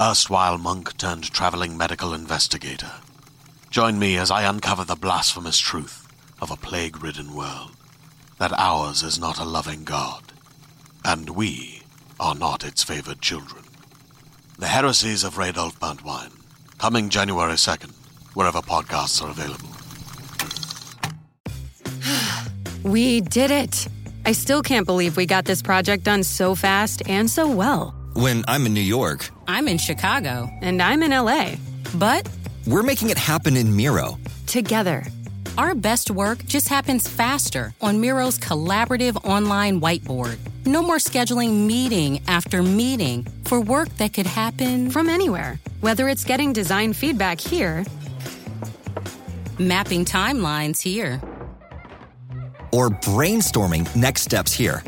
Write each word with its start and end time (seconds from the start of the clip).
erstwhile 0.00 0.58
monk 0.58 0.96
turned 0.96 1.30
traveling 1.32 1.76
medical 1.76 2.12
investigator. 2.14 2.90
Join 3.70 3.98
me 3.98 4.16
as 4.16 4.30
I 4.30 4.42
uncover 4.42 4.84
the 4.84 4.96
blasphemous 4.96 5.58
truth 5.58 6.06
of 6.40 6.50
a 6.50 6.56
plague 6.56 7.02
ridden 7.02 7.34
world 7.34 7.70
that 8.38 8.52
ours 8.58 9.02
is 9.02 9.18
not 9.18 9.38
a 9.38 9.44
loving 9.44 9.84
God, 9.84 10.22
and 11.04 11.30
we 11.30 11.82
are 12.18 12.34
not 12.34 12.64
its 12.64 12.82
favored 12.82 13.20
children. 13.20 13.64
The 14.58 14.66
heresies 14.66 15.24
of 15.24 15.34
Radolf 15.34 15.78
Burntwine, 15.78 16.32
coming 16.78 17.08
January 17.08 17.54
2nd, 17.54 17.92
wherever 18.34 18.60
podcasts 18.60 19.22
are 19.22 19.30
available. 19.30 19.70
We 22.82 23.22
did 23.22 23.50
it! 23.50 23.88
I 24.26 24.32
still 24.32 24.62
can't 24.62 24.86
believe 24.86 25.16
we 25.16 25.26
got 25.26 25.46
this 25.46 25.62
project 25.62 26.04
done 26.04 26.22
so 26.22 26.54
fast 26.54 27.02
and 27.08 27.30
so 27.30 27.50
well. 27.50 27.94
When 28.14 28.44
I'm 28.46 28.66
in 28.66 28.74
New 28.74 28.80
York, 28.80 29.30
I'm 29.46 29.68
in 29.68 29.78
Chicago. 29.78 30.50
And 30.60 30.80
I'm 30.80 31.02
in 31.02 31.10
LA. 31.10 31.56
But 31.94 32.28
we're 32.66 32.82
making 32.82 33.10
it 33.10 33.18
happen 33.18 33.56
in 33.56 33.74
Miro. 33.74 34.18
Together. 34.46 35.04
Our 35.56 35.74
best 35.74 36.10
work 36.10 36.44
just 36.46 36.68
happens 36.68 37.06
faster 37.06 37.74
on 37.80 38.00
Miro's 38.00 38.38
collaborative 38.38 39.24
online 39.24 39.80
whiteboard. 39.80 40.38
No 40.66 40.82
more 40.82 40.96
scheduling 40.96 41.66
meeting 41.66 42.20
after 42.26 42.62
meeting 42.62 43.26
for 43.44 43.60
work 43.60 43.88
that 43.98 44.12
could 44.12 44.26
happen 44.26 44.90
from 44.90 45.08
anywhere. 45.08 45.60
Whether 45.80 46.08
it's 46.08 46.24
getting 46.24 46.52
design 46.52 46.92
feedback 46.92 47.40
here, 47.40 47.84
mapping 49.58 50.04
timelines 50.04 50.80
here, 50.80 51.20
or 52.72 52.90
brainstorming 52.90 53.94
next 53.94 54.22
steps 54.22 54.52
here. 54.52 54.82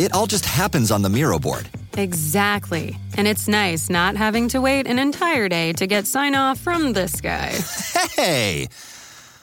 It 0.00 0.12
all 0.12 0.26
just 0.26 0.44
happens 0.44 0.90
on 0.90 1.02
the 1.02 1.08
Miro 1.08 1.38
board. 1.38 1.68
Exactly. 1.96 2.96
And 3.16 3.28
it's 3.28 3.48
nice 3.48 3.90
not 3.90 4.16
having 4.16 4.48
to 4.48 4.60
wait 4.60 4.86
an 4.86 4.98
entire 4.98 5.48
day 5.48 5.72
to 5.74 5.86
get 5.86 6.06
sign 6.06 6.34
off 6.34 6.58
from 6.58 6.92
this 6.92 7.20
guy. 7.20 7.52
Hey! 8.16 8.68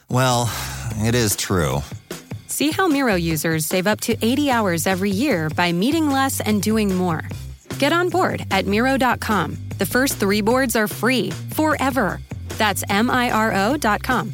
Well, 0.09 0.51
it 0.97 1.15
is 1.15 1.35
true. 1.35 1.81
See 2.47 2.71
how 2.71 2.87
Miro 2.87 3.15
users 3.15 3.65
save 3.65 3.87
up 3.87 4.01
to 4.01 4.17
80 4.25 4.51
hours 4.51 4.87
every 4.87 5.11
year 5.11 5.49
by 5.49 5.71
meeting 5.71 6.09
less 6.09 6.41
and 6.41 6.61
doing 6.61 6.93
more. 6.93 7.23
Get 7.77 7.93
on 7.93 8.09
board 8.09 8.45
at 8.51 8.65
Miro.com. 8.65 9.57
The 9.77 9.85
first 9.85 10.17
three 10.17 10.41
boards 10.41 10.75
are 10.75 10.87
free 10.87 11.31
forever. 11.51 12.19
That's 12.57 12.83
M 12.89 13.09
I 13.09 13.31
R 13.31 13.53
O.com. 13.53 14.33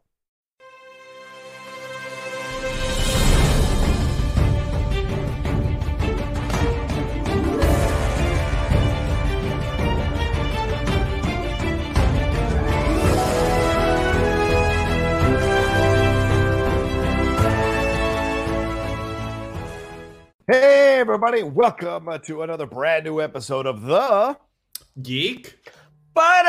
Hey, 20.47 20.99
everybody, 20.99 21.43
welcome 21.43 22.09
to 22.25 22.41
another 22.41 22.65
brand 22.65 23.05
new 23.05 23.21
episode 23.21 23.67
of 23.67 23.83
the 23.83 24.35
Geek 24.99 25.55
Buddies. 26.15 26.41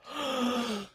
hey! 0.16 0.86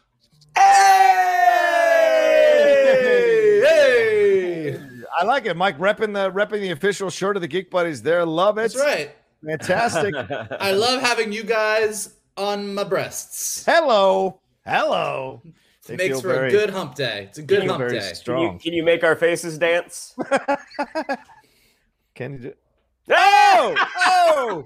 hey! 3.64 4.78
I 5.16 5.22
like 5.24 5.46
it, 5.46 5.56
Mike. 5.56 5.78
Repping 5.78 6.12
the 6.12 6.32
repping 6.32 6.60
the 6.60 6.72
official 6.72 7.08
shirt 7.08 7.36
of 7.36 7.42
the 7.42 7.48
Geek 7.48 7.70
Buddies. 7.70 8.02
There, 8.02 8.26
love 8.26 8.58
it. 8.58 8.72
That's 8.72 8.76
right. 8.76 9.12
Fantastic. 9.44 10.12
I 10.60 10.72
love 10.72 11.00
having 11.00 11.30
you 11.30 11.44
guys 11.44 12.16
on 12.36 12.74
my 12.74 12.82
breasts. 12.82 13.64
Hello, 13.64 14.40
hello. 14.66 15.40
It 15.88 15.98
makes 15.98 16.20
for 16.20 16.28
very, 16.28 16.48
a 16.48 16.50
good 16.50 16.70
hump 16.70 16.94
day. 16.94 17.26
It's 17.28 17.38
a 17.38 17.42
good 17.42 17.66
hump 17.66 17.88
day. 17.88 18.12
Can 18.24 18.38
you, 18.38 18.58
can 18.62 18.72
you 18.72 18.82
make 18.82 19.04
our 19.04 19.16
faces 19.16 19.58
dance? 19.58 20.14
can 22.14 22.32
you 22.32 22.38
do? 22.38 22.52
Oh! 23.08 23.74
oh! 24.06 24.64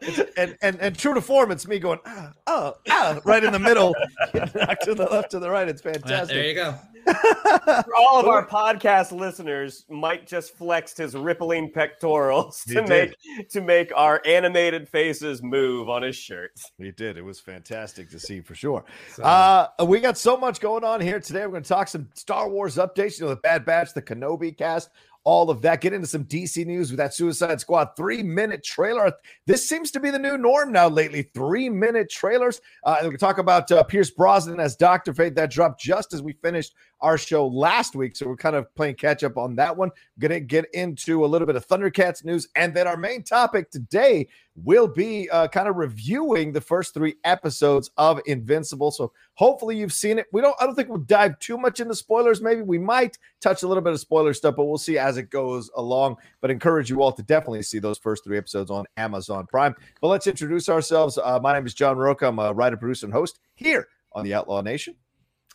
and, 0.36 0.56
and 0.62 0.80
and 0.80 0.98
true 0.98 1.14
to 1.14 1.20
form, 1.20 1.50
it's 1.50 1.66
me 1.66 1.78
going, 1.78 1.98
ah, 2.06 2.32
oh, 2.46 2.74
ah, 2.88 3.20
right 3.24 3.44
in 3.44 3.52
the 3.52 3.58
middle, 3.58 3.94
knocked 4.34 4.84
to 4.84 4.94
the 4.94 5.06
left, 5.10 5.30
to 5.32 5.38
the 5.38 5.50
right. 5.50 5.68
It's 5.68 5.82
fantastic. 5.82 6.28
there 6.28 6.46
you 6.46 6.54
go. 6.54 6.74
For 7.10 7.96
all 7.96 8.20
of 8.20 8.26
our 8.26 8.46
podcast 8.46 9.12
listeners, 9.12 9.84
Mike 9.88 10.26
just 10.26 10.54
flexed 10.56 10.98
his 10.98 11.14
rippling 11.14 11.70
pectorals 11.72 12.62
to 12.68 12.86
make 12.86 13.14
to 13.50 13.60
make 13.60 13.92
our 13.94 14.20
animated 14.24 14.88
faces 14.88 15.42
move 15.42 15.88
on 15.88 16.02
his 16.02 16.16
shirt. 16.16 16.52
He 16.78 16.90
did. 16.90 17.16
It 17.16 17.24
was 17.24 17.40
fantastic 17.40 18.10
to 18.10 18.18
see 18.18 18.40
for 18.40 18.54
sure. 18.54 18.84
Uh, 19.22 19.66
we 19.86 20.00
got 20.00 20.18
so 20.18 20.36
much 20.36 20.60
going 20.60 20.84
on 20.84 21.00
here 21.00 21.20
today. 21.20 21.40
We're 21.40 21.52
going 21.52 21.62
to 21.62 21.68
talk 21.68 21.88
some 21.88 22.08
Star 22.14 22.48
Wars 22.48 22.76
updates. 22.76 23.18
You 23.18 23.26
know, 23.26 23.30
the 23.30 23.36
Bad 23.36 23.64
Batch, 23.64 23.94
the 23.94 24.02
Kenobi 24.02 24.56
cast, 24.56 24.90
all 25.24 25.50
of 25.50 25.62
that. 25.62 25.80
Get 25.80 25.92
into 25.92 26.06
some 26.06 26.24
DC 26.24 26.64
news 26.66 26.90
with 26.90 26.98
that 26.98 27.14
Suicide 27.14 27.60
Squad 27.60 27.90
three 27.96 28.22
minute 28.22 28.64
trailer. 28.64 29.12
This 29.46 29.68
seems 29.68 29.90
to 29.92 30.00
be 30.00 30.10
the 30.10 30.18
new 30.18 30.38
norm 30.38 30.72
now 30.72 30.88
lately. 30.88 31.22
Three 31.34 31.68
minute 31.68 32.10
trailers. 32.10 32.60
Uh, 32.84 32.98
we 33.02 33.10
can 33.10 33.18
talk 33.18 33.38
about 33.38 33.70
uh, 33.70 33.82
Pierce 33.82 34.10
Brosnan 34.10 34.60
as 34.60 34.76
Doctor 34.76 35.12
Fate 35.12 35.34
that 35.34 35.50
dropped 35.50 35.80
just 35.80 36.12
as 36.14 36.22
we 36.22 36.32
finished 36.34 36.74
our 37.00 37.18
show 37.18 37.46
last 37.46 37.94
week, 37.94 38.16
so 38.16 38.26
we're 38.26 38.36
kind 38.36 38.56
of 38.56 38.72
playing 38.74 38.96
catch 38.96 39.24
up 39.24 39.36
on 39.36 39.56
that 39.56 39.76
one. 39.76 39.90
Going 40.18 40.32
to 40.32 40.40
get 40.40 40.66
into 40.74 41.24
a 41.24 41.26
little 41.26 41.46
bit 41.46 41.56
of 41.56 41.66
Thundercats 41.66 42.24
news, 42.24 42.48
and 42.56 42.74
then 42.74 42.86
our 42.86 42.96
main 42.96 43.22
topic 43.22 43.70
today 43.70 44.28
will 44.56 44.88
be 44.88 45.28
uh, 45.30 45.48
kind 45.48 45.68
of 45.68 45.76
reviewing 45.76 46.52
the 46.52 46.60
first 46.60 46.92
three 46.92 47.14
episodes 47.24 47.90
of 47.96 48.20
Invincible. 48.26 48.90
So 48.90 49.12
hopefully 49.34 49.78
you've 49.78 49.92
seen 49.92 50.18
it. 50.18 50.26
We 50.32 50.40
don't. 50.40 50.54
I 50.60 50.66
don't 50.66 50.74
think 50.74 50.88
we'll 50.88 50.98
dive 50.98 51.38
too 51.38 51.56
much 51.56 51.80
into 51.80 51.94
spoilers. 51.94 52.40
Maybe 52.40 52.62
we 52.62 52.78
might 52.78 53.18
touch 53.40 53.62
a 53.62 53.68
little 53.68 53.82
bit 53.82 53.92
of 53.92 54.00
spoiler 54.00 54.34
stuff, 54.34 54.56
but 54.56 54.66
we'll 54.66 54.78
see 54.78 54.98
as 54.98 55.16
it 55.16 55.30
goes 55.30 55.70
along. 55.76 56.16
But 56.40 56.50
encourage 56.50 56.90
you 56.90 57.02
all 57.02 57.12
to 57.12 57.22
definitely 57.22 57.62
see 57.62 57.78
those 57.78 57.98
first 57.98 58.24
three 58.24 58.38
episodes 58.38 58.70
on 58.70 58.84
Amazon 58.96 59.46
Prime. 59.46 59.74
But 60.00 60.08
let's 60.08 60.26
introduce 60.26 60.68
ourselves. 60.68 61.18
Uh, 61.18 61.38
my 61.40 61.54
name 61.54 61.66
is 61.66 61.74
John 61.74 61.96
Rocha. 61.96 62.26
I'm 62.26 62.38
a 62.38 62.52
writer, 62.52 62.76
producer, 62.76 63.06
and 63.06 63.12
host 63.12 63.40
here 63.54 63.88
on 64.12 64.24
the 64.24 64.34
Outlaw 64.34 64.60
Nation. 64.60 64.96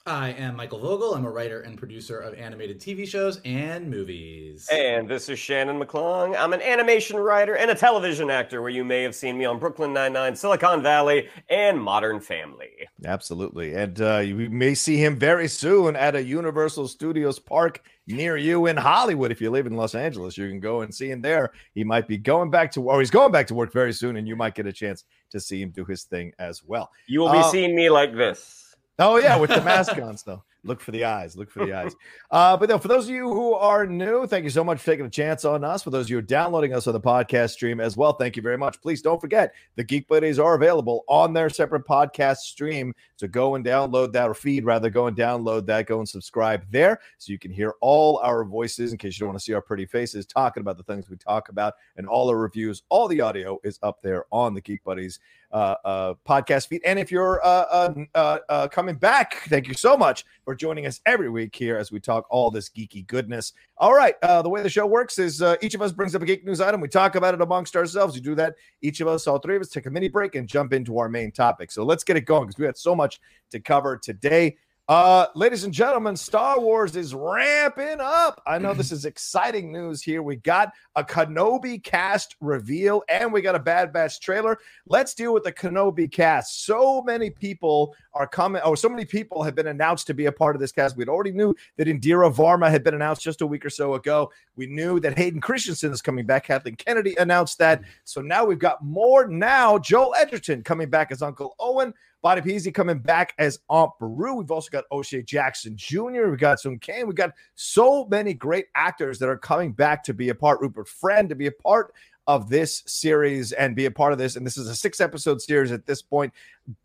I 0.07 0.34
am 0.34 0.56
Michael 0.56 0.78
Vogel. 0.78 1.16
I'm 1.16 1.25
a 1.25 1.31
writer 1.31 1.62
and 1.62 1.80
producer 1.80 2.19
of 2.19 2.36
animated 2.36 2.80
TV 2.80 3.07
shows 3.07 3.42
and 3.44 3.90
movies. 3.90 4.69
And 4.72 5.10
this 5.10 5.30
is 5.30 5.40
Shannon 5.40 5.80
McClung. 5.80 6.40
I'm 6.40 6.54
an 6.54 6.62
animation 6.62 7.18
writer 7.18 7.56
and 7.56 7.72
a 7.72 7.75
television 7.75 8.30
actor 8.30 8.62
where 8.62 8.69
you 8.69 8.84
may 8.84 9.02
have 9.02 9.16
seen 9.16 9.36
me 9.36 9.46
on 9.46 9.57
Brooklyn 9.57 9.94
Nine-Nine, 9.94 10.36
Silicon 10.36 10.84
Valley, 10.84 11.28
and 11.50 11.81
Modern 11.81 12.19
Family. 12.19 12.69
Absolutely. 13.04 13.74
And 13.74 14.00
uh, 14.00 14.19
you 14.19 14.48
may 14.52 14.75
see 14.75 14.98
him 14.98 15.18
very 15.18 15.48
soon 15.48 15.96
at 15.96 16.16
a 16.16 16.24
Universal 16.24 16.88
Studios 16.90 17.40
park 17.40 17.81
near 18.06 18.38
you 18.38 18.68
in 18.68 18.78
Hollywood. 18.78 19.31
If 19.31 19.42
you 19.42 19.50
live 19.50 19.66
in 19.66 19.75
Los 19.75 19.96
Angeles, 19.96 20.38
you 20.38 20.48
can 20.48 20.60
go 20.60 20.81
and 20.81 20.94
see 20.94 21.10
him 21.10 21.24
there. 21.24 21.51
He 21.74 21.84
might 21.84 22.08
be 22.08 22.19
going 22.19 22.51
back 22.51 22.72
to, 22.74 22.84
or 22.84 23.00
he's 23.00 23.10
going 23.10 23.31
back 23.31 23.48
to 23.48 23.56
work 23.56 23.74
very 23.74 23.92
soon, 23.92 24.18
and 24.18 24.28
you 24.28 24.36
might 24.36 24.54
get 24.54 24.68
a 24.68 24.74
chance 24.74 25.04
to 25.31 25.40
see 25.40 25.63
him 25.63 25.72
do 25.72 25.84
his 25.84 26.04
thing 26.04 26.31
as 26.38 26.63
well. 26.63 26.92
You 27.08 27.22
will 27.22 27.31
be 27.31 27.40
uh, 27.40 27.50
seeing 27.50 27.75
me 27.75 27.90
like 27.90 28.16
this. 28.16 28.64
Oh 28.97 29.18
yeah, 29.18 29.38
with 29.38 29.50
the 29.50 29.62
mask 29.62 29.97
on 30.01 30.18
still. 30.18 30.45
Look 30.63 30.81
for 30.81 30.92
the 30.92 31.06
eyes. 31.06 31.38
Look 31.38 31.51
for 31.51 31.63
the 31.63 31.74
eyes. 31.74 31.95
Uh, 32.31 32.57
but 32.57 32.69
no, 32.69 32.80
for 32.80 32.88
those 32.88 33.03
of 33.03 33.13
you 33.13 33.31
who 33.31 33.53
are 33.53 33.86
new, 33.86 34.25
thank 34.25 34.44
you 34.44 34.50
so 34.50 34.63
much 34.63 34.80
for 34.80 34.86
taking 34.86 35.06
a 35.06 35.09
chance 35.09 35.45
on 35.45 35.63
us. 35.63 35.83
For 35.83 35.92
those 35.92 36.07
of 36.07 36.09
you 36.09 36.15
who 36.15 36.19
are 36.19 36.24
downloading 36.24 36.74
us 36.74 36.88
on 36.88 36.94
the 36.94 37.00
podcast 37.00 37.51
stream 37.51 37.80
as 37.80 37.95
well, 37.95 38.13
thank 38.13 38.36
you 38.36 38.42
very 38.42 38.57
much. 38.57 38.81
Please 38.81 39.03
don't 39.03 39.21
forget 39.21 39.53
the 39.75 39.83
Geek 39.83 40.07
Buddies 40.07 40.39
are 40.39 40.56
available 40.56 41.03
on 41.07 41.33
their 41.33 41.51
separate 41.51 41.86
podcast 41.86 42.38
stream. 42.38 42.95
So 43.18 43.27
go 43.27 43.53
and 43.53 43.63
download 43.63 44.12
that 44.13 44.27
or 44.27 44.33
feed 44.33 44.65
rather. 44.65 44.89
Go 44.89 45.06
and 45.06 45.15
download 45.15 45.68
that. 45.68 45.86
Go 45.86 46.00
and 46.00 46.09
subscribe 46.09 46.63
there 46.71 47.00
so 47.19 47.31
you 47.31 47.38
can 47.38 47.51
hear 47.51 47.75
all 47.81 48.18
our 48.24 48.44
voices 48.44 48.91
in 48.91 48.98
case 48.98 49.19
you 49.19 49.19
don't 49.19 49.30
want 49.30 49.39
to 49.39 49.45
see 49.45 49.53
our 49.53 49.62
pretty 49.62 49.86
faces 49.86 50.25
talking 50.25 50.62
about 50.62 50.77
the 50.77 50.83
things 50.83 51.07
we 51.09 51.15
talk 51.18 51.50
about 51.50 51.75
and 51.95 52.07
all 52.07 52.27
our 52.27 52.38
reviews. 52.38 52.81
All 52.89 53.07
the 53.07 53.21
audio 53.21 53.59
is 53.63 53.77
up 53.83 54.01
there 54.01 54.25
on 54.31 54.56
the 54.56 54.62
Geek 54.62 54.83
Buddies 54.83 55.19
uh, 55.56 55.75
uh, 55.86 56.13
podcast 56.28 56.68
feed. 56.68 56.81
And 56.86 57.00
if 57.00 57.10
you're 57.10 57.40
uh, 57.42 57.94
uh, 58.13 58.40
uh, 58.50 58.68
coming 58.68 58.96
back, 58.96 59.36
thank 59.48 59.69
you 59.69 59.74
so 59.74 59.96
much 59.96 60.25
for 60.44 60.54
joining 60.54 60.86
us 60.86 61.00
every 61.06 61.30
week 61.30 61.56
here 61.56 61.78
as 61.78 61.94
we 61.94 62.02
talk 62.02 62.28
all 62.30 62.52
this 62.52 62.68
geeky 62.68 63.07
goodness. 63.07 63.54
All 63.78 63.94
right, 63.94 64.16
the 64.22 64.50
way 64.50 64.62
the 64.62 64.69
show 64.69 64.86
works 64.86 65.18
is 65.18 65.42
each 65.62 65.74
of 65.74 65.81
us 65.81 65.94
brings 65.94 66.13
up 66.13 66.22
a 66.22 66.25
geek 66.25 66.46
news 66.46 66.60
item. 66.60 66.81
We 66.81 66.90
talk 66.90 67.16
about 67.16 67.34
it 67.34 67.42
amongst 67.42 67.78
ourselves. 67.78 68.16
We 68.16 68.22
do 68.22 68.36
that. 68.36 68.56
Each 68.81 69.00
of 69.00 69.07
us, 69.07 69.28
all 69.28 69.40
three 69.40 69.56
of 69.56 69.62
us, 69.62 69.69
take 69.69 69.86
a 69.86 69.90
mini 69.90 70.10
break 70.10 70.36
and 70.36 70.46
jump 70.46 70.74
into 70.74 70.98
our 70.98 71.07
main 71.07 71.31
topic. 71.31 71.72
So 71.72 71.86
let's 71.86 72.04
get 72.04 72.18
it 72.18 72.25
going 72.25 72.48
because 72.48 72.60
we 72.60 72.66
had 72.66 72.78
so 72.78 72.94
much 72.94 73.22
to 73.51 73.60
cover 73.62 73.98
today. 73.98 74.58
Uh, 74.88 75.26
ladies 75.34 75.64
and 75.64 75.74
gentlemen, 75.74 76.16
Star 76.16 76.60
Wars 76.60 76.96
is 76.96 77.16
ramping 77.16 77.98
up. 78.00 78.40
I 78.46 78.60
know 78.60 78.76
this 78.76 78.92
is 78.92 79.06
exciting 79.06 79.72
news 79.72 80.04
here. 80.04 80.22
We 80.22 80.36
got 80.36 80.74
a 80.96 81.04
Kenobi 81.04 81.84
cast 81.84 82.36
reveal 82.40 83.02
and 83.10 83.34
we 83.34 83.42
got 83.42 83.56
a 83.56 83.60
Bad 83.60 83.92
Batch 83.92 84.20
trailer. 84.20 84.60
Let's 84.86 85.16
deal 85.16 85.34
with 85.34 85.44
the 85.44 85.52
Kenobi 85.52 86.12
cast. 86.12 86.66
So 86.66 87.02
many 87.02 87.32
people 87.32 87.96
are 88.14 88.28
coming, 88.28 88.62
oh, 88.64 88.76
so 88.76 88.88
many 88.88 89.06
people 89.06 89.42
have 89.42 89.56
been 89.56 89.68
announced 89.68 90.06
to 90.08 90.14
be 90.14 90.28
a 90.28 90.32
part 90.32 90.56
of 90.56 90.60
this 90.60 90.72
cast. 90.72 90.96
We'd 90.96 91.10
already 91.10 91.32
knew 91.32 91.56
that 91.78 91.88
Indira 91.88 92.32
Varma 92.32 92.70
had 92.70 92.84
been 92.84 92.94
announced 92.94 93.24
just 93.24 93.42
a 93.42 93.48
week 93.48 93.66
or 93.66 93.72
so 93.72 93.96
ago. 93.96 94.32
We 94.56 94.68
knew 94.68 95.00
that 95.00 95.18
Hayden 95.18 95.42
Christensen 95.42 95.94
is 95.94 96.02
coming 96.04 96.28
back. 96.28 96.46
Kathleen 96.46 96.76
Kennedy 96.76 97.16
announced 97.16 97.58
that. 97.58 97.82
So 98.04 98.22
now 98.22 98.46
we've 98.46 98.60
got 98.60 98.86
more. 98.86 99.28
Now 99.28 99.80
Joel 99.80 100.14
Edgerton 100.14 100.62
coming 100.62 100.92
back 100.92 101.12
as 101.12 101.24
Uncle 101.24 101.56
Owen. 101.60 101.92
Bonnie 102.25 102.42
Piesse 102.42 102.72
coming 102.74 102.98
back 102.98 103.36
as 103.38 103.60
Aunt 103.69 103.92
Beru. 104.00 104.33
We've 104.33 104.50
also 104.50 104.72
got 104.72 104.86
O'Shea 104.92 105.22
Jackson 105.22 105.77
Jr. 105.77 106.27
We've 106.27 106.39
got 106.39 106.60
Sung 106.60 106.80
Kang. 106.80 107.06
We've 107.06 107.16
got 107.16 107.33
so 107.54 108.06
many 108.06 108.33
great 108.33 108.66
actors 108.74 109.19
that 109.19 109.30
are 109.30 109.38
coming 109.38 109.74
back 109.74 110.04
to 110.06 110.13
be 110.16 110.30
a 110.30 110.33
part. 110.33 110.60
Rupert 110.60 110.88
Friend 110.88 111.30
to 111.30 111.36
be 111.36 111.45
a 111.45 111.51
part 111.51 111.94
of 112.25 112.50
this 112.50 112.81
series 112.88 113.51
and 113.51 113.75
be 113.75 113.86
a 113.86 113.92
part 113.92 114.12
of 114.12 114.18
this. 114.18 114.38
And 114.38 114.44
this 114.44 114.57
is 114.57 114.68
a 114.68 114.75
six 114.75 115.00
episode 115.01 115.39
series 115.39 115.72
at 115.72 115.86
this 115.86 116.01
point. 116.01 116.33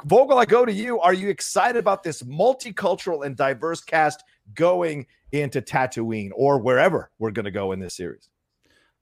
Vogel, 0.05 0.37
I 0.37 0.45
go 0.45 0.67
to 0.67 0.73
you. 0.75 1.01
Are 1.01 1.15
you 1.15 1.31
excited 1.31 1.79
about 1.79 2.03
this 2.03 2.23
multicultural 2.25 3.25
and 3.25 3.35
diverse 3.35 3.81
cast 3.81 4.23
going 4.55 5.07
into 5.33 5.63
Tatooine 5.63 6.33
or 6.35 6.59
wherever 6.59 7.11
we're 7.19 7.31
going 7.31 7.47
to 7.47 7.51
go 7.51 7.73
in 7.73 7.81
this 7.81 7.95
series? 7.95 8.29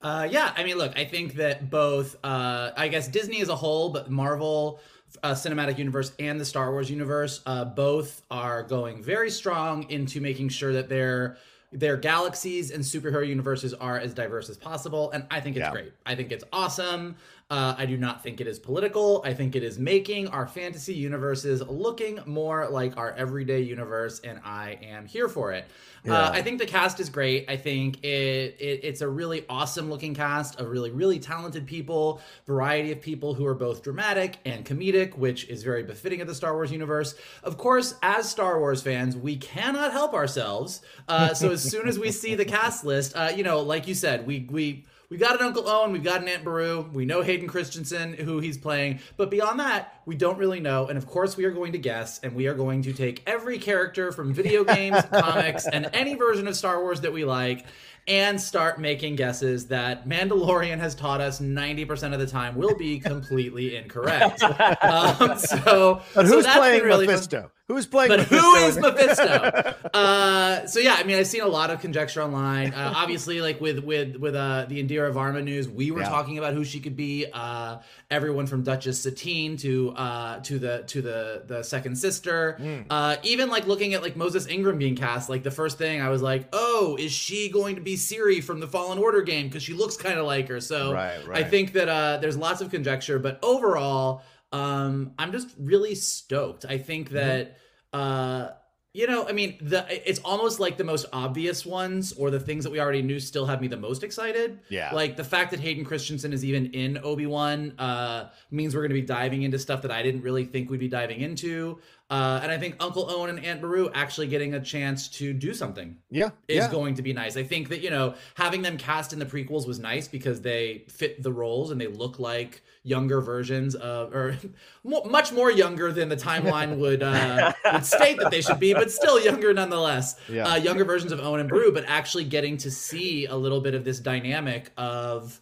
Uh, 0.01 0.25
yeah, 0.31 0.53
I 0.55 0.63
mean, 0.63 0.77
look, 0.77 0.97
I 0.97 1.03
think 1.03 1.33
that 1.33 1.69
both, 1.69 2.15
uh, 2.23 2.71
I 2.77 2.87
guess 2.87 3.09
Disney 3.09 3.41
as 3.41 3.49
a 3.49 3.55
whole, 3.57 3.89
but 3.89 4.09
Marvel 4.09 4.79
uh, 5.23 5.33
cinematic 5.33 5.77
universe 5.77 6.13
and 6.19 6.39
the 6.39 6.45
Star 6.45 6.71
Wars 6.71 6.89
universe, 6.89 7.41
uh, 7.45 7.65
both 7.65 8.21
are 8.29 8.63
going 8.63 9.01
very 9.03 9.29
strong 9.29 9.89
into 9.89 10.21
making 10.21 10.49
sure 10.49 10.73
that 10.73 10.89
their 10.89 11.37
their 11.71 11.97
galaxies 11.97 12.71
and 12.71 12.83
superhero 12.83 13.27
universes 13.27 13.75
are 13.75 13.99
as 13.99 14.13
diverse 14.13 14.49
as 14.49 14.57
possible, 14.57 15.11
and 15.11 15.25
I 15.29 15.39
think 15.39 15.55
it's 15.55 15.63
yeah. 15.63 15.71
great. 15.71 15.93
I 16.05 16.15
think 16.15 16.31
it's 16.31 16.43
awesome. 16.51 17.15
Uh, 17.51 17.73
I 17.75 17.87
do 17.87 17.97
not 17.97 18.21
think 18.21 18.39
it 18.41 18.45
is 18.45 18.59
political. 18.59 19.23
I 19.25 19.33
think 19.33 19.55
it 19.55 19.63
is 19.63 19.79
making 19.79 20.27
our 20.27 20.45
fantasy 20.45 20.93
universes 20.93 21.63
looking 21.63 22.19
more 22.27 22.69
like 22.69 22.95
our 22.95 23.11
everyday 23.13 23.61
universe, 23.61 24.19
and 24.19 24.39
I 24.45 24.77
am 24.83 25.07
here 25.07 25.27
for 25.27 25.51
it. 25.51 25.65
Uh, 26.05 26.11
yeah. 26.11 26.19
Uh, 26.19 26.31
I 26.31 26.43
think 26.43 26.59
the 26.59 26.67
cast 26.67 26.99
is 26.99 27.09
great. 27.09 27.49
I 27.49 27.57
think 27.57 28.03
it, 28.03 28.55
it, 28.59 28.81
it's 28.83 29.01
a 29.01 29.07
really 29.07 29.45
awesome 29.49 29.89
looking 29.89 30.13
cast 30.13 30.59
of 30.59 30.69
really 30.69 30.91
really 30.91 31.17
talented 31.17 31.65
people, 31.65 32.21
variety 32.45 32.91
of 32.91 33.01
people 33.01 33.33
who 33.33 33.47
are 33.47 33.55
both 33.55 33.81
dramatic 33.81 34.37
and 34.45 34.63
comedic, 34.63 35.17
which 35.17 35.49
is 35.49 35.63
very 35.63 35.81
befitting 35.81 36.21
of 36.21 36.27
the 36.27 36.35
Star 36.35 36.53
Wars 36.53 36.71
universe. 36.71 37.15
Of 37.43 37.57
course, 37.57 37.95
as 38.03 38.29
Star 38.29 38.59
Wars 38.59 38.83
fans, 38.83 39.17
we 39.17 39.37
cannot 39.37 39.91
help 39.91 40.13
ourselves. 40.13 40.83
Uh, 41.07 41.33
so 41.33 41.49
as 41.49 41.63
soon 41.63 41.87
as 41.87 41.97
we 41.97 42.11
see 42.11 42.35
the 42.35 42.45
cast 42.45 42.85
list, 42.85 43.13
uh, 43.15 43.31
you 43.35 43.43
know, 43.43 43.61
like 43.61 43.87
you 43.87 43.95
said, 43.95 44.27
we 44.27 44.47
we 44.51 44.85
We've 45.09 45.19
got 45.19 45.39
an 45.39 45.45
Uncle 45.45 45.67
Owen, 45.67 45.91
we've 45.91 46.03
got 46.03 46.21
an 46.21 46.27
Aunt 46.27 46.43
Beru, 46.43 46.87
we 46.93 47.03
know 47.03 47.23
Hayden 47.23 47.47
Christensen, 47.47 48.13
who 48.13 48.39
he's 48.39 48.59
playing, 48.59 48.99
but 49.17 49.31
beyond 49.31 49.59
that, 49.59 50.01
we 50.05 50.15
don't 50.15 50.37
really 50.37 50.59
know. 50.59 50.85
And 50.85 50.99
of 50.99 51.07
course, 51.07 51.35
we 51.35 51.45
are 51.45 51.51
going 51.51 51.71
to 51.71 51.79
guess, 51.79 52.19
and 52.19 52.35
we 52.35 52.45
are 52.45 52.53
going 52.53 52.83
to 52.83 52.93
take 52.93 53.23
every 53.25 53.57
character 53.57 54.11
from 54.11 54.35
video 54.35 54.63
games, 54.63 55.01
comics, 55.11 55.65
and 55.65 55.89
any 55.93 56.13
version 56.13 56.47
of 56.47 56.55
Star 56.55 56.83
Wars 56.83 57.01
that 57.01 57.11
we 57.11 57.25
like, 57.25 57.65
and 58.07 58.39
start 58.39 58.79
making 58.79 59.15
guesses 59.15 59.65
that 59.67 60.07
Mandalorian 60.07 60.77
has 60.77 60.93
taught 60.93 61.21
us 61.21 61.41
90% 61.41 62.13
of 62.13 62.19
the 62.19 62.27
time 62.27 62.55
will 62.55 62.75
be 62.75 62.99
completely 62.99 63.77
incorrect. 63.77 64.43
um, 64.83 65.39
so, 65.39 66.03
but 66.13 66.27
who's 66.27 66.45
so 66.45 66.53
playing 66.53 66.83
really 66.83 67.07
Mephisto? 67.07 67.41
Fun. 67.41 67.51
Who's 67.69 67.85
playing? 67.85 68.09
But 68.09 68.21
Mephisto? 68.21 68.41
who 68.41 68.55
is 68.55 68.77
Mephisto? 68.79 69.75
uh, 69.93 70.65
so 70.65 70.79
yeah, 70.79 70.95
I 70.97 71.03
mean, 71.03 71.17
I've 71.17 71.27
seen 71.27 71.41
a 71.41 71.47
lot 71.47 71.69
of 71.69 71.79
conjecture 71.79 72.23
online. 72.23 72.73
Uh, 72.73 72.93
obviously, 72.95 73.41
like 73.41 73.61
with 73.61 73.83
with 73.83 74.15
with 74.15 74.33
uh, 74.33 74.65
the 74.67 74.83
Indira 74.83 75.13
Varma 75.13 75.43
news, 75.43 75.69
we 75.69 75.91
were 75.91 76.01
yeah. 76.01 76.09
talking 76.09 76.39
about 76.39 76.55
who 76.55 76.63
she 76.63 76.79
could 76.79 76.95
be. 76.95 77.27
Uh, 77.31 77.77
everyone 78.09 78.47
from 78.47 78.63
Duchess 78.63 78.99
Satine 78.99 79.55
to 79.57 79.91
uh, 79.91 80.39
to 80.39 80.57
the 80.57 80.83
to 80.87 81.03
the 81.03 81.43
the 81.45 81.61
second 81.61 81.95
sister. 81.95 82.57
Mm. 82.59 83.19
even 83.23 83.49
like 83.49 83.67
looking 83.67 83.93
at 83.93 84.01
like 84.01 84.15
Moses 84.15 84.47
Ingram 84.47 84.79
being 84.79 84.95
cast, 84.95 85.29
like 85.29 85.43
the 85.43 85.51
first 85.51 85.77
thing 85.77 86.01
I 86.01 86.09
was 86.09 86.23
like, 86.23 86.47
oh, 86.51 86.97
is 86.99 87.11
she 87.11 87.49
going 87.49 87.75
to 87.75 87.81
be 87.81 87.95
Cere 87.95 88.41
from 88.41 88.61
the 88.61 88.67
Fallen 88.67 88.97
Order 88.97 89.21
game? 89.21 89.45
Because 89.45 89.61
she 89.61 89.73
looks 89.73 89.95
kind 89.95 90.17
of 90.17 90.25
like 90.25 90.47
her. 90.47 90.59
So 90.59 90.91
right, 90.91 91.27
right. 91.27 91.45
I 91.45 91.47
think 91.47 91.73
that 91.73 92.19
there's 92.19 92.35
lots 92.35 92.61
of 92.61 92.71
conjecture, 92.71 93.19
but 93.19 93.37
overall 93.43 94.23
um, 94.51 95.13
I'm 95.17 95.31
just 95.31 95.49
really 95.59 95.95
stoked. 95.95 96.65
I 96.67 96.77
think 96.77 97.07
mm-hmm. 97.07 97.15
that 97.15 97.57
mm-hmm. 97.93 97.99
uh, 97.99 98.49
you 98.91 99.05
know, 99.05 99.27
I 99.27 99.33
mean, 99.33 99.55
the 99.61 99.85
it's 100.09 100.19
almost 100.25 100.59
like 100.59 100.77
the 100.77 100.83
most 100.83 101.05
obvious 101.13 101.63
ones 101.63 102.11
or 102.13 102.31
the 102.31 102.39
things 102.39 102.63
that 102.63 102.71
we 102.71 102.79
already 102.79 103.03
knew 103.03 103.19
still 103.19 103.45
have 103.45 103.61
me 103.61 103.67
the 103.67 103.77
most 103.77 104.03
excited. 104.03 104.61
Yeah. 104.67 104.91
Like 104.91 105.15
the 105.15 105.23
fact 105.23 105.51
that 105.51 105.59
Hayden 105.59 105.85
Christensen 105.85 106.33
is 106.33 106.43
even 106.43 106.71
in 106.73 106.97
Obi-Wan 106.97 107.75
uh, 107.77 108.29
means 108.49 108.73
we're 108.73 108.81
going 108.81 108.89
to 108.89 108.95
be 108.95 109.03
diving 109.03 109.43
into 109.43 109.59
stuff 109.59 109.83
that 109.83 109.91
I 109.91 110.01
didn't 110.01 110.21
really 110.21 110.43
think 110.43 110.71
we'd 110.71 110.79
be 110.79 110.87
diving 110.87 111.19
into. 111.19 111.79
Uh, 112.09 112.39
and 112.41 112.51
I 112.51 112.57
think 112.57 112.77
Uncle 112.79 113.07
Owen 113.11 113.29
and 113.29 113.45
Aunt 113.45 113.61
Beru 113.61 113.91
actually 113.93 114.25
getting 114.25 114.55
a 114.55 114.59
chance 114.59 115.07
to 115.09 115.33
do 115.33 115.53
something. 115.53 115.97
Yeah. 116.09 116.31
Is 116.47 116.57
yeah. 116.57 116.71
going 116.71 116.95
to 116.95 117.03
be 117.03 117.13
nice. 117.13 117.37
I 117.37 117.43
think 117.43 117.69
that, 117.69 117.81
you 117.81 117.91
know, 117.91 118.15
having 118.33 118.63
them 118.63 118.77
cast 118.77 119.13
in 119.13 119.19
the 119.19 119.25
prequels 119.25 119.67
was 119.67 119.77
nice 119.77 120.07
because 120.07 120.41
they 120.41 120.85
fit 120.89 121.21
the 121.21 121.31
roles 121.31 121.69
and 121.69 121.79
they 121.79 121.85
look 121.85 122.17
like 122.17 122.63
younger 122.89 123.21
versions 123.21 123.75
of, 123.75 124.13
or 124.13 124.37
much 124.83 125.31
more 125.31 125.51
younger 125.51 125.91
than 125.91 126.09
the 126.09 126.17
timeline 126.17 126.77
would, 126.77 127.03
uh, 127.03 127.53
would 127.71 127.85
state 127.85 128.17
that 128.19 128.31
they 128.31 128.41
should 128.41 128.59
be, 128.59 128.73
but 128.73 128.91
still 128.91 129.19
younger 129.23 129.53
nonetheless. 129.53 130.19
Yeah. 130.27 130.47
Uh, 130.47 130.55
younger 130.55 130.83
versions 130.83 131.11
of 131.11 131.19
Owen 131.19 131.39
and 131.39 131.47
Beru, 131.49 131.71
but 131.71 131.85
actually 131.87 132.23
getting 132.25 132.57
to 132.57 132.71
see 132.71 133.25
a 133.27 133.35
little 133.35 133.61
bit 133.61 133.75
of 133.75 133.83
this 133.85 133.99
dynamic 133.99 134.71
of 134.77 135.39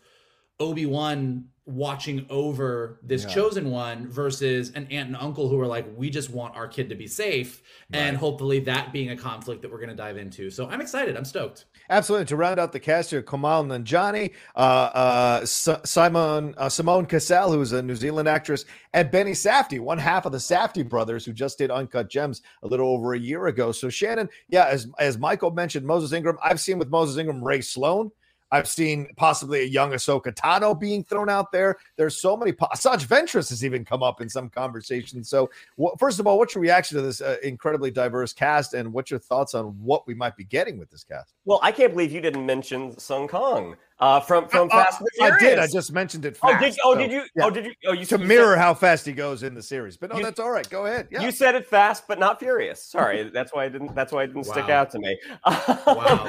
Obi 0.59 0.85
Wan 0.85 1.45
watching 1.65 2.25
over 2.29 2.99
this 3.03 3.23
Yeah. 3.23 3.29
chosen 3.29 3.71
one 3.71 4.07
versus 4.07 4.69
an 4.73 4.87
aunt 4.89 5.07
and 5.09 5.17
uncle 5.17 5.49
who 5.49 5.59
are 5.59 5.67
like, 5.67 5.85
we 5.97 6.09
just 6.09 6.29
want 6.29 6.55
our 6.55 6.67
kid 6.67 6.89
to 6.89 6.95
be 6.95 7.07
safe. 7.07 7.61
And 7.91 8.15
hopefully 8.15 8.59
that 8.61 8.93
being 8.93 9.09
a 9.09 9.17
conflict 9.17 9.61
that 9.63 9.71
we're 9.71 9.77
going 9.79 9.89
to 9.89 9.95
dive 9.95 10.17
into. 10.17 10.49
So 10.49 10.67
I'm 10.67 10.79
excited. 10.81 11.17
I'm 11.17 11.25
stoked. 11.25 11.65
Absolutely. 11.89 12.25
To 12.25 12.35
round 12.35 12.59
out 12.59 12.71
the 12.71 12.79
cast 12.79 13.11
here, 13.11 13.21
Kumail 13.23 13.65
Nanjiani, 13.65 14.33
uh, 14.55 14.59
uh, 14.59 15.39
S- 15.43 15.69
Simon 15.85 16.53
uh, 16.57 16.69
Simone 16.69 17.05
Kessell, 17.05 17.53
who's 17.53 17.71
a 17.71 17.81
New 17.81 17.95
Zealand 17.95 18.27
actress, 18.27 18.65
and 18.93 19.09
Benny 19.09 19.31
Safdie, 19.31 19.79
one 19.79 19.97
half 19.97 20.25
of 20.25 20.31
the 20.31 20.37
Safdie 20.37 20.87
brothers, 20.87 21.25
who 21.25 21.33
just 21.33 21.57
did 21.57 21.71
Uncut 21.71 22.09
Gems 22.09 22.41
a 22.63 22.67
little 22.67 22.89
over 22.89 23.13
a 23.13 23.19
year 23.19 23.47
ago. 23.47 23.71
So 23.71 23.89
Shannon, 23.89 24.29
yeah, 24.49 24.65
as 24.65 24.87
as 24.99 25.17
Michael 25.17 25.51
mentioned, 25.51 25.85
Moses 25.85 26.11
Ingram, 26.13 26.37
I've 26.43 26.59
seen 26.59 26.77
with 26.77 26.89
Moses 26.89 27.17
Ingram 27.17 27.43
Rae 27.43 27.61
Sloane. 27.61 28.11
I've 28.51 28.67
seen 28.67 29.07
possibly 29.17 29.61
a 29.61 29.65
young 29.65 29.91
Ahsoka 29.91 30.33
Tano 30.33 30.79
being 30.79 31.03
thrown 31.03 31.29
out 31.29 31.51
there. 31.51 31.77
There's 31.97 32.17
so 32.21 32.37
many. 32.37 32.51
Po- 32.53 32.67
Asajj 32.73 33.05
Ventress 33.05 33.49
has 33.49 33.65
even 33.65 33.83
come 33.83 34.01
up 34.03 34.21
in 34.21 34.29
some 34.29 34.49
conversations. 34.49 35.29
So, 35.29 35.49
wh- 35.81 35.97
first 35.99 36.19
of 36.19 36.27
all, 36.27 36.37
what's 36.37 36.55
your 36.55 36.61
reaction 36.61 36.95
to 36.97 37.01
this 37.01 37.19
uh, 37.21 37.37
incredibly 37.43 37.91
diverse 37.91 38.31
cast, 38.33 38.73
and 38.73 38.93
what's 38.93 39.11
your 39.11 39.19
thoughts 39.19 39.53
on 39.53 39.65
what 39.83 40.07
we 40.07 40.13
might 40.13 40.35
be 40.37 40.43
getting 40.45 40.77
with 40.77 40.89
this 40.89 41.03
cast? 41.03 41.33
Well, 41.45 41.59
I 41.61 41.71
can't 41.71 41.91
believe 41.91 42.11
you 42.11 42.21
didn't 42.21 42.45
mention 42.45 42.97
Sung 42.97 43.27
Kang 43.27 43.75
uh, 43.99 44.19
from 44.21 44.47
from 44.47 44.69
Uh, 44.71 44.83
Fast 44.85 45.01
and 45.19 45.33
I 45.33 45.39
did. 45.39 45.59
I 45.59 45.67
just 45.67 45.91
mentioned 45.91 46.23
it. 46.25 46.37
Oh, 46.41 46.57
did 46.57 46.75
you? 46.75 46.81
Oh, 46.85 46.93
so, 46.93 46.99
did 46.99 47.11
you? 47.11 47.23
yeah. 47.35 47.43
Oh, 47.45 47.49
did 47.49 47.65
you? 47.65 47.73
Oh, 47.87 47.91
you 47.93 48.05
to 48.05 48.17
you 48.17 48.25
mirror 48.25 48.55
Said, 48.55 48.61
how 48.61 48.73
fast 48.73 49.05
he 49.05 49.11
goes 49.11 49.43
in 49.43 49.53
the 49.55 49.63
series. 49.63 49.97
But 49.97 50.11
no, 50.11 50.17
You- 50.19 50.23
that's 50.23 50.39
all 50.39 50.51
right. 50.51 50.69
Go 50.69 50.85
ahead. 50.85 51.07
Yeah. 51.11 51.21
You 51.21 51.31
said 51.31 51.55
it 51.55 51.65
fast, 51.65 52.07
but 52.07 52.17
not 52.19 52.39
furious. 52.39 52.81
Sorry, 52.83 53.29
that's 53.29 53.53
why 53.53 53.65
I 53.65 53.69
didn't. 53.69 53.93
That's 53.95 54.13
why 54.13 54.23
it 54.23 54.27
didn't 54.27 54.45
stick 54.45 54.69
out 54.69 54.89
to 54.91 54.99
me. 54.99 55.17
Wow. 55.45 56.23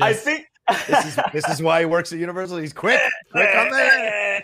I, 0.00 0.12
just- 0.12 0.24
think 0.24 0.46
this 0.88 1.06
is 1.06 1.18
this 1.32 1.48
is 1.48 1.62
why 1.62 1.80
he 1.80 1.86
works 1.86 2.12
at 2.12 2.18
Universal. 2.18 2.58
He's 2.58 2.72
quick, 2.72 3.00
quick 3.30 3.54
on 3.54 3.70
that. 3.70 4.42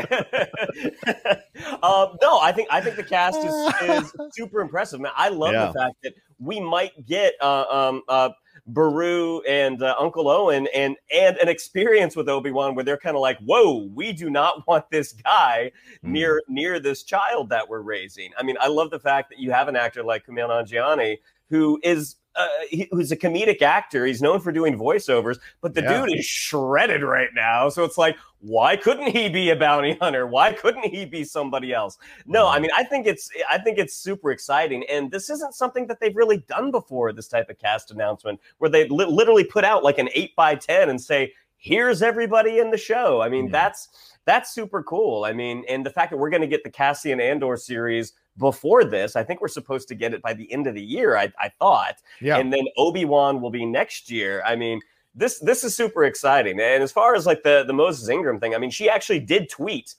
um, 1.82 2.16
no, 2.22 2.38
I 2.40 2.52
think 2.54 2.68
I 2.70 2.80
think 2.80 2.96
the 2.96 3.02
cast 3.02 3.38
is, 3.44 3.54
is 3.82 4.12
super 4.32 4.60
impressive. 4.60 5.00
Man, 5.00 5.12
I 5.16 5.28
love 5.28 5.52
Yeah. 5.52 5.66
the 5.66 5.72
fact 5.78 5.96
that 6.02 6.14
we 6.38 6.60
might 6.60 7.06
get 7.06 7.34
uh, 7.40 7.64
um, 7.70 8.02
uh, 8.08 8.30
Beru 8.66 9.40
and 9.42 9.82
uh, 9.82 9.94
Uncle 9.98 10.28
Owen 10.28 10.68
and 10.74 10.96
and 11.14 11.36
an 11.38 11.48
experience 11.48 12.14
with 12.16 12.28
Obi 12.28 12.50
Wan 12.50 12.74
where 12.74 12.84
they're 12.84 12.96
kind 12.98 13.16
of 13.16 13.22
like, 13.22 13.38
"Whoa, 13.40 13.88
we 13.94 14.12
do 14.12 14.30
not 14.30 14.66
want 14.68 14.90
this 14.90 15.12
guy 15.12 15.72
Mm. 16.04 16.10
near 16.10 16.42
near 16.48 16.80
this 16.80 17.02
child 17.02 17.48
that 17.50 17.68
we're 17.68 17.80
raising." 17.80 18.30
I 18.38 18.42
mean, 18.42 18.56
I 18.60 18.68
love 18.68 18.90
the 18.90 19.00
fact 19.00 19.30
that 19.30 19.38
you 19.38 19.50
have 19.52 19.68
an 19.68 19.76
actor 19.76 20.02
like 20.02 20.26
Kumail 20.26 20.48
Nanjiani 20.48 21.18
who 21.48 21.80
is. 21.82 22.16
Uh, 22.36 22.46
he, 22.68 22.88
who's 22.92 23.10
a 23.10 23.16
comedic 23.16 23.60
actor? 23.60 24.06
He's 24.06 24.22
known 24.22 24.38
for 24.40 24.52
doing 24.52 24.78
voiceovers, 24.78 25.38
but 25.60 25.74
the 25.74 25.82
Yeah. 25.82 26.06
dude 26.06 26.16
is 26.18 26.24
shredded 26.24 27.02
right 27.02 27.30
now. 27.34 27.68
So 27.68 27.82
it's 27.84 27.98
like, 27.98 28.16
why 28.38 28.76
couldn't 28.76 29.08
he 29.08 29.28
be 29.28 29.50
a 29.50 29.56
bounty 29.56 29.96
hunter? 30.00 30.26
Why 30.28 30.52
couldn't 30.52 30.84
he 30.86 31.04
be 31.04 31.24
somebody 31.24 31.74
else? 31.74 31.98
No, 32.26 32.46
I 32.46 32.60
mean, 32.60 32.70
I 32.76 32.84
think 32.84 33.06
it's 33.06 33.28
I 33.50 33.58
think 33.58 33.78
it's 33.78 33.94
super 33.96 34.30
exciting, 34.30 34.84
and 34.88 35.10
this 35.10 35.28
isn't 35.28 35.54
something 35.54 35.86
that 35.88 35.98
they've 36.00 36.14
really 36.14 36.38
done 36.48 36.70
before. 36.70 37.12
This 37.12 37.26
type 37.28 37.50
of 37.50 37.58
cast 37.58 37.90
announcement, 37.90 38.40
where 38.58 38.70
they 38.70 38.86
li- 38.88 39.04
literally 39.06 39.44
put 39.44 39.64
out 39.64 39.82
like 39.82 39.98
an 39.98 40.08
eight 40.14 40.34
by 40.36 40.54
ten 40.54 40.88
and 40.88 41.00
say, 41.00 41.32
"Here's 41.58 42.00
everybody 42.00 42.60
in 42.60 42.70
the 42.70 42.78
show." 42.78 43.20
I 43.20 43.28
mean, 43.28 43.46
Yeah. 43.46 43.52
that's 43.52 44.16
that's 44.24 44.52
super 44.54 44.82
cool. 44.84 45.24
I 45.24 45.32
mean, 45.32 45.64
and 45.68 45.84
the 45.84 45.90
fact 45.90 46.10
that 46.12 46.16
we're 46.16 46.30
going 46.30 46.42
to 46.42 46.46
get 46.46 46.62
the 46.62 46.70
Cassian 46.70 47.20
Andor 47.20 47.56
series 47.56 48.12
before 48.36 48.84
this, 48.84 49.16
I 49.16 49.22
think 49.24 49.40
we're 49.40 49.48
supposed 49.48 49.88
to 49.88 49.94
get 49.94 50.14
it 50.14 50.22
by 50.22 50.32
the 50.32 50.50
end 50.52 50.66
of 50.66 50.74
the 50.74 50.82
year. 50.82 51.16
I, 51.16 51.32
I 51.38 51.50
thought, 51.58 51.96
Yeah. 52.20 52.38
and 52.38 52.52
then 52.52 52.64
Obi 52.76 53.04
Wan 53.04 53.40
will 53.40 53.50
be 53.50 53.66
next 53.66 54.10
year. 54.10 54.42
I 54.46 54.56
mean, 54.56 54.80
this 55.14 55.40
this 55.40 55.64
is 55.64 55.76
super 55.76 56.04
exciting. 56.04 56.60
And 56.60 56.82
as 56.82 56.92
far 56.92 57.14
as 57.14 57.26
like 57.26 57.42
the 57.42 57.64
the 57.66 57.72
Moses 57.72 58.08
Ingram 58.08 58.38
thing, 58.40 58.54
I 58.54 58.58
mean, 58.58 58.70
she 58.70 58.88
actually 58.88 59.20
did 59.20 59.48
tweet 59.50 59.94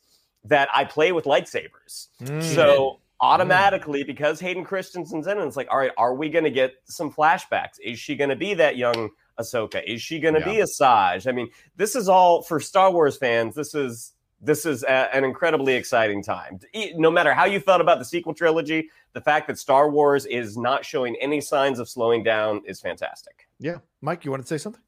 that 0.46 0.70
I 0.74 0.86
play 0.86 1.12
with 1.12 1.26
lightsabers. 1.26 2.08
Mm. 2.24 2.42
So 2.42 3.00
automatically, 3.20 4.04
because 4.04 4.40
Hayden 4.40 4.64
Christensen's 4.64 5.28
in 5.28 5.38
it, 5.38 5.46
it's 5.46 5.56
like, 5.58 5.68
all 5.70 5.78
right, 5.78 5.92
are 5.98 6.16
we 6.16 6.30
going 6.30 6.44
to 6.46 6.50
get 6.52 6.74
some 6.86 7.12
flashbacks? 7.12 7.80
Is 7.84 8.00
she 8.00 8.16
going 8.16 8.32
to 8.32 8.36
be 8.36 8.54
that 8.56 8.78
young 8.78 9.10
Ahsoka? 9.40 9.84
Is 9.86 10.02
she 10.02 10.20
going 10.20 10.34
to 10.34 10.42
be 10.42 10.58
Asajj? 10.58 11.28
I 11.28 11.32
mean, 11.32 11.50
this 11.76 11.96
is 11.96 12.10
all 12.10 12.42
for 12.42 12.60
Star 12.60 12.92
Wars 12.92 13.18
fans. 13.18 13.54
This 13.54 13.76
is 13.76 14.14
this 14.42 14.66
is 14.66 14.84
a, 14.84 15.16
an 15.16 15.24
incredibly 15.24 15.74
exciting 15.76 16.24
time. 16.24 16.60
No 16.96 17.12
matter 17.12 17.34
how 17.34 17.46
you 17.46 17.60
felt 17.60 17.80
about 17.82 18.00
the 18.00 18.06
sequel 18.06 18.34
trilogy, 18.34 18.90
the 19.14 19.22
fact 19.22 19.48
that 19.48 19.60
Star 19.60 19.90
Wars 19.90 20.26
is 20.26 20.58
not 20.58 20.84
showing 20.84 21.16
any 21.22 21.40
signs 21.42 21.78
of 21.80 21.88
slowing 21.88 22.24
down 22.24 22.62
is 22.66 22.80
fantastic. 22.82 23.48
yeah. 23.60 23.78
Mike, 24.02 24.26
you 24.26 24.32
want 24.32 24.42
to 24.42 24.48
say 24.48 24.58
something? 24.58 24.82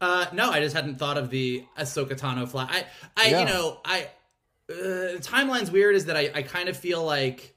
Uh, 0.00 0.26
no, 0.32 0.50
I 0.50 0.60
just 0.60 0.74
hadn't 0.74 0.96
thought 0.98 1.18
of 1.18 1.28
the 1.30 1.64
Ahsoka 1.78 2.18
Tano 2.18 2.48
fly. 2.48 2.66
I, 2.70 2.84
I, 3.16 3.28
Yeah. 3.28 3.40
you 3.40 3.44
know, 3.46 3.80
I, 3.84 4.08
uh, 4.70 5.18
timeline's 5.20 5.70
weird 5.70 5.94
is 5.94 6.06
that 6.06 6.16
I, 6.16 6.30
I 6.34 6.42
kind 6.42 6.68
of 6.70 6.76
feel 6.76 7.04
like, 7.04 7.54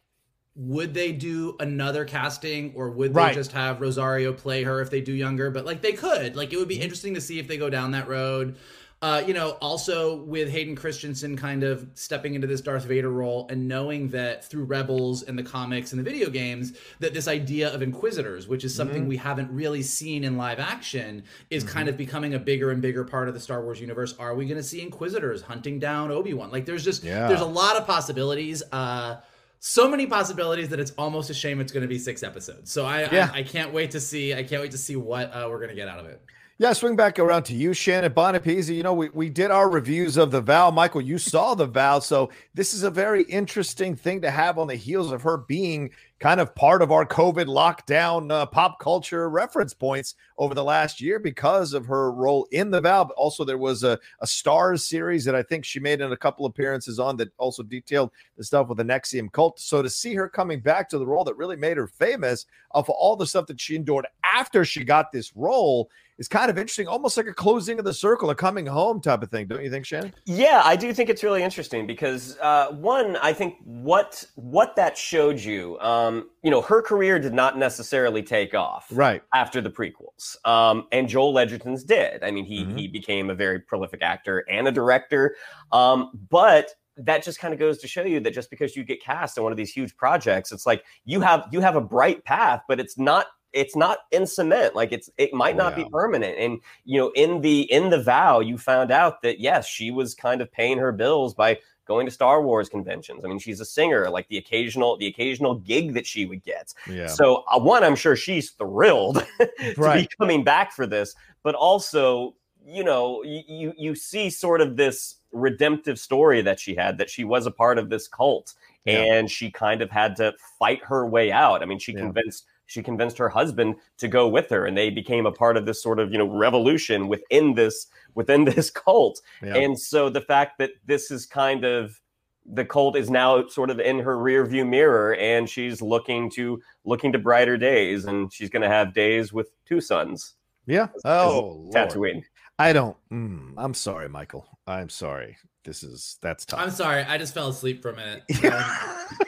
would 0.58 0.94
they 0.94 1.12
do 1.12 1.56
another 1.60 2.06
casting 2.06 2.72
or 2.76 2.90
would 2.92 3.14
they 3.14 3.20
Right. 3.20 3.34
just 3.34 3.52
have 3.54 3.82
Rosario 3.82 4.32
play 4.34 4.64
her 4.64 4.80
if 4.82 4.90
they 4.90 5.02
do 5.02 5.12
younger? 5.14 5.50
But 5.50 5.66
like 5.66 5.82
they 5.82 5.94
could, 5.94 6.36
like 6.36 6.54
it 6.54 6.58
would 6.58 6.68
be 6.68 6.80
interesting 6.80 7.14
to 7.16 7.22
see 7.22 7.40
if 7.40 7.48
they 7.48 7.58
go 7.58 7.70
down 7.70 7.92
that 7.92 8.08
road. 8.08 8.58
Uh, 9.02 9.22
you 9.28 9.34
know, 9.36 9.52
also 9.62 10.16
with 10.24 10.50
Hayden 10.50 10.76
Christensen 10.76 11.38
kind 11.38 11.64
of 11.64 11.86
stepping 11.94 12.34
into 12.34 12.48
this 12.48 12.62
Darth 12.62 12.86
Vader 12.86 13.10
role 13.12 13.46
and 13.52 13.68
knowing 13.68 14.08
that 14.10 14.44
through 14.46 14.64
Rebels 14.64 15.22
and 15.22 15.38
the 15.38 15.44
comics 15.44 15.92
and 15.92 16.00
the 16.00 16.04
video 16.04 16.30
games, 16.30 16.74
that 17.02 17.14
this 17.14 17.28
idea 17.28 17.72
of 17.72 17.82
Inquisitors, 17.84 18.48
which 18.48 18.64
is 18.64 18.74
something 18.74 19.02
Mm-hmm. 19.02 19.10
we 19.10 19.18
haven't 19.18 19.52
really 19.52 19.84
seen 19.84 20.24
in 20.24 20.38
live 20.38 20.60
action, 20.60 21.24
is 21.52 21.64
kind 21.64 21.88
of 21.88 21.98
becoming 21.98 22.34
a 22.34 22.40
bigger 22.40 22.72
and 22.72 22.82
bigger 22.82 23.04
part 23.04 23.28
of 23.28 23.34
the 23.36 23.40
Star 23.40 23.62
Wars 23.62 23.80
universe. 23.80 24.16
Are 24.18 24.34
we 24.34 24.46
going 24.46 24.58
to 24.58 24.64
see 24.64 24.82
Inquisitors 24.82 25.42
hunting 25.44 25.78
down 25.78 26.10
Obi 26.10 26.34
Wan? 26.34 26.50
Like, 26.50 26.66
there's 26.66 26.84
just 26.84 27.04
Yeah. 27.04 27.28
there's 27.28 27.42
a 27.42 27.46
lot 27.46 27.76
of 27.76 27.86
possibilities. 27.86 28.64
Uh, 28.72 29.18
so 29.60 29.88
many 29.90 30.08
possibilities 30.08 30.70
that 30.70 30.80
it's 30.80 30.92
almost 30.98 31.30
a 31.30 31.34
shame 31.34 31.60
it's 31.60 31.72
going 31.72 31.82
to 31.84 31.88
be 31.88 32.00
six 32.00 32.24
episodes. 32.24 32.72
So 32.72 32.86
I, 32.86 33.02
Yeah. 33.12 33.30
I 33.34 33.40
I 33.40 33.44
can't 33.44 33.72
wait 33.74 33.92
to 33.92 34.00
see 34.00 34.34
I 34.34 34.42
can't 34.44 34.62
wait 34.64 34.72
to 34.72 34.78
see 34.80 34.96
what 34.96 35.32
uh, 35.36 35.48
we're 35.50 35.58
going 35.60 35.70
to 35.70 35.76
get 35.76 35.88
out 35.90 36.00
of 36.00 36.06
it. 36.08 36.22
Yeah, 36.58 36.72
swing 36.72 36.96
back 36.96 37.20
around 37.20 37.44
to 37.44 37.54
you, 37.54 37.74
Shannon 37.74 38.14
Bonnie 38.14 38.40
Piesse. 38.40 38.70
You 38.70 38.82
know, 38.82 38.94
we, 38.94 39.10
we 39.10 39.30
did 39.30 39.52
our 39.52 39.70
reviews 39.70 40.16
of 40.16 40.32
the 40.32 40.40
vow. 40.40 40.72
Michael, 40.72 41.02
you 41.02 41.18
saw 41.18 41.54
the 41.54 41.66
vow. 41.66 42.00
So 42.00 42.30
this 42.54 42.74
is 42.74 42.84
a 42.84 42.90
very 42.90 43.24
interesting 43.24 43.94
thing 43.94 44.22
to 44.22 44.32
have 44.32 44.58
on 44.58 44.68
the 44.68 44.76
heels 44.78 45.12
of 45.12 45.22
her 45.24 45.36
being 45.36 45.92
kind 46.22 46.40
of 46.40 46.56
part 46.56 46.82
of 46.82 46.94
our 46.94 47.06
COVID 47.06 47.48
lockdown 47.48 48.32
uh, 48.32 48.46
pop 48.46 48.80
culture 48.80 49.30
reference 49.30 49.74
points 49.74 50.16
over 50.38 50.54
the 50.54 50.64
last 50.64 51.02
year 51.02 51.20
because 51.20 51.74
of 51.74 51.86
her 51.88 52.14
role 52.14 52.48
in 52.52 52.72
the 52.72 52.80
vow. 52.80 53.04
But 53.04 53.18
also, 53.18 53.44
there 53.44 53.58
was 53.58 53.84
a, 53.84 54.00
a 54.22 54.26
Starz 54.26 54.80
series 54.80 55.26
that 55.26 55.36
I 55.36 55.44
think 55.44 55.66
she 55.66 55.82
made 55.82 56.00
in 56.00 56.14
a 56.14 56.18
couple 56.18 56.46
appearances 56.46 57.00
on 57.00 57.18
that 57.18 57.34
also 57.38 57.64
detailed 57.64 58.12
the 58.38 58.46
stuff 58.46 58.70
with 58.70 58.78
the 58.78 58.86
NXIVM 58.86 59.34
cult. 59.34 59.60
So 59.60 59.82
to 59.82 59.90
see 59.90 60.14
her 60.14 60.30
coming 60.30 60.62
back 60.62 60.88
to 60.92 61.00
the 61.00 61.06
role 61.06 61.26
that 61.26 61.36
really 61.36 61.58
made 61.58 61.76
her 61.76 61.88
famous 61.88 62.46
of 62.72 62.90
all 62.90 63.18
the 63.18 63.28
stuff 63.28 63.46
that 63.48 63.60
she 63.60 63.76
endured 63.76 64.08
after 64.24 64.64
she 64.64 64.86
got 64.86 65.12
this 65.12 65.36
role 65.36 65.90
is 66.18 66.28
kind 66.28 66.50
of 66.50 66.58
interesting, 66.58 66.88
almost 66.88 67.18
like 67.18 67.28
a 67.28 67.34
closing 67.34 67.78
of 67.78 67.86
the 67.86 67.94
circle, 67.94 68.30
a 68.30 68.36
coming 68.36 68.66
home 68.66 69.02
type 69.02 69.22
of 69.22 69.30
thing, 69.30 69.48
don't 69.48 69.64
you 69.64 69.70
think, 69.70 69.86
Shannon? 69.86 70.14
Yeah, 70.26 70.62
I 70.64 70.76
do 70.76 70.94
think 70.94 71.10
it's 71.10 71.24
really 71.24 71.44
interesting 71.44 71.86
because 71.86 72.38
uh, 72.40 72.72
one, 72.72 73.18
I 73.18 73.34
think 73.34 73.56
what 73.64 74.24
what 74.36 74.76
that 74.78 74.98
showed 74.98 75.40
you, 75.40 75.78
um, 75.80 76.30
you 76.44 76.52
know, 76.52 76.62
her 76.62 76.82
career 76.82 77.20
did 77.20 77.34
not 77.34 77.58
necessarily 77.58 78.24
take 78.24 78.54
off 78.54 78.88
Right. 78.92 79.22
after 79.34 79.60
the 79.62 79.70
prequels, 79.70 80.38
um, 80.46 80.88
and 80.92 81.10
Joel 81.10 81.38
Edgerton's 81.38 81.84
did. 81.84 82.24
I 82.24 82.32
mean, 82.32 82.46
he 82.46 82.66
Mhm. 82.66 82.78
he 82.80 82.88
became 82.88 83.30
a 83.30 83.36
very 83.36 83.60
prolific 83.60 84.02
actor 84.02 84.46
and 84.50 84.68
a 84.68 84.72
director, 84.72 85.36
um, 85.72 86.12
but 86.30 86.72
that 86.98 87.24
just 87.24 87.40
kind 87.40 87.54
of 87.54 87.60
goes 87.60 87.78
to 87.80 87.90
show 87.90 88.04
you 88.04 88.22
that 88.22 88.32
just 88.34 88.50
because 88.50 88.74
you 88.74 88.82
get 88.86 89.04
cast 89.04 89.38
in 89.38 89.44
one 89.44 89.52
of 89.52 89.58
these 89.58 89.72
huge 89.72 89.98
projects, 89.98 90.54
it's 90.54 90.66
like 90.66 90.86
you 91.04 91.20
have 91.20 91.46
you 91.52 91.60
have 91.60 91.76
a 91.76 91.82
bright 91.82 92.24
path, 92.24 92.62
but 92.70 92.80
it's 92.80 92.98
not 92.98 93.26
it's 93.56 93.76
not 93.76 94.00
in 94.12 94.28
cement 94.28 94.76
like 94.76 94.92
it's 94.92 95.10
it 95.18 95.34
might 95.34 95.56
not 95.56 95.76
Yeah. 95.78 95.86
be 95.86 95.90
permanent 95.90 96.38
and 96.38 96.60
you 96.84 97.00
know 97.00 97.12
in 97.16 97.42
the 97.42 97.62
in 97.72 97.90
the 97.90 98.02
vow 98.04 98.40
you 98.42 98.58
found 98.58 98.92
out 98.92 99.22
that 99.24 99.40
yes 99.40 99.66
she 99.68 99.90
was 99.92 100.14
kind 100.14 100.42
of 100.42 100.52
paying 100.52 100.78
her 100.78 100.92
bills 100.92 101.34
by 101.34 101.58
going 101.88 102.06
to 102.06 102.12
star 102.12 102.42
wars 102.42 102.68
conventions 102.70 103.24
i 103.24 103.28
mean 103.28 103.40
she's 103.40 103.60
a 103.62 103.66
singer 103.66 104.10
like 104.10 104.28
the 104.28 104.38
occasional 104.38 104.98
the 104.98 105.08
occasional 105.08 105.56
gig 105.56 105.94
that 105.94 106.06
she 106.06 106.26
would 106.26 106.44
get 106.44 106.74
Yeah. 106.88 107.08
so 107.08 107.44
uh, 107.52 107.60
one 107.60 107.84
i'm 107.84 107.96
sure 107.96 108.16
she's 108.16 108.52
thrilled 108.52 109.26
to 109.40 109.74
Right. 109.78 110.10
be 110.10 110.16
coming 110.18 110.44
back 110.44 110.72
for 110.72 110.86
this 110.86 111.16
but 111.44 111.56
also 111.56 112.36
you 112.68 112.84
know 112.84 113.24
you, 113.24 113.74
you 113.78 113.96
see 113.96 114.30
sort 114.32 114.60
of 114.62 114.76
this 114.76 115.16
redemptive 115.32 116.00
story 116.00 116.42
that 116.42 116.60
she 116.60 116.74
had 116.76 116.98
that 116.98 117.10
she 117.10 117.24
was 117.24 117.46
a 117.46 117.52
part 117.52 117.78
of 117.78 117.90
this 117.90 118.08
cult 118.08 118.54
Yeah. 118.86 119.02
and 119.14 119.30
she 119.30 119.52
kind 119.52 119.82
of 119.84 119.92
had 119.92 120.16
to 120.16 120.34
fight 120.58 120.82
her 120.84 121.06
way 121.06 121.32
out 121.32 121.62
i 121.62 121.66
mean 121.66 121.78
she 121.80 121.92
Yeah. 121.94 122.00
convinced 122.02 122.46
she 122.68 122.82
convinced 122.84 123.18
her 123.18 123.30
husband 123.30 123.76
to 123.98 124.08
go 124.08 124.28
with 124.28 124.50
her 124.50 124.66
and 124.66 124.78
they 124.78 124.90
became 124.90 125.26
a 125.26 125.32
part 125.32 125.58
of 125.58 125.66
this 125.66 125.82
sort 125.84 126.00
of 126.00 126.12
you 126.12 126.18
know 126.18 126.26
revolution 126.38 127.08
within 127.08 127.54
this 127.54 127.88
within 128.16 128.46
this 128.56 128.70
cult 128.70 129.22
Yeah. 129.44 129.56
and 129.58 129.80
so 129.80 130.10
the 130.10 130.22
fact 130.22 130.58
that 130.60 130.72
this 130.86 131.12
is 131.12 131.26
kind 131.26 131.64
of 131.64 132.00
the 132.48 132.66
cult 132.66 132.96
is 132.96 133.10
now 133.10 133.48
sort 133.48 133.70
of 133.72 133.80
in 133.80 134.00
her 134.00 134.18
rear 134.20 134.46
view 134.46 134.66
mirror 134.66 135.16
and 135.16 135.50
she's 135.50 135.82
looking 135.82 136.30
to 136.32 136.62
looking 136.84 137.12
to 137.12 137.20
brighter 137.20 137.58
days 137.58 138.06
and 138.06 138.32
she's 138.32 138.50
going 138.50 138.62
to 138.62 138.68
have 138.70 138.94
days 138.94 139.34
with 139.34 139.50
two 139.66 139.82
sons 139.82 140.36
yeah. 140.68 140.88
Oh, 141.06 141.58
Lord. 141.72 141.76
Tatooine. 141.76 142.24
I 142.58 142.74
don't. 142.74 142.98
mm, 143.14 143.54
I'm 143.56 143.76
sorry, 143.76 144.10
Michael. 144.10 144.48
I'm 144.66 144.90
sorry 144.90 145.38
this 145.64 145.84
is 145.84 146.18
that's 146.22 146.44
tough. 146.46 146.60
I'm 146.60 146.72
sorry, 146.72 147.04
I 147.04 147.20
just 147.20 147.34
fell 147.36 147.50
asleep 147.50 147.84
for 147.84 147.90
a 147.92 147.96
minute. 147.96 148.24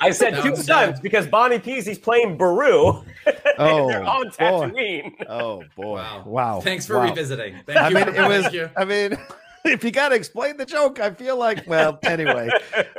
I 0.00 0.10
said 0.10 0.40
two 0.42 0.56
sons 0.56 1.00
because 1.00 1.26
Bonnie 1.26 1.58
Piesse's 1.58 1.98
playing 1.98 2.36
Beru. 2.36 3.04
Oh, 3.60 3.88
they're 3.88 4.04
on 4.04 4.22
boy. 4.28 4.30
Tatooine. 4.38 5.12
Oh 5.28 5.64
boy! 5.76 5.94
Wow. 5.96 6.22
Wow! 6.24 6.60
Thanks 6.60 6.86
for 6.86 6.96
Wow. 6.96 7.08
revisiting. 7.08 7.56
Thank 7.66 7.76
I 7.78 7.88
you. 7.88 7.94
mean, 7.96 8.08
it 8.08 8.28
was. 8.28 8.42
Thank 8.44 8.54
you. 8.54 8.70
I 8.76 8.84
mean, 8.84 9.18
if 9.64 9.82
you 9.82 9.90
got 9.90 10.10
to 10.10 10.14
explain 10.14 10.56
the 10.56 10.64
joke, 10.64 11.00
I 11.00 11.10
feel 11.10 11.36
like. 11.36 11.66
Well, 11.66 11.98
anyway, 12.04 12.48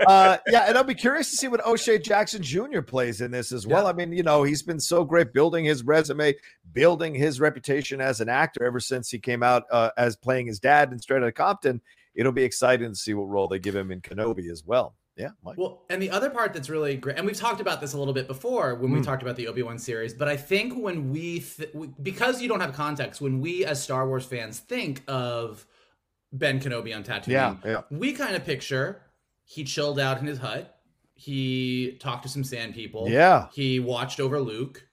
uh, 0.05 0.37
yeah, 0.49 0.65
and 0.67 0.77
I'll 0.77 0.83
be 0.83 0.95
curious 0.95 1.31
to 1.31 1.37
see 1.37 1.47
what 1.47 1.65
O'Shea 1.65 1.97
Jackson 1.99 2.43
Jr. 2.43 2.81
plays 2.81 3.21
in 3.21 3.31
this 3.31 3.53
as 3.53 3.65
well. 3.65 3.83
Yeah. 3.85 3.89
I 3.91 3.93
mean, 3.93 4.11
you 4.11 4.21
know, 4.21 4.43
he's 4.43 4.61
been 4.61 4.81
so 4.81 5.05
great 5.05 5.31
building 5.31 5.63
his 5.63 5.81
resume, 5.83 6.35
building 6.73 7.15
his 7.15 7.39
reputation 7.39 8.01
as 8.01 8.19
an 8.19 8.27
actor 8.27 8.65
ever 8.65 8.81
since 8.81 9.09
he 9.09 9.17
came 9.17 9.41
out 9.41 9.63
uh, 9.71 9.91
as 9.97 10.17
playing 10.17 10.47
his 10.47 10.59
dad 10.59 10.91
in 10.91 10.99
Straight 10.99 11.23
Outta 11.23 11.31
Compton. 11.31 11.79
It'll 12.15 12.33
be 12.33 12.43
exciting 12.43 12.89
to 12.89 12.95
see 12.95 13.13
what 13.13 13.29
role 13.29 13.47
they 13.47 13.59
give 13.59 13.77
him 13.77 13.91
in 13.91 14.01
Kenobi 14.01 14.51
as 14.51 14.65
well. 14.65 14.93
Yeah, 15.19 15.31
Mike. 15.43 15.57
Well, 15.57 15.83
and 15.89 16.01
the 16.01 16.09
other 16.11 16.29
part 16.29 16.53
that's 16.53 16.69
really 16.69 16.95
great, 16.95 17.17
and 17.17 17.25
we've 17.27 17.35
talked 17.37 17.59
about 17.59 17.81
this 17.81 17.93
a 17.93 17.99
little 17.99 18.13
bit 18.13 18.25
before 18.27 18.73
when 18.75 18.89
we 18.91 18.99
Mm. 18.99 19.03
talked 19.05 19.21
about 19.21 19.35
the 19.35 19.47
Obi 19.49 19.61
Wan 19.61 19.77
series, 19.77 20.13
but 20.13 20.29
I 20.29 20.37
think 20.37 20.73
when 20.81 21.11
we, 21.11 21.41
th- 21.41 21.71
we, 21.73 21.87
because 22.01 22.41
you 22.41 22.47
don't 22.47 22.61
have 22.61 22.73
context, 22.73 23.19
when 23.19 23.41
we 23.41 23.65
as 23.65 23.83
Star 23.83 24.07
Wars 24.07 24.25
fans 24.25 24.59
think 24.59 25.03
of 25.07 25.65
Ben 26.31 26.59
Kenobi 26.61 26.95
on 26.95 27.03
Tatooine, 27.03 27.27
Yeah, 27.27 27.55
yeah. 27.65 27.81
we 27.91 28.13
kind 28.13 28.35
of 28.35 28.45
picture 28.45 29.01
he 29.43 29.63
chilled 29.65 29.99
out 29.99 30.19
in 30.21 30.25
his 30.27 30.37
hut, 30.39 30.79
he 31.15 31.97
talked 31.99 32.23
to 32.23 32.29
some 32.29 32.45
sand 32.45 32.73
people, 32.73 33.09
Yeah. 33.09 33.47
he 33.51 33.79
watched 33.81 34.21
over 34.21 34.39
Luke, 34.39 34.85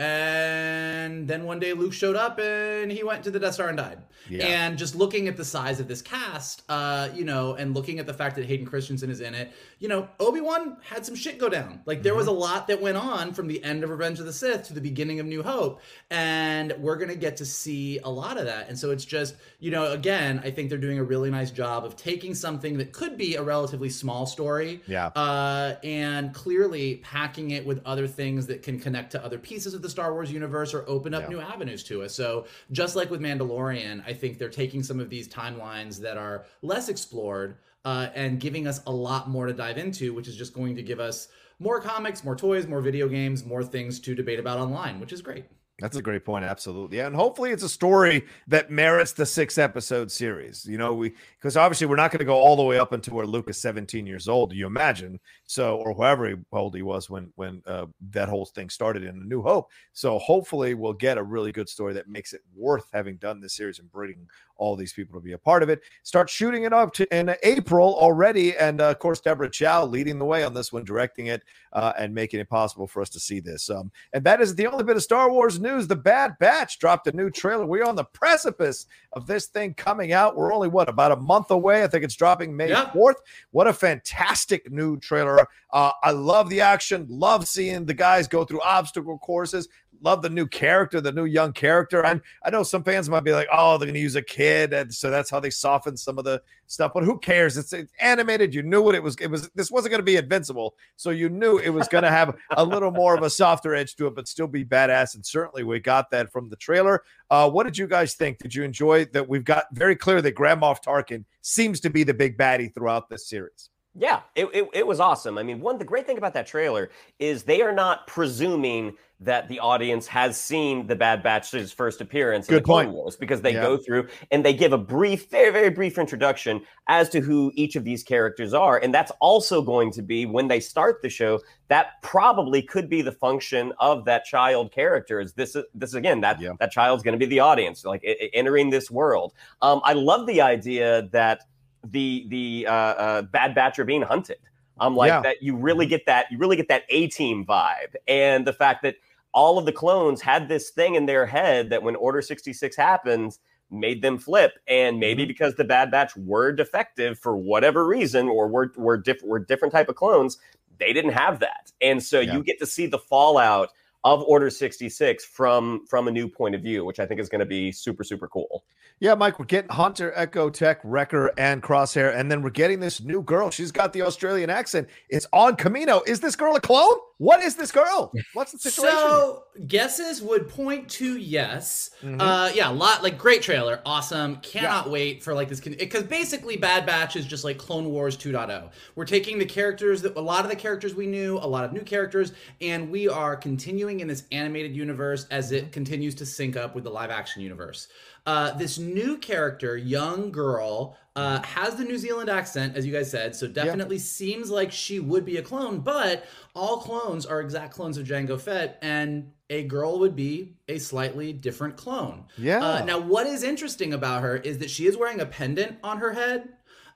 and 0.00 1.28
then 1.28 1.44
one 1.44 1.58
day 1.58 1.72
Luke 1.72 1.92
showed 1.92 2.16
up 2.16 2.38
and 2.38 2.90
he 2.90 3.02
went 3.04 3.24
to 3.24 3.30
the 3.30 3.38
Death 3.38 3.54
Star 3.54 3.68
and 3.68 3.76
died. 3.76 3.98
Yeah. 4.28 4.44
And 4.46 4.78
just 4.78 4.94
looking 4.94 5.26
at 5.28 5.36
the 5.36 5.44
size 5.44 5.80
of 5.80 5.88
this 5.88 6.02
cast, 6.02 6.62
uh, 6.68 7.08
you 7.14 7.24
know, 7.24 7.54
and 7.54 7.74
looking 7.74 7.98
at 7.98 8.06
the 8.06 8.14
fact 8.14 8.36
that 8.36 8.44
Hayden 8.44 8.66
Christensen 8.66 9.10
is 9.10 9.20
in 9.20 9.34
it, 9.34 9.50
you 9.80 9.88
know, 9.88 10.08
Obi 10.20 10.40
Wan 10.40 10.76
had 10.82 11.04
some 11.04 11.16
shit 11.16 11.38
go 11.38 11.48
down. 11.48 11.80
Like 11.86 12.02
there 12.02 12.14
was 12.14 12.26
Mm-hmm. 12.26 12.36
a 12.36 12.38
lot 12.38 12.66
that 12.68 12.80
went 12.82 12.96
on 12.98 13.32
from 13.32 13.48
the 13.48 13.64
end 13.64 13.82
of 13.82 13.90
Revenge 13.90 14.20
of 14.20 14.26
the 14.26 14.32
Sith 14.32 14.64
to 14.68 14.74
the 14.74 14.80
beginning 14.80 15.18
of 15.20 15.26
New 15.26 15.42
Hope, 15.42 15.80
and 16.10 16.72
we're 16.78 16.96
gonna 16.96 17.16
get 17.16 17.38
to 17.38 17.46
see 17.46 17.98
a 17.98 18.08
lot 18.10 18.36
of 18.38 18.44
that. 18.44 18.68
And 18.68 18.78
so 18.78 18.90
it's 18.90 19.04
just, 19.06 19.34
you 19.58 19.70
know, 19.70 19.90
again, 19.92 20.40
I 20.44 20.50
think 20.50 20.68
they're 20.68 20.78
doing 20.78 20.98
a 20.98 21.02
really 21.04 21.30
nice 21.30 21.50
job 21.50 21.84
of 21.84 21.96
taking 21.96 22.34
something 22.34 22.76
that 22.78 22.92
could 22.92 23.16
be 23.16 23.34
a 23.36 23.42
relatively 23.42 23.88
small 23.90 24.26
story, 24.26 24.80
Yeah. 24.86 25.06
uh, 25.16 25.76
and 25.82 26.32
clearly 26.34 26.96
packing 27.02 27.50
it 27.52 27.66
with 27.66 27.80
other 27.84 28.06
things 28.06 28.46
that 28.46 28.62
can 28.62 28.78
connect 28.78 29.12
to 29.12 29.24
other 29.24 29.38
pieces 29.38 29.74
of 29.74 29.82
the 29.82 29.89
Star 29.90 30.12
Wars 30.12 30.32
universe 30.32 30.72
or 30.72 30.84
open 30.88 31.12
up 31.14 31.22
Yeah. 31.24 31.28
new 31.28 31.40
avenues 31.40 31.82
to 31.84 32.02
us. 32.02 32.14
So 32.14 32.46
just 32.72 32.96
like 32.96 33.10
with 33.10 33.20
Mandalorian, 33.20 34.02
I 34.06 34.12
think 34.12 34.38
they're 34.38 34.48
taking 34.48 34.82
some 34.82 35.00
of 35.00 35.10
these 35.10 35.28
timelines 35.28 35.98
that 36.00 36.16
are 36.16 36.44
less 36.62 36.88
explored 36.88 37.56
uh, 37.84 38.08
and 38.14 38.38
giving 38.40 38.66
us 38.66 38.80
a 38.86 38.92
lot 38.92 39.28
more 39.28 39.46
to 39.46 39.52
dive 39.52 39.78
into, 39.78 40.12
which 40.12 40.28
is 40.28 40.36
just 40.36 40.52
going 40.54 40.76
to 40.76 40.82
give 40.82 41.00
us 41.00 41.28
more 41.58 41.80
comics, 41.80 42.24
more 42.24 42.36
toys, 42.36 42.66
more 42.66 42.80
video 42.80 43.08
games, 43.08 43.44
more 43.44 43.62
things 43.64 44.00
to 44.00 44.14
debate 44.14 44.38
about 44.38 44.58
online, 44.58 45.00
which 45.00 45.12
is 45.12 45.22
great. 45.22 45.44
That's 45.80 45.96
a 45.96 46.02
great 46.02 46.24
point. 46.24 46.44
Absolutely. 46.44 46.98
Yeah. 46.98 47.06
And 47.06 47.16
hopefully 47.16 47.50
it's 47.50 47.62
a 47.62 47.68
story 47.68 48.26
that 48.48 48.70
merits 48.70 49.12
the 49.12 49.26
six 49.26 49.58
episode 49.58 50.10
series. 50.10 50.66
You 50.66 50.78
know, 50.78 50.94
we, 50.94 51.14
because 51.38 51.56
obviously 51.56 51.86
we're 51.86 51.96
not 51.96 52.10
going 52.10 52.18
to 52.20 52.24
go 52.24 52.36
all 52.36 52.56
the 52.56 52.62
way 52.62 52.78
up 52.78 52.92
until 52.92 53.14
where 53.14 53.26
Luke 53.26 53.48
is 53.48 53.60
17 53.60 54.06
years 54.06 54.28
old, 54.28 54.52
you 54.52 54.66
imagine. 54.66 55.18
So, 55.46 55.76
or 55.76 55.94
whoever 55.94 56.28
he- 56.28 56.36
old 56.52 56.74
he 56.74 56.82
was 56.82 57.08
when, 57.08 57.32
when 57.36 57.62
uh, 57.66 57.86
that 58.10 58.28
whole 58.28 58.46
thing 58.46 58.68
started 58.68 59.02
in 59.04 59.16
A 59.16 59.24
New 59.24 59.42
Hope. 59.42 59.70
So 59.92 60.18
hopefully 60.18 60.74
we'll 60.74 60.92
get 60.92 61.18
a 61.18 61.22
really 61.22 61.52
good 61.52 61.68
story 61.68 61.94
that 61.94 62.08
makes 62.08 62.32
it 62.32 62.42
worth 62.54 62.88
having 62.92 63.16
done 63.16 63.40
this 63.40 63.54
series 63.54 63.78
and 63.78 63.90
bringing 63.90 64.28
all 64.60 64.76
these 64.76 64.92
people 64.92 65.18
to 65.18 65.24
be 65.24 65.32
a 65.32 65.38
part 65.38 65.62
of 65.62 65.70
it. 65.70 65.80
Start 66.02 66.30
shooting 66.30 66.64
it 66.64 66.72
up 66.72 66.92
to, 66.92 67.18
in 67.18 67.34
April 67.42 67.96
already. 67.98 68.56
And 68.56 68.80
uh, 68.80 68.90
of 68.90 68.98
course, 68.98 69.20
Deborah 69.20 69.50
Chow 69.50 69.84
leading 69.86 70.18
the 70.18 70.24
way 70.24 70.44
on 70.44 70.54
this 70.54 70.72
one, 70.72 70.84
directing 70.84 71.26
it 71.26 71.42
uh, 71.72 71.94
and 71.98 72.14
making 72.14 72.40
it 72.40 72.48
possible 72.48 72.86
for 72.86 73.00
us 73.00 73.08
to 73.10 73.20
see 73.20 73.40
this. 73.40 73.70
Um, 73.70 73.90
and 74.12 74.22
that 74.24 74.40
is 74.40 74.54
the 74.54 74.66
only 74.66 74.84
bit 74.84 74.96
of 74.96 75.02
Star 75.02 75.30
Wars 75.30 75.58
news. 75.58 75.88
The 75.88 75.96
Bad 75.96 76.36
Batch 76.38 76.78
dropped 76.78 77.06
a 77.06 77.16
new 77.16 77.30
trailer. 77.30 77.66
We're 77.66 77.84
on 77.84 77.96
the 77.96 78.04
precipice 78.04 78.86
of 79.14 79.26
this 79.26 79.46
thing 79.46 79.74
coming 79.74 80.12
out. 80.12 80.36
We're 80.36 80.52
only, 80.52 80.68
what, 80.68 80.88
about 80.88 81.12
a 81.12 81.16
month 81.16 81.50
away? 81.50 81.82
I 81.82 81.86
think 81.86 82.04
it's 82.04 82.14
dropping 82.14 82.54
May 82.54 82.68
Yeah. 82.68 82.90
4th. 82.90 83.16
What 83.52 83.66
a 83.66 83.72
fantastic 83.72 84.70
new 84.70 84.98
trailer. 84.98 85.46
Uh, 85.72 85.92
I 86.02 86.10
love 86.10 86.50
the 86.50 86.60
action, 86.60 87.06
love 87.08 87.48
seeing 87.48 87.86
the 87.86 87.94
guys 87.94 88.28
go 88.28 88.44
through 88.44 88.60
obstacle 88.60 89.18
courses. 89.18 89.68
Love 90.02 90.22
the 90.22 90.30
new 90.30 90.46
character, 90.46 91.00
the 91.00 91.12
new 91.12 91.24
young 91.24 91.52
character. 91.52 92.04
And 92.04 92.20
I 92.44 92.50
know 92.50 92.62
some 92.62 92.82
fans 92.82 93.08
might 93.08 93.24
be 93.24 93.32
like, 93.32 93.48
"Oh, 93.52 93.76
they're 93.76 93.86
going 93.86 93.94
to 93.94 94.00
use 94.00 94.16
a 94.16 94.22
kid," 94.22 94.72
and 94.72 94.92
so 94.92 95.10
that's 95.10 95.30
how 95.30 95.40
they 95.40 95.50
soften 95.50 95.96
some 95.96 96.18
of 96.18 96.24
the 96.24 96.42
stuff. 96.66 96.92
But 96.94 97.04
who 97.04 97.18
cares? 97.18 97.56
It's, 97.56 97.72
it's 97.72 97.92
animated. 98.00 98.54
You 98.54 98.62
knew 98.62 98.82
what 98.82 98.94
it 98.94 99.02
was. 99.02 99.16
It 99.20 99.28
was. 99.28 99.50
This 99.54 99.70
wasn't 99.70 99.90
going 99.90 100.00
to 100.00 100.04
be 100.04 100.16
invincible, 100.16 100.74
so 100.96 101.10
you 101.10 101.28
knew 101.28 101.58
it 101.58 101.70
was 101.70 101.88
going 101.88 102.04
to 102.04 102.10
have 102.10 102.36
a 102.56 102.64
little 102.64 102.90
more 102.90 103.14
of 103.14 103.22
a 103.22 103.30
softer 103.30 103.74
edge 103.74 103.96
to 103.96 104.06
it, 104.06 104.14
but 104.14 104.28
still 104.28 104.48
be 104.48 104.64
badass. 104.64 105.14
And 105.14 105.24
certainly, 105.24 105.64
we 105.64 105.80
got 105.80 106.10
that 106.10 106.32
from 106.32 106.48
the 106.48 106.56
trailer. 106.56 107.02
Uh, 107.30 107.50
what 107.50 107.64
did 107.64 107.78
you 107.78 107.86
guys 107.86 108.14
think? 108.14 108.38
Did 108.38 108.54
you 108.54 108.64
enjoy 108.64 109.04
that? 109.06 109.28
We've 109.28 109.44
got 109.44 109.64
very 109.72 109.96
clear 109.96 110.22
that 110.22 110.34
Grand 110.34 110.62
Moff 110.62 110.82
Tarkin 110.82 111.24
seems 111.42 111.80
to 111.80 111.90
be 111.90 112.04
the 112.04 112.14
big 112.14 112.36
baddie 112.36 112.72
throughout 112.74 113.08
this 113.08 113.28
series. 113.28 113.69
Yeah, 113.96 114.20
it, 114.36 114.46
it, 114.54 114.68
it 114.72 114.86
was 114.86 115.00
awesome. 115.00 115.36
I 115.36 115.42
mean, 115.42 115.60
one 115.60 115.76
the 115.76 115.84
great 115.84 116.06
thing 116.06 116.16
about 116.16 116.32
that 116.34 116.46
trailer 116.46 116.90
is 117.18 117.42
they 117.42 117.60
are 117.60 117.72
not 117.72 118.06
presuming 118.06 118.96
that 119.22 119.48
the 119.48 119.58
audience 119.58 120.06
has 120.06 120.40
seen 120.40 120.86
the 120.86 120.94
Bad 120.94 121.22
Batch's 121.24 121.72
first 121.72 122.00
appearance 122.00 122.48
in 122.48 122.54
Good 122.54 122.62
the 122.62 122.64
Clone 122.64 122.84
point. 122.86 122.94
Wars 122.94 123.16
because 123.16 123.42
they 123.42 123.52
Yeah. 123.52 123.62
go 123.62 123.76
through 123.76 124.06
and 124.30 124.44
they 124.44 124.54
give 124.54 124.72
a 124.72 124.78
brief, 124.78 125.28
very 125.28 125.50
very 125.50 125.70
brief 125.70 125.98
introduction 125.98 126.62
as 126.86 127.08
to 127.10 127.20
who 127.20 127.50
each 127.56 127.74
of 127.74 127.82
these 127.82 128.04
characters 128.04 128.54
are, 128.54 128.78
and 128.78 128.94
that's 128.94 129.10
also 129.20 129.60
going 129.60 129.90
to 129.92 130.02
be 130.02 130.24
when 130.24 130.46
they 130.46 130.60
start 130.60 131.02
the 131.02 131.10
show. 131.10 131.40
That 131.66 132.00
probably 132.02 132.62
could 132.62 132.88
be 132.88 133.02
the 133.02 133.12
function 133.12 133.72
of 133.80 134.04
that 134.04 134.24
child 134.24 134.70
character. 134.72 135.20
Is 135.20 135.32
this 135.34 135.56
this 135.74 135.94
again 135.94 136.20
that 136.20 136.40
Yeah. 136.40 136.52
that 136.60 136.70
child's 136.70 137.02
going 137.02 137.18
to 137.18 137.18
be 137.18 137.26
the 137.26 137.40
audience, 137.40 137.84
like 137.84 138.02
entering 138.32 138.70
this 138.70 138.88
world. 138.88 139.34
Um, 139.60 139.80
I 139.84 139.94
love 139.94 140.26
the 140.28 140.40
idea 140.40 141.08
that 141.10 141.42
the 141.84 142.26
the 142.28 142.66
uh, 142.68 142.72
uh, 142.72 143.22
Bad 143.22 143.54
Batch 143.54 143.78
are 143.78 143.84
being 143.84 144.02
hunted. 144.02 144.38
I'm 144.78 144.96
like 144.96 145.08
Yeah. 145.10 145.20
that. 145.22 145.42
You 145.42 145.56
really 145.56 145.86
get 145.86 146.06
that. 146.06 146.26
You 146.30 146.38
really 146.38 146.56
get 146.56 146.68
that 146.68 146.84
A 146.88 147.08
team 147.08 147.44
vibe, 147.44 147.94
and 148.08 148.46
the 148.46 148.52
fact 148.52 148.82
that 148.82 148.96
all 149.32 149.58
of 149.58 149.64
the 149.66 149.72
clones 149.72 150.20
had 150.20 150.48
this 150.48 150.70
thing 150.70 150.94
in 150.96 151.06
their 151.06 151.24
head 151.26 151.70
that 151.70 151.82
when 151.82 151.94
Order 151.96 152.20
66 152.20 152.74
happens, 152.76 153.38
made 153.70 154.02
them 154.02 154.18
flip, 154.18 154.54
and 154.66 154.98
maybe 154.98 155.22
Mm-hmm. 155.22 155.28
because 155.28 155.54
the 155.54 155.64
Bad 155.64 155.90
Batch 155.90 156.16
were 156.16 156.50
defective 156.50 157.18
for 157.18 157.36
whatever 157.36 157.86
reason, 157.86 158.28
or 158.28 158.48
were 158.48 158.72
were 158.76 158.96
different 158.96 159.28
were 159.30 159.38
different 159.38 159.72
type 159.72 159.88
of 159.88 159.96
clones, 159.96 160.38
they 160.78 160.92
didn't 160.92 161.12
have 161.12 161.38
that, 161.40 161.70
and 161.80 162.02
so 162.02 162.20
Yeah. 162.20 162.34
you 162.34 162.42
get 162.42 162.58
to 162.58 162.66
see 162.66 162.86
the 162.86 162.98
fallout 162.98 163.70
of 164.04 164.22
Order 164.22 164.50
66 164.50 165.24
from 165.24 165.86
from 165.86 166.08
a 166.08 166.10
new 166.10 166.28
point 166.28 166.54
of 166.54 166.62
view, 166.62 166.84
which 166.84 167.00
I 167.00 167.06
think 167.06 167.20
is 167.20 167.28
going 167.28 167.40
to 167.40 167.46
be 167.46 167.72
super 167.72 168.04
super 168.04 168.28
cool. 168.28 168.64
Yeah, 168.98 169.14
Mike, 169.14 169.38
we're 169.38 169.46
getting 169.46 169.70
Hunter, 169.70 170.12
Echo 170.14 170.50
Tech, 170.50 170.80
Wrecker, 170.84 171.32
and 171.38 171.62
Crosshair, 171.62 172.14
and 172.14 172.30
then 172.30 172.42
we're 172.42 172.50
getting 172.50 172.80
this 172.80 173.00
new 173.00 173.22
girl. 173.22 173.50
She's 173.50 173.72
got 173.72 173.92
the 173.92 174.02
Australian 174.02 174.50
accent. 174.50 174.88
It's 175.08 175.26
on 175.32 175.56
Kamino. 175.56 176.06
Is 176.06 176.20
this 176.20 176.36
girl 176.36 176.54
a 176.54 176.60
clone? 176.60 176.98
What 177.20 177.42
is 177.42 177.54
this 177.54 177.70
girl? 177.70 178.10
What's 178.32 178.52
the 178.52 178.58
situation? 178.58 178.96
So 178.98 179.44
guesses 179.66 180.22
would 180.22 180.48
point 180.48 180.88
to 180.92 181.18
yes. 181.18 181.90
Mhm. 182.02 182.16
Uh, 182.18 182.50
yeah, 182.54 182.70
a 182.70 182.72
lot 182.72 183.02
like 183.02 183.18
great 183.18 183.42
trailer, 183.42 183.82
awesome. 183.84 184.36
Cannot 184.36 184.88
wait 184.90 185.22
for 185.22 185.34
like 185.34 185.50
this 185.50 185.60
because 185.60 186.04
basically 186.04 186.56
Bad 186.56 186.86
Batch 186.86 187.16
is 187.16 187.26
just 187.26 187.44
like 187.44 187.58
Clone 187.58 187.90
Wars 187.90 188.16
2.0. 188.16 188.70
We're 188.94 189.04
taking 189.04 189.38
the 189.38 189.44
characters 189.44 190.00
that 190.00 190.16
a 190.16 190.20
lot 190.20 190.44
of 190.44 190.50
the 190.50 190.56
characters 190.56 190.94
we 190.94 191.06
knew, 191.06 191.36
a 191.36 191.46
lot 191.46 191.66
of 191.66 191.74
new 191.74 191.82
characters, 191.82 192.32
and 192.62 192.90
we 192.90 193.06
are 193.06 193.36
continuing 193.36 194.00
in 194.00 194.08
this 194.08 194.24
animated 194.32 194.74
universe 194.74 195.26
as 195.30 195.52
it 195.52 195.72
continues 195.72 196.14
to 196.14 196.24
sync 196.24 196.56
up 196.56 196.74
with 196.74 196.84
the 196.84 196.90
live 196.90 197.10
action 197.10 197.42
universe. 197.42 197.88
Uh, 198.24 198.52
this 198.52 198.78
new 198.78 199.18
character, 199.18 199.76
young 199.76 200.30
girl, 200.32 200.96
uh, 201.16 201.42
has 201.42 201.76
the 201.76 201.84
New 201.84 201.98
Zealand 201.98 202.30
accent, 202.30 202.76
as 202.76 202.86
you 202.86 202.92
guys 202.92 203.10
said, 203.10 203.34
so 203.34 203.48
definitely 203.48 203.98
seems 203.98 204.50
like 204.50 204.70
she 204.70 205.00
would 205.00 205.24
be 205.24 205.38
a 205.38 205.42
clone, 205.42 205.80
but 205.80 206.24
all 206.54 206.78
clones 206.78 207.26
are 207.26 207.40
exact 207.40 207.74
clones 207.74 207.98
of 207.98 208.06
Jango 208.06 208.40
Fett, 208.40 208.78
and 208.80 209.32
a 209.48 209.64
girl 209.64 209.98
would 209.98 210.14
be 210.14 210.54
a 210.68 210.78
slightly 210.78 211.32
different 211.32 211.76
clone. 211.76 212.26
Yeah. 212.38 212.64
Uh, 212.64 212.84
now, 212.84 213.00
what 213.00 213.26
is 213.26 213.42
interesting 213.42 213.92
about 213.92 214.22
her 214.22 214.36
is 214.36 214.58
that 214.58 214.70
she 214.70 214.86
is 214.86 214.96
wearing 214.96 215.20
a 215.20 215.26
pendant 215.26 215.78
on 215.82 215.98
her 215.98 216.12
head. 216.12 216.50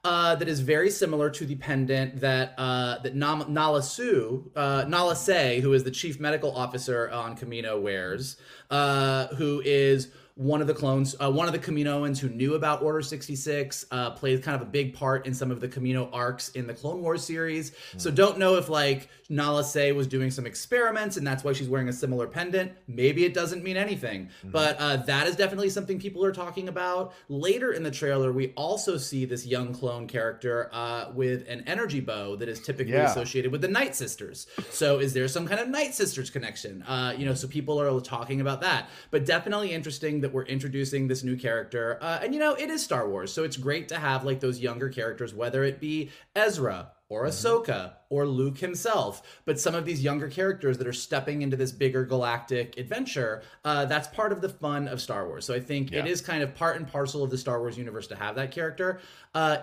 Uh, 0.05 0.35
that 0.35 0.49
is 0.49 0.61
very 0.61 0.91
similar 0.91 1.31
to 1.31 1.47
the 1.47 1.55
pendant 1.55 2.21
that 2.21 2.53
uh, 2.59 2.99
that 2.99 3.15
Nam- 3.15 3.47
Nala 3.49 3.83
Su, 3.83 4.51
uh, 4.55 4.85
Nala 4.87 5.17
Se, 5.17 5.61
who 5.61 5.73
is 5.73 5.83
the 5.83 5.91
chief 5.91 6.21
medical 6.21 6.55
officer 6.55 7.11
on 7.11 7.35
Kamino, 7.39 7.81
wears, 7.81 8.37
uh, 8.71 9.29
who 9.29 9.63
is 9.65 10.11
one 10.37 10.61
of 10.61 10.67
the 10.67 10.75
clones, 10.75 11.15
uh, 11.21 11.31
one 11.31 11.47
of 11.47 11.53
the 11.53 11.59
Kaminoans 11.61 12.19
who 12.19 12.29
knew 12.29 12.55
about 12.55 12.83
Order 12.83 13.03
66, 13.03 13.87
uh, 13.91 14.11
played 14.11 14.43
kind 14.43 14.61
of 14.61 14.63
a 14.67 14.71
big 14.71 14.95
part 14.95 15.27
in 15.27 15.35
some 15.35 15.53
of 15.53 15.61
the 15.61 15.69
Kamino 15.69 16.09
arcs 16.13 16.49
in 16.51 16.67
the 16.67 16.75
Clone 16.75 17.03
Wars 17.03 17.23
series. 17.23 17.71
Mm. 17.71 18.01
So 18.01 18.11
don't 18.11 18.39
know 18.39 18.57
if 18.57 18.69
like 18.69 19.09
Nala 19.29 19.65
Se 19.65 19.93
was 19.93 20.07
doing 20.07 20.31
some 20.31 20.47
experiments 20.47 21.17
and 21.17 21.27
that's 21.27 21.45
why 21.45 21.53
she's 21.53 21.69
wearing 21.69 21.89
a 21.89 21.93
similar 21.93 22.27
pendant. 22.27 22.73
Maybe 22.87 23.25
it 23.25 23.35
doesn't 23.35 23.63
mean 23.63 23.77
anything, 23.77 24.27
mm-hmm. 24.27 24.51
but 24.51 24.77
uh, 24.79 24.97
that 24.97 25.27
is 25.27 25.37
definitely 25.37 25.71
something 25.71 25.99
people 25.99 26.25
are 26.25 26.33
talking 26.33 26.69
about. 26.69 27.15
Later 27.29 27.73
in 27.73 27.83
the 27.83 27.91
trailer, 27.91 28.33
we 28.33 28.53
also 28.57 28.97
see 28.97 29.25
this 29.25 29.47
young 29.47 29.73
clone 29.73 30.07
character 30.07 30.69
uh, 30.73 31.11
with 31.15 31.49
an 31.49 31.63
energy 31.67 32.01
bow 32.01 32.37
that 32.37 32.49
is 32.49 32.61
typically 32.61 32.93
yeah. 32.93 33.11
associated 33.11 33.53
with 33.53 33.61
the 33.61 33.69
Night 33.69 33.95
Sisters. 33.95 34.47
So 34.71 34.99
is 34.99 35.13
there 35.13 35.29
some 35.29 35.47
kind 35.47 35.61
of 35.61 35.69
Night 35.69 35.95
Sisters 35.95 36.31
connection? 36.31 36.83
Uh, 36.83 37.15
you 37.17 37.25
know, 37.25 37.35
so 37.35 37.49
people 37.49 37.81
are 37.81 38.01
talking 38.01 38.41
about 38.41 38.61
that, 38.61 38.89
but 39.11 39.25
definitely 39.25 39.73
interesting 39.73 40.21
that 40.21 40.33
we're 40.33 40.45
introducing 40.45 41.09
this 41.09 41.23
new 41.23 41.37
character. 41.37 41.99
Uh, 42.01 42.21
and 42.23 42.35
you 42.35 42.41
know, 42.41 42.55
it 42.55 42.71
is 42.71 42.83
Star 42.83 43.09
Wars, 43.09 43.33
so 43.33 43.45
it's 43.45 43.57
great 43.57 43.89
to 43.89 43.99
have 43.99 44.25
like 44.25 44.41
those 44.41 44.61
younger 44.61 44.89
characters, 44.89 45.35
whether 45.35 45.65
it 45.65 45.81
be 45.81 46.11
Ezra 46.35 46.93
or 47.15 47.25
mm-hmm. 47.25 47.31
Ahsoka 47.31 47.93
or 48.11 48.27
Luke 48.27 48.59
himself, 48.59 49.41
but 49.45 49.59
some 49.61 49.75
of 49.75 49.85
these 49.85 50.03
younger 50.03 50.29
characters 50.29 50.79
that 50.79 50.87
are 50.87 50.93
stepping 50.93 51.43
into 51.43 51.57
this 51.57 51.73
bigger 51.73 52.05
galactic 52.05 52.77
adventure, 52.77 53.43
uh, 53.65 53.85
that's 53.85 54.09
part 54.09 54.33
of 54.33 54.41
the 54.41 54.49
fun 54.49 54.89
of 54.89 55.01
Star 55.01 55.27
Wars. 55.27 55.45
So 55.45 55.55
I 55.55 55.61
think 55.61 55.91
yeah. 55.91 56.01
it 56.01 56.07
is 56.07 56.21
kind 56.21 56.43
of 56.43 56.55
part 56.55 56.77
and 56.77 56.87
parcel 56.87 57.23
of 57.23 57.31
the 57.31 57.39
Star 57.39 57.61
Wars 57.61 57.79
universe 57.79 58.09
to 58.09 58.17
have 58.17 58.35
that 58.37 58.51
character. 58.51 59.01
Uh, 59.35 59.59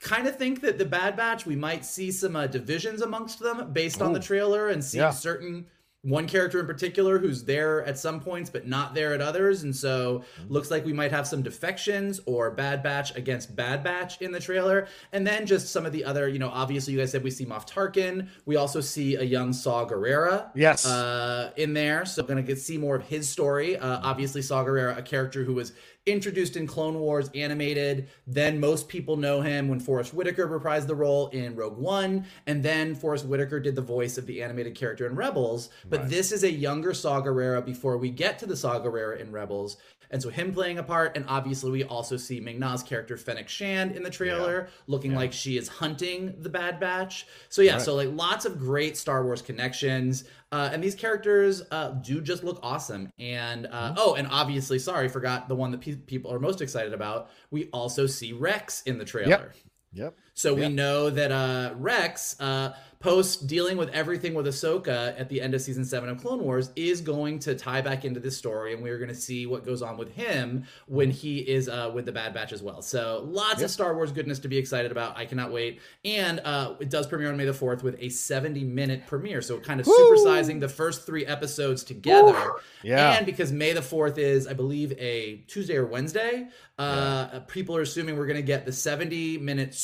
kind 0.00 0.26
of 0.26 0.36
think 0.36 0.60
that 0.60 0.78
the 0.78 0.84
Bad 0.84 1.16
Batch, 1.16 1.44
we 1.46 1.56
might 1.56 1.84
see 1.84 2.12
some 2.12 2.36
uh, 2.36 2.46
divisions 2.46 3.02
amongst 3.02 3.40
them 3.40 3.72
based 3.72 4.00
Ooh. 4.00 4.04
on 4.04 4.12
the 4.12 4.20
trailer 4.20 4.68
and 4.68 4.82
see 4.84 4.98
yeah. 4.98 5.10
certain 5.10 5.66
one 6.02 6.28
character 6.28 6.60
in 6.60 6.66
particular 6.66 7.18
who's 7.18 7.44
there 7.44 7.84
at 7.84 7.98
some 7.98 8.20
points 8.20 8.48
but 8.48 8.66
not 8.66 8.94
there 8.94 9.14
at 9.14 9.20
others. 9.20 9.64
And 9.64 9.74
so 9.74 10.20
mm-hmm. 10.40 10.52
looks 10.52 10.70
like 10.70 10.84
we 10.84 10.92
might 10.92 11.10
have 11.10 11.26
some 11.26 11.42
defections 11.42 12.20
or 12.24 12.50
bad 12.52 12.82
batch 12.82 13.16
against 13.16 13.56
bad 13.56 13.82
batch 13.82 14.20
in 14.20 14.30
the 14.30 14.38
trailer. 14.38 14.86
And 15.12 15.26
then 15.26 15.44
just 15.44 15.72
some 15.72 15.84
of 15.84 15.92
the 15.92 16.04
other 16.04 16.28
you 16.28 16.38
know 16.38 16.50
obviously 16.50 16.92
you 16.92 17.00
guys 17.00 17.10
said 17.10 17.24
we 17.24 17.30
see 17.30 17.44
moff 17.44 17.68
tarkin. 17.68 18.28
We 18.46 18.56
also 18.56 18.80
see 18.80 19.16
a 19.16 19.24
young 19.24 19.52
saw 19.52 19.86
gerrera 19.86 20.50
yes. 20.54 20.86
uh, 20.86 21.50
in 21.56 21.74
there. 21.74 22.04
So 22.04 22.22
gonna 22.22 22.42
get 22.42 22.58
see 22.58 22.78
more 22.78 22.94
of 22.94 23.02
his 23.02 23.28
story. 23.28 23.76
Uh, 23.76 24.00
obviously 24.02 24.42
saw 24.42 24.64
gerrera 24.64 24.96
a 24.96 25.02
character 25.02 25.42
who 25.42 25.54
was 25.54 25.72
introduced 26.08 26.56
in 26.56 26.66
Clone 26.66 26.98
Wars 26.98 27.30
animated. 27.34 28.08
Then 28.26 28.58
most 28.60 28.88
people 28.88 29.16
know 29.16 29.40
him 29.40 29.68
when 29.68 29.80
Forest 29.80 30.14
Whitaker 30.14 30.46
reprised 30.48 30.86
the 30.86 30.94
role 30.94 31.28
in 31.28 31.54
Rogue 31.54 31.78
One, 31.78 32.26
and 32.46 32.62
then 32.62 32.94
Forest 32.94 33.26
Whitaker 33.26 33.60
did 33.60 33.76
the 33.76 33.82
voice 33.82 34.18
of 34.18 34.26
the 34.26 34.42
animated 34.42 34.74
character 34.74 35.06
in 35.06 35.14
Rebels. 35.14 35.70
But 35.88 36.00
right. 36.00 36.10
this 36.10 36.32
is 36.32 36.44
a 36.44 36.50
younger 36.50 36.94
Saw 36.94 37.20
Gerrera 37.20 37.64
before 37.64 37.98
we 37.98 38.10
get 38.10 38.38
to 38.40 38.46
the 38.46 38.56
Saw 38.56 38.80
Gerrera 38.80 39.20
in 39.20 39.32
Rebels. 39.32 39.76
And 40.10 40.22
so 40.22 40.30
him 40.30 40.52
playing 40.52 40.78
a 40.78 40.82
part, 40.82 41.16
and 41.16 41.24
obviously 41.28 41.70
we 41.70 41.84
also 41.84 42.16
see 42.16 42.40
Ming 42.40 42.58
Na's 42.58 42.82
character 42.82 43.16
Fennec 43.16 43.48
Shand 43.48 43.92
in 43.92 44.02
the 44.02 44.10
trailer, 44.10 44.62
yeah. 44.62 44.74
looking 44.86 45.12
yeah. 45.12 45.18
like 45.18 45.32
she 45.32 45.56
is 45.56 45.68
hunting 45.68 46.34
the 46.38 46.48
Bad 46.48 46.80
Batch. 46.80 47.26
So 47.48 47.62
yeah, 47.62 47.74
right. 47.74 47.82
so 47.82 47.94
like 47.94 48.08
lots 48.12 48.44
of 48.44 48.58
great 48.58 48.96
Star 48.96 49.24
Wars 49.24 49.42
connections. 49.42 50.24
Uh, 50.50 50.70
and 50.72 50.82
these 50.82 50.94
characters 50.94 51.62
uh, 51.70 51.90
do 51.90 52.22
just 52.22 52.42
look 52.42 52.58
awesome. 52.62 53.12
And 53.18 53.66
uh, 53.66 53.70
mm-hmm. 53.70 53.94
oh, 53.98 54.14
and 54.14 54.26
obviously, 54.30 54.78
sorry, 54.78 55.08
forgot 55.08 55.48
the 55.48 55.54
one 55.54 55.70
that 55.72 55.80
pe- 55.80 55.96
people 55.96 56.32
are 56.32 56.40
most 56.40 56.62
excited 56.62 56.94
about. 56.94 57.30
We 57.50 57.66
also 57.66 58.06
see 58.06 58.32
Rex 58.32 58.82
in 58.82 58.98
the 58.98 59.04
trailer. 59.04 59.28
Yep. 59.28 59.54
Yep. 59.92 60.16
So 60.38 60.56
yep. 60.56 60.68
we 60.68 60.74
know 60.74 61.10
that 61.10 61.32
uh, 61.32 61.74
Rex, 61.76 62.36
uh, 62.38 62.72
post 63.00 63.46
dealing 63.46 63.76
with 63.76 63.88
everything 63.90 64.34
with 64.34 64.44
Ahsoka 64.44 65.18
at 65.18 65.28
the 65.28 65.40
end 65.40 65.54
of 65.54 65.60
season 65.60 65.84
seven 65.84 66.08
of 66.08 66.20
Clone 66.20 66.42
Wars, 66.42 66.70
is 66.74 67.00
going 67.00 67.40
to 67.40 67.54
tie 67.56 67.80
back 67.80 68.04
into 68.04 68.20
this 68.20 68.36
story, 68.36 68.72
and 68.72 68.82
we're 68.82 68.98
going 68.98 69.08
to 69.08 69.14
see 69.16 69.46
what 69.46 69.64
goes 69.64 69.82
on 69.82 69.96
with 69.96 70.12
him 70.14 70.64
when 70.86 71.10
he 71.10 71.38
is 71.38 71.68
uh, 71.68 71.90
with 71.92 72.06
the 72.06 72.12
Bad 72.12 72.34
Batch 72.34 72.52
as 72.52 72.62
well. 72.62 72.82
So 72.82 73.24
lots 73.26 73.58
yep. 73.58 73.66
of 73.66 73.70
Star 73.72 73.94
Wars 73.94 74.12
goodness 74.12 74.38
to 74.40 74.48
be 74.48 74.58
excited 74.58 74.92
about. 74.92 75.16
I 75.16 75.26
cannot 75.26 75.52
wait. 75.52 75.80
And 76.04 76.40
uh, 76.44 76.74
it 76.78 76.88
does 76.88 77.08
premiere 77.08 77.30
on 77.30 77.36
May 77.36 77.44
the 77.44 77.52
fourth 77.52 77.82
with 77.82 77.96
a 77.98 78.08
seventy-minute 78.08 79.08
premiere, 79.08 79.42
so 79.42 79.58
kind 79.58 79.80
of 79.80 79.86
Woo! 79.86 79.94
supersizing 79.94 80.60
the 80.60 80.68
first 80.68 81.04
three 81.04 81.26
episodes 81.26 81.82
together. 81.82 82.52
Yeah. 82.84 83.16
And 83.16 83.26
because 83.26 83.50
May 83.50 83.72
the 83.72 83.82
fourth 83.82 84.18
is, 84.18 84.46
I 84.46 84.52
believe, 84.52 84.92
a 84.98 85.44
Tuesday 85.48 85.76
or 85.76 85.86
Wednesday, 85.86 86.48
uh, 86.78 87.28
yeah. 87.32 87.40
people 87.48 87.76
are 87.76 87.82
assuming 87.82 88.16
we're 88.16 88.26
going 88.26 88.36
to 88.36 88.42
get 88.42 88.66
the 88.66 88.72
seventy-minute 88.72 89.74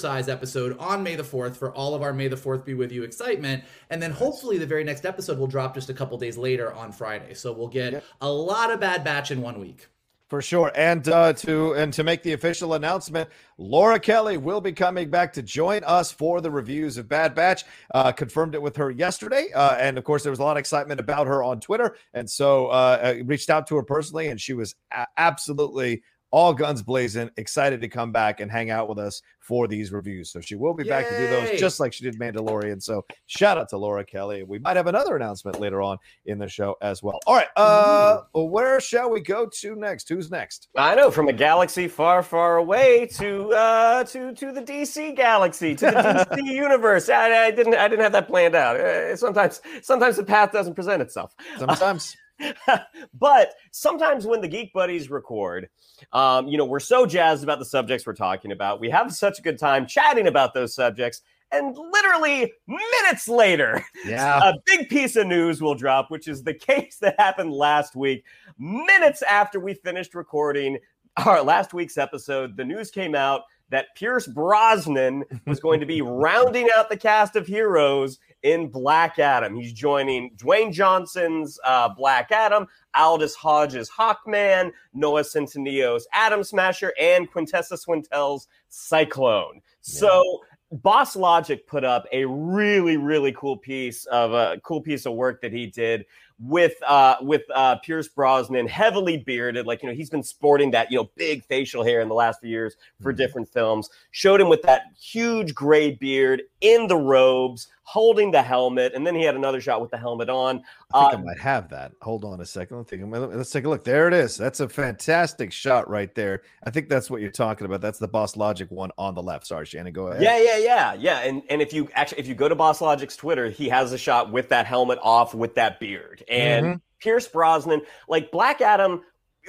supersized 0.00 0.28
episode 0.28 0.76
on 0.78 1.02
May 1.02 1.16
the 1.16 1.22
4th 1.22 1.56
for 1.56 1.72
all 1.72 1.94
of 1.94 2.02
our 2.02 2.12
May 2.12 2.28
the 2.28 2.36
4th 2.36 2.64
be 2.64 2.74
with 2.74 2.92
you 2.92 3.02
excitement. 3.02 3.64
And 3.90 4.02
then 4.02 4.10
hopefully 4.10 4.58
the 4.58 4.66
very 4.66 4.84
next 4.84 5.04
episode 5.04 5.38
will 5.38 5.46
drop 5.46 5.74
just 5.74 5.90
a 5.90 5.94
couple 5.94 6.18
days 6.18 6.36
later 6.36 6.72
on 6.72 6.92
Friday. 6.92 7.34
So 7.34 7.52
we'll 7.52 7.68
get 7.68 8.04
a 8.20 8.30
lot 8.30 8.70
of 8.70 8.80
Bad 8.80 9.04
Batch 9.04 9.30
in 9.30 9.40
one 9.40 9.60
week. 9.60 9.88
For 10.28 10.40
sure, 10.40 10.70
and 10.76 11.08
uh, 11.08 11.32
to 11.32 11.72
and 11.72 11.92
to 11.92 12.04
make 12.04 12.22
the 12.22 12.34
official 12.34 12.74
announcement, 12.74 13.28
Laura 13.58 13.98
Kelly 13.98 14.36
will 14.36 14.60
be 14.60 14.70
coming 14.70 15.10
back 15.10 15.32
to 15.32 15.42
join 15.42 15.82
us 15.82 16.12
for 16.12 16.40
the 16.40 16.52
reviews 16.52 16.98
of 16.98 17.08
Bad 17.08 17.34
Batch. 17.34 17.64
Uh, 17.92 18.12
confirmed 18.12 18.54
it 18.54 18.62
with 18.62 18.76
her 18.76 18.92
yesterday, 18.92 19.48
uh, 19.52 19.74
and 19.74 19.98
of 19.98 20.04
course 20.04 20.22
there 20.22 20.30
was 20.30 20.38
a 20.38 20.44
lot 20.44 20.52
of 20.52 20.58
excitement 20.58 21.00
about 21.00 21.26
her 21.26 21.42
on 21.42 21.58
Twitter, 21.58 21.96
and 22.14 22.30
so 22.30 22.68
uh, 22.68 23.00
I 23.02 23.10
reached 23.26 23.50
out 23.50 23.66
to 23.66 23.74
her 23.74 23.82
personally, 23.82 24.28
and 24.28 24.40
she 24.40 24.52
was 24.52 24.76
a- 24.92 25.08
absolutely 25.16 26.04
all 26.30 26.54
guns 26.54 26.82
blazing, 26.82 27.30
excited 27.36 27.80
to 27.80 27.88
come 27.88 28.12
back 28.12 28.40
and 28.40 28.50
hang 28.50 28.70
out 28.70 28.88
with 28.88 28.98
us 28.98 29.22
for 29.40 29.66
these 29.66 29.90
reviews. 29.90 30.30
So 30.30 30.40
she 30.40 30.54
will 30.54 30.74
be 30.74 30.84
Yay! 30.84 30.90
back 30.90 31.08
to 31.08 31.16
do 31.16 31.26
those 31.26 31.58
just 31.58 31.80
like 31.80 31.92
she 31.92 32.04
did 32.04 32.18
Mandalorian. 32.18 32.80
So 32.82 33.04
shout 33.26 33.58
out 33.58 33.68
to 33.70 33.76
Laura 33.76 34.04
Kelly. 34.04 34.44
We 34.44 34.58
might 34.58 34.76
have 34.76 34.86
another 34.86 35.16
announcement 35.16 35.58
later 35.58 35.82
on 35.82 35.98
in 36.26 36.38
the 36.38 36.48
show 36.48 36.76
as 36.82 37.02
well. 37.02 37.18
All 37.26 37.34
right. 37.34 37.48
Uh 37.56 38.20
where 38.32 38.80
shall 38.80 39.10
we 39.10 39.20
go 39.20 39.46
to 39.60 39.74
next? 39.74 40.08
Who's 40.08 40.30
next? 40.30 40.68
I 40.76 40.94
know 40.94 41.10
from 41.10 41.28
a 41.28 41.32
galaxy 41.32 41.88
far, 41.88 42.22
far 42.22 42.58
away 42.58 43.06
to 43.14 43.50
uh 43.50 44.04
to 44.04 44.32
to 44.34 44.52
the 44.52 44.62
DC 44.62 45.16
galaxy, 45.16 45.74
to 45.74 45.86
the 45.86 46.26
DC 46.30 46.44
universe. 46.44 47.08
I, 47.08 47.46
I, 47.46 47.50
didn't 47.50 47.74
I 47.74 47.88
didn't 47.88 48.02
have 48.02 48.12
that 48.12 48.28
planned 48.28 48.54
out. 48.54 48.78
Uh, 48.78 49.16
sometimes 49.16 49.60
sometimes 49.82 50.16
the 50.16 50.24
path 50.24 50.52
doesn't 50.52 50.74
present 50.74 51.02
itself. 51.02 51.34
Sometimes. 51.58 52.16
but 53.14 53.54
sometimes 53.70 54.26
when 54.26 54.40
the 54.40 54.48
Geek 54.48 54.72
Buddies 54.72 55.10
record, 55.10 55.68
um, 56.12 56.48
you 56.48 56.56
know, 56.58 56.64
we're 56.64 56.80
so 56.80 57.06
jazzed 57.06 57.44
about 57.44 57.58
the 57.58 57.64
subjects 57.64 58.06
we're 58.06 58.14
talking 58.14 58.52
about. 58.52 58.80
We 58.80 58.90
have 58.90 59.12
such 59.12 59.38
a 59.38 59.42
good 59.42 59.58
time 59.58 59.86
chatting 59.86 60.26
about 60.26 60.54
those 60.54 60.74
subjects. 60.74 61.22
And 61.52 61.76
literally 61.76 62.52
minutes 62.68 63.28
later, 63.28 63.84
yeah. 64.04 64.40
a 64.50 64.54
big 64.66 64.88
piece 64.88 65.16
of 65.16 65.26
news 65.26 65.60
will 65.60 65.74
drop, 65.74 66.10
which 66.10 66.28
is 66.28 66.42
the 66.42 66.54
case 66.68 66.98
that 67.00 67.16
happened 67.18 67.52
last 67.52 67.96
week. 67.96 68.24
Minutes 68.58 69.22
after 69.22 69.58
we 69.58 69.74
finished 69.74 70.14
recording 70.14 70.78
our 71.24 71.42
last 71.42 71.74
week's 71.74 71.98
episode, 71.98 72.56
the 72.56 72.64
news 72.64 72.90
came 72.90 73.14
out 73.14 73.42
that 73.70 73.94
Pierce 73.96 74.26
Brosnan 74.26 75.24
was 75.46 75.60
going 75.60 75.80
to 75.80 75.86
be 75.86 76.02
rounding 76.02 76.68
out 76.76 76.88
the 76.88 76.96
cast 76.96 77.36
of 77.36 77.46
heroes 77.46 78.18
in 78.42 78.68
Black 78.68 79.18
Adam. 79.18 79.54
He's 79.54 79.72
joining 79.72 80.30
Dwayne 80.36 80.72
Johnson's 80.72 81.58
uh, 81.64 81.88
Black 81.88 82.30
Adam, 82.32 82.66
Aldis 82.94 83.34
Hodge's 83.34 83.90
Hawkman, 83.90 84.72
Noah 84.94 85.24
Centineo's 85.24 86.06
Atom 86.12 86.44
Smasher, 86.44 86.92
and 87.00 87.30
Quintessa 87.30 87.78
Swindell's 87.78 88.48
Cyclone. 88.68 89.56
Yeah. 89.56 89.60
So 89.82 90.40
Boss 90.72 91.16
Logic 91.16 91.66
put 91.66 91.84
up 91.84 92.06
a 92.12 92.24
really, 92.24 92.96
really 92.96 93.32
cool 93.32 93.56
piece 93.56 94.04
of 94.06 94.32
a 94.32 94.34
uh, 94.34 94.56
cool 94.58 94.80
piece 94.80 95.04
of 95.04 95.14
work 95.14 95.42
that 95.42 95.52
he 95.52 95.66
did 95.66 96.06
with 96.42 96.74
uh 96.86 97.16
with 97.20 97.42
uh 97.54 97.76
Pierce 97.76 98.08
Brosnan 98.08 98.66
heavily 98.66 99.18
bearded 99.18 99.66
like 99.66 99.82
you 99.82 99.88
know 99.88 99.94
he's 99.94 100.08
been 100.08 100.22
sporting 100.22 100.70
that 100.70 100.90
you 100.90 100.96
know 100.96 101.10
big 101.16 101.44
facial 101.44 101.84
hair 101.84 102.00
in 102.00 102.08
the 102.08 102.14
last 102.14 102.40
few 102.40 102.48
years 102.48 102.76
for 103.02 103.12
mm-hmm. 103.12 103.18
different 103.18 103.48
films 103.48 103.90
showed 104.10 104.40
him 104.40 104.48
with 104.48 104.62
that 104.62 104.84
huge 104.98 105.54
gray 105.54 105.90
beard 105.90 106.42
in 106.62 106.86
the 106.86 106.96
robes 106.96 107.68
holding 107.90 108.30
the 108.30 108.40
helmet 108.40 108.92
and 108.94 109.04
then 109.04 109.16
he 109.16 109.24
had 109.24 109.34
another 109.34 109.60
shot 109.60 109.80
with 109.80 109.90
the 109.90 109.98
helmet 109.98 110.30
on. 110.30 110.62
I 110.94 111.10
think 111.10 111.14
uh, 111.14 111.16
I 111.16 111.20
might 111.22 111.40
have 111.40 111.68
that. 111.70 111.90
Hold 112.02 112.24
on 112.24 112.40
a 112.40 112.46
second. 112.46 112.76
Let's 112.76 112.90
take, 112.90 113.00
a, 113.00 113.04
let's 113.04 113.50
take 113.50 113.64
a 113.64 113.68
look. 113.68 113.82
There 113.82 114.06
it 114.06 114.14
is. 114.14 114.36
That's 114.36 114.60
a 114.60 114.68
fantastic 114.68 115.50
shot 115.50 115.90
right 115.90 116.14
there. 116.14 116.42
I 116.62 116.70
think 116.70 116.88
that's 116.88 117.10
what 117.10 117.20
you're 117.20 117.32
talking 117.32 117.64
about. 117.64 117.80
That's 117.80 117.98
the 117.98 118.06
Boss 118.06 118.36
Logic 118.36 118.70
one 118.70 118.92
on 118.96 119.16
the 119.16 119.22
left. 119.24 119.44
Sorry 119.44 119.66
Shannon 119.66 119.92
go 119.92 120.06
ahead. 120.06 120.22
Yeah 120.22 120.38
yeah 120.38 120.58
yeah 120.58 120.94
yeah. 120.94 121.18
And 121.18 121.42
and 121.50 121.60
if 121.60 121.72
you 121.72 121.88
actually 121.94 122.20
if 122.20 122.28
you 122.28 122.36
go 122.36 122.48
to 122.48 122.54
Boss 122.54 122.80
Logic's 122.80 123.16
Twitter 123.16 123.50
he 123.50 123.68
has 123.70 123.92
a 123.92 123.98
shot 123.98 124.30
with 124.30 124.50
that 124.50 124.66
helmet 124.66 125.00
off 125.02 125.34
with 125.34 125.56
that 125.56 125.80
beard. 125.80 126.22
And 126.28 126.66
mm-hmm. 126.66 126.76
Pierce 127.00 127.26
Brosnan, 127.26 127.82
like 128.08 128.30
Black 128.30 128.60
Adam, 128.60 129.02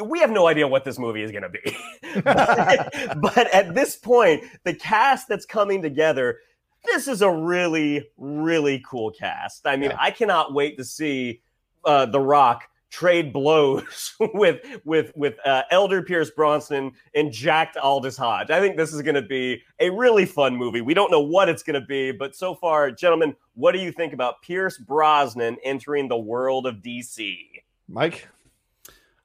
we 0.04 0.20
have 0.20 0.32
no 0.32 0.48
idea 0.48 0.68
what 0.68 0.84
this 0.84 0.98
movie 0.98 1.22
is 1.22 1.32
going 1.32 1.44
to 1.44 1.50
be. 1.50 1.78
but, 2.24 2.94
but 3.22 3.54
at 3.54 3.76
this 3.76 3.96
point, 3.96 4.44
the 4.64 4.74
cast 4.74 5.28
that's 5.28 5.46
coming 5.46 5.82
together, 5.82 6.40
this 6.86 7.08
is 7.08 7.22
a 7.22 7.32
really, 7.32 8.10
really 8.18 8.84
cool 8.88 9.12
cast. 9.12 9.68
I 9.68 9.76
mean, 9.78 9.92
yeah. 9.92 9.98
I 10.00 10.12
cannot 10.12 10.54
wait 10.54 10.78
to 10.78 10.84
see 10.84 11.42
uh, 11.86 12.06
The 12.06 12.20
Rock 12.20 12.68
trade 12.92 13.32
blows 13.32 14.14
with 14.34 14.60
with 14.86 15.12
with 15.16 15.36
uh, 15.46 15.64
Elder 15.72 16.04
Pierce 16.04 16.30
Brosnan 16.30 16.92
and 17.16 17.32
jacked 17.32 17.78
Aldis 17.78 18.18
Hodge. 18.18 18.52
I 18.52 18.60
think 18.60 18.78
this 18.78 18.94
is 18.94 19.02
going 19.02 19.16
to 19.16 19.22
be 19.22 19.62
a 19.80 19.90
really 19.90 20.26
fun 20.26 20.56
movie. 20.56 20.82
We 20.82 20.94
don't 20.94 21.10
know 21.10 21.22
what 21.22 21.50
it's 21.50 21.64
going 21.64 21.80
to 21.80 21.88
be, 21.88 22.12
but 22.12 22.36
so 22.36 22.54
far, 22.54 22.92
gentlemen, 22.92 23.36
what 23.56 23.72
do 23.72 23.80
you 23.80 23.92
think 23.92 24.14
about 24.14 24.42
Pierce 24.42 24.78
Brosnan 24.78 25.58
entering 25.64 26.08
the 26.08 26.18
world 26.18 26.68
of 26.68 26.76
DC? 26.78 27.38
Mike. 27.88 28.28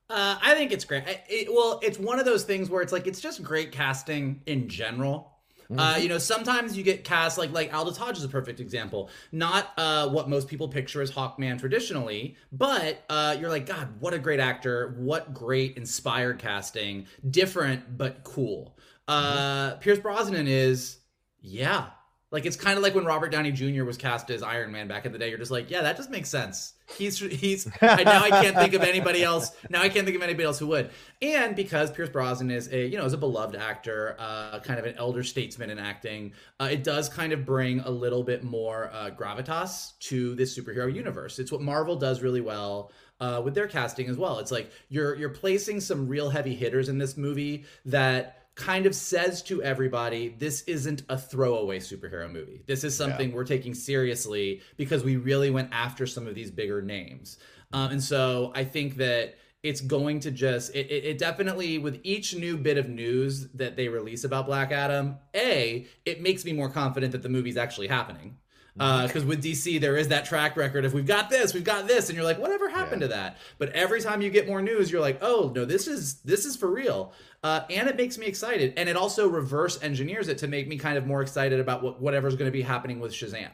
Uh, 0.08 0.38
I 0.40 0.54
think 0.54 0.70
it's 0.70 0.84
great. 0.84 1.02
It, 1.28 1.52
well, 1.52 1.80
it's 1.82 1.98
one 1.98 2.20
of 2.20 2.24
those 2.24 2.44
things 2.44 2.70
where 2.70 2.80
it's 2.80 2.92
like 2.92 3.08
it's 3.08 3.20
just 3.20 3.42
great 3.42 3.72
casting 3.72 4.40
in 4.46 4.68
general. 4.68 5.35
Uh, 5.70 5.72
mm-hmm. 5.72 5.78
Uh, 5.78 5.96
you 5.96 6.08
know, 6.08 6.18
sometimes 6.18 6.76
you 6.76 6.82
get 6.82 7.04
cast 7.04 7.38
like 7.38 7.52
like 7.52 7.74
Aldis 7.74 7.96
Hodge 7.96 8.18
is 8.18 8.24
a 8.24 8.28
perfect 8.28 8.60
example. 8.60 9.10
Not 9.32 9.72
uh, 9.76 10.08
what 10.08 10.28
most 10.28 10.48
people 10.48 10.68
picture 10.68 11.02
as 11.02 11.10
Hawkman 11.10 11.58
traditionally, 11.58 12.36
but 12.52 13.04
uh, 13.08 13.36
you're 13.38 13.50
like, 13.50 13.66
God, 13.66 14.00
what 14.00 14.14
a 14.14 14.18
great 14.18 14.40
actor! 14.40 14.94
What 14.98 15.34
great 15.34 15.76
inspired 15.76 16.38
casting, 16.38 17.06
different 17.28 17.96
but 17.96 18.24
cool. 18.24 18.76
Uh, 19.08 19.70
mm-hmm. 19.70 19.80
Pierce 19.80 19.98
Brosnan 19.98 20.48
is, 20.48 20.98
yeah, 21.40 21.86
like 22.30 22.46
it's 22.46 22.56
kind 22.56 22.76
of 22.76 22.82
like 22.82 22.94
when 22.94 23.04
Robert 23.04 23.30
Downey 23.30 23.52
Jr. 23.52 23.84
was 23.84 23.96
cast 23.96 24.30
as 24.30 24.42
Iron 24.42 24.72
Man 24.72 24.88
back 24.88 25.06
in 25.06 25.12
the 25.12 25.18
day. 25.18 25.28
You're 25.28 25.38
just 25.38 25.50
like, 25.50 25.70
yeah, 25.70 25.82
that 25.82 25.96
just 25.96 26.10
makes 26.10 26.28
sense. 26.28 26.74
He's 26.94 27.18
he's 27.18 27.66
I, 27.82 28.04
now 28.04 28.22
I 28.22 28.30
can't 28.30 28.56
think 28.56 28.74
of 28.74 28.82
anybody 28.82 29.22
else. 29.22 29.50
Now 29.70 29.82
I 29.82 29.88
can't 29.88 30.04
think 30.04 30.16
of 30.16 30.22
anybody 30.22 30.44
else 30.44 30.58
who 30.58 30.68
would. 30.68 30.90
And 31.20 31.56
because 31.56 31.90
Pierce 31.90 32.08
Brosnan 32.08 32.50
is 32.50 32.72
a 32.72 32.86
you 32.86 32.96
know 32.96 33.04
is 33.04 33.12
a 33.12 33.18
beloved 33.18 33.56
actor, 33.56 34.14
uh, 34.18 34.60
kind 34.60 34.78
of 34.78 34.86
an 34.86 34.94
elder 34.96 35.22
statesman 35.24 35.70
in 35.70 35.78
acting, 35.78 36.32
uh, 36.60 36.68
it 36.70 36.84
does 36.84 37.08
kind 37.08 37.32
of 37.32 37.44
bring 37.44 37.80
a 37.80 37.90
little 37.90 38.22
bit 38.22 38.44
more 38.44 38.90
uh, 38.92 39.10
gravitas 39.10 39.98
to 40.00 40.34
this 40.36 40.56
superhero 40.56 40.92
universe. 40.92 41.38
It's 41.38 41.50
what 41.50 41.60
Marvel 41.60 41.96
does 41.96 42.22
really 42.22 42.40
well. 42.40 42.92
Uh, 43.18 43.40
with 43.42 43.54
their 43.54 43.66
casting 43.66 44.10
as 44.10 44.18
well, 44.18 44.38
it's 44.38 44.50
like 44.50 44.70
you're 44.90 45.16
you're 45.16 45.30
placing 45.30 45.80
some 45.80 46.06
real 46.06 46.28
heavy 46.28 46.54
hitters 46.54 46.90
in 46.90 46.98
this 46.98 47.16
movie 47.16 47.64
that 47.86 48.45
kind 48.56 48.86
of 48.86 48.94
says 48.94 49.42
to 49.42 49.62
everybody 49.62 50.28
this 50.28 50.62
isn't 50.62 51.02
a 51.08 51.16
throwaway 51.16 51.78
superhero 51.78 52.30
movie. 52.30 52.62
This 52.66 52.82
is 52.84 52.96
something 52.96 53.28
yeah. 53.28 53.34
we're 53.34 53.44
taking 53.44 53.74
seriously 53.74 54.62
because 54.76 55.04
we 55.04 55.16
really 55.16 55.50
went 55.50 55.68
after 55.72 56.06
some 56.06 56.26
of 56.26 56.34
these 56.34 56.50
bigger 56.50 56.82
names. 56.82 57.38
Um, 57.72 57.92
and 57.92 58.02
so 58.02 58.52
I 58.54 58.64
think 58.64 58.96
that 58.96 59.36
it's 59.62 59.80
going 59.80 60.20
to 60.20 60.30
just 60.30 60.74
it, 60.74 60.90
it, 60.90 61.04
it, 61.04 61.18
definitely 61.18 61.78
with 61.78 62.00
each 62.02 62.34
new 62.34 62.56
bit 62.56 62.78
of 62.78 62.88
news 62.88 63.48
that 63.50 63.76
they 63.76 63.88
release 63.88 64.22
about 64.22 64.46
black 64.46 64.70
adam 64.70 65.16
a 65.34 65.86
it 66.04 66.20
makes 66.20 66.44
me 66.44 66.52
more 66.52 66.68
confident 66.68 67.10
that 67.10 67.22
the 67.22 67.28
movie's 67.28 67.56
actually 67.56 67.88
happening 67.88 68.36
because 68.76 69.24
uh, 69.24 69.26
with 69.26 69.42
DC 69.42 69.80
there 69.80 69.96
is 69.96 70.08
that 70.08 70.26
track 70.26 70.56
record 70.56 70.84
of 70.84 70.92
we've 70.92 71.06
got 71.06 71.30
this, 71.30 71.54
we've 71.54 71.64
got 71.64 71.88
this, 71.88 72.08
and 72.08 72.16
you're 72.16 72.24
like, 72.24 72.38
whatever 72.38 72.68
happened 72.68 73.00
yeah. 73.00 73.08
to 73.08 73.14
that? 73.14 73.36
But 73.58 73.70
every 73.70 74.00
time 74.00 74.20
you 74.20 74.30
get 74.30 74.46
more 74.46 74.60
news, 74.60 74.90
you're 74.90 75.00
like, 75.00 75.18
oh 75.22 75.50
no, 75.54 75.64
this 75.64 75.88
is 75.88 76.16
this 76.20 76.44
is 76.44 76.56
for 76.56 76.70
real, 76.70 77.12
uh, 77.42 77.62
and 77.70 77.88
it 77.88 77.96
makes 77.96 78.18
me 78.18 78.26
excited, 78.26 78.74
and 78.76 78.88
it 78.88 78.96
also 78.96 79.28
reverse 79.28 79.82
engineers 79.82 80.28
it 80.28 80.38
to 80.38 80.46
make 80.46 80.68
me 80.68 80.76
kind 80.76 80.98
of 80.98 81.06
more 81.06 81.22
excited 81.22 81.58
about 81.58 81.82
what 81.82 82.00
whatever's 82.00 82.36
going 82.36 82.48
to 82.48 82.52
be 82.52 82.62
happening 82.62 83.00
with 83.00 83.12
Shazam. 83.12 83.50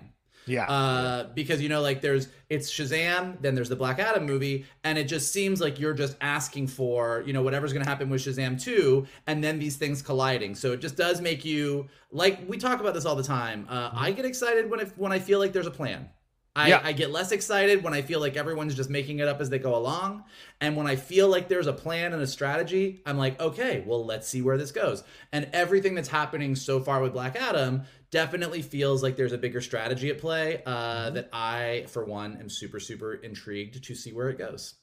Yeah. 0.46 0.64
Uh, 0.64 1.24
because 1.34 1.60
you 1.60 1.68
know, 1.68 1.80
like 1.80 2.00
there's 2.00 2.28
it's 2.48 2.70
Shazam, 2.70 3.40
then 3.40 3.54
there's 3.54 3.68
the 3.68 3.76
Black 3.76 3.98
Adam 3.98 4.26
movie, 4.26 4.66
and 4.84 4.98
it 4.98 5.04
just 5.04 5.32
seems 5.32 5.60
like 5.60 5.78
you're 5.78 5.94
just 5.94 6.16
asking 6.20 6.66
for, 6.66 7.22
you 7.26 7.32
know, 7.32 7.42
whatever's 7.42 7.72
gonna 7.72 7.84
happen 7.84 8.10
with 8.10 8.22
Shazam 8.22 8.60
2, 8.60 9.06
and 9.26 9.42
then 9.42 9.58
these 9.58 9.76
things 9.76 10.02
colliding. 10.02 10.54
So 10.54 10.72
it 10.72 10.80
just 10.80 10.96
does 10.96 11.20
make 11.20 11.44
you 11.44 11.88
like 12.10 12.40
we 12.48 12.58
talk 12.58 12.80
about 12.80 12.94
this 12.94 13.04
all 13.04 13.16
the 13.16 13.22
time. 13.22 13.66
Uh, 13.68 13.90
mm-hmm. 13.90 13.98
I 13.98 14.12
get 14.12 14.24
excited 14.24 14.70
when 14.70 14.80
if 14.80 14.96
when 14.98 15.12
I 15.12 15.18
feel 15.18 15.38
like 15.38 15.52
there's 15.52 15.66
a 15.66 15.72
plan. 15.72 16.08
I, 16.54 16.68
yeah. 16.68 16.80
I, 16.84 16.92
get 16.92 17.10
less 17.10 17.32
excited 17.32 17.82
when 17.82 17.94
I 17.94 18.02
feel 18.02 18.20
like 18.20 18.36
everyone's 18.36 18.74
just 18.74 18.90
making 18.90 19.20
it 19.20 19.28
up 19.28 19.40
as 19.40 19.48
they 19.48 19.58
go 19.58 19.74
along. 19.74 20.24
And 20.60 20.76
when 20.76 20.86
I 20.86 20.96
feel 20.96 21.28
like 21.28 21.48
there's 21.48 21.66
a 21.66 21.72
plan 21.72 22.12
and 22.12 22.20
a 22.20 22.26
strategy, 22.26 23.00
I'm 23.06 23.16
like, 23.16 23.40
okay, 23.40 23.82
well, 23.86 24.04
let's 24.04 24.28
see 24.28 24.42
where 24.42 24.58
this 24.58 24.70
goes. 24.70 25.02
And 25.32 25.48
everything 25.54 25.94
that's 25.94 26.10
happening 26.10 26.54
so 26.54 26.78
far 26.78 27.00
with 27.00 27.14
Black 27.14 27.36
Adam 27.36 27.84
definitely 28.12 28.62
feels 28.62 29.02
like 29.02 29.16
there's 29.16 29.32
a 29.32 29.38
bigger 29.38 29.60
strategy 29.60 30.10
at 30.10 30.18
play 30.18 30.62
uh, 30.64 31.06
mm-hmm. 31.06 31.14
that 31.16 31.28
I, 31.32 31.86
for 31.88 32.04
one, 32.04 32.36
am 32.38 32.48
super, 32.48 32.78
super 32.78 33.14
intrigued 33.14 33.82
to 33.82 33.94
see 33.96 34.12
where 34.12 34.30
it 34.30 34.38
goes. 34.38 34.74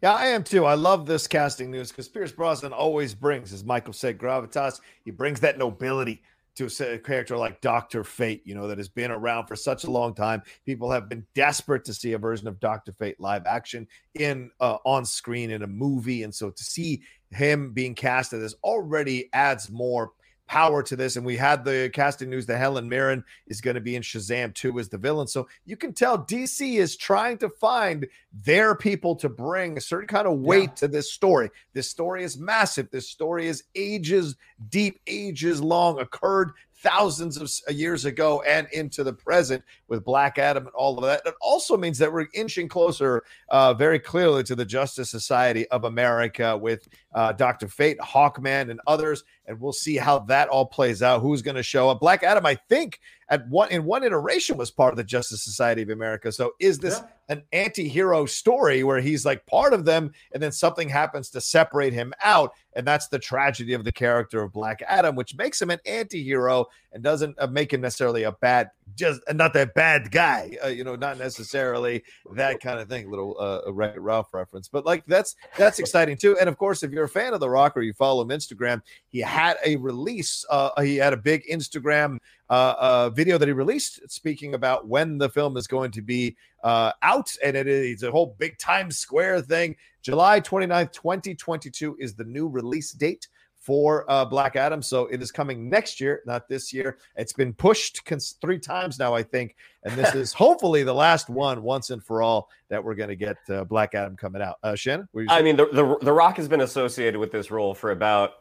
Yeah, 0.00 0.12
I 0.12 0.26
am 0.26 0.44
too. 0.44 0.66
I 0.66 0.74
love 0.74 1.04
this 1.04 1.26
casting 1.26 1.72
news 1.72 1.88
because 1.88 2.08
Pierce 2.08 2.30
Brosnan 2.30 2.72
always 2.72 3.12
brings, 3.12 3.52
as 3.52 3.64
Michael 3.64 3.92
said, 3.92 4.18
gravitas. 4.18 4.80
He 5.04 5.10
brings 5.10 5.40
that 5.40 5.58
nobility 5.58 6.22
to 6.56 6.66
a 6.66 6.98
character 6.98 7.36
like 7.36 7.60
Doctor 7.60 8.04
Fate, 8.04 8.42
you 8.44 8.54
know, 8.54 8.68
that 8.68 8.78
has 8.78 8.88
been 8.88 9.10
around 9.10 9.48
for 9.48 9.56
such 9.56 9.82
a 9.82 9.90
long 9.90 10.14
time. 10.14 10.40
People 10.64 10.88
have 10.92 11.08
been 11.08 11.26
desperate 11.34 11.84
to 11.86 11.92
see 11.92 12.12
a 12.12 12.18
version 12.18 12.46
of 12.46 12.60
Doctor 12.60 12.92
Fate 12.92 13.18
live 13.18 13.44
action 13.46 13.88
in 14.14 14.52
uh, 14.60 14.76
on 14.84 15.04
screen 15.04 15.50
in 15.50 15.62
a 15.62 15.66
movie, 15.66 16.22
and 16.22 16.32
so 16.32 16.50
to 16.50 16.62
see 16.62 17.02
him 17.30 17.72
being 17.72 17.96
cast 17.96 18.32
as 18.32 18.40
this 18.40 18.54
already 18.62 19.28
adds 19.32 19.68
more 19.68 20.12
power 20.46 20.82
to 20.82 20.96
this. 20.96 21.16
And 21.16 21.24
we 21.24 21.36
had 21.36 21.64
the 21.64 21.90
casting 21.92 22.30
news 22.30 22.46
that 22.46 22.58
Helen 22.58 22.88
Mirren 22.88 23.24
is 23.46 23.60
going 23.60 23.74
to 23.74 23.80
be 23.80 23.96
in 23.96 24.02
Shazam 24.02 24.54
2 24.54 24.78
as 24.78 24.88
the 24.88 24.98
villain. 24.98 25.26
So 25.26 25.48
you 25.64 25.76
can 25.76 25.92
tell 25.92 26.18
DC 26.18 26.76
is 26.78 26.96
trying 26.96 27.38
to 27.38 27.48
find 27.48 28.06
their 28.32 28.74
people 28.74 29.16
to 29.16 29.28
bring 29.28 29.76
a 29.76 29.80
certain 29.80 30.08
kind 30.08 30.26
of 30.26 30.38
weight 30.38 30.70
yeah. 30.70 30.74
to 30.74 30.88
this 30.88 31.12
story. 31.12 31.50
This 31.72 31.90
story 31.90 32.24
is 32.24 32.38
massive. 32.38 32.90
This 32.90 33.08
story 33.08 33.46
is 33.46 33.64
ages 33.74 34.36
deep, 34.68 35.00
ages 35.06 35.62
long, 35.62 35.98
occurred 36.00 36.52
thousands 36.84 37.38
of 37.38 37.74
years 37.74 38.04
ago 38.04 38.42
and 38.42 38.68
into 38.72 39.02
the 39.02 39.12
present 39.12 39.64
with 39.88 40.04
Black 40.04 40.38
Adam 40.38 40.66
and 40.66 40.74
all 40.74 40.98
of 40.98 41.04
that. 41.04 41.22
It 41.24 41.34
also 41.40 41.78
means 41.78 41.96
that 41.98 42.12
we're 42.12 42.26
inching 42.34 42.68
closer 42.68 43.24
uh, 43.48 43.72
very 43.72 43.98
clearly 43.98 44.44
to 44.44 44.54
the 44.54 44.66
Justice 44.66 45.10
Society 45.10 45.66
of 45.68 45.84
America 45.84 46.56
with 46.56 46.86
uh, 47.14 47.32
Dr. 47.32 47.68
Fate, 47.68 47.98
Hawkman, 47.98 48.70
and 48.70 48.80
others. 48.86 49.24
And 49.46 49.60
we'll 49.60 49.72
see 49.72 49.96
how 49.96 50.20
that 50.20 50.48
all 50.48 50.66
plays 50.66 51.02
out. 51.02 51.20
Who's 51.20 51.42
going 51.42 51.56
to 51.56 51.62
show 51.62 51.88
up? 51.88 52.00
Black 52.00 52.22
Adam, 52.22 52.44
I 52.44 52.56
think, 52.56 53.00
at 53.28 53.48
one 53.48 53.70
in 53.70 53.84
one 53.84 54.04
iteration 54.04 54.56
was 54.56 54.70
part 54.70 54.92
of 54.92 54.96
the 54.96 55.04
Justice 55.04 55.42
Society 55.42 55.82
of 55.82 55.88
America. 55.88 56.30
So 56.30 56.52
is 56.60 56.78
this 56.78 57.00
yeah. 57.00 57.36
an 57.36 57.42
anti-hero 57.52 58.26
story 58.26 58.84
where 58.84 59.00
he's 59.00 59.24
like 59.24 59.46
part 59.46 59.72
of 59.72 59.84
them 59.84 60.12
and 60.32 60.42
then 60.42 60.52
something 60.52 60.88
happens 60.88 61.30
to 61.30 61.40
separate 61.40 61.92
him 61.92 62.12
out 62.22 62.52
and 62.76 62.86
that's 62.86 63.08
the 63.08 63.18
tragedy 63.18 63.72
of 63.72 63.84
the 63.84 63.92
character 63.92 64.42
of 64.42 64.52
Black 64.52 64.82
Adam 64.86 65.16
which 65.16 65.36
makes 65.36 65.60
him 65.60 65.70
an 65.70 65.80
anti-hero 65.86 66.66
and 66.92 67.02
doesn't 67.02 67.36
uh, 67.38 67.46
make 67.46 67.72
him 67.72 67.80
necessarily 67.80 68.24
a 68.24 68.32
bad 68.32 68.70
just 68.94 69.20
uh, 69.26 69.32
not 69.32 69.54
that 69.54 69.74
bad 69.74 70.10
guy 70.10 70.56
uh, 70.62 70.68
you 70.68 70.84
know 70.84 70.96
not 70.96 71.18
necessarily 71.18 72.02
that 72.34 72.60
kind 72.60 72.78
of 72.78 72.88
thing 72.88 73.10
little 73.10 73.36
uh, 73.40 73.72
Ralph 73.72 74.34
reference 74.34 74.68
but 74.68 74.84
like 74.84 75.04
that's 75.06 75.34
that's 75.56 75.78
exciting 75.78 76.16
too 76.16 76.36
and 76.38 76.48
of 76.48 76.58
course 76.58 76.82
if 76.82 76.90
you're 76.90 77.03
a 77.04 77.08
fan 77.08 77.34
of 77.34 77.40
the 77.40 77.48
rock 77.48 77.76
or 77.76 77.82
you 77.82 77.92
follow 77.92 78.22
him 78.22 78.28
Instagram 78.28 78.80
he 79.08 79.20
had 79.20 79.56
a 79.64 79.76
release 79.76 80.44
uh, 80.50 80.70
he 80.82 80.96
had 80.96 81.12
a 81.12 81.16
big 81.16 81.42
Instagram 81.50 82.18
uh, 82.50 82.74
uh, 82.78 83.10
video 83.10 83.38
that 83.38 83.48
he 83.48 83.52
released 83.52 84.00
speaking 84.10 84.54
about 84.54 84.86
when 84.86 85.18
the 85.18 85.28
film 85.28 85.56
is 85.56 85.66
going 85.66 85.90
to 85.90 86.02
be 86.02 86.36
uh, 86.62 86.92
out. 87.02 87.30
And 87.42 87.56
it 87.56 87.66
is 87.66 88.02
a 88.02 88.10
whole 88.10 88.36
big 88.38 88.58
Times 88.58 88.98
Square 88.98 89.42
thing. 89.42 89.76
July 90.02 90.40
29th, 90.40 90.92
2022 90.92 91.96
is 91.98 92.14
the 92.14 92.24
new 92.24 92.46
release 92.48 92.92
date 92.92 93.28
for 93.64 94.04
uh, 94.10 94.26
Black 94.26 94.56
Adam. 94.56 94.82
So 94.82 95.06
it 95.06 95.22
is 95.22 95.32
coming 95.32 95.70
next 95.70 95.98
year, 95.98 96.20
not 96.26 96.48
this 96.48 96.70
year. 96.70 96.98
It's 97.16 97.32
been 97.32 97.54
pushed 97.54 98.04
cons- 98.04 98.36
three 98.38 98.58
times 98.58 98.98
now, 98.98 99.14
I 99.14 99.22
think. 99.22 99.56
And 99.84 99.94
this 99.96 100.14
is 100.14 100.32
hopefully 100.34 100.82
the 100.82 100.92
last 100.92 101.30
one, 101.30 101.62
once 101.62 101.88
and 101.88 102.04
for 102.04 102.20
all, 102.20 102.50
that 102.68 102.84
we're 102.84 102.94
going 102.94 103.08
to 103.08 103.16
get 103.16 103.38
uh, 103.48 103.64
Black 103.64 103.94
Adam 103.94 104.16
coming 104.16 104.42
out. 104.42 104.56
Uh, 104.62 104.74
Shannon? 104.74 105.08
I 105.30 105.40
mean, 105.40 105.56
the, 105.56 105.66
the, 105.66 105.96
the 106.02 106.12
Rock 106.12 106.36
has 106.36 106.46
been 106.46 106.60
associated 106.60 107.18
with 107.18 107.32
this 107.32 107.50
role 107.50 107.72
for 107.72 107.90
about 107.90 108.34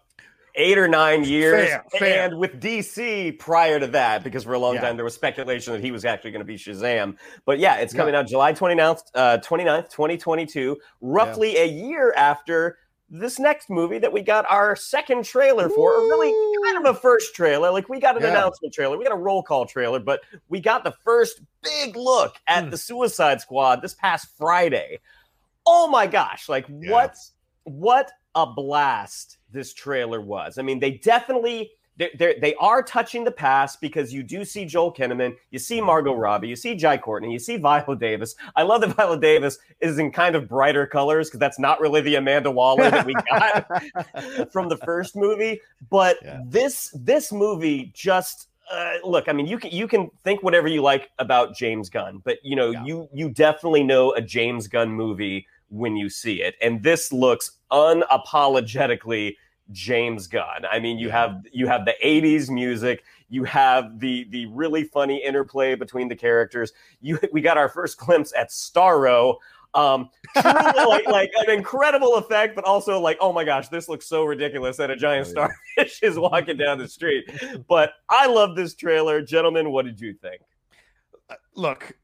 eight 0.55 0.77
or 0.77 0.87
nine 0.87 1.23
years. 1.23 1.69
Fair, 1.69 1.85
fair. 1.97 2.25
And 2.25 2.37
with 2.37 2.59
DC 2.59 3.39
prior 3.39 3.79
to 3.79 3.87
that, 3.87 4.23
because 4.23 4.43
for 4.43 4.53
a 4.53 4.59
long 4.59 4.75
yeah. 4.75 4.81
time 4.81 4.97
there 4.97 5.05
was 5.05 5.13
speculation 5.13 5.73
that 5.73 5.81
he 5.81 5.91
was 5.91 6.05
actually 6.05 6.31
going 6.31 6.41
to 6.41 6.45
be 6.45 6.57
Shazam. 6.57 7.15
But 7.45 7.59
yeah, 7.59 7.77
it's 7.77 7.93
coming 7.93 8.13
yeah. 8.13 8.19
out 8.19 8.27
July 8.27 8.53
29th, 8.53 9.03
uh, 9.15 9.37
29th, 9.43 9.89
2022, 9.89 10.77
roughly 11.01 11.53
yeah. 11.53 11.61
a 11.61 11.67
year 11.67 12.13
after 12.15 12.77
this 13.13 13.37
next 13.37 13.69
movie 13.69 13.99
that 13.99 14.11
we 14.11 14.21
got 14.23 14.43
our 14.49 14.75
second 14.75 15.23
trailer 15.23 15.69
for, 15.69 15.93
or 15.93 15.99
really 16.09 16.31
kind 16.65 16.83
of 16.83 16.95
a 16.95 16.99
first 16.99 17.35
trailer. 17.35 17.71
Like 17.71 17.87
we 17.87 17.99
got 17.99 18.17
an 18.17 18.23
announcement 18.23 18.73
trailer, 18.73 18.97
we 18.97 19.03
got 19.03 19.13
a 19.13 19.17
roll 19.17 19.43
call 19.43 19.67
trailer, 19.67 19.99
but 19.99 20.21
we 20.49 20.59
got 20.59 20.83
the 20.83 20.95
first 21.03 21.41
big 21.61 21.95
look 21.95 22.35
at 22.47 22.65
mm. 22.65 22.71
the 22.71 22.77
Suicide 22.77 23.39
Squad 23.39 23.83
this 23.83 23.93
past 23.93 24.29
Friday. 24.35 24.99
Oh 25.65 25.87
my 25.87 26.07
gosh, 26.07 26.49
like 26.49 26.65
what 26.67 27.15
what 27.65 28.11
a 28.33 28.47
blast 28.47 29.37
this 29.51 29.73
trailer 29.73 30.19
was. 30.19 30.57
I 30.57 30.63
mean, 30.63 30.79
they 30.79 30.91
definitely 30.91 31.71
they're, 31.97 32.35
they 32.39 32.55
are 32.55 32.81
touching 32.81 33.23
the 33.23 33.31
past 33.31 33.79
because 33.79 34.11
you 34.11 34.23
do 34.23 34.43
see 34.43 34.65
Joel 34.65 34.93
Kinnaman, 34.93 35.35
you 35.51 35.59
see 35.59 35.79
Margot 35.79 36.15
Robbie, 36.15 36.47
you 36.47 36.55
see 36.55 36.75
Jai 36.75 36.97
Courtney, 36.97 37.31
you 37.31 37.39
see 37.39 37.57
Viola 37.57 37.95
Davis. 37.95 38.35
I 38.55 38.63
love 38.63 38.81
that 38.81 38.87
Viola 38.95 39.19
Davis 39.19 39.59
is 39.79 39.99
in 39.99 40.11
kind 40.11 40.35
of 40.35 40.47
brighter 40.47 40.87
colors 40.87 41.29
because 41.29 41.39
that's 41.39 41.59
not 41.59 41.79
really 41.79 42.01
the 42.01 42.15
Amanda 42.15 42.49
Waller 42.49 42.89
that 42.89 43.05
we 43.05 43.13
got 43.29 44.51
from 44.51 44.69
the 44.69 44.77
first 44.77 45.15
movie. 45.15 45.61
But 45.89 46.17
yeah. 46.23 46.41
this 46.47 46.95
this 46.99 47.31
movie 47.31 47.91
just 47.93 48.49
uh, 48.71 48.93
look. 49.03 49.29
I 49.29 49.33
mean, 49.33 49.45
you 49.45 49.59
can 49.59 49.71
you 49.71 49.87
can 49.87 50.09
think 50.23 50.41
whatever 50.41 50.67
you 50.67 50.81
like 50.81 51.11
about 51.19 51.55
James 51.55 51.89
Gunn, 51.89 52.21
but 52.23 52.37
you 52.43 52.55
know 52.55 52.71
yeah. 52.71 52.83
you 52.85 53.09
you 53.13 53.29
definitely 53.29 53.83
know 53.83 54.13
a 54.13 54.21
James 54.21 54.67
Gunn 54.67 54.89
movie 54.89 55.47
when 55.69 55.95
you 55.95 56.09
see 56.09 56.41
it, 56.41 56.55
and 56.61 56.81
this 56.81 57.11
looks 57.11 57.59
unapologetically 57.71 59.35
James 59.73 60.27
Gunn. 60.27 60.65
I 60.71 60.79
mean, 60.79 60.97
you 60.97 61.09
have 61.09 61.45
you 61.51 61.67
have 61.67 61.83
the 61.85 61.95
80s 62.03 62.49
music, 62.49 63.03
you 63.27 63.43
have 63.43 63.99
the 63.99 64.25
the 64.29 64.45
really 64.45 64.85
funny 64.85 65.21
interplay 65.21 65.75
between 65.75 66.07
the 66.07 66.15
characters. 66.15 66.71
You 67.01 67.19
we 67.33 67.41
got 67.41 67.57
our 67.57 67.67
first 67.67 67.97
glimpse 67.97 68.31
at 68.37 68.49
Starro. 68.49 69.37
Um, 69.75 70.11
truly, 70.37 70.85
like 70.85 71.07
like 71.07 71.31
an 71.35 71.49
incredible 71.49 72.15
effect, 72.15 72.55
but 72.55 72.63
also 72.63 72.99
like, 72.99 73.17
oh 73.19 73.33
my 73.33 73.43
gosh, 73.43 73.69
this 73.69 73.89
looks 73.89 74.05
so 74.05 74.23
ridiculous 74.23 74.77
that 74.77 74.91
a 74.91 74.95
giant 74.95 75.27
oh, 75.29 75.49
starfish 75.75 75.99
is 76.03 76.17
walking 76.17 76.57
down 76.57 76.77
the 76.77 76.87
street. 76.87 77.29
But 77.67 77.93
I 78.07 78.27
love 78.27 78.55
this 78.55 78.75
trailer, 78.75 79.21
gentlemen. 79.21 79.71
What 79.71 79.85
did 79.85 79.99
you 79.99 80.13
think? 80.13 80.41
Uh, 81.29 81.35
look, 81.55 81.97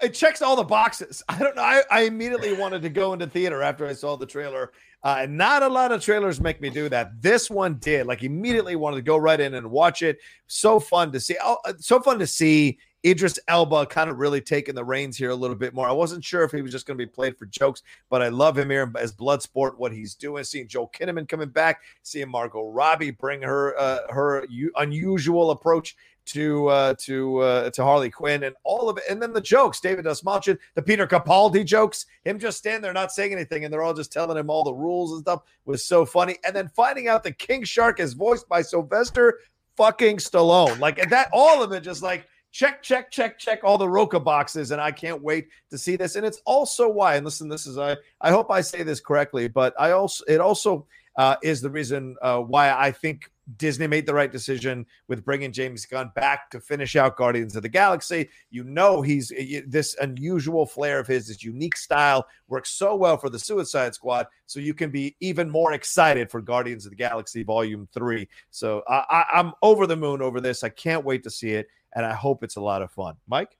it 0.00 0.14
checks 0.14 0.42
all 0.42 0.56
the 0.56 0.62
boxes. 0.62 1.22
I 1.28 1.38
don't 1.38 1.56
know. 1.56 1.62
I, 1.62 1.82
I 1.90 2.02
immediately 2.02 2.52
wanted 2.52 2.82
to 2.82 2.88
go 2.88 3.12
into 3.12 3.26
theater 3.26 3.62
after 3.62 3.86
I 3.86 3.92
saw 3.92 4.16
the 4.16 4.26
trailer. 4.26 4.72
Uh, 5.02 5.26
not 5.28 5.62
a 5.62 5.68
lot 5.68 5.92
of 5.92 6.02
trailers 6.02 6.40
make 6.40 6.60
me 6.60 6.70
do 6.70 6.88
that. 6.88 7.22
This 7.22 7.48
one 7.48 7.74
did. 7.74 8.06
Like 8.06 8.24
immediately 8.24 8.76
wanted 8.76 8.96
to 8.96 9.02
go 9.02 9.16
right 9.16 9.38
in 9.38 9.54
and 9.54 9.70
watch 9.70 10.02
it. 10.02 10.18
So 10.48 10.80
fun 10.80 11.12
to 11.12 11.20
see. 11.20 11.36
Oh, 11.42 11.58
uh, 11.64 11.74
so 11.78 12.00
fun 12.00 12.18
to 12.18 12.26
see 12.26 12.78
Idris 13.06 13.38
Elba 13.46 13.86
kind 13.86 14.10
of 14.10 14.18
really 14.18 14.40
taking 14.40 14.74
the 14.74 14.84
reins 14.84 15.16
here 15.16 15.30
a 15.30 15.34
little 15.34 15.54
bit 15.54 15.72
more. 15.72 15.88
I 15.88 15.92
wasn't 15.92 16.24
sure 16.24 16.42
if 16.42 16.50
he 16.50 16.62
was 16.62 16.72
just 16.72 16.84
going 16.84 16.98
to 16.98 17.06
be 17.06 17.10
played 17.10 17.38
for 17.38 17.46
jokes, 17.46 17.82
but 18.10 18.22
I 18.22 18.28
love 18.28 18.58
him 18.58 18.70
here 18.70 18.92
as 18.98 19.12
Bloodsport, 19.12 19.78
what 19.78 19.92
he's 19.92 20.14
doing. 20.14 20.42
Seeing 20.42 20.66
Joel 20.66 20.90
Kinnaman 20.90 21.28
coming 21.28 21.50
back, 21.50 21.82
seeing 22.02 22.28
Margot 22.28 22.70
Robbie 22.70 23.12
bring 23.12 23.40
her 23.42 23.78
uh, 23.78 24.00
her 24.10 24.46
u- 24.50 24.72
unusual 24.76 25.52
approach 25.52 25.96
to 26.28 26.68
uh, 26.68 26.94
to 26.98 27.38
uh, 27.38 27.70
to 27.70 27.82
Harley 27.82 28.10
Quinn 28.10 28.44
and 28.44 28.54
all 28.64 28.88
of 28.88 28.96
it, 28.98 29.04
and 29.10 29.20
then 29.20 29.32
the 29.32 29.40
jokes. 29.40 29.80
David 29.80 30.04
Dastmalchian, 30.04 30.58
the 30.74 30.82
Peter 30.82 31.06
Capaldi 31.06 31.64
jokes, 31.64 32.06
him 32.24 32.38
just 32.38 32.58
standing 32.58 32.82
there 32.82 32.92
not 32.92 33.12
saying 33.12 33.32
anything, 33.32 33.64
and 33.64 33.72
they're 33.72 33.82
all 33.82 33.94
just 33.94 34.12
telling 34.12 34.36
him 34.36 34.50
all 34.50 34.64
the 34.64 34.72
rules 34.72 35.12
and 35.12 35.22
stuff 35.22 35.42
was 35.64 35.84
so 35.84 36.04
funny. 36.04 36.36
And 36.44 36.54
then 36.54 36.68
finding 36.68 37.08
out 37.08 37.22
that 37.24 37.38
King 37.38 37.64
Shark 37.64 38.00
is 38.00 38.14
voiced 38.14 38.48
by 38.48 38.62
Sylvester 38.62 39.40
fucking 39.76 40.16
Stallone, 40.16 40.78
like 40.80 41.08
that, 41.08 41.28
all 41.32 41.62
of 41.62 41.72
it, 41.72 41.80
just 41.82 42.02
like 42.02 42.26
check, 42.50 42.82
check, 42.82 43.10
check, 43.10 43.38
check 43.38 43.60
all 43.62 43.78
the 43.78 43.88
Rocha 43.88 44.18
boxes, 44.18 44.70
and 44.70 44.80
I 44.80 44.90
can't 44.90 45.22
wait 45.22 45.48
to 45.70 45.78
see 45.78 45.96
this. 45.96 46.16
And 46.16 46.26
it's 46.26 46.42
also 46.44 46.88
why, 46.88 47.16
and 47.16 47.24
listen, 47.24 47.48
this 47.48 47.66
is 47.66 47.78
I 47.78 47.96
I 48.20 48.30
hope 48.30 48.50
I 48.50 48.60
say 48.60 48.82
this 48.82 49.00
correctly, 49.00 49.48
but 49.48 49.74
I 49.78 49.92
also 49.92 50.24
it 50.26 50.40
also 50.40 50.86
uh, 51.18 51.36
is 51.42 51.60
the 51.60 51.68
reason 51.68 52.16
uh, 52.22 52.38
why 52.38 52.70
I 52.70 52.92
think 52.92 53.30
Disney 53.56 53.88
made 53.88 54.06
the 54.06 54.14
right 54.14 54.30
decision 54.30 54.86
with 55.08 55.24
bringing 55.24 55.50
James 55.50 55.84
Gunn 55.84 56.12
back 56.14 56.48
to 56.50 56.60
finish 56.60 56.94
out 56.94 57.16
Guardians 57.16 57.56
of 57.56 57.62
the 57.62 57.68
Galaxy. 57.68 58.28
You 58.50 58.62
know, 58.62 59.02
he's 59.02 59.32
this 59.66 59.96
unusual 60.00 60.64
flair 60.64 61.00
of 61.00 61.08
his, 61.08 61.26
this 61.26 61.42
unique 61.42 61.76
style 61.76 62.26
works 62.46 62.70
so 62.70 62.94
well 62.94 63.16
for 63.16 63.30
the 63.30 63.38
Suicide 63.38 63.94
Squad. 63.94 64.28
So 64.46 64.60
you 64.60 64.74
can 64.74 64.90
be 64.90 65.16
even 65.18 65.50
more 65.50 65.72
excited 65.72 66.30
for 66.30 66.40
Guardians 66.40 66.86
of 66.86 66.90
the 66.90 66.96
Galaxy 66.96 67.42
Volume 67.42 67.88
3. 67.92 68.28
So 68.50 68.84
I, 68.88 69.24
I'm 69.32 69.52
over 69.60 69.88
the 69.88 69.96
moon 69.96 70.22
over 70.22 70.40
this. 70.40 70.62
I 70.62 70.68
can't 70.68 71.04
wait 71.04 71.24
to 71.24 71.30
see 71.30 71.50
it. 71.50 71.66
And 71.94 72.06
I 72.06 72.12
hope 72.12 72.44
it's 72.44 72.56
a 72.56 72.60
lot 72.60 72.82
of 72.82 72.92
fun. 72.92 73.16
Mike? 73.26 73.57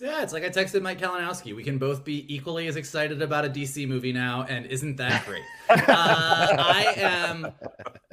Yeah, 0.00 0.22
it's 0.22 0.32
like 0.32 0.44
I 0.44 0.48
texted 0.48 0.82
Mike 0.82 1.00
Kalinowski. 1.00 1.54
We 1.54 1.62
can 1.62 1.78
both 1.78 2.04
be 2.04 2.32
equally 2.34 2.66
as 2.66 2.76
excited 2.76 3.22
about 3.22 3.44
a 3.44 3.48
DC 3.48 3.86
movie 3.86 4.12
now, 4.12 4.44
and 4.48 4.66
isn't 4.66 4.96
that 4.96 5.24
great? 5.26 5.42
uh, 5.68 5.76
I 5.88 6.94
am 6.96 7.52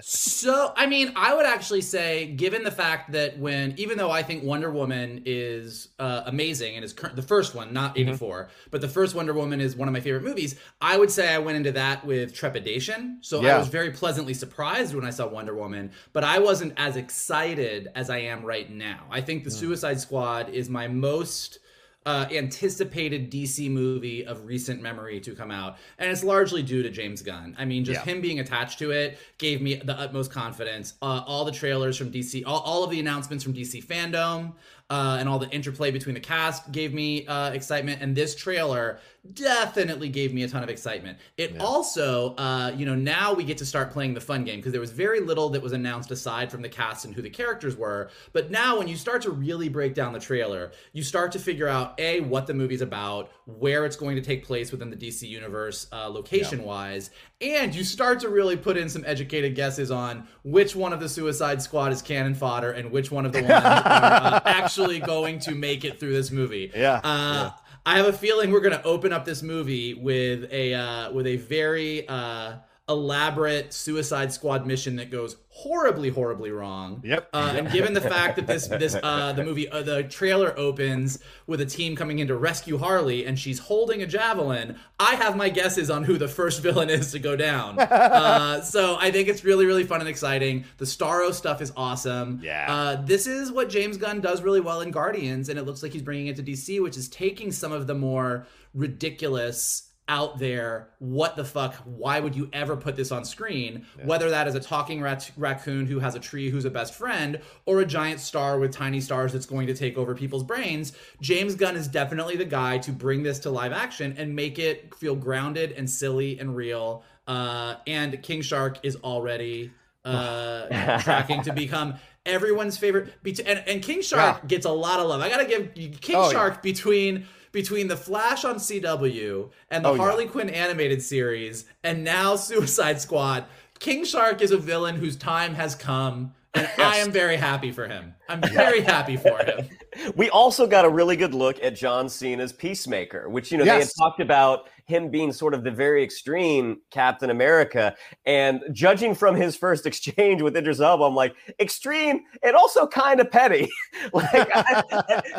so. 0.01 0.73
I 0.75 0.85
mean, 0.85 1.13
I 1.15 1.33
would 1.33 1.45
actually 1.45 1.81
say, 1.81 2.27
given 2.27 2.63
the 2.63 2.71
fact 2.71 3.11
that 3.11 3.39
when, 3.39 3.73
even 3.77 3.97
though 3.97 4.11
I 4.11 4.23
think 4.23 4.43
Wonder 4.43 4.71
Woman 4.71 5.23
is 5.25 5.89
uh, 5.99 6.23
amazing 6.25 6.75
and 6.75 6.85
is 6.85 6.93
cur- 6.93 7.11
the 7.13 7.21
first 7.21 7.55
one, 7.55 7.73
not 7.73 7.97
'84, 7.97 8.43
mm-hmm. 8.43 8.69
but 8.71 8.81
the 8.81 8.89
first 8.89 9.15
Wonder 9.15 9.33
Woman 9.33 9.61
is 9.61 9.75
one 9.75 9.87
of 9.87 9.93
my 9.93 10.01
favorite 10.01 10.23
movies. 10.23 10.55
I 10.79 10.97
would 10.97 11.11
say 11.11 11.33
I 11.33 11.39
went 11.39 11.57
into 11.57 11.71
that 11.73 12.05
with 12.05 12.33
trepidation. 12.33 13.19
So 13.21 13.41
yeah. 13.41 13.55
I 13.55 13.59
was 13.59 13.67
very 13.67 13.91
pleasantly 13.91 14.33
surprised 14.33 14.93
when 14.95 15.05
I 15.05 15.09
saw 15.09 15.27
Wonder 15.27 15.55
Woman, 15.55 15.91
but 16.13 16.23
I 16.23 16.39
wasn't 16.39 16.73
as 16.77 16.95
excited 16.95 17.89
as 17.95 18.09
I 18.09 18.19
am 18.19 18.43
right 18.43 18.69
now. 18.69 19.05
I 19.09 19.21
think 19.21 19.43
the 19.43 19.49
mm. 19.49 19.53
Suicide 19.53 19.99
Squad 19.99 20.49
is 20.49 20.69
my 20.69 20.87
most 20.87 21.59
uh, 22.05 22.25
anticipated 22.31 23.31
DC 23.31 23.69
movie 23.69 24.25
of 24.25 24.45
recent 24.45 24.81
memory 24.81 25.19
to 25.19 25.35
come 25.35 25.51
out, 25.51 25.77
and 25.99 26.09
it's 26.09 26.23
largely 26.23 26.63
due 26.63 26.81
to 26.81 26.89
James 26.89 27.21
Gunn. 27.21 27.55
I 27.59 27.65
mean, 27.65 27.83
just 27.83 28.05
yeah. 28.05 28.13
him 28.13 28.21
being 28.21 28.39
attached 28.39 28.79
to 28.79 28.91
it 28.91 29.19
gave 29.37 29.61
me 29.61 29.75
the 29.75 29.97
utmost 29.97 30.31
confidence. 30.31 30.93
Uh, 31.01 31.23
all 31.25 31.45
the 31.45 31.51
trailers 31.51 31.97
from 31.97 32.11
DC, 32.11 32.43
all, 32.45 32.61
all 32.61 32.83
of 32.83 32.89
the 32.89 32.99
announcements 32.99 33.43
from 33.43 33.53
DC 33.53 33.85
fandom, 33.85 34.53
uh, 34.91 35.15
and 35.21 35.29
all 35.29 35.39
the 35.39 35.49
interplay 35.51 35.89
between 35.89 36.13
the 36.13 36.19
cast 36.19 36.69
gave 36.73 36.93
me 36.93 37.25
uh, 37.27 37.51
excitement. 37.51 38.01
And 38.01 38.13
this 38.13 38.35
trailer 38.35 38.99
definitely 39.33 40.09
gave 40.09 40.33
me 40.33 40.43
a 40.43 40.49
ton 40.49 40.63
of 40.63 40.69
excitement. 40.69 41.17
It 41.37 41.53
yeah. 41.53 41.63
also, 41.63 42.35
uh, 42.35 42.73
you 42.75 42.85
know, 42.85 42.95
now 42.95 43.33
we 43.33 43.45
get 43.45 43.57
to 43.59 43.65
start 43.65 43.91
playing 43.91 44.15
the 44.15 44.19
fun 44.19 44.43
game 44.43 44.57
because 44.57 44.73
there 44.73 44.81
was 44.81 44.91
very 44.91 45.21
little 45.21 45.47
that 45.49 45.61
was 45.61 45.71
announced 45.71 46.11
aside 46.11 46.51
from 46.51 46.61
the 46.61 46.67
cast 46.67 47.05
and 47.05 47.15
who 47.15 47.21
the 47.21 47.29
characters 47.29 47.77
were. 47.77 48.09
But 48.33 48.51
now, 48.51 48.79
when 48.79 48.89
you 48.89 48.97
start 48.97 49.21
to 49.21 49.31
really 49.31 49.69
break 49.69 49.93
down 49.93 50.11
the 50.11 50.19
trailer, 50.19 50.73
you 50.91 51.03
start 51.03 51.31
to 51.33 51.39
figure 51.39 51.69
out 51.69 51.90
a 51.97 52.21
what 52.21 52.47
the 52.47 52.53
movie's 52.53 52.81
about, 52.81 53.31
where 53.45 53.85
it's 53.85 53.95
going 53.95 54.15
to 54.15 54.21
take 54.21 54.45
place 54.45 54.71
within 54.71 54.89
the 54.89 54.95
DC 54.95 55.27
universe, 55.27 55.87
uh, 55.91 56.09
location 56.09 56.63
wise, 56.63 57.09
and 57.39 57.73
you 57.73 57.83
start 57.83 58.19
to 58.21 58.29
really 58.29 58.57
put 58.57 58.77
in 58.77 58.89
some 58.89 59.03
educated 59.05 59.55
guesses 59.55 59.91
on 59.91 60.27
which 60.43 60.75
one 60.75 60.93
of 60.93 60.99
the 60.99 61.09
Suicide 61.09 61.61
Squad 61.61 61.91
is 61.91 62.01
cannon 62.01 62.35
fodder 62.35 62.71
and 62.71 62.91
which 62.91 63.11
one 63.11 63.25
of 63.25 63.31
the 63.31 63.41
ones 63.41 63.51
are 63.51 63.63
uh, 63.63 64.41
actually 64.45 64.99
going 64.99 65.39
to 65.39 65.55
make 65.55 65.85
it 65.85 65.99
through 65.99 66.13
this 66.13 66.31
movie. 66.31 66.71
Yeah, 66.75 66.95
uh, 66.95 67.01
yeah. 67.03 67.51
I 67.85 67.97
have 67.97 68.05
a 68.05 68.13
feeling 68.13 68.51
we're 68.51 68.61
going 68.61 68.77
to 68.77 68.83
open 68.83 69.11
up 69.11 69.25
this 69.25 69.41
movie 69.41 69.93
with 69.93 70.51
a 70.51 70.73
uh, 70.73 71.11
with 71.11 71.25
a 71.25 71.37
very 71.37 72.07
uh, 72.07 72.57
elaborate 72.91 73.73
Suicide 73.73 74.31
Squad 74.31 74.67
mission 74.67 74.97
that 74.97 75.09
goes 75.09 75.37
horribly, 75.49 76.09
horribly 76.09 76.51
wrong. 76.51 77.01
Yep. 77.03 77.29
Uh, 77.33 77.53
and 77.55 77.71
given 77.71 77.93
the 77.93 78.01
fact 78.01 78.37
that 78.37 78.47
this 78.47 78.67
this 78.67 78.95
uh, 79.01 79.33
the 79.33 79.43
movie 79.43 79.69
uh, 79.69 79.81
the 79.81 80.03
trailer 80.03 80.57
opens 80.57 81.19
with 81.45 81.61
a 81.61 81.65
team 81.65 81.95
coming 81.95 82.19
in 82.19 82.27
to 82.27 82.35
rescue 82.35 82.77
Harley 82.77 83.25
and 83.25 83.37
she's 83.37 83.59
holding 83.59 84.01
a 84.01 84.05
javelin, 84.05 84.77
I 84.99 85.15
have 85.15 85.35
my 85.35 85.49
guesses 85.49 85.89
on 85.89 86.03
who 86.03 86.17
the 86.17 86.27
first 86.27 86.61
villain 86.61 86.89
is 86.89 87.11
to 87.11 87.19
go 87.19 87.35
down. 87.35 87.77
Uh, 88.11 88.61
so 88.61 88.97
I 88.99 89.11
think 89.11 89.27
it's 89.27 89.43
really, 89.43 89.65
really 89.65 89.83
fun 89.83 89.99
and 89.99 90.09
exciting. 90.09 90.65
The 90.77 90.85
Starro 90.85 91.33
stuff 91.33 91.61
is 91.61 91.71
awesome. 91.77 92.39
Yeah. 92.43 92.65
Uh, 92.67 92.95
this 93.01 93.25
is 93.25 93.51
what 93.51 93.69
James 93.69 93.97
Gunn 93.97 94.21
does 94.21 94.41
really 94.41 94.59
well 94.59 94.81
in 94.81 94.91
Guardians, 94.91 95.49
and 95.49 95.57
it 95.57 95.63
looks 95.63 95.81
like 95.83 95.91
he's 95.91 96.01
bringing 96.01 96.27
it 96.27 96.35
to 96.37 96.43
DC, 96.43 96.81
which 96.81 96.97
is 96.97 97.07
taking 97.09 97.51
some 97.51 97.71
of 97.71 97.87
the 97.87 97.93
more 97.93 98.47
ridiculous 98.73 99.90
out 100.11 100.37
there 100.39 100.89
what 100.99 101.37
the 101.37 101.45
fuck 101.45 101.73
why 101.85 102.19
would 102.19 102.35
you 102.35 102.49
ever 102.51 102.75
put 102.75 102.97
this 102.97 103.13
on 103.13 103.23
screen 103.23 103.85
yeah. 103.97 104.05
whether 104.05 104.29
that 104.29 104.45
is 104.45 104.53
a 104.55 104.59
talking 104.59 105.01
rat- 105.01 105.31
raccoon 105.37 105.85
who 105.85 105.99
has 105.99 106.15
a 106.15 106.19
tree 106.19 106.49
who's 106.49 106.65
a 106.65 106.69
best 106.69 106.93
friend 106.93 107.39
or 107.65 107.79
a 107.79 107.85
giant 107.85 108.19
star 108.19 108.59
with 108.59 108.73
tiny 108.73 108.99
stars 108.99 109.31
that's 109.31 109.45
going 109.45 109.65
to 109.65 109.73
take 109.73 109.97
over 109.97 110.13
people's 110.13 110.43
brains 110.43 110.91
james 111.21 111.55
gunn 111.55 111.77
is 111.77 111.87
definitely 111.87 112.35
the 112.35 112.43
guy 112.43 112.77
to 112.77 112.91
bring 112.91 113.23
this 113.23 113.39
to 113.39 113.49
live 113.49 113.71
action 113.71 114.13
and 114.17 114.35
make 114.35 114.59
it 114.59 114.93
feel 114.95 115.15
grounded 115.15 115.71
and 115.71 115.89
silly 115.89 116.37
and 116.39 116.57
real 116.57 117.05
uh, 117.27 117.75
and 117.87 118.21
king 118.21 118.41
shark 118.41 118.79
is 118.83 118.97
already 118.97 119.71
uh, 120.03 120.99
tracking 121.03 121.41
to 121.41 121.53
become 121.53 121.93
everyone's 122.25 122.77
favorite 122.77 123.13
and, 123.25 123.63
and 123.65 123.81
king 123.81 124.01
shark 124.01 124.39
yeah. 124.41 124.47
gets 124.47 124.65
a 124.65 124.71
lot 124.71 124.99
of 124.99 125.07
love 125.07 125.21
i 125.21 125.29
gotta 125.29 125.45
give 125.45 125.73
king 126.01 126.17
oh, 126.17 126.29
shark 126.33 126.55
yeah. 126.55 126.61
between 126.61 127.25
between 127.51 127.87
the 127.87 127.97
Flash 127.97 128.45
on 128.45 128.55
CW 128.55 129.49
and 129.69 129.85
the 129.85 129.89
oh, 129.89 129.97
Harley 129.97 130.25
yeah. 130.25 130.31
Quinn 130.31 130.49
animated 130.49 131.01
series, 131.01 131.65
and 131.83 132.03
now 132.03 132.35
Suicide 132.37 133.01
Squad. 133.01 133.45
King 133.79 134.05
Shark 134.05 134.41
is 134.41 134.51
a 134.51 134.57
villain 134.57 134.95
whose 134.95 135.15
time 135.15 135.55
has 135.55 135.73
come, 135.73 136.33
and 136.53 136.69
yes. 136.77 136.79
I 136.79 136.97
am 136.97 137.11
very 137.11 137.37
happy 137.37 137.71
for 137.71 137.87
him. 137.87 138.13
I'm 138.29 138.41
very 138.41 138.81
happy 138.81 139.17
for 139.17 139.37
him. 139.43 139.67
We 140.15 140.29
also 140.29 140.67
got 140.67 140.85
a 140.85 140.89
really 140.89 141.17
good 141.17 141.33
look 141.33 141.61
at 141.61 141.75
John 141.75 142.07
Cena's 142.07 142.53
Peacemaker, 142.53 143.27
which 143.27 143.51
you 143.51 143.57
know 143.57 143.65
yes. 143.65 143.73
they 143.73 143.79
had 143.79 143.91
talked 143.99 144.21
about 144.21 144.69
him 144.91 145.09
being 145.09 145.31
sort 145.31 145.53
of 145.53 145.63
the 145.63 145.71
very 145.71 146.03
extreme 146.03 146.81
Captain 146.91 147.29
America. 147.29 147.95
And 148.25 148.61
judging 148.71 149.15
from 149.15 149.35
his 149.35 149.55
first 149.55 149.85
exchange 149.87 150.41
with 150.41 150.55
Idris 150.55 150.79
Elba, 150.79 151.05
I'm 151.05 151.15
like 151.15 151.35
extreme 151.59 152.21
and 152.43 152.55
also 152.55 152.85
kind 152.85 153.19
of 153.19 153.31
petty. 153.31 153.69
like 154.13 154.49
I, 154.53 154.83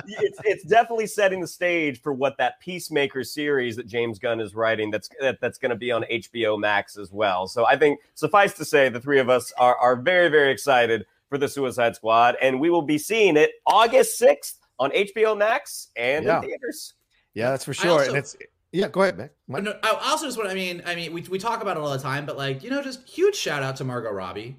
it's 0.09 0.39
it's 0.45 0.65
definitely 0.65 1.07
setting 1.07 1.41
the 1.41 1.47
stage 1.47 2.01
for 2.01 2.13
what 2.13 2.37
that 2.39 2.59
Peacemaker 2.61 3.23
series 3.23 3.77
that 3.77 3.87
James 3.87 4.19
Gunn 4.19 4.41
is 4.41 4.55
writing 4.55 4.91
that's 4.91 5.09
that, 5.21 5.41
that's 5.41 5.59
going 5.59 5.71
to 5.71 5.77
be 5.77 5.93
on 5.93 6.05
HBO 6.11 6.59
Max 6.59 6.97
as 6.97 7.13
well. 7.13 7.47
So 7.47 7.67
I 7.67 7.77
think 7.77 8.01
suffice 8.15 8.55
to 8.55 8.65
say, 8.65 8.89
the 8.89 9.01
three 9.01 9.21
of 9.21 9.29
us 9.29 9.53
are 9.59 9.77
are 9.77 9.97
very 9.97 10.29
very 10.29 10.51
excited 10.51 11.05
for 11.29 11.39
the 11.39 11.49
Suicide 11.49 11.95
Squad, 11.95 12.37
and 12.43 12.59
we 12.59 12.71
will 12.71 12.83
be 12.83 12.99
seeing 12.99 13.37
it 13.37 13.53
August 13.67 14.21
6th 14.21 14.57
on 14.79 14.91
HBO 14.91 15.37
Max 15.37 15.89
and 15.97 16.25
yeah. 16.25 16.37
in 16.37 16.43
theaters. 16.43 16.95
Yeah, 17.35 17.51
that's 17.51 17.65
for 17.65 17.75
sure. 17.75 18.01
Also, 18.01 18.09
and 18.09 18.19
it's 18.19 18.37
yeah, 18.73 18.89
go 18.89 19.03
ahead, 19.03 19.19
man. 19.19 19.31
No, 19.49 19.79
I 19.83 19.91
also 20.11 20.27
just 20.27 20.39
want. 20.39 20.49
I 20.51 20.55
mean, 20.55 20.83
I 20.87 20.95
mean, 20.95 21.13
we 21.13 21.21
we 21.23 21.39
talk 21.39 21.61
about 21.61 21.77
it 21.77 21.81
all 21.81 21.93
the 21.93 21.99
time, 21.99 22.25
but 22.25 22.39
like, 22.39 22.65
you 22.65 22.71
know, 22.71 22.83
just 22.83 23.07
huge 23.09 23.37
shout 23.37 23.63
out 23.63 23.77
to 23.77 23.85
Margot 23.85 24.11
Robbie. 24.11 24.57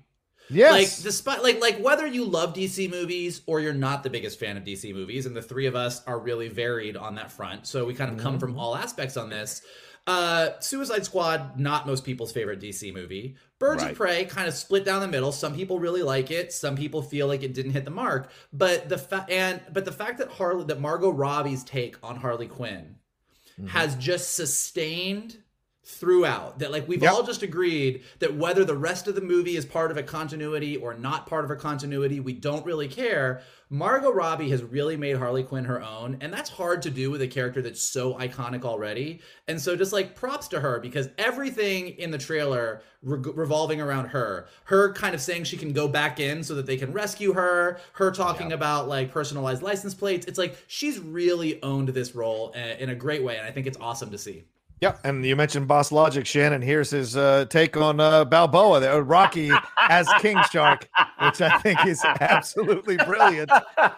Yes. 0.49 0.71
Like 0.71 1.03
despite 1.03 1.41
like 1.41 1.59
like 1.59 1.79
whether 1.79 2.05
you 2.05 2.25
love 2.25 2.53
DC 2.53 2.91
movies 2.91 3.41
or 3.47 3.59
you're 3.59 3.73
not 3.73 4.03
the 4.03 4.09
biggest 4.09 4.39
fan 4.39 4.55
of 4.55 4.63
DC 4.63 4.93
movies, 4.93 5.25
and 5.25 5.35
the 5.35 5.41
three 5.41 5.65
of 5.65 5.75
us 5.75 6.05
are 6.05 6.19
really 6.19 6.47
varied 6.47 6.95
on 6.95 7.15
that 7.15 7.31
front. 7.31 7.65
So 7.65 7.85
we 7.85 7.95
kind 7.95 8.11
of 8.11 8.17
mm-hmm. 8.17 8.25
come 8.25 8.39
from 8.39 8.57
all 8.57 8.75
aspects 8.75 9.17
on 9.17 9.29
this. 9.29 9.61
Uh, 10.05 10.59
Suicide 10.59 11.05
Squad, 11.05 11.57
not 11.57 11.87
most 11.87 12.03
people's 12.03 12.33
favorite 12.33 12.59
DC 12.59 12.93
movie. 12.93 13.37
Birds 13.57 13.81
right. 13.81 13.91
of 13.91 13.97
Prey 13.97 14.25
kind 14.25 14.49
of 14.49 14.53
split 14.53 14.83
down 14.83 14.99
the 14.99 15.07
middle. 15.07 15.31
Some 15.31 15.55
people 15.55 15.79
really 15.79 16.03
like 16.03 16.29
it. 16.29 16.51
Some 16.51 16.75
people 16.75 17.01
feel 17.01 17.27
like 17.27 17.41
it 17.41 17.53
didn't 17.53 17.71
hit 17.71 17.85
the 17.85 17.91
mark. 17.91 18.29
But 18.51 18.89
the 18.89 18.97
fa- 18.97 19.25
and 19.29 19.61
but 19.71 19.85
the 19.85 19.93
fact 19.93 20.17
that 20.17 20.29
Harley 20.29 20.65
that 20.65 20.81
Margot 20.81 21.09
Robbie's 21.09 21.63
take 21.63 21.95
on 22.03 22.17
Harley 22.17 22.47
Quinn 22.47 22.97
mm-hmm. 23.59 23.67
has 23.67 23.95
just 23.95 24.35
sustained 24.35 25.37
throughout 25.85 26.59
that 26.59 26.71
like 26.71 26.87
we've 26.87 27.03
yep. 27.03 27.11
all 27.11 27.23
just 27.23 27.43
agreed 27.43 28.03
that 28.19 28.33
whether 28.37 28.63
the 28.63 28.75
rest 28.75 29.09
of 29.09 29.15
the 29.15 29.21
movie 29.21 29.57
is 29.57 29.65
part 29.65 29.91
of 29.91 29.97
a 29.97 30.03
continuity 30.03 30.77
or 30.77 30.93
not 30.93 31.27
part 31.27 31.43
of 31.43 31.51
a 31.51 31.57
continuity 31.57 32.21
we 32.21 32.31
don't 32.31 32.65
really 32.65 32.87
care 32.87 33.41
margot 33.73 34.11
robbie 34.11 34.49
has 34.49 34.63
really 34.63 34.95
made 34.95 35.17
harley 35.17 35.43
quinn 35.43 35.65
her 35.65 35.81
own 35.81 36.15
and 36.21 36.31
that's 36.31 36.49
hard 36.49 36.81
to 36.81 36.89
do 36.89 37.09
with 37.09 37.21
a 37.21 37.27
character 37.27 37.61
that's 37.61 37.81
so 37.81 38.13
iconic 38.15 38.63
already. 38.63 39.21
And 39.47 39.59
so 39.59 39.75
just 39.75 39.93
like 39.93 40.15
props 40.15 40.47
to 40.49 40.59
her 40.59 40.79
because 40.79 41.09
everything 41.17 41.89
in 41.89 42.11
the 42.11 42.17
trailer 42.17 42.81
re- 43.01 43.31
revolving 43.33 43.81
around 43.81 44.07
her 44.07 44.47
her 44.65 44.93
kind 44.93 45.15
of 45.15 45.21
saying 45.21 45.45
she 45.45 45.57
can 45.57 45.73
go 45.73 45.87
back 45.87 46.19
in 46.19 46.43
so 46.43 46.55
that 46.55 46.65
they 46.65 46.77
can 46.77 46.93
rescue 46.93 47.33
her 47.33 47.79
her 47.93 48.11
talking 48.11 48.49
yeah. 48.49 48.55
about 48.55 48.87
like 48.87 49.11
personalized 49.11 49.61
license 49.61 49.93
plates. 49.93 50.25
It's 50.27 50.37
like 50.37 50.57
she's 50.67 50.99
really 50.99 51.61
owned 51.63 51.89
this 51.89 52.15
role 52.15 52.53
uh, 52.55 52.59
in 52.79 52.89
a 52.89 52.95
great 52.95 53.23
way 53.23 53.37
and 53.37 53.45
i 53.45 53.51
think 53.51 53.67
it's 53.67 53.77
awesome 53.79 54.09
to 54.11 54.17
see 54.17 54.43
yeah, 54.83 54.97
and 55.05 55.25
you 55.25 55.37
mentioned 55.37 55.65
Boss 55.65 55.93
Logic, 55.93 56.25
Shannon. 56.25 56.61
Here's 56.61 56.89
his 56.89 57.15
uh, 57.15 57.45
take 57.49 57.77
on 57.77 58.01
uh, 58.01 58.25
Balboa, 58.25 58.81
there, 58.81 59.01
Rocky 59.01 59.49
as 59.77 60.09
King 60.19 60.37
Shark, 60.51 60.89
which 61.21 61.39
I 61.41 61.57
think 61.59 61.85
is 61.85 62.03
absolutely 62.03 62.97
brilliant. 62.97 63.49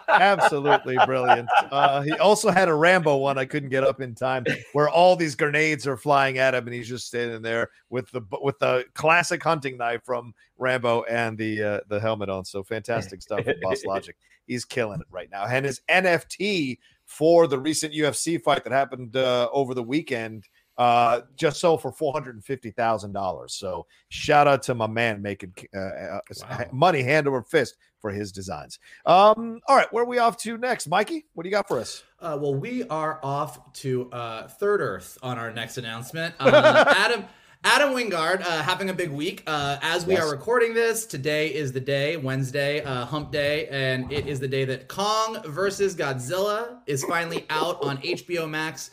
Absolutely 0.08 0.96
brilliant. 1.04 1.48
Uh, 1.72 2.02
he 2.02 2.12
also 2.12 2.50
had 2.50 2.68
a 2.68 2.74
Rambo 2.74 3.16
one 3.16 3.36
I 3.36 3.46
couldn't 3.46 3.70
get 3.70 3.82
up 3.82 4.00
in 4.00 4.14
time, 4.14 4.44
where 4.74 4.88
all 4.88 5.16
these 5.16 5.34
grenades 5.34 5.88
are 5.88 5.96
flying 5.96 6.38
at 6.38 6.54
him, 6.54 6.68
and 6.68 6.74
he's 6.74 6.88
just 6.88 7.08
standing 7.08 7.42
there 7.42 7.70
with 7.90 8.08
the 8.12 8.20
with 8.40 8.56
the 8.60 8.84
classic 8.94 9.42
hunting 9.42 9.76
knife 9.76 10.02
from 10.04 10.34
Rambo 10.56 11.02
and 11.02 11.36
the 11.36 11.62
uh, 11.64 11.80
the 11.88 11.98
helmet 11.98 12.28
on. 12.28 12.44
So 12.44 12.62
fantastic 12.62 13.22
stuff 13.22 13.44
with 13.44 13.60
Boss 13.60 13.84
Logic. 13.86 14.14
He's 14.46 14.64
killing 14.64 15.00
it 15.00 15.08
right 15.10 15.32
now, 15.32 15.46
and 15.46 15.66
his 15.66 15.80
NFT 15.90 16.78
for 17.06 17.46
the 17.46 17.58
recent 17.58 17.92
UFC 17.92 18.40
fight 18.40 18.62
that 18.64 18.72
happened 18.72 19.16
uh, 19.16 19.48
over 19.52 19.74
the 19.74 19.82
weekend 19.82 20.44
uh, 20.78 21.22
just 21.36 21.60
sold 21.60 21.82
for 21.82 21.92
four 21.92 22.12
hundred 22.12 22.34
and 22.34 22.44
fifty 22.44 22.70
thousand 22.70 23.12
dollars. 23.12 23.54
So 23.54 23.86
shout 24.08 24.46
out 24.46 24.62
to 24.64 24.74
my 24.74 24.86
man 24.86 25.22
making 25.22 25.54
uh, 25.74 25.78
uh 25.78 26.20
wow. 26.42 26.64
money 26.72 27.02
hand 27.02 27.26
over 27.26 27.42
fist 27.42 27.76
for 28.00 28.10
his 28.10 28.30
designs. 28.30 28.78
Um, 29.04 29.60
all 29.66 29.76
right, 29.76 29.92
where 29.92 30.04
are 30.04 30.06
we 30.06 30.18
off 30.18 30.36
to 30.38 30.58
next, 30.58 30.86
Mikey? 30.86 31.26
What 31.34 31.42
do 31.42 31.48
you 31.48 31.54
got 31.54 31.66
for 31.66 31.80
us? 31.80 32.04
Uh, 32.20 32.38
well, 32.40 32.54
we 32.54 32.84
are 32.84 33.20
off 33.22 33.72
to 33.74 34.10
uh, 34.12 34.48
Third 34.48 34.80
Earth 34.80 35.18
on 35.22 35.38
our 35.38 35.52
next 35.52 35.78
announcement. 35.78 36.34
Uh, 36.38 36.84
Adam. 36.96 37.24
Adam 37.64 37.94
Wingard 37.94 38.42
uh, 38.42 38.62
having 38.62 38.90
a 38.90 38.94
big 38.94 39.10
week. 39.10 39.42
Uh, 39.44 39.76
as 39.82 40.06
we 40.06 40.12
yes. 40.12 40.22
are 40.22 40.30
recording 40.30 40.72
this, 40.72 41.04
today 41.04 41.52
is 41.52 41.72
the 41.72 41.80
day, 41.80 42.16
Wednesday, 42.16 42.84
uh, 42.84 43.04
Hump 43.06 43.32
Day, 43.32 43.66
and 43.68 44.12
it 44.12 44.28
is 44.28 44.38
the 44.38 44.46
day 44.46 44.64
that 44.66 44.86
Kong 44.86 45.42
versus 45.46 45.96
Godzilla 45.96 46.78
is 46.86 47.02
finally 47.02 47.44
out 47.50 47.82
on 47.82 47.96
HBO 47.98 48.48
Max 48.48 48.92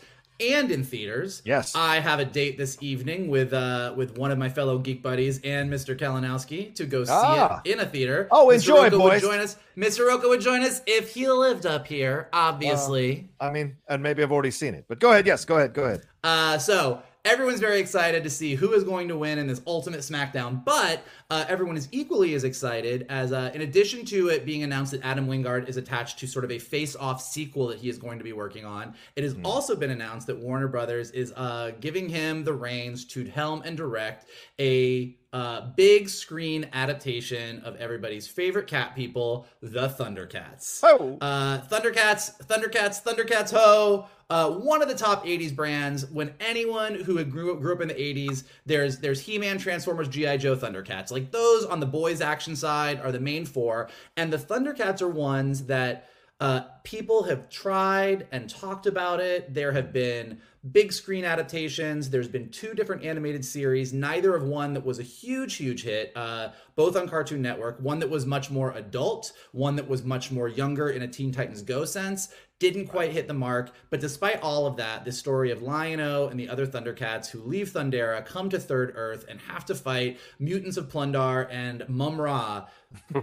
and 0.51 0.71
in 0.71 0.83
theaters. 0.83 1.41
Yes. 1.45 1.75
I 1.75 1.99
have 1.99 2.19
a 2.19 2.25
date 2.25 2.57
this 2.57 2.77
evening 2.81 3.29
with 3.29 3.53
uh 3.53 3.93
with 3.95 4.17
one 4.17 4.31
of 4.31 4.37
my 4.37 4.49
fellow 4.49 4.77
geek 4.77 5.01
buddies 5.01 5.39
and 5.43 5.71
Mr. 5.71 5.97
Kalinowski 5.97 6.73
to 6.75 6.85
go 6.85 7.03
see 7.03 7.11
ah. 7.13 7.61
it 7.63 7.71
in 7.71 7.79
a 7.79 7.85
theater. 7.85 8.27
Oh, 8.31 8.47
Mr. 8.47 8.53
enjoy, 8.55 8.83
Rocha 8.83 8.97
boys. 8.97 9.21
Would 9.21 9.29
join 9.29 9.39
us. 9.39 9.57
Mr. 9.77 10.07
Rocha 10.07 10.27
would 10.27 10.41
join 10.41 10.61
us 10.61 10.81
if 10.85 11.13
he 11.13 11.29
lived 11.29 11.65
up 11.65 11.87
here, 11.87 12.29
obviously. 12.33 13.29
Uh, 13.39 13.45
I 13.45 13.51
mean, 13.51 13.75
and 13.87 14.03
maybe 14.03 14.21
I've 14.23 14.31
already 14.31 14.51
seen 14.51 14.75
it. 14.75 14.85
But 14.87 14.99
go 14.99 15.11
ahead. 15.11 15.25
Yes, 15.25 15.45
go 15.45 15.57
ahead. 15.57 15.73
Go 15.73 15.85
ahead. 15.85 16.03
Uh 16.23 16.57
so 16.57 17.01
everyone's 17.25 17.59
very 17.59 17.79
excited 17.79 18.23
to 18.23 18.29
see 18.29 18.55
who 18.55 18.73
is 18.73 18.83
going 18.83 19.07
to 19.07 19.17
win 19.17 19.39
in 19.39 19.47
this 19.47 19.61
ultimate 19.65 20.01
SmackDown, 20.01 20.63
but 20.63 21.03
uh, 21.29 21.45
everyone 21.47 21.77
is 21.77 21.87
equally 21.91 22.33
as 22.33 22.43
excited 22.43 23.05
as, 23.09 23.31
uh, 23.31 23.49
in 23.53 23.61
addition 23.61 24.03
to 24.05 24.27
it 24.27 24.45
being 24.45 24.63
announced 24.63 24.91
that 24.91 25.03
Adam 25.05 25.27
Wingard 25.27 25.69
is 25.69 25.77
attached 25.77 26.19
to 26.19 26.27
sort 26.27 26.43
of 26.43 26.51
a 26.51 26.59
face-off 26.59 27.21
sequel 27.21 27.67
that 27.67 27.79
he 27.79 27.87
is 27.87 27.97
going 27.97 28.17
to 28.17 28.23
be 28.23 28.33
working 28.33 28.65
on, 28.65 28.93
it 29.15 29.23
has 29.23 29.35
mm. 29.35 29.45
also 29.45 29.75
been 29.75 29.91
announced 29.91 30.27
that 30.27 30.37
Warner 30.37 30.67
Brothers 30.67 31.11
is 31.11 31.31
uh, 31.37 31.71
giving 31.79 32.09
him 32.09 32.43
the 32.43 32.53
reins 32.53 33.05
to 33.05 33.25
helm 33.25 33.61
and 33.63 33.77
direct 33.77 34.25
a 34.59 35.15
uh, 35.31 35.61
big 35.75 36.07
screen 36.07 36.69
adaptation 36.73 37.59
of 37.61 37.75
everybody's 37.77 38.27
favorite 38.27 38.67
cat 38.67 38.95
people, 38.95 39.47
the 39.61 39.87
Thundercats. 39.87 40.81
Oh, 40.83 41.17
uh, 41.21 41.61
Thundercats, 41.61 42.45
Thundercats, 42.45 43.01
Thundercats, 43.01 43.51
ho! 43.51 44.07
Uh, 44.33 44.49
one 44.49 44.81
of 44.81 44.87
the 44.87 44.95
top 44.95 45.27
80s 45.27 45.55
brands. 45.55 46.09
When 46.09 46.33
anyone 46.39 46.95
who 46.95 47.23
grew, 47.23 47.53
up 47.53 47.61
grew 47.61 47.71
up 47.71 47.81
in 47.81 47.87
the 47.87 47.93
80s, 47.93 48.45
there's 48.65 48.97
there's 48.97 49.21
He-Man, 49.21 49.59
Transformers, 49.59 50.07
G.I. 50.07 50.37
Joe, 50.37 50.55
Thundercats. 50.55 51.11
Like 51.11 51.29
those 51.29 51.65
on 51.65 51.79
the 51.79 51.85
boys 51.85 52.19
action 52.19 52.55
side 52.55 52.99
are 53.01 53.11
the 53.11 53.19
main 53.19 53.45
four. 53.45 53.91
And 54.17 54.33
the 54.33 54.39
Thundercats 54.39 55.03
are 55.03 55.07
ones 55.07 55.65
that 55.65 56.09
uh, 56.43 56.65
people 56.83 57.23
have 57.23 57.49
tried 57.49 58.27
and 58.33 58.49
talked 58.49 58.85
about 58.85 59.21
it. 59.21 59.53
There 59.53 59.71
have 59.71 59.93
been 59.93 60.41
big 60.73 60.91
screen 60.91 61.23
adaptations. 61.23 62.09
There's 62.09 62.27
been 62.27 62.49
two 62.49 62.73
different 62.73 63.01
animated 63.01 63.45
series, 63.45 63.93
neither 63.93 64.35
of 64.35 64.43
one 64.43 64.73
that 64.73 64.85
was 64.85 64.99
a 64.99 65.03
huge, 65.03 65.55
huge 65.55 65.83
hit, 65.83 66.11
uh, 66.17 66.49
both 66.75 66.97
on 66.97 67.07
Cartoon 67.07 67.41
Network. 67.41 67.79
One 67.79 67.99
that 67.99 68.09
was 68.09 68.25
much 68.25 68.51
more 68.51 68.73
adult, 68.73 69.31
one 69.53 69.77
that 69.77 69.87
was 69.87 70.03
much 70.03 70.31
more 70.31 70.49
younger 70.49 70.89
in 70.89 71.03
a 71.03 71.07
Teen 71.07 71.31
Titans 71.31 71.61
Go 71.61 71.85
sense 71.85 72.27
didn't 72.59 72.87
quite 72.87 73.11
hit 73.11 73.27
the 73.27 73.33
mark. 73.33 73.71
But 73.89 73.99
despite 73.99 74.41
all 74.41 74.65
of 74.65 74.77
that, 74.77 75.03
the 75.03 75.11
story 75.11 75.51
of 75.51 75.61
Lion-O 75.61 76.27
and 76.27 76.39
the 76.39 76.47
other 76.47 76.65
Thundercats 76.65 77.27
who 77.27 77.41
leave 77.41 77.71
Thundera, 77.71 78.25
come 78.25 78.49
to 78.49 78.59
Third 78.59 78.93
Earth, 78.95 79.25
and 79.29 79.39
have 79.41 79.65
to 79.65 79.75
fight 79.75 80.17
mutants 80.39 80.77
of 80.77 80.89
Plun-Darr 80.89 81.49
and 81.51 81.83
Mumm-Ra, 81.89 82.65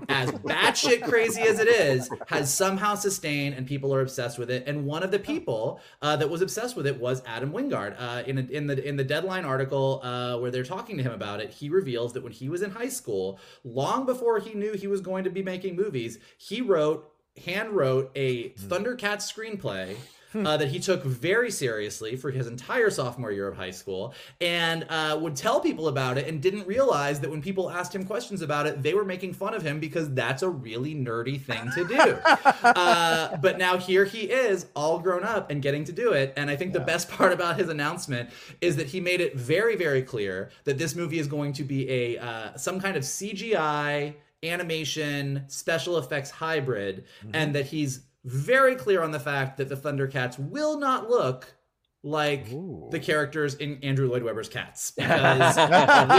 as 0.09 0.31
batshit 0.31 1.03
crazy 1.03 1.43
as 1.43 1.59
it 1.59 1.69
is, 1.69 2.11
has 2.29 2.53
somehow 2.53 2.95
sustained, 2.95 3.55
and 3.55 3.67
people 3.67 3.95
are 3.95 4.01
obsessed 4.01 4.39
with 4.39 4.51
it. 4.51 4.65
And 4.67 4.85
one 4.85 5.03
of 5.03 5.11
the 5.11 5.19
people 5.19 5.81
uh, 6.03 6.17
that 6.17 6.29
was 6.29 6.43
obsessed 6.43 6.77
with 6.77 6.87
it 6.87 6.99
was 6.99 7.23
Adam 7.27 7.53
Wingard. 7.53 7.97
Uh, 7.99 8.23
in 8.27 8.39
a, 8.39 8.43
in 8.43 8.67
the 8.67 8.87
in 8.87 8.97
the 8.97 9.05
Deadline 9.05 9.45
article 9.45 10.01
uh, 10.03 10.39
where 10.39 10.51
they're 10.51 10.65
talking 10.65 10.97
to 10.97 11.03
him 11.03 11.13
about 11.13 11.41
it, 11.41 11.51
he 11.51 11.69
reveals 11.69 12.13
that 12.13 12.23
when 12.23 12.33
he 12.33 12.49
was 12.49 12.63
in 12.63 12.71
high 12.71 12.89
school, 12.89 13.39
long 13.65 14.07
before 14.07 14.39
he 14.39 14.55
knew 14.55 14.73
he 14.73 14.87
was 14.87 15.01
going 15.01 15.25
to 15.25 15.31
be 15.31 15.43
making 15.43 15.77
movies, 15.77 16.19
he 16.39 16.61
wrote 16.61 17.13
hand 17.45 17.71
wrote 17.71 18.11
a 18.15 18.49
hmm. 18.49 18.69
Thundercats 18.69 19.33
screenplay. 19.33 19.97
Uh, 20.41 20.57
that 20.57 20.69
he 20.69 20.79
took 20.79 21.03
very 21.03 21.51
seriously 21.51 22.15
for 22.15 22.31
his 22.31 22.47
entire 22.47 22.89
sophomore 22.89 23.33
year 23.33 23.49
of 23.49 23.57
high 23.57 23.71
school 23.71 24.15
and 24.41 24.87
uh, 24.89 25.19
would 25.21 25.35
tell 25.35 25.61
people 25.61 25.89
about 25.89 26.17
it 26.17 26.29
and 26.29 26.41
didn't 26.41 26.67
realize 26.69 27.19
that 27.21 27.29
when 27.29 27.43
people 27.43 27.69
asked 27.69 27.95
him 27.95 28.05
questions 28.05 28.41
about 28.41 28.65
it, 28.65 28.81
they 28.81 28.95
were 28.95 29.05
making 29.05 29.35
fun 29.35 29.55
of 29.55 29.63
him 29.63 29.81
because 29.81 30.09
that's 30.15 30.43
a 30.43 30.49
really 30.49 30.95
nerdy 30.95 31.41
thing 31.41 31.71
to 31.73 31.85
do. 31.85 31.95
uh, 32.63 33.37
but 33.39 33.59
now 33.59 33.77
here 33.77 34.05
he 34.05 34.21
is, 34.21 34.67
all 34.77 35.01
grown 35.01 35.25
up 35.25 35.51
and 35.51 35.63
getting 35.63 35.83
to 35.85 35.93
do 35.93 36.13
it. 36.13 36.33
And 36.37 36.49
I 36.49 36.55
think 36.55 36.73
yeah. 36.73 36.79
the 36.79 36.87
best 36.87 37.11
part 37.17 37.33
about 37.33 37.59
his 37.59 37.69
announcement 37.69 38.31
is 38.61 38.77
that 38.77 38.87
he 38.87 39.01
made 39.01 39.21
it 39.21 39.37
very, 39.37 39.75
very 39.75 40.03
clear 40.03 40.51
that 40.65 40.79
this 40.79 40.95
movie 40.95 41.19
is 41.19 41.27
going 41.27 41.53
to 41.55 41.65
be 41.65 41.91
a 41.91 42.19
uh, 42.19 42.57
some 42.57 42.81
kind 42.81 42.97
of 42.97 43.03
CGI 43.03 44.15
animation 44.43 45.45
special 45.49 45.99
effects 45.99 46.31
hybrid 46.31 47.05
mm-hmm. 47.21 47.31
and 47.35 47.55
that 47.55 47.67
he's 47.67 48.01
very 48.25 48.75
clear 48.75 49.03
on 49.03 49.11
the 49.11 49.21
fact 49.21 49.57
that 49.59 49.69
the 49.69 49.77
Thundercats 49.77 50.39
will 50.39 50.79
not 50.79 51.09
look 51.09 51.55
like 52.03 52.51
Ooh. 52.51 52.89
the 52.91 52.99
characters 52.99 53.55
in 53.57 53.79
Andrew 53.83 54.09
Lloyd 54.09 54.23
Webber's 54.23 54.49
Cats 54.49 54.91
because 54.97 55.57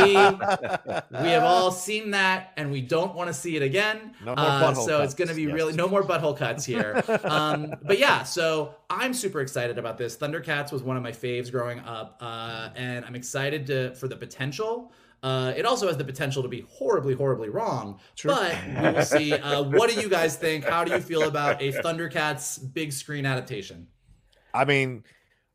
we 0.04 0.14
we 0.14 1.30
have 1.30 1.44
all 1.44 1.72
seen 1.72 2.12
that 2.12 2.52
and 2.56 2.72
we 2.72 2.82
don't 2.82 3.16
want 3.16 3.30
to 3.30 3.34
see 3.34 3.56
it 3.56 3.64
again. 3.64 4.14
No 4.24 4.34
uh, 4.34 4.74
so 4.76 5.00
cuts. 5.00 5.06
it's 5.06 5.14
going 5.16 5.28
to 5.30 5.34
be 5.34 5.44
yes. 5.44 5.54
really 5.54 5.74
no 5.74 5.88
more 5.88 6.04
butthole 6.04 6.38
cuts 6.38 6.66
here. 6.66 7.04
um, 7.24 7.74
but 7.84 7.98
yeah, 7.98 8.24
so 8.24 8.76
I'm 8.90 9.14
super 9.14 9.42
excited 9.42 9.80
about 9.80 9.98
this. 9.98 10.16
Thundercats 10.16 10.72
was 10.72 10.84
one 10.84 10.98
of 10.98 11.04
my 11.04 11.12
faves 11.12 11.52
growing 11.52 11.80
up, 11.80 12.18
uh, 12.22 12.70
and 12.76 13.04
I'm 13.04 13.16
excited 13.16 13.66
to 13.68 13.96
for 13.96 14.08
the 14.08 14.16
potential. 14.16 14.92
Uh, 15.24 15.54
it 15.56 15.66
also 15.66 15.88
has 15.88 15.98
the 15.98 16.04
potential 16.04 16.42
to 16.42 16.50
be 16.50 16.66
horribly, 16.70 17.14
horribly 17.14 17.50
wrong. 17.50 18.00
True. 18.16 18.32
But 18.32 18.56
we 18.66 18.92
will 18.92 19.06
see. 19.06 19.34
Uh, 19.34 19.64
what 19.64 19.90
do 19.90 20.00
you 20.00 20.10
guys 20.10 20.36
think? 20.36 20.66
How 20.66 20.84
do 20.84 20.92
you 20.92 21.00
feel 21.00 21.24
about 21.24 21.62
a 21.62 21.72
Thundercats 21.72 22.74
big 22.74 22.92
screen 22.92 23.26
adaptation? 23.26 23.88
I 24.54 24.66
mean, 24.66 25.04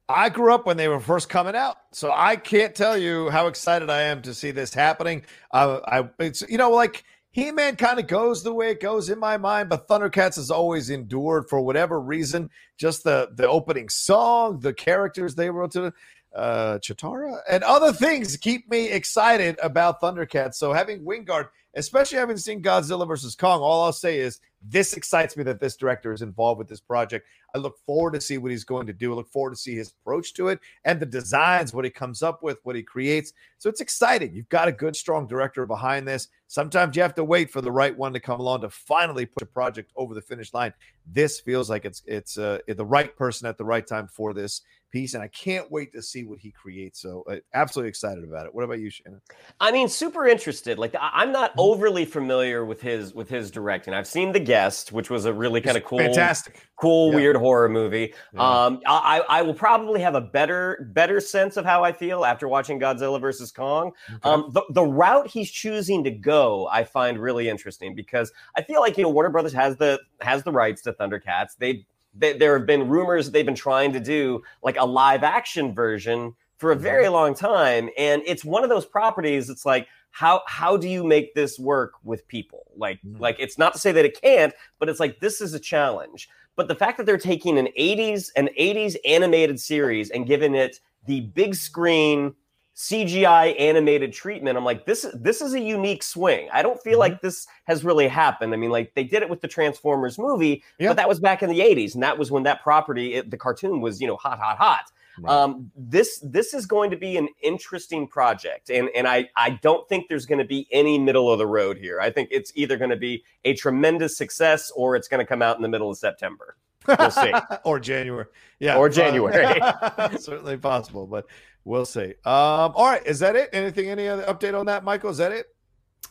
I 0.09 0.29
grew 0.29 0.55
up 0.55 0.67
when 0.67 0.77
they 0.77 0.87
were 0.87 1.01
first 1.01 1.29
coming 1.29 1.57
out, 1.57 1.79
so 1.93 2.13
I 2.15 2.37
can't 2.37 2.75
tell 2.75 2.97
you 2.97 3.29
how 3.31 3.49
excited 3.49 3.91
I 3.91 4.03
am 4.03 4.23
to 4.23 4.35
see 4.35 4.53
this 4.53 4.73
happening. 4.73 5.23
Uh, 5.51 5.81
I, 5.85 6.09
it's 6.21 6.43
you 6.49 6.59
know, 6.59 6.71
like 6.71 7.03
He 7.33 7.51
Man 7.51 7.75
kind 7.75 7.99
of 7.99 8.07
goes 8.07 8.45
the 8.45 8.55
way 8.55 8.71
it 8.71 8.81
goes 8.81 9.11
in 9.11 9.19
my 9.19 9.37
mind, 9.37 9.69
but 9.69 9.89
Thundercats 9.89 10.37
has 10.37 10.51
always 10.51 10.91
endured 10.91 11.49
for 11.49 11.61
whatever 11.61 12.01
reason. 12.01 12.51
Just 12.79 13.03
the 13.03 13.31
the 13.35 13.49
opening 13.49 13.89
song, 13.89 14.61
the 14.61 14.73
characters 14.73 15.35
they 15.35 15.51
wrote 15.51 15.73
to 15.73 15.93
uh, 16.35 16.79
Cheetara, 16.79 17.41
and 17.49 17.65
other 17.65 17.93
things 17.93 18.37
keep 18.37 18.71
me 18.71 18.89
excited 18.89 19.59
about 19.63 20.01
Thundercats. 20.01 20.55
So 20.55 20.73
having 20.73 21.05
Wingard, 21.05 21.49
especially 21.75 22.19
having 22.19 22.37
seen 22.37 22.63
Godzilla 22.63 23.07
versus 23.07 23.35
Kong, 23.35 23.61
all 23.61 23.85
I'll 23.85 23.93
say 23.93 24.19
is 24.19 24.41
this 24.63 24.95
excites 24.95 25.37
me 25.37 25.45
that 25.45 25.61
this 25.61 25.77
director 25.77 26.13
is 26.13 26.23
involved 26.23 26.59
with 26.59 26.69
this 26.69 26.81
project. 26.81 27.27
I 27.55 27.59
look 27.59 27.79
forward 27.87 28.15
to 28.15 28.21
see 28.21 28.37
what 28.37 28.51
he's 28.51 28.65
going 28.65 28.87
to 28.87 28.93
do. 28.93 29.13
I 29.13 29.17
look 29.17 29.31
forward 29.31 29.51
to 29.51 29.57
see 29.57 29.75
his 29.75 29.93
approach 30.01 30.35
to 30.35 30.49
it 30.49 30.61
and 30.85 31.01
the 31.01 31.07
designs, 31.07 31.73
what 31.73 31.85
he 31.85 31.91
comes 31.91 32.23
up 32.23 32.43
with, 32.43 32.59
what 32.65 32.77
he 32.77 32.83
creates. 32.83 33.33
So 33.59 33.71
it's 33.71 33.81
exciting. 33.81 34.35
You've 34.35 34.49
got 34.49 34.69
a 34.69 34.73
good, 34.73 34.97
strong 34.97 35.27
director 35.27 35.65
behind 35.65 36.07
this. 36.07 36.29
Sometimes 36.49 36.97
you 36.97 37.03
have 37.03 37.15
to 37.15 37.25
wait 37.25 37.51
for 37.51 37.61
the 37.61 37.73
right 37.73 37.97
one 37.97 38.13
to 38.13 38.21
come 38.21 38.41
along 38.41 38.63
to 38.63 38.71
finally 38.71 39.25
put 39.25 39.43
a 39.43 39.47
project 39.47 39.93
over 39.97 40.15
the 40.15 40.21
finish 40.21 40.53
line. 40.53 40.73
This 41.07 41.41
feels 41.41 41.71
like 41.71 41.85
it's 41.85 42.03
it's 42.07 42.37
uh, 42.37 42.59
the 42.67 42.85
right 42.85 43.17
person 43.17 43.47
at 43.47 43.57
the 43.57 43.65
right 43.65 43.87
time 43.87 44.09
for 44.09 44.35
this 44.35 44.63
piece, 44.97 45.13
and 45.15 45.23
I 45.23 45.29
can't 45.29 45.71
wait 45.71 45.93
to 45.93 46.01
see 46.01 46.25
what 46.25 46.39
he 46.39 46.51
creates. 46.51 47.01
So, 47.01 47.23
uh, 47.31 47.37
absolutely 47.53 47.91
excited 47.91 48.25
about 48.25 48.47
it. 48.47 48.55
What 48.55 48.65
about 48.65 48.79
you, 48.79 48.89
Shannon? 48.89 49.21
I 49.61 49.71
mean, 49.71 49.89
super 49.89 50.27
interested. 50.27 50.79
Like, 50.79 50.95
I'm 50.99 51.33
not 51.33 51.51
mm-hmm. 51.51 51.61
overly 51.61 52.05
familiar 52.07 52.65
with 52.65 52.81
his 52.81 53.13
with 53.13 53.29
his 53.29 53.51
directing. 53.51 53.93
I've 53.93 54.07
seen 54.07 54.33
The 54.33 54.41
Guest, 54.41 54.93
which 54.93 55.11
was 55.11 55.27
a 55.27 55.33
really 55.33 55.61
kind 55.61 55.77
of 55.77 55.85
cool, 55.85 55.99
fantastic, 55.99 56.67
cool, 56.77 57.11
yeah. 57.11 57.17
weird 57.17 57.37
horror 57.37 57.69
movie. 57.69 58.15
Yeah. 58.33 58.65
Um, 58.65 58.81
I 58.87 59.23
I 59.29 59.43
will 59.43 59.55
probably 59.55 60.01
have 60.01 60.15
a 60.15 60.21
better 60.21 60.89
better 60.95 61.21
sense 61.21 61.59
of 61.59 61.67
how 61.67 61.85
I 61.85 61.93
feel 61.93 62.25
after 62.25 62.49
watching 62.49 62.81
Godzilla 62.81 63.21
versus 63.21 63.53
Kong. 63.53 63.93
Okay. 64.15 64.29
Um, 64.29 64.51
the 64.53 64.63
the 64.71 64.85
route 64.85 65.29
he's 65.29 65.51
choosing 65.51 66.05
to 66.05 66.11
go, 66.11 66.69
I 66.73 66.85
find 66.85 67.19
really 67.19 67.51
interesting 67.51 67.95
because 67.95 68.33
I 68.57 68.63
feel 68.63 68.81
like 68.81 68.97
you 68.97 69.03
know 69.03 69.11
Warner 69.11 69.31
Brothers 69.31 69.53
has 69.53 69.77
the 69.77 70.01
has 70.23 70.43
the 70.43 70.53
rights 70.53 70.81
to 70.83 70.95
Thundercats. 70.95 71.57
They 71.59 71.85
they, 72.19 72.37
there 72.37 72.59
have 72.59 72.67
been 72.67 72.89
rumors 72.89 73.27
that 73.27 73.33
they've 73.33 73.47
been 73.47 73.55
trying 73.55 73.93
to 73.93 74.01
do 74.01 74.43
like 74.63 74.77
a 74.79 74.85
live 74.85 75.23
action 75.23 75.75
version 75.75 76.35
for 76.59 76.73
a 76.73 76.75
mm-hmm. 76.75 76.85
very 76.85 77.09
long 77.09 77.35
time 77.35 77.89
and 77.99 78.23
it's 78.27 78.45
one 78.45 78.63
of 78.63 78.71
those 78.71 78.87
properties 78.87 79.51
it's 79.51 79.67
like 79.67 79.87
how 80.11 80.43
how 80.47 80.77
do 80.77 80.89
you 80.89 81.05
make 81.05 81.35
this 81.35 81.59
work 81.59 81.93
with 82.03 82.27
people 82.29 82.65
like 82.77 82.99
mm-hmm. 83.03 83.21
like 83.21 83.37
it's 83.39 83.59
not 83.59 83.73
to 83.73 83.79
say 83.79 83.93
that 83.93 84.05
it 84.05 84.21
can't 84.21 84.55
but 84.79 84.89
it's 84.89 85.01
like 85.01 85.21
this 85.21 85.41
is 85.41 85.55
a 85.55 85.61
challenge 85.61 86.29
but 86.57 86.69
the 86.69 86.75
fact 86.75 86.97
that 86.97 87.05
they're 87.05 87.19
taking 87.19 87.59
an 87.59 87.69
80s 87.79 88.31
an 88.37 88.49
80s 88.59 88.97
animated 89.05 89.61
series 89.61 90.11
and 90.11 90.27
giving 90.27 90.55
it 90.55 90.81
the 91.07 91.21
big 91.21 91.55
screen 91.55 92.35
CGI 92.77 93.59
animated 93.59 94.13
treatment. 94.13 94.59
I'm 94.59 94.65
like, 94.65 94.85
this 94.85 95.07
this 95.15 95.41
is 95.41 95.55
a 95.55 95.61
unique 95.61 96.03
swing. 96.03 96.49
I 96.53 96.63
don't 96.63 96.81
feel 96.83 96.95
mm-hmm. 96.95 97.01
like 97.01 97.23
this 97.23 97.47
has 97.65 97.85
really 97.85 98.07
happened. 98.07 98.53
I 98.53 98.57
mean, 98.57 98.71
like 98.71 98.95
they 98.95 99.05
did 99.05 99.23
it 99.23 99.31
with 99.31 99.41
the 99.41 99.49
Transformers 99.49 100.19
movie, 100.19 100.63
yeah. 100.79 100.89
but 100.89 100.97
that 100.97 101.09
was 101.09 101.19
back 101.19 101.43
in 101.43 101.49
the 101.49 101.61
80s, 101.61 101.95
and 101.95 102.03
that 102.03 102.19
was 102.19 102.31
when 102.31 102.43
that 102.43 102.63
property, 102.63 103.15
it, 103.15 103.31
the 103.31 103.39
cartoon 103.39 103.81
was, 103.81 104.01
you 104.01 104.07
know, 104.07 104.17
hot, 104.17 104.39
hot, 104.39 104.59
hot. 104.59 104.91
Right. 105.19 105.33
Um, 105.33 105.71
this 105.75 106.23
this 106.23 106.53
is 106.53 106.67
going 106.67 106.91
to 106.91 106.99
be 106.99 107.17
an 107.17 107.29
interesting 107.43 108.07
project, 108.07 108.69
and 108.69 108.91
and 108.95 109.09
I 109.09 109.31
I 109.37 109.59
don't 109.63 109.89
think 109.89 110.09
there's 110.09 110.27
going 110.27 110.41
to 110.41 110.45
be 110.45 110.69
any 110.71 110.99
middle 110.99 111.33
of 111.33 111.39
the 111.39 111.47
road 111.47 111.79
here. 111.79 111.99
I 111.99 112.11
think 112.11 112.29
it's 112.31 112.53
either 112.55 112.77
going 112.77 112.91
to 112.91 112.97
be 112.97 113.25
a 113.47 113.55
tremendous 113.55 114.19
success 114.19 114.71
or 114.77 114.97
it's 114.97 115.09
going 115.09 115.21
to 115.21 115.27
come 115.27 115.41
out 115.41 115.57
in 115.57 115.63
the 115.63 115.69
middle 115.69 115.91
of 115.91 115.97
September. 115.97 116.59
We'll 116.87 117.11
see. 117.11 117.33
or 117.65 117.81
January. 117.81 118.27
Yeah. 118.59 118.77
Or 118.77 118.91
January. 118.91 119.59
certainly 120.19 120.59
possible, 120.59 121.07
but 121.07 121.27
We'll 121.67 121.85
see. 121.85 122.15
Um, 122.25 122.73
all 122.77 122.87
right, 122.87 123.05
is 123.05 123.19
that 123.19 123.35
it? 123.35 123.51
Anything? 123.53 123.91
Any 123.91 124.07
other 124.07 124.23
update 124.23 124.57
on 124.59 124.67
that, 124.67 124.85
Michael? 124.85 125.11
Is 125.11 125.17
that 125.17 125.33
it? 125.33 125.47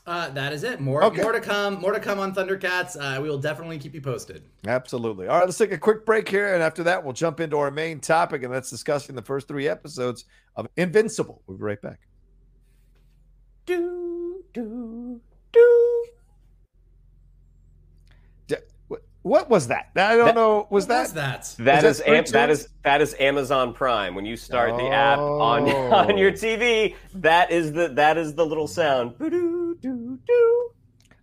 Uh, 0.05 0.29
that 0.31 0.51
is 0.51 0.63
it. 0.65 0.81
More, 0.81 1.01
okay. 1.05 1.21
more 1.21 1.31
to 1.31 1.39
come. 1.39 1.79
More 1.79 1.93
to 1.93 1.99
come 2.01 2.19
on 2.19 2.35
Thundercats. 2.35 2.97
Uh, 2.99 3.21
we 3.21 3.29
will 3.29 3.37
definitely 3.37 3.79
keep 3.79 3.93
you 3.93 4.01
posted. 4.01 4.43
Absolutely. 4.67 5.27
All 5.29 5.37
right, 5.37 5.45
let's 5.45 5.57
take 5.57 5.71
a 5.71 5.77
quick 5.77 6.05
break 6.05 6.27
here, 6.27 6.53
and 6.53 6.61
after 6.61 6.83
that, 6.83 7.01
we'll 7.01 7.13
jump 7.13 7.39
into 7.39 7.57
our 7.57 7.71
main 7.71 8.01
topic, 8.01 8.43
and 8.43 8.53
that's 8.53 8.69
discussing 8.69 9.15
the 9.15 9.21
first 9.21 9.47
three 9.47 9.69
episodes 9.69 10.25
of 10.57 10.67
Invincible. 10.75 11.41
We'll 11.47 11.57
be 11.57 11.63
right 11.63 11.81
back. 11.81 12.01
Do 13.65 14.43
do 14.53 15.21
do. 15.53 15.94
What 19.25 19.49
was 19.49 19.69
that? 19.69 19.89
I 19.95 20.15
don't 20.15 20.27
that, 20.27 20.35
know. 20.35 20.67
Was 20.69 20.85
that, 20.85 21.07
that? 21.15 21.55
That 21.57 21.83
is 21.83 21.97
that, 21.97 22.07
am, 22.07 22.25
that 22.25 22.51
is 22.51 22.69
that 22.83 23.01
is 23.01 23.15
Amazon 23.19 23.73
Prime. 23.73 24.13
When 24.13 24.23
you 24.23 24.37
start 24.37 24.69
oh. 24.73 24.77
the 24.77 24.87
app 24.91 25.17
on 25.17 25.67
on 26.11 26.15
your 26.15 26.29
oh. 26.29 26.33
TV, 26.33 26.93
that 27.15 27.49
is 27.49 27.71
the 27.71 27.87
that 27.87 28.19
is 28.19 28.35
the 28.35 28.45
little 28.45 28.67
sound. 28.67 29.15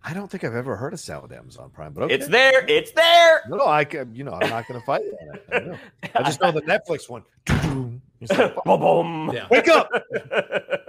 I 0.03 0.13
don't 0.13 0.29
think 0.29 0.43
I've 0.43 0.53
ever 0.53 0.75
heard 0.75 0.93
a 0.93 0.97
sound 0.97 1.23
with 1.23 1.31
Amazon 1.31 1.69
Prime, 1.69 1.93
but 1.93 2.03
okay. 2.03 2.15
it's 2.15 2.27
there. 2.27 2.65
It's 2.67 2.91
there. 2.91 3.41
No, 3.47 3.65
I 3.65 3.85
can. 3.85 4.13
You 4.13 4.25
know, 4.25 4.33
I'm 4.33 4.49
not 4.49 4.67
going 4.67 4.81
to 4.81 4.85
fight 4.85 5.03
it. 5.05 5.79
I, 6.03 6.09
I, 6.13 6.23
just 6.23 6.41
know 6.41 6.51
the 6.51 6.61
Netflix 6.63 7.09
one. 7.09 7.23
Like, 8.29 8.55
boom, 8.63 8.79
boom. 8.79 9.37
Wake 9.49 9.67
up. 9.67 9.89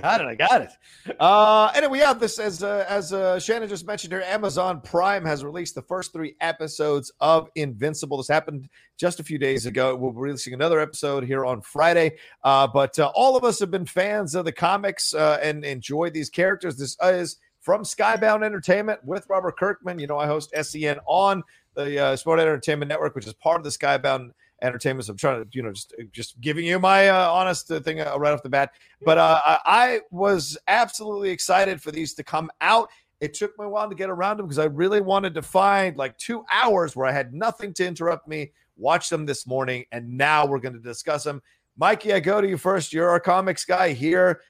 Got 0.00 0.20
it. 0.20 0.26
I 0.26 0.34
got 0.34 0.62
it. 0.62 0.70
Uh, 1.18 1.70
anyway, 1.74 1.98
yeah, 1.98 2.12
this 2.12 2.38
as 2.38 2.62
uh, 2.62 2.84
as 2.88 3.12
uh, 3.12 3.38
Shannon 3.38 3.68
just 3.68 3.86
mentioned 3.86 4.12
here, 4.12 4.22
Amazon 4.22 4.80
Prime 4.80 5.24
has 5.24 5.44
released 5.44 5.74
the 5.74 5.82
first 5.82 6.12
three 6.12 6.36
episodes 6.40 7.12
of 7.20 7.48
Invincible. 7.54 8.16
This 8.16 8.28
happened 8.28 8.68
just 8.96 9.20
a 9.20 9.24
few 9.24 9.38
days 9.38 9.66
ago. 9.66 9.94
We'll 9.96 10.12
be 10.12 10.18
releasing 10.18 10.54
another 10.54 10.80
episode 10.80 11.24
here 11.24 11.44
on 11.44 11.60
Friday. 11.62 12.16
Uh, 12.44 12.66
but 12.66 12.98
uh, 12.98 13.12
all 13.14 13.36
of 13.36 13.44
us 13.44 13.58
have 13.60 13.70
been 13.70 13.86
fans 13.86 14.34
of 14.34 14.44
the 14.44 14.52
comics 14.52 15.14
uh, 15.14 15.38
and 15.42 15.64
enjoyed 15.64 16.14
these 16.14 16.30
characters. 16.30 16.76
This 16.76 16.96
is 17.02 17.36
from 17.60 17.82
Skybound 17.82 18.44
Entertainment 18.44 19.04
with 19.04 19.26
Robert 19.28 19.58
Kirkman. 19.58 19.98
You 19.98 20.06
know, 20.06 20.18
I 20.18 20.26
host 20.26 20.54
SEN 20.60 20.98
on 21.06 21.42
the 21.74 21.98
uh, 21.98 22.16
Sport 22.16 22.40
Entertainment 22.40 22.88
Network, 22.88 23.14
which 23.14 23.26
is 23.26 23.34
part 23.34 23.58
of 23.58 23.64
the 23.64 23.70
Skybound 23.70 24.30
entertainment. 24.62 25.06
So 25.06 25.12
I'm 25.12 25.16
trying 25.16 25.42
to, 25.42 25.48
you 25.52 25.62
know, 25.62 25.72
just 25.72 25.94
just 26.12 26.40
giving 26.40 26.64
you 26.64 26.78
my 26.78 27.08
uh, 27.08 27.30
honest 27.30 27.68
thing 27.68 28.00
uh, 28.00 28.16
right 28.16 28.32
off 28.32 28.42
the 28.42 28.48
bat. 28.48 28.72
But 29.04 29.18
uh, 29.18 29.40
I 29.44 30.00
was 30.10 30.58
absolutely 30.68 31.30
excited 31.30 31.80
for 31.80 31.90
these 31.90 32.14
to 32.14 32.22
come 32.22 32.50
out. 32.60 32.90
It 33.20 33.34
took 33.34 33.58
me 33.58 33.66
a 33.66 33.68
while 33.68 33.88
to 33.88 33.94
get 33.94 34.08
around 34.08 34.38
them 34.38 34.46
because 34.46 34.58
I 34.58 34.64
really 34.64 35.00
wanted 35.00 35.34
to 35.34 35.42
find 35.42 35.96
like 35.96 36.16
two 36.16 36.44
hours 36.50 36.96
where 36.96 37.06
I 37.06 37.12
had 37.12 37.34
nothing 37.34 37.74
to 37.74 37.86
interrupt 37.86 38.26
me. 38.26 38.52
Watch 38.76 39.10
them 39.10 39.26
this 39.26 39.46
morning, 39.46 39.84
and 39.92 40.16
now 40.16 40.46
we're 40.46 40.58
going 40.58 40.72
to 40.72 40.80
discuss 40.80 41.24
them. 41.24 41.42
Mikey, 41.76 42.14
I 42.14 42.20
go 42.20 42.40
to 42.40 42.48
you 42.48 42.56
first. 42.56 42.92
You're 42.92 43.10
our 43.10 43.20
comics 43.20 43.64
guy 43.64 43.92
here. 43.92 44.40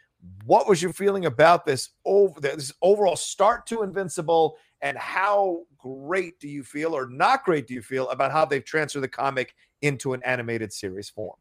What 0.45 0.69
was 0.69 0.83
your 0.83 0.93
feeling 0.93 1.27
about 1.27 1.65
this 1.65 1.91
over 2.05 2.41
this 2.41 2.73
overall 2.83 3.17
start 3.17 3.67
to 3.69 3.83
Invincible, 3.83 4.57
and 4.83 4.97
how 4.99 5.63
great 5.79 6.39
do 6.41 6.49
you 6.49 6.63
feel, 6.63 6.95
or 6.95 7.09
not 7.09 7.45
great 7.45 7.67
do 7.67 7.75
you 7.75 7.83
feel 7.83 8.09
about 8.11 8.33
how 8.33 8.45
they've 8.45 8.65
transferred 8.65 9.01
the 9.01 9.09
comic 9.09 9.55
into 9.83 10.13
an 10.13 10.23
animated 10.25 10.73
series 10.73 11.09
form? 11.09 11.37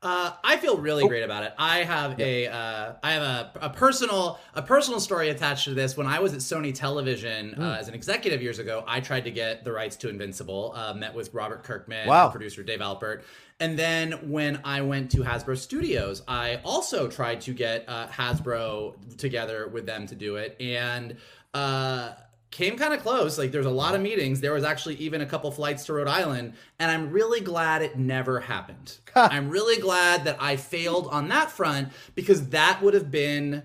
Uh, 0.00 0.30
I 0.44 0.58
feel 0.58 0.78
really 0.78 1.02
oh. 1.02 1.08
great 1.08 1.24
about 1.24 1.42
it. 1.42 1.54
I 1.58 1.78
have 1.78 2.20
a 2.20 2.46
uh, 2.46 2.92
I 3.02 3.12
have 3.12 3.22
a, 3.22 3.52
a 3.62 3.70
personal 3.70 4.38
a 4.54 4.62
personal 4.62 5.00
story 5.00 5.30
attached 5.30 5.64
to 5.64 5.74
this. 5.74 5.96
When 5.96 6.06
I 6.06 6.20
was 6.20 6.34
at 6.34 6.38
Sony 6.38 6.72
Television 6.72 7.56
mm. 7.58 7.60
uh, 7.60 7.78
as 7.78 7.88
an 7.88 7.94
executive 7.94 8.40
years 8.40 8.60
ago, 8.60 8.84
I 8.86 9.00
tried 9.00 9.24
to 9.24 9.32
get 9.32 9.64
the 9.64 9.72
rights 9.72 9.96
to 9.96 10.08
Invincible. 10.08 10.72
Uh, 10.76 10.94
met 10.94 11.14
with 11.14 11.34
Robert 11.34 11.64
Kirkman, 11.64 12.06
wow. 12.06 12.28
producer 12.28 12.62
Dave 12.62 12.78
Alpert, 12.78 13.22
and 13.58 13.76
then 13.76 14.12
when 14.30 14.60
I 14.64 14.82
went 14.82 15.10
to 15.12 15.18
Hasbro 15.18 15.58
Studios, 15.58 16.22
I 16.28 16.60
also 16.64 17.08
tried 17.08 17.40
to 17.42 17.52
get 17.52 17.84
uh, 17.88 18.06
Hasbro 18.06 19.16
together 19.16 19.66
with 19.66 19.84
them 19.84 20.06
to 20.06 20.14
do 20.14 20.36
it, 20.36 20.54
and 20.60 21.16
uh, 21.54 22.12
came 22.50 22.76
kind 22.76 22.94
of 22.94 23.00
close. 23.00 23.38
Like 23.38 23.52
there's 23.52 23.66
a 23.66 23.70
lot 23.70 23.94
of 23.94 24.00
meetings. 24.00 24.40
There 24.40 24.52
was 24.52 24.64
actually 24.64 24.96
even 24.96 25.20
a 25.20 25.26
couple 25.26 25.50
flights 25.50 25.84
to 25.86 25.92
Rhode 25.92 26.08
Island, 26.08 26.54
and 26.78 26.90
I'm 26.90 27.10
really 27.10 27.40
glad 27.40 27.82
it 27.82 27.98
never 27.98 28.40
happened. 28.40 28.98
I'm 29.14 29.50
really 29.50 29.80
glad 29.80 30.24
that 30.24 30.36
I 30.40 30.56
failed 30.56 31.08
on 31.08 31.28
that 31.28 31.50
front 31.50 31.88
because 32.14 32.48
that 32.50 32.80
would 32.82 32.94
have 32.94 33.10
been 33.10 33.62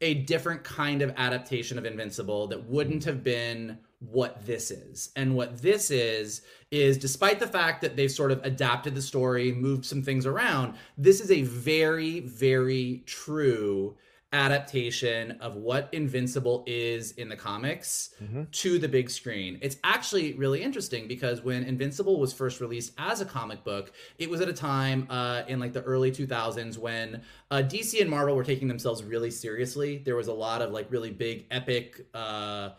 a 0.00 0.14
different 0.14 0.62
kind 0.62 1.00
of 1.02 1.14
adaptation 1.16 1.78
of 1.78 1.86
Invincible 1.86 2.48
that 2.48 2.64
wouldn't 2.68 3.04
have 3.04 3.24
been 3.24 3.78
what 4.00 4.44
this 4.44 4.70
is. 4.70 5.10
And 5.16 5.34
what 5.34 5.62
this 5.62 5.90
is 5.90 6.42
is 6.70 6.98
despite 6.98 7.40
the 7.40 7.46
fact 7.46 7.80
that 7.80 7.96
they've 7.96 8.10
sort 8.10 8.30
of 8.30 8.44
adapted 8.44 8.94
the 8.94 9.00
story, 9.00 9.52
moved 9.52 9.86
some 9.86 10.02
things 10.02 10.26
around, 10.26 10.74
this 10.98 11.20
is 11.20 11.30
a 11.30 11.42
very 11.42 12.20
very 12.20 13.02
true 13.06 13.96
adaptation 14.32 15.32
of 15.40 15.56
what 15.56 15.88
Invincible 15.92 16.64
is 16.66 17.12
in 17.12 17.28
the 17.28 17.36
comics 17.36 18.10
mm-hmm. 18.22 18.44
to 18.50 18.78
the 18.78 18.88
big 18.88 19.08
screen. 19.08 19.58
It's 19.62 19.76
actually 19.84 20.34
really 20.34 20.62
interesting 20.62 21.06
because 21.06 21.42
when 21.42 21.62
Invincible 21.62 22.18
was 22.18 22.32
first 22.32 22.60
released 22.60 22.92
as 22.98 23.20
a 23.20 23.24
comic 23.24 23.62
book, 23.62 23.92
it 24.18 24.28
was 24.28 24.40
at 24.40 24.48
a 24.48 24.52
time 24.52 25.06
uh, 25.10 25.42
in 25.46 25.60
like 25.60 25.72
the 25.72 25.82
early 25.82 26.10
2000s 26.10 26.76
when 26.76 27.22
uh, 27.50 27.56
DC 27.56 28.00
and 28.00 28.10
Marvel 28.10 28.34
were 28.34 28.44
taking 28.44 28.68
themselves 28.68 29.04
really 29.04 29.30
seriously. 29.30 29.98
There 29.98 30.16
was 30.16 30.28
a 30.28 30.34
lot 30.34 30.60
of 30.60 30.72
like 30.72 30.90
really 30.90 31.10
big, 31.10 31.46
epic. 31.50 32.06
Uh, 32.12 32.70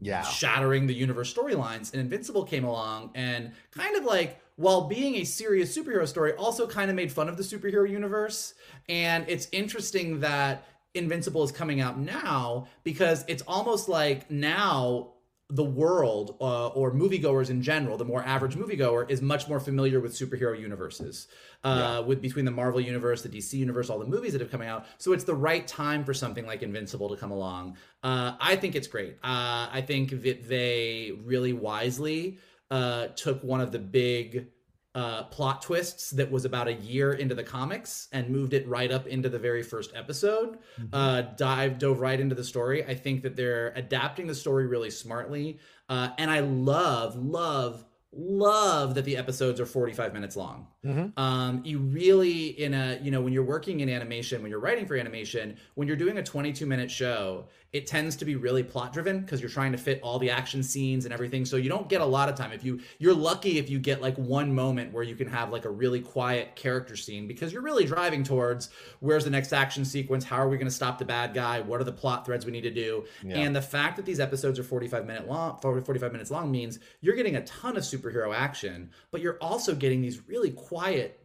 yeah. 0.00 0.22
shattering 0.22 0.88
the 0.88 0.94
universe 0.94 1.32
storylines 1.32 1.92
and 1.92 2.00
invincible 2.00 2.42
came 2.42 2.64
along 2.64 3.10
and 3.14 3.52
kind 3.70 3.96
of 3.96 4.04
like 4.04 4.40
while 4.56 4.88
being 4.88 5.16
a 5.16 5.24
serious 5.24 5.76
superhero 5.76 6.08
story 6.08 6.32
also 6.32 6.66
kind 6.66 6.90
of 6.90 6.96
made 6.96 7.12
fun 7.12 7.28
of 7.28 7.36
the 7.36 7.42
superhero 7.44 7.88
universe 7.88 8.54
and 8.88 9.24
it's 9.28 9.46
interesting 9.52 10.18
that 10.18 10.64
Invincible 10.96 11.42
is 11.44 11.52
coming 11.52 11.80
out 11.80 11.98
now 11.98 12.68
because 12.84 13.24
it's 13.28 13.42
almost 13.46 13.88
like 13.88 14.30
now 14.30 15.12
the 15.48 15.64
world 15.64 16.36
uh, 16.40 16.68
or 16.68 16.92
moviegoers 16.92 17.50
in 17.50 17.62
general, 17.62 17.96
the 17.96 18.04
more 18.04 18.22
average 18.24 18.56
moviegoer, 18.56 19.08
is 19.08 19.22
much 19.22 19.48
more 19.48 19.60
familiar 19.60 20.00
with 20.00 20.12
superhero 20.12 20.58
universes. 20.58 21.28
Uh, 21.62 21.98
yeah. 21.98 21.98
With 22.00 22.20
between 22.20 22.44
the 22.44 22.50
Marvel 22.50 22.80
universe, 22.80 23.22
the 23.22 23.28
DC 23.28 23.52
universe, 23.54 23.88
all 23.88 23.98
the 23.98 24.06
movies 24.06 24.32
that 24.32 24.40
have 24.40 24.50
come 24.50 24.62
out, 24.62 24.86
so 24.98 25.12
it's 25.12 25.24
the 25.24 25.34
right 25.34 25.66
time 25.66 26.04
for 26.04 26.12
something 26.12 26.46
like 26.46 26.62
Invincible 26.62 27.08
to 27.10 27.16
come 27.16 27.30
along. 27.30 27.76
Uh, 28.02 28.32
I 28.40 28.56
think 28.56 28.74
it's 28.74 28.88
great. 28.88 29.18
Uh, 29.22 29.68
I 29.72 29.84
think 29.86 30.22
that 30.22 30.48
they 30.48 31.12
really 31.24 31.52
wisely 31.52 32.38
uh, 32.70 33.08
took 33.08 33.42
one 33.44 33.60
of 33.60 33.70
the 33.70 33.78
big 33.78 34.48
uh, 34.96 35.24
plot 35.24 35.60
twists 35.60 36.10
that 36.10 36.30
was 36.30 36.46
about 36.46 36.68
a 36.68 36.72
year 36.72 37.12
into 37.12 37.34
the 37.34 37.44
comics 37.44 38.08
and 38.12 38.30
moved 38.30 38.54
it 38.54 38.66
right 38.66 38.90
up 38.90 39.06
into 39.06 39.28
the 39.28 39.38
very 39.38 39.62
first 39.62 39.92
episode. 39.94 40.58
Mm-hmm. 40.80 40.86
Uh, 40.90 41.20
dive 41.36 41.78
dove 41.78 42.00
right 42.00 42.18
into 42.18 42.34
the 42.34 42.42
story. 42.42 42.82
I 42.82 42.94
think 42.94 43.22
that 43.22 43.36
they're 43.36 43.74
adapting 43.76 44.26
the 44.26 44.34
story 44.34 44.66
really 44.66 44.90
smartly, 44.90 45.58
uh, 45.90 46.08
and 46.16 46.30
I 46.30 46.40
love 46.40 47.14
love 47.14 47.84
love 48.10 48.94
that 48.94 49.04
the 49.04 49.18
episodes 49.18 49.60
are 49.60 49.66
45 49.66 50.14
minutes 50.14 50.34
long. 50.34 50.68
Mm-hmm. 50.86 51.18
Um, 51.18 51.62
you 51.64 51.78
really, 51.78 52.46
in 52.60 52.74
a, 52.74 52.98
you 53.02 53.10
know, 53.10 53.20
when 53.20 53.32
you're 53.32 53.44
working 53.44 53.80
in 53.80 53.88
animation, 53.88 54.42
when 54.42 54.50
you're 54.50 54.60
writing 54.60 54.86
for 54.86 54.96
animation, 54.96 55.56
when 55.74 55.88
you're 55.88 55.96
doing 55.96 56.18
a 56.18 56.22
22 56.22 56.66
minute 56.66 56.90
show, 56.90 57.48
it 57.72 57.86
tends 57.86 58.16
to 58.16 58.24
be 58.24 58.36
really 58.36 58.62
plot 58.62 58.92
driven 58.92 59.20
because 59.20 59.40
you're 59.40 59.50
trying 59.50 59.72
to 59.72 59.78
fit 59.78 60.00
all 60.02 60.18
the 60.18 60.30
action 60.30 60.62
scenes 60.62 61.04
and 61.04 61.12
everything. 61.12 61.44
So 61.44 61.56
you 61.56 61.68
don't 61.68 61.88
get 61.88 62.00
a 62.00 62.06
lot 62.06 62.28
of 62.28 62.34
time. 62.34 62.52
If 62.52 62.64
you, 62.64 62.80
you're 62.98 63.14
lucky 63.14 63.58
if 63.58 63.68
you 63.68 63.78
get 63.78 64.00
like 64.00 64.16
one 64.16 64.54
moment 64.54 64.94
where 64.94 65.02
you 65.02 65.14
can 65.14 65.28
have 65.28 65.50
like 65.50 65.66
a 65.66 65.70
really 65.70 66.00
quiet 66.00 66.56
character 66.56 66.96
scene 66.96 67.26
because 67.26 67.52
you're 67.52 67.62
really 67.62 67.84
driving 67.84 68.22
towards 68.22 68.70
where's 69.00 69.24
the 69.24 69.30
next 69.30 69.52
action 69.52 69.84
sequence? 69.84 70.24
How 70.24 70.36
are 70.36 70.48
we 70.48 70.56
going 70.56 70.68
to 70.68 70.74
stop 70.74 70.98
the 70.98 71.04
bad 71.04 71.34
guy? 71.34 71.60
What 71.60 71.80
are 71.80 71.84
the 71.84 71.92
plot 71.92 72.24
threads 72.24 72.46
we 72.46 72.52
need 72.52 72.62
to 72.62 72.70
do? 72.70 73.04
Yeah. 73.22 73.38
And 73.38 73.54
the 73.54 73.62
fact 73.62 73.96
that 73.96 74.06
these 74.06 74.20
episodes 74.20 74.58
are 74.58 74.64
45 74.64 75.04
minute 75.04 75.28
long, 75.28 75.58
45 75.60 76.12
minutes 76.12 76.30
long 76.30 76.50
means 76.50 76.78
you're 77.00 77.16
getting 77.16 77.36
a 77.36 77.44
ton 77.44 77.76
of 77.76 77.82
superhero 77.82 78.34
action, 78.34 78.90
but 79.10 79.20
you're 79.20 79.38
also 79.42 79.74
getting 79.74 80.00
these 80.00 80.26
really 80.28 80.50
quiet, 80.50 80.75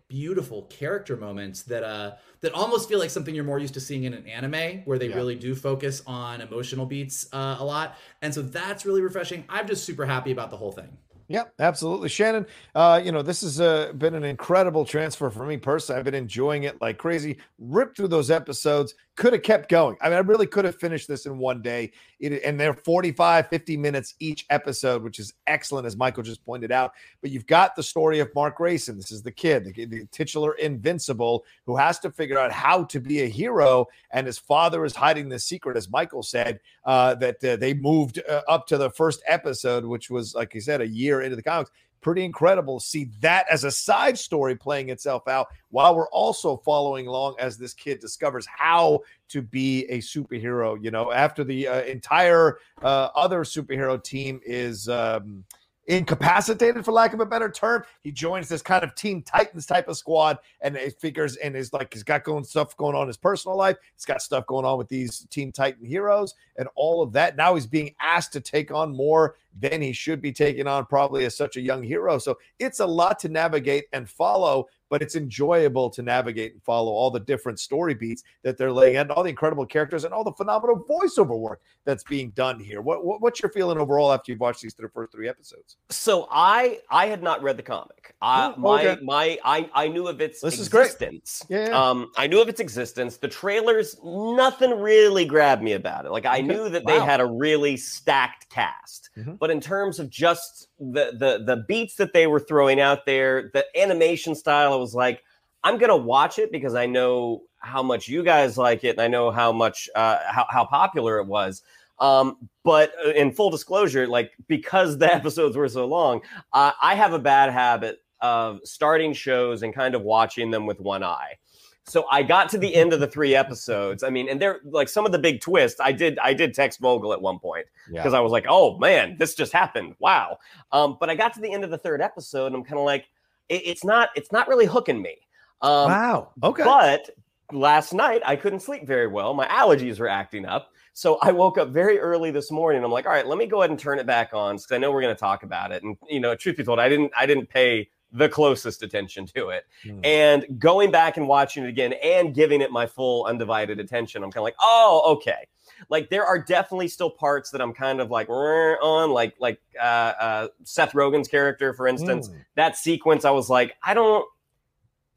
beautiful 0.08 0.64
character 0.64 1.16
moments 1.16 1.62
that 1.64 1.84
uh 1.84 2.12
that 2.42 2.52
almost 2.54 2.90
feel 2.90 3.00
like 3.00 3.10
something 3.10 3.34
you're 3.34 3.46
more 3.46 3.60
used 3.60 3.74
to 3.76 3.80
seeing 3.80 4.04
in 4.04 4.14
an 4.14 4.28
anime 4.28 4.82
where 4.84 5.00
they 5.00 5.08
Yeah. 5.08 5.16
really 5.16 5.36
do 5.36 5.56
focus 5.56 6.02
on 6.06 6.42
emotional 6.42 6.86
beats 6.86 7.28
uh, 7.32 7.56
a 7.60 7.64
lot. 7.64 7.96
And 8.22 8.34
so 8.34 8.42
that's 8.42 8.86
really 8.86 9.02
refreshing. 9.02 9.46
I'm 9.48 9.68
just 9.68 9.86
super 9.86 10.06
happy 10.06 10.32
about 10.32 10.50
the 10.50 10.58
whole 10.58 10.72
thing. 10.74 10.98
Yep, 11.32 11.54
absolutely. 11.60 12.10
Shannon, 12.10 12.46
uh, 12.76 13.02
you 13.02 13.14
know, 13.14 13.22
this 13.22 13.40
has 13.40 13.62
uh, 13.62 13.94
been 13.94 14.16
an 14.16 14.26
incredible 14.26 14.84
transfer 14.84 15.30
for 15.30 15.46
me 15.46 15.56
personally. 15.56 15.98
I've 15.98 16.04
been 16.04 16.14
enjoying 16.14 16.64
it 16.64 16.82
like 16.82 16.98
crazy. 16.98 17.38
Ripped 17.58 17.96
through 17.96 18.10
those 18.10 18.30
episodes, 18.30 18.96
could 19.22 19.34
have 19.34 19.44
kept 19.44 19.70
going. 19.70 19.96
I 20.02 20.06
mean, 20.06 20.16
I 20.16 20.22
really 20.22 20.48
could 20.48 20.66
have 20.66 20.78
finished 20.78 21.08
this 21.08 21.26
in 21.26 21.38
one 21.38 21.62
day. 21.62 21.92
It, 22.20 22.42
and 22.44 22.60
they're 22.60 22.74
45, 22.74 23.50
50 23.50 23.78
minutes 23.78 24.16
each 24.20 24.46
episode, 24.50 25.04
which 25.04 25.20
is 25.20 25.34
excellent, 25.48 25.86
as 25.86 25.98
Michael 25.98 26.24
just 26.24 26.44
pointed 26.46 26.72
out. 26.72 26.94
But 27.22 27.32
you've 27.32 27.46
got 27.46 27.76
the 27.76 27.84
story 27.84 28.20
of 28.20 28.34
Mark 28.34 28.58
Grayson. 28.58 28.96
This 28.96 29.12
is 29.12 29.22
the 29.22 29.32
kid, 29.32 29.66
the, 29.66 29.86
the 29.86 30.06
titular 30.12 30.54
invincible, 30.54 31.46
who 31.66 31.76
has 31.76 32.00
to 32.00 32.12
figure 32.12 32.40
out 32.40 32.52
how 32.52 32.86
to 32.86 33.00
be 33.00 33.22
a 33.22 33.28
hero. 33.28 33.86
And 34.12 34.26
his 34.26 34.40
father 34.40 34.86
is 34.86 34.96
hiding 34.96 35.30
the 35.30 35.40
secret, 35.40 35.78
as 35.78 35.90
Michael 35.90 36.24
said, 36.24 36.60
uh, 36.86 37.16
that 37.16 37.44
uh, 37.44 37.58
they 37.58 37.74
moved 37.74 38.22
uh, 38.28 38.42
up 38.48 38.66
to 38.68 38.78
the 38.78 38.90
first 38.90 39.22
episode, 39.28 39.86
which 39.86 40.10
was, 40.10 40.34
like 40.36 40.56
you 40.56 40.62
said, 40.62 40.82
a 40.82 40.88
year 40.88 41.21
into 41.22 41.36
the 41.36 41.44
comics. 41.44 41.72
Pretty 42.02 42.26
incredible 42.26 42.80
to 42.80 42.86
see 42.86 43.12
that 43.20 43.46
as 43.52 43.64
a 43.64 43.70
side 43.70 44.18
story 44.18 44.56
playing 44.56 44.90
itself 44.90 45.28
out 45.28 45.48
while 45.70 45.96
we're 45.96 46.10
also 46.10 46.58
following 46.58 47.06
along 47.06 47.36
as 47.38 47.58
this 47.58 47.76
kid 47.76 48.00
discovers 48.00 48.48
how 48.48 49.02
to 49.30 49.42
be 49.44 49.86
a 49.86 50.00
superhero. 50.00 50.84
You 50.84 50.90
know, 50.90 51.12
after 51.12 51.44
the 51.44 51.68
uh, 51.68 51.82
entire 51.84 52.58
uh, 52.82 53.10
other 53.16 53.44
superhero 53.44 54.04
team 54.04 54.42
is. 54.44 54.90
Um, 54.90 55.44
incapacitated 55.88 56.86
for 56.86 56.92
lack 56.92 57.14
of 57.14 57.20
a 57.20 57.26
better 57.26 57.50
term 57.50 57.84
he 58.04 58.12
joins 58.12 58.48
this 58.48 58.62
kind 58.62 58.84
of 58.84 58.94
teen 58.94 59.24
titans 59.24 59.66
type 59.66 59.88
of 59.88 59.98
squad 59.98 60.38
and 60.62 60.76
it 60.76 61.00
figures 61.02 61.38
and 61.38 61.56
is 61.56 61.74
like 61.74 61.92
he's 61.92 62.04
got 62.04 62.24
going 62.24 62.44
stuff 62.44 62.78
going 62.78 62.96
on 62.96 63.04
in 63.04 63.08
his 63.08 63.18
personal 63.18 63.58
life 63.58 63.76
he's 63.96 64.06
got 64.06 64.22
stuff 64.22 64.46
going 64.46 64.64
on 64.64 64.78
with 64.78 64.88
these 64.88 65.26
teen 65.32 65.52
titan 65.52 65.84
heroes 65.84 66.36
and 66.58 66.68
all 66.76 67.02
of 67.02 67.12
that 67.12 67.36
now 67.36 67.56
he's 67.56 67.66
being 67.66 67.94
asked 68.00 68.32
to 68.32 68.40
take 68.40 68.72
on 68.72 68.96
more 68.96 69.36
than 69.60 69.82
he 69.82 69.92
should 69.94 70.22
be 70.22 70.32
taking 70.32 70.68
on 70.68 70.86
probably 70.86 71.26
as 71.26 71.36
such 71.36 71.58
a 71.58 71.62
young 71.62 71.84
hero 71.84 72.18
so 72.18 72.38
it's 72.60 72.80
a 72.80 72.86
lot 72.86 73.20
to 73.20 73.30
navigate 73.30 73.86
and 73.94 74.10
follow 74.10 74.68
but 74.90 75.02
it's 75.02 75.16
enjoyable 75.16 75.90
to 75.90 76.02
navigate 76.02 76.52
and 76.52 76.62
follow 76.64 76.92
all 76.92 77.10
the 77.10 77.20
different 77.22 77.58
story 77.58 77.94
beats 77.94 78.24
that 78.44 78.58
they're 78.58 78.74
laying 78.74 78.98
out, 78.98 79.10
all 79.10 79.24
the 79.24 79.30
incredible 79.30 79.66
characters 79.66 80.04
and 80.04 80.14
all 80.14 80.26
the 80.26 80.34
phenomenal 80.34 80.84
voiceover 80.84 81.40
work 81.40 81.62
that's 81.86 82.04
being 82.04 82.30
done 82.32 82.60
here. 82.60 82.82
What, 82.82 83.06
what 83.06 83.22
what's 83.22 83.42
your 83.42 83.54
feeling 83.54 83.78
overall 83.78 84.12
after 84.12 84.34
you've 84.34 84.42
watched 84.42 84.62
these 84.62 84.74
th- 84.74 84.90
first 84.94 85.14
three 85.14 85.30
episodes? 85.30 85.78
So 85.92 86.28
I 86.30 86.80
I 86.90 87.06
had 87.06 87.24
not 87.24 87.42
read 87.42 87.56
the 87.56 87.64
comic. 87.64 88.14
I, 88.22 88.52
Oh, 88.54 88.60
my 88.60 88.86
okay. 88.86 89.02
my 89.02 89.40
I 89.46 89.70
I 89.74 89.88
knew 89.88 90.08
of 90.10 90.20
its 90.20 90.42
This 90.42 90.60
is 90.60 90.68
great. 90.68 90.88
existence. 90.88 91.42
Yeah, 91.48 91.70
yeah. 91.70 91.90
Um, 91.90 92.12
I 92.18 92.28
knew 92.28 92.42
of 92.42 92.50
its 92.50 92.60
existence. 92.60 93.16
The 93.16 93.30
trailers, 93.30 93.96
nothing 94.04 94.72
really 94.78 95.24
grabbed 95.24 95.64
me 95.64 95.72
about 95.72 96.06
it. 96.06 96.12
Like 96.12 96.26
I 96.26 96.40
Okay. 96.40 96.48
knew 96.48 96.68
that 96.68 96.86
they 96.86 97.00
had 97.00 97.22
a 97.22 97.26
really 97.26 97.78
stacked 97.78 98.50
cast, 98.50 99.10
Mhm. 99.18 99.38
But 99.42 99.50
in 99.50 99.60
terms 99.60 100.00
of 100.00 100.08
just 100.10 100.70
the 100.80 101.12
the 101.18 101.44
the 101.44 101.66
beats 101.68 101.96
that 101.96 102.14
they 102.14 102.28
were 102.28 102.40
throwing 102.40 102.80
out 102.80 103.08
there, 103.08 103.50
the 103.54 103.66
animation 103.76 104.36
style, 104.36 104.72
I 104.72 104.76
was 104.76 104.94
like, 104.94 105.24
I'm 105.64 105.80
gonna 105.80 105.98
watch 105.98 106.38
it 106.38 106.52
because 106.52 106.76
I 106.76 106.86
know 106.86 107.42
how 107.58 107.82
much 107.82 108.08
you 108.08 108.24
guys 108.24 108.56
like 108.56 108.84
it, 108.84 108.92
and 108.92 109.02
I 109.02 109.08
know 109.08 109.32
how 109.32 109.52
much 109.52 109.90
uh, 109.96 110.20
how 110.28 110.46
how 110.48 110.64
popular 110.64 111.18
it 111.18 111.26
was. 111.26 111.64
Um, 111.98 112.38
but 112.64 112.94
uh, 113.04 113.10
in 113.10 113.32
full 113.32 113.50
disclosure, 113.50 114.06
like 114.06 114.32
because 114.48 114.98
the 115.00 115.12
episodes 115.12 115.58
were 115.58 115.68
so 115.68 115.88
long, 115.88 116.22
uh, 116.54 116.74
I 116.80 116.94
have 116.94 117.14
a 117.14 117.20
bad 117.20 117.52
habit 117.52 118.04
of 118.22 118.60
starting 118.64 119.12
shows 119.12 119.64
and 119.64 119.74
kind 119.74 119.96
of 119.96 120.04
watching 120.04 120.52
them 120.52 120.68
with 120.68 120.80
one 120.80 121.04
eye. 121.04 121.40
So 121.86 122.06
I 122.12 122.24
got 122.24 122.50
to 122.50 122.58
the 122.58 122.74
end 122.74 122.94
of 122.94 123.00
the 123.00 123.08
three 123.08 123.36
episodes. 123.36 124.04
I 124.04 124.10
mean, 124.10 124.30
and 124.30 124.40
they're 124.40 124.60
like 124.64 124.88
some 124.88 125.06
of 125.06 125.12
the 125.12 125.20
big 125.20 125.42
twists. 125.42 125.80
I 125.80 125.92
did 125.92 126.20
I 126.20 126.34
did 126.34 126.54
text 126.54 126.80
Vogel 126.80 127.12
at 127.12 127.22
one 127.22 127.40
point 127.40 127.66
because 127.92 128.14
I 128.14 128.20
was 128.20 128.32
like, 128.32 128.46
oh 128.48 128.78
man, 128.78 129.16
this 129.18 129.36
just 129.36 129.52
happened. 129.52 129.96
Wow. 130.00 130.38
Um, 130.72 130.98
but 131.00 131.10
I 131.10 131.16
got 131.16 131.34
to 131.34 131.42
the 131.42 131.52
end 131.52 131.64
of 131.64 131.72
the 131.72 131.78
third 131.78 132.02
episode 132.02 132.48
and 132.48 132.56
I'm 132.56 132.64
kind 132.64 132.80
of 132.80 132.86
like, 132.86 133.08
it, 133.50 133.64
it's 133.66 133.84
not 133.84 134.10
it's 134.16 134.32
not 134.32 134.48
really 134.48 134.66
hooking 134.66 135.02
me. 135.02 135.18
Um, 135.62 135.90
wow. 135.90 136.30
Okay. 136.44 136.64
but 136.64 137.10
last 137.52 137.94
night 137.94 138.22
I 138.26 138.36
couldn't 138.36 138.62
sleep 138.62 138.86
very 138.86 139.08
well. 139.08 139.34
My 139.34 139.48
allergies 139.48 140.00
were 140.00 140.08
acting 140.08 140.46
up. 140.46 140.72
So 140.94 141.18
I 141.22 141.32
woke 141.32 141.58
up 141.58 141.70
very 141.70 142.00
early 142.00 142.32
this 142.32 142.52
morning. 142.52 142.84
I'm 142.84 142.92
like, 142.92 143.06
all 143.06 143.14
right, 143.14 143.26
let 143.26 143.38
me 143.38 143.48
go 143.48 143.62
ahead 143.62 143.70
and 143.70 143.80
turn 143.80 143.98
it 143.98 144.06
back 144.06 144.32
on 144.34 144.58
because 144.58 144.72
I 144.72 144.78
know 144.78 144.92
we're 144.92 145.02
going 145.02 145.16
to 145.16 145.20
talk 145.20 145.44
about 145.44 145.72
it. 145.72 145.84
And 145.84 145.98
you 146.10 146.20
know, 146.20 146.36
truth 146.36 146.58
be 146.58 146.64
told, 146.64 146.80
I 146.80 146.90
didn't 146.90 147.12
I 147.18 147.26
didn't 147.26 147.50
pay 147.50 147.90
the 148.14 148.28
closest 148.30 148.84
attention 148.84 149.26
to 149.28 149.50
it. 149.50 149.66
Hmm. 149.84 150.00
And 150.04 150.60
going 150.60 150.92
back 150.92 151.18
and 151.18 151.28
watching 151.28 151.64
it 151.64 151.70
again 151.70 151.94
and 152.04 152.34
giving 152.34 152.62
it 152.62 152.72
my 152.72 152.86
full 152.86 153.26
undivided 153.26 153.80
attention, 153.80 154.24
I'm 154.24 154.32
kind 154.32 154.42
of 154.42 154.44
like, 154.44 154.56
oh, 154.62 155.16
okay. 155.18 155.48
Like 155.90 156.10
there 156.10 156.26
are 156.26 156.38
definitely 156.38 156.90
still 156.90 157.10
parts 157.10 157.50
that 157.52 157.62
I'm 157.62 157.74
kind 157.74 158.00
of 158.02 158.12
like 158.12 158.30
on, 158.30 159.12
like 159.12 159.36
like 159.40 159.60
uh, 159.80 159.84
uh, 159.84 160.48
Seth 160.64 160.92
Rogen's 160.92 161.28
character, 161.28 161.74
for 161.74 161.88
instance. 161.88 162.30
Mm. 162.30 162.46
That 162.56 162.78
sequence, 162.78 163.26
I 163.26 163.32
was 163.32 163.50
like, 163.50 163.76
I 163.82 163.94
don't, 163.94 164.26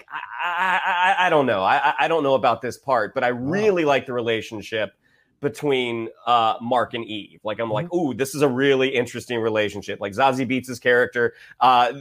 I, 0.09 0.81
I, 0.85 1.15
I, 1.19 1.27
I 1.27 1.31
don't 1.31 1.47
know. 1.47 1.63
I, 1.63 1.91
I- 1.91 1.95
I 2.01 2.09
don't 2.09 2.23
know 2.23 2.35
about 2.35 2.63
this 2.63 2.79
part, 2.79 3.15
but 3.15 3.25
I 3.25 3.29
really 3.29 3.85
like 3.85 4.07
the 4.07 4.13
relationship 4.13 4.95
between 5.45 6.09
uh, 6.27 6.55
Mark 6.61 6.95
and 6.95 7.05
Eve. 7.05 7.39
Like 7.45 7.61
I'm 7.61 7.71
like, 7.71 7.93
ooh, 7.95 8.13
this 8.15 8.35
is 8.35 8.43
a 8.43 8.49
really 8.49 8.89
interesting 8.89 9.39
relationship. 9.41 10.01
Like 10.01 10.13
Zazie 10.15 10.45
Beetz' 10.51 10.81
character, 10.81 11.35
uh, 11.61 11.93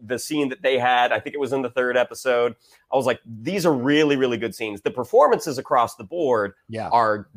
the 0.00 0.18
scene 0.18 0.48
that 0.48 0.62
they 0.62 0.78
had, 0.78 1.12
I 1.12 1.20
think 1.20 1.34
it 1.34 1.38
was 1.40 1.52
in 1.52 1.60
the 1.60 1.68
third 1.70 1.98
episode. 1.98 2.54
I 2.90 2.96
was 2.96 3.04
like, 3.04 3.20
these 3.26 3.66
are 3.66 3.72
really, 3.74 4.16
really 4.16 4.38
good 4.38 4.54
scenes. 4.54 4.80
The 4.80 4.90
performances 4.90 5.58
across 5.58 5.96
the 5.96 6.04
board 6.04 6.54
Yeah. 6.70 6.88
are 6.88 7.28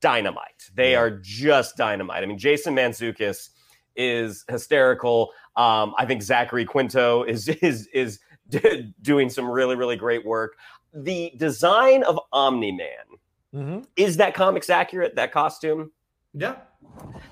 dynamite. 0.00 0.70
They 0.74 0.92
Yeah. 0.92 1.00
are 1.00 1.10
just 1.22 1.76
dynamite. 1.76 2.22
I 2.22 2.26
mean, 2.26 2.38
Jason 2.38 2.74
Mantzoukas 2.74 3.50
is 3.96 4.44
hysterical. 4.48 5.30
Um, 5.56 5.94
I 5.98 6.04
think 6.06 6.22
Zachary 6.22 6.64
Quinto 6.64 7.22
is 7.24 7.48
is 7.48 7.86
is 7.94 8.18
doing 9.02 9.30
some 9.30 9.48
really 9.50 9.76
really 9.76 9.96
great 9.96 10.24
work. 10.26 10.56
The 10.92 11.32
design 11.36 12.02
of 12.02 12.18
Omni 12.32 12.72
Man 12.72 12.88
Mhm. 13.54 13.84
is 13.96 14.16
that 14.18 14.34
comics 14.34 14.70
accurate? 14.70 15.16
That 15.16 15.32
costume. 15.32 15.90
Yeah. 16.34 16.56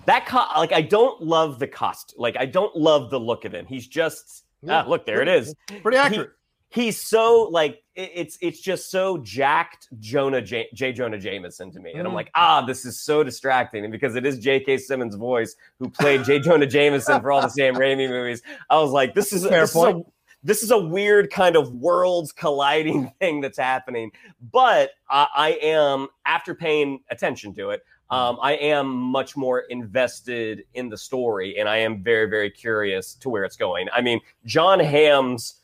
That 0.06 0.26
co- 0.26 0.46
like 0.56 0.72
I 0.72 0.82
don't 0.82 1.22
love 1.22 1.58
the 1.58 1.68
cost. 1.68 2.14
Like 2.16 2.36
I 2.38 2.46
don't 2.46 2.74
love 2.76 3.10
the 3.10 3.20
look 3.20 3.44
of 3.44 3.52
him. 3.54 3.66
He's 3.66 3.86
just 3.86 4.44
Yeah. 4.62 4.82
ah, 4.84 4.88
look 4.88 5.06
there 5.06 5.22
it 5.22 5.28
is. 5.28 5.54
Pretty 5.82 5.96
He- 5.96 6.02
accurate. 6.02 6.30
he's 6.70 7.00
so 7.00 7.44
like 7.50 7.82
it's 7.94 8.36
it's 8.40 8.60
just 8.60 8.90
so 8.90 9.18
jacked 9.18 9.88
Jonah 10.00 10.40
J, 10.42 10.68
J. 10.74 10.92
Jonah 10.92 11.18
Jameson 11.18 11.70
to 11.72 11.80
me, 11.80 11.92
and 11.92 12.02
I'm 12.06 12.12
Mhm. 12.12 12.16
like 12.16 12.30
ah 12.34 12.64
this 12.64 12.84
is 12.84 13.00
so 13.00 13.22
distracting, 13.24 13.84
and 13.84 13.92
because 13.92 14.14
it 14.16 14.26
is 14.26 14.38
J.K. 14.38 14.78
Simmons' 14.78 15.14
voice 15.16 15.54
who 15.78 15.88
played 15.90 16.24
J. 16.24 16.38
Jonah 16.40 16.66
Jameson 16.76 17.20
for 17.20 17.32
all 17.32 17.40
the 17.40 17.48
Sam 17.48 17.74
Raimi 17.74 18.08
movies, 18.08 18.42
I 18.70 18.78
was 18.80 18.90
like 18.90 19.14
this 19.14 19.32
is 19.32 19.46
Fair 19.46 19.62
this 19.62 19.72
point. 19.72 19.98
Is 19.98 20.02
a, 20.02 20.12
this 20.43 20.62
is 20.62 20.70
a 20.70 20.78
weird 20.78 21.30
kind 21.30 21.57
of 21.57 21.72
worlds 21.74 22.32
colliding 22.32 23.12
thing 23.20 23.41
that's 23.41 23.59
happening, 23.59 24.11
but 24.53 24.91
I, 25.09 25.26
I 25.34 25.49
am 25.62 26.09
after 26.26 26.55
paying 26.55 27.01
attention 27.11 27.55
to 27.55 27.70
it. 27.70 27.82
Um, 28.11 28.39
I 28.41 28.53
am 28.53 28.89
much 28.89 29.36
more 29.36 29.61
invested 29.68 30.64
in 30.72 30.89
the 30.89 30.97
story, 30.97 31.59
and 31.59 31.68
I 31.68 31.76
am 31.76 32.03
very, 32.03 32.28
very 32.28 32.51
curious 32.51 33.14
to 33.16 33.28
where 33.28 33.45
it's 33.45 33.57
going. 33.57 33.89
I 33.93 34.01
mean, 34.01 34.20
John 34.47 34.80
Hamm's 34.80 35.57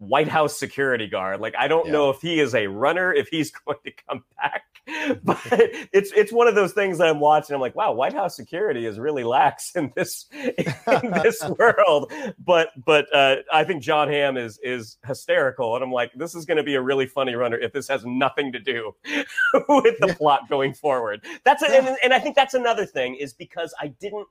White 0.00 0.28
House 0.28 0.58
security 0.58 1.06
guard. 1.06 1.40
Like, 1.40 1.54
I 1.58 1.68
don't 1.68 1.86
Yeah. 1.86 1.92
know 1.92 2.10
if 2.10 2.20
he 2.22 2.40
is 2.40 2.54
a 2.54 2.66
runner, 2.66 3.12
if 3.12 3.28
he's 3.28 3.50
going 3.66 3.78
to 3.84 3.92
come 4.08 4.24
back, 4.36 4.62
but 5.22 5.38
it's 5.92 6.10
it's 6.12 6.32
one 6.32 6.48
of 6.48 6.54
those 6.54 6.72
things 6.72 6.96
that 6.98 7.06
I'm 7.08 7.20
watching. 7.20 7.54
I'm 7.54 7.60
like, 7.60 7.76
wow, 7.76 7.92
White 7.92 8.14
House 8.14 8.34
security 8.34 8.86
is 8.86 8.98
really 8.98 9.24
lax 9.24 9.76
in 9.76 9.92
this 9.94 10.26
in 10.32 10.74
this 11.22 11.42
world. 11.58 12.10
But 12.42 12.70
but 12.84 13.14
uh, 13.14 13.36
I 13.52 13.62
think 13.64 13.82
John 13.82 14.08
Hamm 14.08 14.36
is 14.38 14.58
is 14.62 14.96
hysterical, 15.06 15.74
and 15.74 15.84
I'm 15.84 15.92
like, 15.92 16.12
this 16.14 16.34
is 16.34 16.46
going 16.46 16.56
to 16.56 16.62
be 16.64 16.76
a 16.76 16.80
really 16.80 17.06
funny 17.06 17.34
runner 17.34 17.58
if 17.58 17.72
this 17.72 17.86
has 17.88 18.04
nothing 18.06 18.52
to 18.52 18.58
do 18.58 18.94
with 19.68 19.98
the 20.00 20.14
plot 20.18 20.48
going 20.48 20.72
forward. 20.72 21.22
That's 21.44 21.62
a, 21.62 21.66
and, 21.66 21.96
and 22.02 22.14
I 22.14 22.18
think 22.18 22.34
that's 22.34 22.54
another 22.54 22.86
thing 22.86 23.16
is 23.16 23.34
because 23.34 23.74
I 23.78 23.88
didn't 23.88 24.26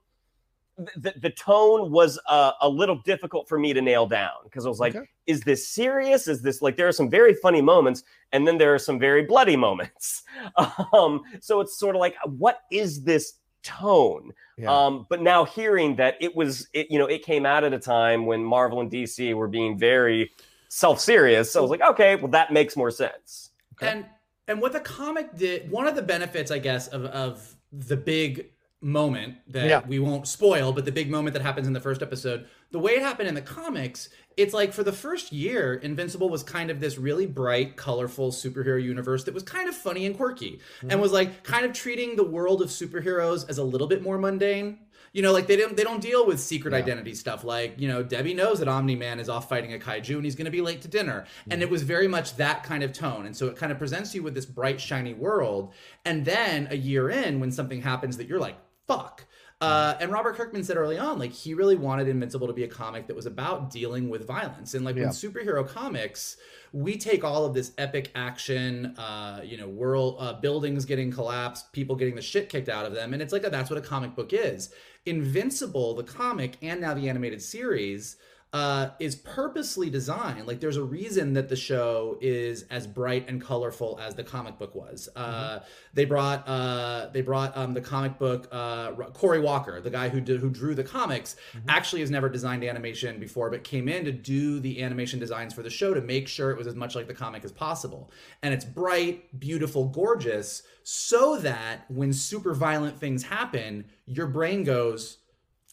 the, 0.95 1.13
the 1.21 1.29
tone 1.29 1.91
was 1.91 2.19
uh, 2.27 2.51
a 2.61 2.69
little 2.69 2.97
difficult 3.03 3.47
for 3.47 3.59
me 3.59 3.73
to 3.73 3.81
nail 3.81 4.07
down 4.07 4.31
because 4.43 4.65
I 4.65 4.69
was 4.69 4.79
like, 4.79 4.95
Okay. 4.95 5.05
is 5.27 5.41
this 5.41 5.67
serious? 5.67 6.27
Is 6.27 6.41
this 6.41 6.61
like 6.61 6.77
there 6.77 6.87
are 6.87 6.91
some 6.93 7.09
very 7.09 7.33
funny 7.33 7.61
moments 7.61 8.03
and 8.31 8.47
then 8.47 8.57
there 8.57 8.73
are 8.73 8.79
some 8.79 8.99
very 8.99 9.23
bloody 9.23 9.55
moments. 9.55 10.23
Um, 10.93 11.21
so 11.41 11.59
it's 11.61 11.77
sort 11.77 11.95
of 11.95 11.99
like, 11.99 12.15
what 12.25 12.61
is 12.71 13.03
this 13.03 13.33
tone? 13.63 14.31
Yeah. 14.57 14.73
Um, 14.73 15.05
but 15.09 15.21
now 15.21 15.45
hearing 15.45 15.95
that 15.97 16.15
it 16.19 16.35
was, 16.35 16.67
it, 16.73 16.87
you 16.89 16.97
know, 16.97 17.05
it 17.05 17.23
came 17.23 17.45
out 17.45 17.63
at 17.63 17.73
a 17.73 17.79
time 17.79 18.25
when 18.25 18.43
Marvel 18.43 18.79
and 18.81 18.89
DC 18.91 19.33
were 19.35 19.47
being 19.47 19.77
very 19.77 20.31
self-serious. 20.69 21.51
So 21.51 21.59
I 21.59 21.61
was 21.61 21.71
like, 21.71 21.81
okay, 21.81 22.15
well, 22.15 22.29
that 22.31 22.51
makes 22.51 22.75
more 22.75 22.91
sense. 22.91 23.51
And 23.81 24.05
and 24.47 24.59
what 24.59 24.73
the 24.73 24.79
comic 24.79 25.35
did, 25.35 25.69
one 25.69 25.87
of 25.87 25.95
the 25.95 26.01
benefits, 26.01 26.49
I 26.51 26.59
guess, 26.59 26.87
of 26.87 27.05
of 27.05 27.55
the 27.71 27.95
big 27.95 28.51
moment 28.81 29.35
that 29.47 29.67
Yeah. 29.67 29.81
we 29.85 29.99
won't 29.99 30.27
spoil, 30.27 30.71
but 30.71 30.85
the 30.85 30.91
big 30.91 31.09
moment 31.09 31.33
that 31.33 31.41
happens 31.41 31.67
in 31.67 31.73
the 31.73 31.81
first 31.81 32.01
episode, 32.01 32.45
the 32.71 32.79
way 32.79 32.93
it 32.93 33.01
happened 33.01 33.27
in 33.27 33.35
the 33.35 33.41
comics, 33.41 34.09
it's 34.37 34.53
like 34.53 34.71
for 34.71 34.83
the 34.83 34.93
first 34.93 35.33
year, 35.33 35.73
Invincible 35.73 36.29
was 36.29 36.43
kind 36.43 36.71
of 36.71 36.79
this 36.79 36.97
really 36.97 37.25
bright, 37.25 37.75
colorful 37.75 38.31
superhero 38.31 38.81
universe 38.81 39.25
that 39.25 39.33
was 39.33 39.43
kind 39.43 39.67
of 39.67 39.75
funny 39.75 40.05
and 40.05 40.15
quirky, 40.15 40.61
mm-hmm. 40.77 40.91
and 40.91 41.01
was 41.01 41.11
like 41.11 41.43
kind 41.43 41.65
of 41.65 41.73
treating 41.73 42.15
the 42.15 42.23
world 42.23 42.61
of 42.61 42.69
superheroes 42.69 43.49
as 43.49 43.57
a 43.57 43.63
little 43.63 43.87
bit 43.87 44.01
more 44.01 44.17
mundane. 44.17 44.79
You 45.11 45.23
know, 45.23 45.33
like 45.33 45.47
they 45.47 45.55
don't 45.55 45.75
they 45.75 45.83
don't 45.83 46.01
deal 46.01 46.25
with 46.27 46.39
secret 46.39 46.73
identity 46.73 47.15
stuff. 47.15 47.43
Like 47.43 47.79
you 47.79 47.87
know, 47.87 48.03
Debbie 48.03 48.35
knows 48.35 48.59
that 48.59 48.67
Omni 48.67 48.95
Man 48.95 49.19
is 49.19 49.27
off 49.27 49.49
fighting 49.49 49.73
a 49.73 49.79
kaiju 49.79 50.15
and 50.15 50.23
he's 50.23 50.35
going 50.35 50.45
to 50.45 50.51
be 50.51 50.61
late 50.61 50.83
to 50.83 50.87
dinner, 50.87 51.25
mm-hmm. 51.41 51.51
and 51.51 51.61
it 51.63 51.69
was 51.69 51.81
very 51.81 52.07
much 52.07 52.35
that 52.35 52.63
kind 52.63 52.83
of 52.83 52.93
tone. 52.93 53.25
And 53.25 53.35
so 53.35 53.47
it 53.47 53.57
kind 53.57 53.71
of 53.71 53.79
presents 53.79 54.13
you 54.13 54.21
with 54.21 54.35
this 54.35 54.45
bright, 54.45 54.79
shiny 54.79 55.15
world. 55.15 55.73
And 56.05 56.23
then 56.23 56.67
a 56.69 56.77
year 56.77 57.09
in, 57.09 57.39
when 57.39 57.51
something 57.51 57.81
happens 57.81 58.17
that 58.17 58.27
you're 58.27 58.39
like, 58.39 58.55
"Fuck." 58.89 59.25
Uh, 59.61 59.93
and 59.99 60.09
Robert 60.09 60.35
Kirkman 60.37 60.63
said 60.63 60.77
early 60.77 60.97
on, 60.97 61.19
like 61.19 61.33
he 61.33 61.53
really 61.53 61.75
wanted 61.75 62.07
Invincible 62.07 62.47
to 62.47 62.53
be 62.53 62.63
a 62.63 62.67
comic 62.67 63.07
that 63.07 63.15
was 63.15 63.25
about 63.25 63.69
dealing 63.69 64.07
with 64.07 64.25
violence. 64.25 64.73
And 64.73 64.85
like 64.85 64.95
Yeah. 64.95 65.03
when 65.03 65.11
superhero 65.11 65.67
comics, 65.67 66.37
we 66.71 66.95
take 66.95 67.25
all 67.25 67.43
of 67.43 67.53
this 67.53 67.73
epic 67.77 68.09
action, 68.15 68.95
uh, 68.97 69.41
you 69.43 69.57
know, 69.57 69.67
world 69.67 70.15
uh, 70.17 70.33
buildings 70.39 70.85
getting 70.85 71.11
collapsed, 71.11 71.73
people 71.73 71.97
getting 71.97 72.15
the 72.15 72.21
shit 72.21 72.47
kicked 72.47 72.69
out 72.69 72.85
of 72.85 72.93
them, 72.93 73.11
and 73.11 73.21
it's 73.21 73.33
like 73.33 73.41
that's 73.41 73.69
what 73.69 73.77
a 73.77 73.81
comic 73.81 74.15
book 74.15 74.31
is. 74.31 74.69
Invincible, 75.05 75.93
the 75.93 76.03
comic, 76.03 76.55
and 76.61 76.79
now 76.79 76.93
the 76.93 77.09
animated 77.09 77.41
series. 77.41 78.15
Uh, 78.51 78.89
is 78.99 79.15
purposely 79.15 79.91
designed 79.91 80.47
like 80.47 80.59
there's 80.59 80.75
a 80.75 80.83
reason 80.83 81.33
that 81.33 81.49
the 81.49 81.55
show 81.55 82.17
is 82.19 82.63
as 82.71 82.87
bright 82.87 83.29
and 83.29 83.39
colorful 83.39 83.99
as 84.01 84.15
the 84.15 84.23
comic 84.23 84.57
book 84.57 84.73
was. 84.73 85.07
Uh, 85.15 85.59
they 85.93 86.03
brought 86.03 86.47
uh, 86.47 87.09
they 87.13 87.21
brought 87.21 87.55
um, 87.55 87.75
the 87.75 87.81
comic 87.81 88.17
book 88.17 88.47
uh, 88.51 88.91
Corey 89.13 89.39
Walker, 89.39 89.79
the 89.81 89.91
guy 89.91 90.09
who 90.09 90.19
did, 90.19 90.39
who 90.39 90.49
drew 90.49 90.73
the 90.73 90.83
comics, 90.83 91.35
actually 91.67 92.01
has 92.01 92.09
never 92.09 92.27
designed 92.27 92.63
animation 92.63 93.19
before, 93.19 93.51
but 93.51 93.63
came 93.63 93.87
in 93.87 94.03
to 94.05 94.11
do 94.11 94.59
the 94.59 94.81
animation 94.81 95.19
designs 95.19 95.53
for 95.53 95.61
the 95.61 95.69
show 95.69 95.93
to 95.93 96.01
make 96.01 96.27
sure 96.27 96.49
it 96.49 96.57
was 96.57 96.65
as 96.65 96.75
much 96.75 96.95
like 96.95 97.05
the 97.05 97.13
comic 97.13 97.45
as 97.45 97.51
possible. 97.51 98.09
And 98.41 98.51
it's 98.51 98.65
bright, 98.65 99.39
beautiful, 99.39 99.85
gorgeous, 99.85 100.63
so 100.81 101.37
that 101.37 101.85
when 101.87 102.13
super 102.13 102.55
violent 102.55 102.97
things 102.97 103.21
happen, 103.21 103.85
your 104.07 104.25
brain 104.25 104.63
goes, 104.63 105.19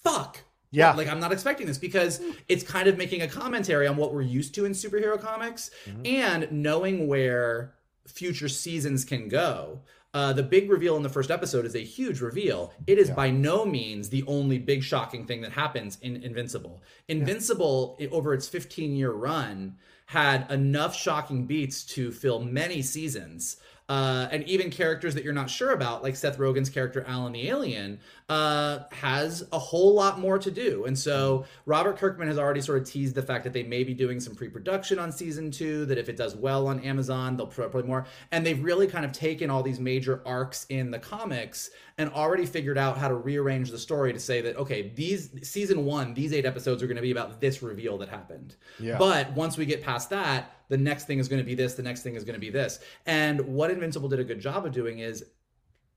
"Fuck." 0.04 0.42
Yeah. 0.70 0.92
Like 0.94 1.08
I'm 1.08 1.20
not 1.20 1.32
expecting 1.32 1.66
this 1.66 1.78
because 1.78 2.20
it's 2.48 2.62
kind 2.64 2.88
of 2.88 2.98
making 2.98 3.22
a 3.22 3.28
commentary 3.28 3.86
on 3.86 3.96
what 3.96 4.12
we're 4.12 4.22
used 4.22 4.54
to 4.56 4.64
in 4.64 4.72
superhero 4.72 5.20
comics 5.20 5.70
and 6.04 6.50
knowing 6.50 7.06
where 7.06 7.74
future 8.06 8.48
seasons 8.48 9.04
can 9.04 9.28
go. 9.28 9.80
Uh, 10.14 10.32
the 10.32 10.42
big 10.42 10.70
reveal 10.70 10.96
in 10.96 11.02
the 11.02 11.08
first 11.10 11.30
episode 11.30 11.66
is 11.66 11.74
a 11.74 11.80
huge 11.84 12.20
reveal. 12.22 12.72
It 12.86 12.98
is 12.98 13.10
by 13.10 13.30
no 13.30 13.66
means 13.66 14.08
the 14.08 14.24
only 14.26 14.58
big 14.58 14.82
shocking 14.82 15.26
thing 15.26 15.42
that 15.42 15.52
happens 15.52 15.98
in 16.00 16.16
Invincible. 16.22 16.82
Invincible, 17.08 17.96
i- 18.00 18.06
over 18.06 18.32
its 18.32 18.48
15 18.48 18.94
year 18.96 19.10
run, 19.12 19.76
had 20.06 20.50
enough 20.50 20.94
shocking 20.96 21.46
beats 21.46 21.84
to 21.84 22.12
fill 22.12 22.40
many 22.40 22.80
seasons. 22.80 23.56
Uh, 23.88 24.26
and 24.32 24.42
even 24.48 24.68
characters 24.68 25.14
that 25.14 25.22
you're 25.22 25.32
not 25.32 25.48
sure 25.48 25.70
about, 25.70 26.02
like 26.02 26.16
Seth 26.16 26.38
Rogen's 26.38 26.68
character 26.68 27.04
Alan 27.06 27.32
the 27.32 27.48
Alien, 27.48 28.00
uh, 28.28 28.80
has 28.90 29.46
a 29.52 29.58
whole 29.58 29.94
lot 29.94 30.18
more 30.18 30.38
to 30.38 30.50
do. 30.50 30.86
And 30.86 30.98
so 30.98 31.46
Robert 31.66 31.96
Kirkman 31.96 32.26
has 32.26 32.36
already 32.36 32.60
sort 32.60 32.78
of 32.78 32.88
teased 32.88 33.14
the 33.14 33.22
fact 33.22 33.44
that 33.44 33.52
they 33.52 33.62
may 33.62 33.84
be 33.84 33.94
doing 33.94 34.18
some 34.18 34.34
pre-production 34.34 34.98
on 34.98 35.12
season 35.12 35.52
two. 35.52 35.86
That 35.86 35.98
if 35.98 36.08
it 36.08 36.16
does 36.16 36.34
well 36.34 36.66
on 36.66 36.80
Amazon, 36.80 37.36
they'll 37.36 37.46
probably 37.46 37.84
more. 37.84 38.06
And 38.32 38.44
they've 38.44 38.62
really 38.62 38.88
kind 38.88 39.04
of 39.04 39.12
taken 39.12 39.50
all 39.50 39.62
these 39.62 39.78
major 39.78 40.20
arcs 40.26 40.66
in 40.68 40.90
the 40.90 40.98
comics 40.98 41.70
and 41.98 42.10
already 42.10 42.44
figured 42.44 42.76
out 42.76 42.98
how 42.98 43.06
to 43.06 43.14
rearrange 43.14 43.70
the 43.70 43.78
story 43.78 44.12
to 44.12 44.18
say 44.18 44.40
that 44.40 44.56
okay, 44.56 44.90
these 44.96 45.30
season 45.48 45.84
one, 45.84 46.12
these 46.12 46.32
eight 46.32 46.44
episodes 46.44 46.82
are 46.82 46.86
going 46.88 46.96
to 46.96 47.02
be 47.02 47.12
about 47.12 47.40
this 47.40 47.62
reveal 47.62 47.98
that 47.98 48.08
happened. 48.08 48.56
Yeah. 48.80 48.98
But 48.98 49.30
once 49.32 49.56
we 49.56 49.64
get 49.64 49.82
past 49.84 50.10
that, 50.10 50.55
the 50.68 50.76
next 50.76 51.04
thing 51.04 51.18
is 51.18 51.28
going 51.28 51.40
to 51.40 51.46
be 51.46 51.54
this. 51.54 51.74
The 51.74 51.82
next 51.82 52.02
thing 52.02 52.14
is 52.14 52.24
going 52.24 52.34
to 52.34 52.40
be 52.40 52.50
this. 52.50 52.80
And 53.06 53.40
what 53.40 53.70
Invincible 53.70 54.08
did 54.08 54.20
a 54.20 54.24
good 54.24 54.40
job 54.40 54.66
of 54.66 54.72
doing 54.72 54.98
is 54.98 55.24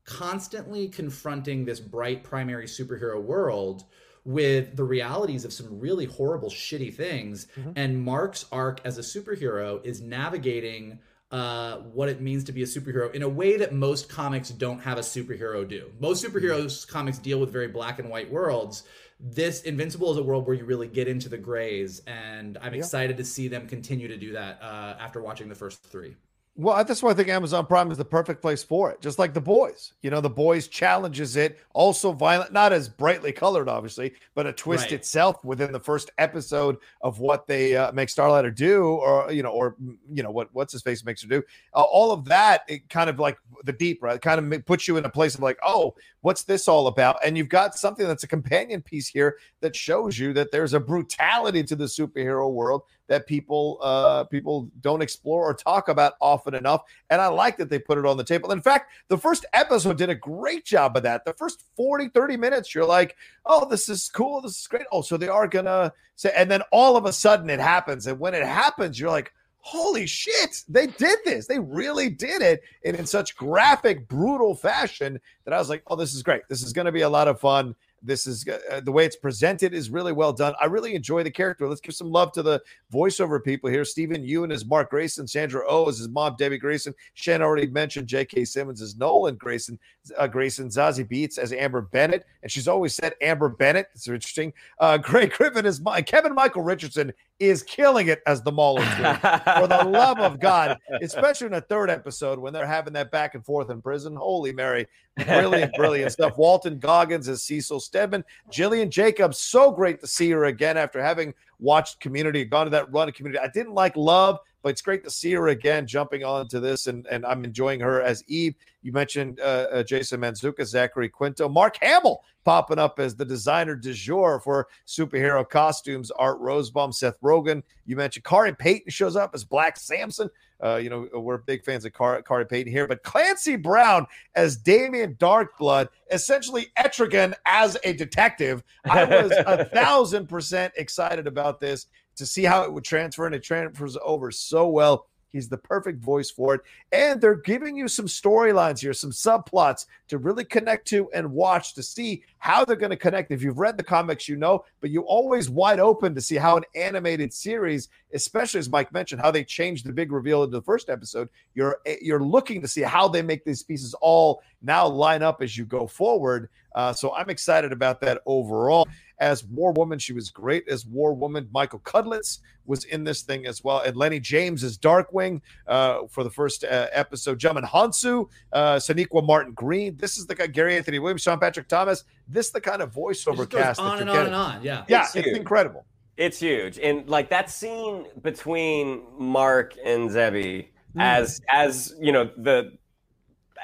constantly 0.06 0.88
confronting 0.88 1.66
this 1.66 1.80
bright 1.80 2.24
primary 2.24 2.66
superhero 2.66 3.22
world 3.22 3.84
with 4.26 4.76
the 4.76 4.84
realities 4.84 5.46
of 5.46 5.54
some 5.54 5.80
really 5.80 6.06
horrible 6.06 6.50
shitty 6.50 6.94
things 6.94 7.48
and 7.76 8.02
mark's 8.02 8.46
arc 8.52 8.82
as 8.84 8.98
a 8.98 9.02
superhero 9.02 9.84
is 9.86 10.02
navigating 10.02 11.00
uh, 11.32 11.78
what 11.78 12.10
it 12.10 12.22
means 12.22 12.44
to 12.44 12.52
be 12.52 12.64
a 12.64 12.66
superhero 12.66 13.14
in 13.14 13.22
a 13.22 13.30
way 13.30 13.56
that 13.58 13.74
most 13.74 14.10
comics 14.10 14.50
don't 14.50 14.80
have 14.80 14.98
a 14.98 15.02
superhero 15.02 15.68
do 15.68 15.92
most 16.00 16.26
superheroes 16.26 16.88
comics 16.88 17.18
deal 17.20 17.40
with 17.40 17.52
very 17.52 17.68
black 17.68 18.00
and 18.00 18.10
white 18.10 18.30
worlds 18.32 18.84
this 19.20 19.64
invincible 19.64 20.12
is 20.12 20.18
a 20.18 20.24
world 20.24 20.48
where 20.48 20.56
you 20.56 20.64
really 20.64 20.88
get 20.88 21.08
into 21.08 21.28
the 21.28 21.38
grays 21.38 22.02
and 22.08 22.58
i'm 22.62 22.74
excited 22.74 23.18
to 23.18 23.26
see 23.26 23.48
them 23.48 23.68
continue 23.68 24.08
to 24.08 24.18
do 24.18 24.32
that 24.32 24.60
uh, 24.62 24.96
after 25.00 25.22
watching 25.22 25.50
the 25.50 25.56
first 25.56 25.84
three 25.84 26.16
Well, 26.62 26.84
that's 26.84 27.02
why 27.02 27.12
I 27.12 27.14
think 27.14 27.30
Amazon 27.30 27.66
Prime 27.66 27.90
is 27.90 27.98
the 27.98 28.04
perfect 28.04 28.42
place 28.42 28.62
for 28.64 28.92
it. 28.92 29.00
Just 29.00 29.18
like 29.18 29.34
the 29.34 29.40
boys, 29.40 29.94
you 30.02 30.10
know, 30.10 30.20
the 30.20 30.30
boys 30.30 30.68
challenges 30.68 31.38
it, 31.38 31.58
also 31.74 32.12
violent, 32.12 32.52
not 32.52 32.74
as 32.74 32.90
brightly 32.90 33.32
colored, 33.32 33.70
obviously, 33.70 34.12
but 34.36 34.46
a 34.46 34.52
twist 34.52 34.88
Right. 34.88 34.92
itself 34.92 35.42
within 35.46 35.72
the 35.72 35.80
first 35.80 36.12
episode 36.18 36.76
of 37.00 37.22
what 37.22 37.48
they 37.48 37.78
uh, 37.78 37.94
make 37.94 38.10
Starlighter 38.10 38.54
do, 38.54 38.84
or 38.84 39.32
you 39.32 39.42
know, 39.42 39.52
or 39.52 39.78
you 40.12 40.22
know, 40.22 40.32
what 40.32 40.50
what's 40.52 40.74
his 40.74 40.82
face 40.82 41.06
makes 41.06 41.22
her 41.22 41.30
do. 41.30 41.42
Uh, 41.74 41.82
all 41.82 42.12
of 42.12 42.26
that, 42.26 42.64
it 42.68 42.90
kind 42.90 43.10
of 43.10 43.20
like 43.20 43.38
the 43.64 43.72
deep, 43.72 44.04
right? 44.04 44.18
It 44.18 44.22
kind 44.22 44.54
of 44.54 44.66
puts 44.66 44.86
you 44.86 44.98
in 44.98 45.06
a 45.06 45.10
place 45.10 45.36
of 45.36 45.42
like, 45.42 45.60
oh, 45.66 45.96
what's 46.20 46.44
this 46.44 46.68
all 46.68 46.88
about? 46.88 47.26
And 47.26 47.38
you've 47.38 47.48
got 47.48 47.76
something 47.76 48.06
that's 48.06 48.24
a 48.24 48.28
companion 48.28 48.82
piece 48.82 49.08
here 49.08 49.38
that 49.62 49.78
shows 49.78 50.20
you 50.20 50.34
that 50.34 50.52
there's 50.52 50.74
a 50.74 50.80
brutality 50.82 51.64
to 51.64 51.78
the 51.78 51.86
superhero 51.86 52.52
world 52.52 52.82
that 53.10 53.28
people 53.28 53.78
uh 53.82 54.24
people 54.26 54.70
don't 54.80 55.02
explore 55.02 55.44
or 55.44 55.54
talk 55.54 55.90
about 55.90 56.14
often 56.22 56.54
enough 56.54 56.84
and 57.10 57.20
i 57.20 57.28
like 57.28 57.58
that 57.58 57.70
they 57.70 57.80
put 57.80 57.98
it 57.98 58.06
on 58.06 58.16
the 58.16 58.24
table. 58.24 58.52
In 58.52 58.62
fact 58.62 58.92
the 59.10 59.18
first 59.18 59.46
episode 59.52 59.98
did 59.98 60.10
a 60.10 60.16
great 60.16 60.64
job 60.64 60.96
of 60.96 61.04
that. 61.04 61.26
The 61.26 61.34
first 61.34 61.66
40 61.76 62.10
30 62.10 62.38
minutes 62.38 62.74
you're 62.74 62.86
like 62.86 63.18
oh 63.46 63.68
this 63.68 63.90
is 63.90 64.10
cool 64.14 64.42
this 64.42 64.58
is 64.58 64.68
great. 64.68 64.86
Oh 64.92 65.02
so 65.02 65.18
they 65.18 65.28
are 65.28 65.48
gonna 65.48 65.92
say 66.16 66.32
and 66.36 66.50
then 66.50 66.62
all 66.72 66.96
of 66.96 67.06
a 67.06 67.12
sudden 67.12 67.50
it 67.50 67.60
happens 67.60 68.08
and 68.08 68.20
when 68.20 68.34
it 68.34 68.46
happens 68.46 69.00
you're 69.00 69.12
like 69.12 69.34
holy 69.62 70.06
shit 70.06 70.64
they 70.70 70.88
did 70.88 71.20
this 71.26 71.46
they 71.46 71.60
really 71.60 72.10
did 72.10 72.42
it 72.42 72.62
and 72.86 72.96
in 72.96 73.06
such 73.06 73.36
graphic 73.36 74.08
brutal 74.08 74.56
fashion 74.56 75.20
that 75.44 75.54
i 75.54 75.58
was 75.58 75.70
like 75.70 75.84
oh 75.88 75.98
this 75.98 76.14
is 76.14 76.24
great 76.24 76.42
this 76.48 76.64
is 76.64 76.72
going 76.72 76.86
to 76.86 76.94
be 76.94 77.02
a 77.02 77.10
lot 77.10 77.28
of 77.28 77.40
fun 77.40 77.76
this 78.02 78.28
is 78.28 78.46
uh, 78.48 78.80
the 78.82 78.92
way 78.92 79.06
it's 79.06 79.16
presented 79.16 79.74
is 79.74 79.90
really 79.90 80.12
well 80.12 80.34
done. 80.34 80.54
I 80.62 80.66
really 80.66 80.96
enjoy 80.96 81.24
the 81.24 81.32
character. 81.32 81.68
Let's 81.68 81.82
give 81.82 81.96
some 81.96 82.12
love 82.12 82.32
to 82.34 82.44
the 82.44 82.62
voiceover 82.94 83.44
people 83.44 83.70
here. 83.70 83.86
Steven 83.86 84.24
Yeun 84.24 84.52
is 84.52 84.66
Mark 84.66 84.90
Grayson, 84.90 85.28
Sandra 85.28 85.62
O 85.64 85.86
oh 85.86 85.90
is 85.90 85.98
his 85.98 86.10
mom, 86.10 86.36
Debbie 86.38 86.58
Grayson. 86.58 86.94
Shannon 87.14 87.42
already 87.42 87.68
mentioned 87.68 88.08
J.K. 88.08 88.46
Simmons 88.46 88.82
is 88.82 88.98
Nolan 88.98 89.36
Grayson. 89.36 89.80
Uh, 90.18 90.28
Grayson 90.28 90.70
Zazie 90.70 91.10
Beetz 91.10 91.38
as 91.38 91.54
Amber 91.54 91.82
Bennett, 91.82 92.26
and 92.44 92.52
she's 92.52 92.68
always 92.68 92.96
said 92.96 93.14
Amber 93.22 93.50
Bennett. 93.50 93.88
It's 93.94 94.08
interesting. 94.08 94.54
Uh, 94.80 94.98
Grey 95.10 95.28
Griffin 95.28 95.66
is 95.66 95.82
my 95.82 96.02
Kevin 96.02 96.34
Michael 96.34 96.64
Richardson 96.64 97.14
is 97.40 97.64
killing 97.64 98.10
it 98.10 98.22
as 98.28 98.42
the 98.42 98.52
Mauler. 98.52 98.84
For 98.84 99.68
the 99.68 99.86
love 99.88 100.20
of 100.20 100.40
God, 100.40 100.78
especially 101.02 101.48
in 101.48 101.54
the 101.54 101.62
third 101.62 101.90
episode 101.90 102.38
when 102.38 102.54
they're 102.54 102.68
having 102.68 102.94
that 102.94 103.12
back 103.12 103.36
and 103.36 103.46
forth 103.46 103.70
in 103.70 103.82
prison. 103.82 104.16
Holy 104.16 104.52
Mary, 104.52 104.88
brilliant, 105.26 105.74
brilliant 105.76 106.12
stuff. 106.12 106.38
Walton 106.38 106.80
Goggins 106.80 107.28
as 107.30 107.44
Cecil 107.44 107.80
Stedman, 107.80 108.24
Gillian 108.52 108.92
Jacobs. 108.92 109.40
So 109.40 109.72
great 109.72 110.02
to 110.02 110.08
see 110.08 110.30
her 110.32 110.46
again 110.46 110.78
after 110.78 111.02
having 111.02 111.34
watched 111.60 112.00
Community, 112.00 112.46
gone 112.46 112.66
to 112.66 112.70
that 112.72 112.92
run 112.92 113.10
of 113.10 113.16
Community. 113.16 113.44
I 113.44 113.50
didn't 113.50 113.74
like 113.74 113.96
Love, 113.96 114.40
but 114.62 114.70
it's 114.70 114.82
great 114.82 115.04
to 115.04 115.10
see 115.10 115.32
her 115.34 115.48
again 115.50 115.88
jumping 115.88 116.24
onto 116.24 116.60
this, 116.60 116.88
and 116.88 117.06
and 117.08 117.26
I'm 117.26 117.44
enjoying 117.44 117.80
her 117.80 118.02
as 118.02 118.24
Eve. 118.28 118.56
You 118.82 118.92
mentioned 118.92 119.40
uh, 119.40 119.68
uh, 119.72 119.84
Jason 119.84 120.22
Mantzoukas, 120.22 120.68
Zachary 120.68 121.10
Quinto, 121.10 121.50
Mark 121.50 121.78
Hamill 121.82 122.24
popping 122.46 122.80
up 122.80 123.00
as 123.00 123.16
the 123.16 123.26
designer 123.26 123.76
du 123.76 123.94
jour 123.94 124.40
for 124.40 124.68
superhero 124.88 125.48
costumes. 125.48 126.12
Art 126.12 126.40
Rosenbaum, 126.40 126.92
Seth 126.92 127.20
Rogen. 127.22 127.62
You 127.86 127.96
mentioned 127.96 128.24
Khary 128.24 128.58
Payton 128.58 128.92
shows 128.92 129.16
up 129.16 129.32
as 129.34 129.44
Black 129.44 129.78
Samson. 129.78 130.30
Uh, 130.62 130.76
you 130.76 130.90
know, 130.90 131.08
we're 131.14 131.38
big 131.38 131.64
fans 131.64 131.86
of 131.86 131.94
Car- 131.94 132.22
Khary 132.22 132.48
Payton 132.48 132.72
here, 132.72 132.88
but 132.88 133.04
Clancy 133.04 133.56
Brown 133.56 134.06
as 134.36 134.58
Damien 134.58 135.16
Darkblood, 135.16 135.88
essentially 136.12 136.68
Etrigan 136.78 137.34
as 137.46 137.78
a 137.84 137.94
detective. 137.94 138.64
I 138.84 139.06
was 139.06 139.32
a 139.32 139.66
thousand 139.74 140.28
percent 140.28 140.74
excited 140.76 141.28
about 141.28 141.60
this 141.60 141.88
to 142.20 142.26
see 142.26 142.44
how 142.44 142.62
it 142.64 142.72
would 142.72 142.84
transfer, 142.84 143.26
and 143.26 143.34
it 143.34 143.44
transfers 143.44 143.98
over 144.04 144.32
so 144.32 144.68
well. 144.68 145.08
He's 145.32 145.50
the 145.50 145.58
perfect 145.58 146.04
voice 146.04 146.32
for 146.32 146.56
it. 146.56 146.62
And 146.92 147.22
they're 147.22 147.36
giving 147.36 147.76
you 147.76 147.88
some 147.88 148.08
storylines 148.08 148.80
here, 148.80 148.94
some 148.94 149.12
subplots 149.12 149.86
to 150.08 150.18
really 150.18 150.44
connect 150.44 150.88
to 150.90 151.10
and 151.12 151.32
watch 151.32 151.74
to 151.76 151.84
see 151.84 152.24
how 152.40 152.66
they're 152.66 152.76
going 152.76 152.90
to 152.90 152.98
connect. 152.98 153.32
If 153.32 153.44
you've 153.44 153.60
read 153.60 153.78
the 153.78 153.84
comics, 153.84 154.28
you 154.28 154.36
know, 154.36 154.66
but 154.82 154.90
you're 154.90 155.04
always 155.04 155.50
wide 155.50 155.80
open 155.80 156.16
to 156.16 156.22
see 156.22 156.36
how 156.36 156.58
an 156.58 156.64
animated 156.74 157.34
series, 157.34 157.90
especially 158.14 158.60
as 158.60 158.70
Mike 158.70 158.92
mentioned, 158.92 159.22
how 159.22 159.30
they 159.30 159.44
changed 159.44 159.86
the 159.86 159.94
big 159.94 160.12
reveal 160.12 160.44
in 160.44 160.52
the 160.52 160.62
first 160.62 160.90
episode. 160.90 161.30
You're 161.54 161.78
you're 162.02 162.24
looking 162.24 162.62
to 162.62 162.68
see 162.68 162.82
how 162.82 163.08
they 163.08 163.22
make 163.22 163.46
these 163.46 163.62
pieces 163.62 163.94
all 164.02 164.42
now 164.62 164.88
line 164.88 165.22
up 165.22 165.42
as 165.42 165.58
you 165.58 165.66
go 165.66 165.86
forward. 165.86 166.50
Uh, 166.76 166.94
so 166.94 167.14
I'm 167.14 167.30
excited 167.30 167.72
about 167.72 168.00
that 168.02 168.22
overall 168.26 168.88
as 169.20 169.44
War 169.44 169.72
Woman. 169.74 170.00
She 170.00 170.14
was 170.14 170.30
great 170.30 170.68
as 170.68 170.86
War 170.86 171.14
Woman. 171.14 171.50
Michael 171.52 171.80
Cudlitz 171.80 172.40
was 172.66 172.86
in 172.86 173.04
this 173.04 173.24
thing 173.24 173.46
as 173.48 173.64
well. 173.64 173.82
And 173.82 173.98
Lennie 173.98 174.20
James 174.20 174.64
as 174.64 174.78
Darkwing 174.78 175.42
uh, 175.68 176.02
for 176.10 176.24
the 176.24 176.30
first 176.30 176.64
uh, 176.64 176.88
episode. 176.92 177.40
Djimon 177.40 177.68
Hounsou, 177.68 178.30
uh, 178.54 178.76
Sonequa 178.76 179.26
Martin 179.26 179.54
Green. 179.54 179.98
This 179.98 180.18
is 180.18 180.28
the 180.28 180.36
guy, 180.36 180.48
Gary 180.48 180.78
Anthony 180.78 181.00
Williams, 181.00 181.24
Sean 181.24 181.40
Patrick 181.40 181.68
Thomas. 181.68 182.04
This 182.30 182.48
is 182.48 182.52
the 182.52 182.62
kind 182.62 182.82
of 182.82 182.94
voiceover 182.94 183.50
cast. 183.50 183.80
on 183.80 184.00
and 184.00 184.10
on 184.10 184.26
and 184.26 184.36
on. 184.36 184.64
Yeah. 184.64 184.84
Yeah, 184.88 185.04
it's, 185.04 185.16
it's 185.16 185.38
incredible. 185.38 185.86
It's 186.18 186.40
huge. 186.40 186.78
And 186.80 187.08
like 187.10 187.30
that 187.30 187.50
scene 187.50 188.06
between 188.22 189.04
Mark 189.18 189.76
and 189.84 190.10
Zebby 190.10 190.70
mm. 190.96 191.02
as 191.02 191.42
as 191.50 191.96
you 192.00 192.12
know 192.12 192.30
the 192.38 192.78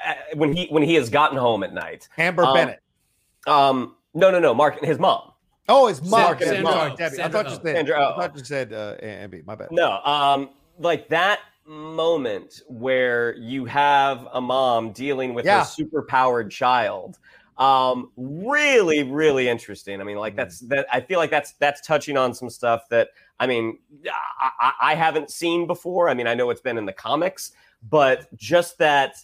uh, 0.06 0.14
when 0.34 0.52
he 0.52 0.66
when 0.68 0.82
he 0.82 0.94
has 0.94 1.10
gotten 1.10 1.36
home 1.36 1.62
at 1.62 1.74
night. 1.74 2.08
Amber 2.16 2.44
um, 2.44 2.54
Bennett. 2.54 2.80
Um 3.46 3.96
no 4.14 4.30
no 4.30 4.38
no 4.40 4.54
Mark 4.54 4.78
and 4.78 4.86
his 4.86 4.98
mom. 4.98 5.32
Oh, 5.68 5.88
it's 5.88 6.02
Mark. 6.02 6.40
Sandra, 6.42 6.62
Mark. 6.62 6.96
Debbie. 6.96 7.22
I 7.22 7.28
thought 7.28 7.46
you 7.46 7.56
said. 7.56 7.76
Sandra, 7.76 7.98
oh. 7.98 8.12
I 8.12 8.16
thought 8.16 8.36
you 8.36 8.44
said 8.44 8.72
uh, 8.72 8.96
Ambi. 9.02 9.44
My 9.44 9.54
bad. 9.54 9.68
No, 9.72 10.00
um, 10.02 10.50
like 10.78 11.08
that 11.08 11.40
moment 11.66 12.62
where 12.68 13.34
you 13.36 13.64
have 13.64 14.28
a 14.32 14.40
mom 14.40 14.92
dealing 14.92 15.34
with 15.34 15.44
yeah. 15.44 15.62
a 15.62 15.64
superpowered 15.64 16.50
child. 16.50 17.18
Um, 17.58 18.10
really, 18.16 19.02
really 19.02 19.48
interesting. 19.48 20.00
I 20.00 20.04
mean, 20.04 20.18
like 20.18 20.36
that's 20.36 20.62
mm. 20.62 20.68
that. 20.68 20.86
I 20.92 21.00
feel 21.00 21.18
like 21.18 21.30
that's 21.30 21.52
that's 21.52 21.80
touching 21.80 22.16
on 22.16 22.34
some 22.34 22.50
stuff 22.50 22.88
that 22.90 23.08
I 23.40 23.46
mean 23.46 23.78
I, 24.60 24.72
I 24.82 24.94
haven't 24.94 25.30
seen 25.30 25.66
before. 25.66 26.08
I 26.08 26.14
mean, 26.14 26.26
I 26.26 26.34
know 26.34 26.50
it's 26.50 26.60
been 26.60 26.78
in 26.78 26.86
the 26.86 26.92
comics, 26.92 27.52
but 27.88 28.34
just 28.36 28.78
that 28.78 29.16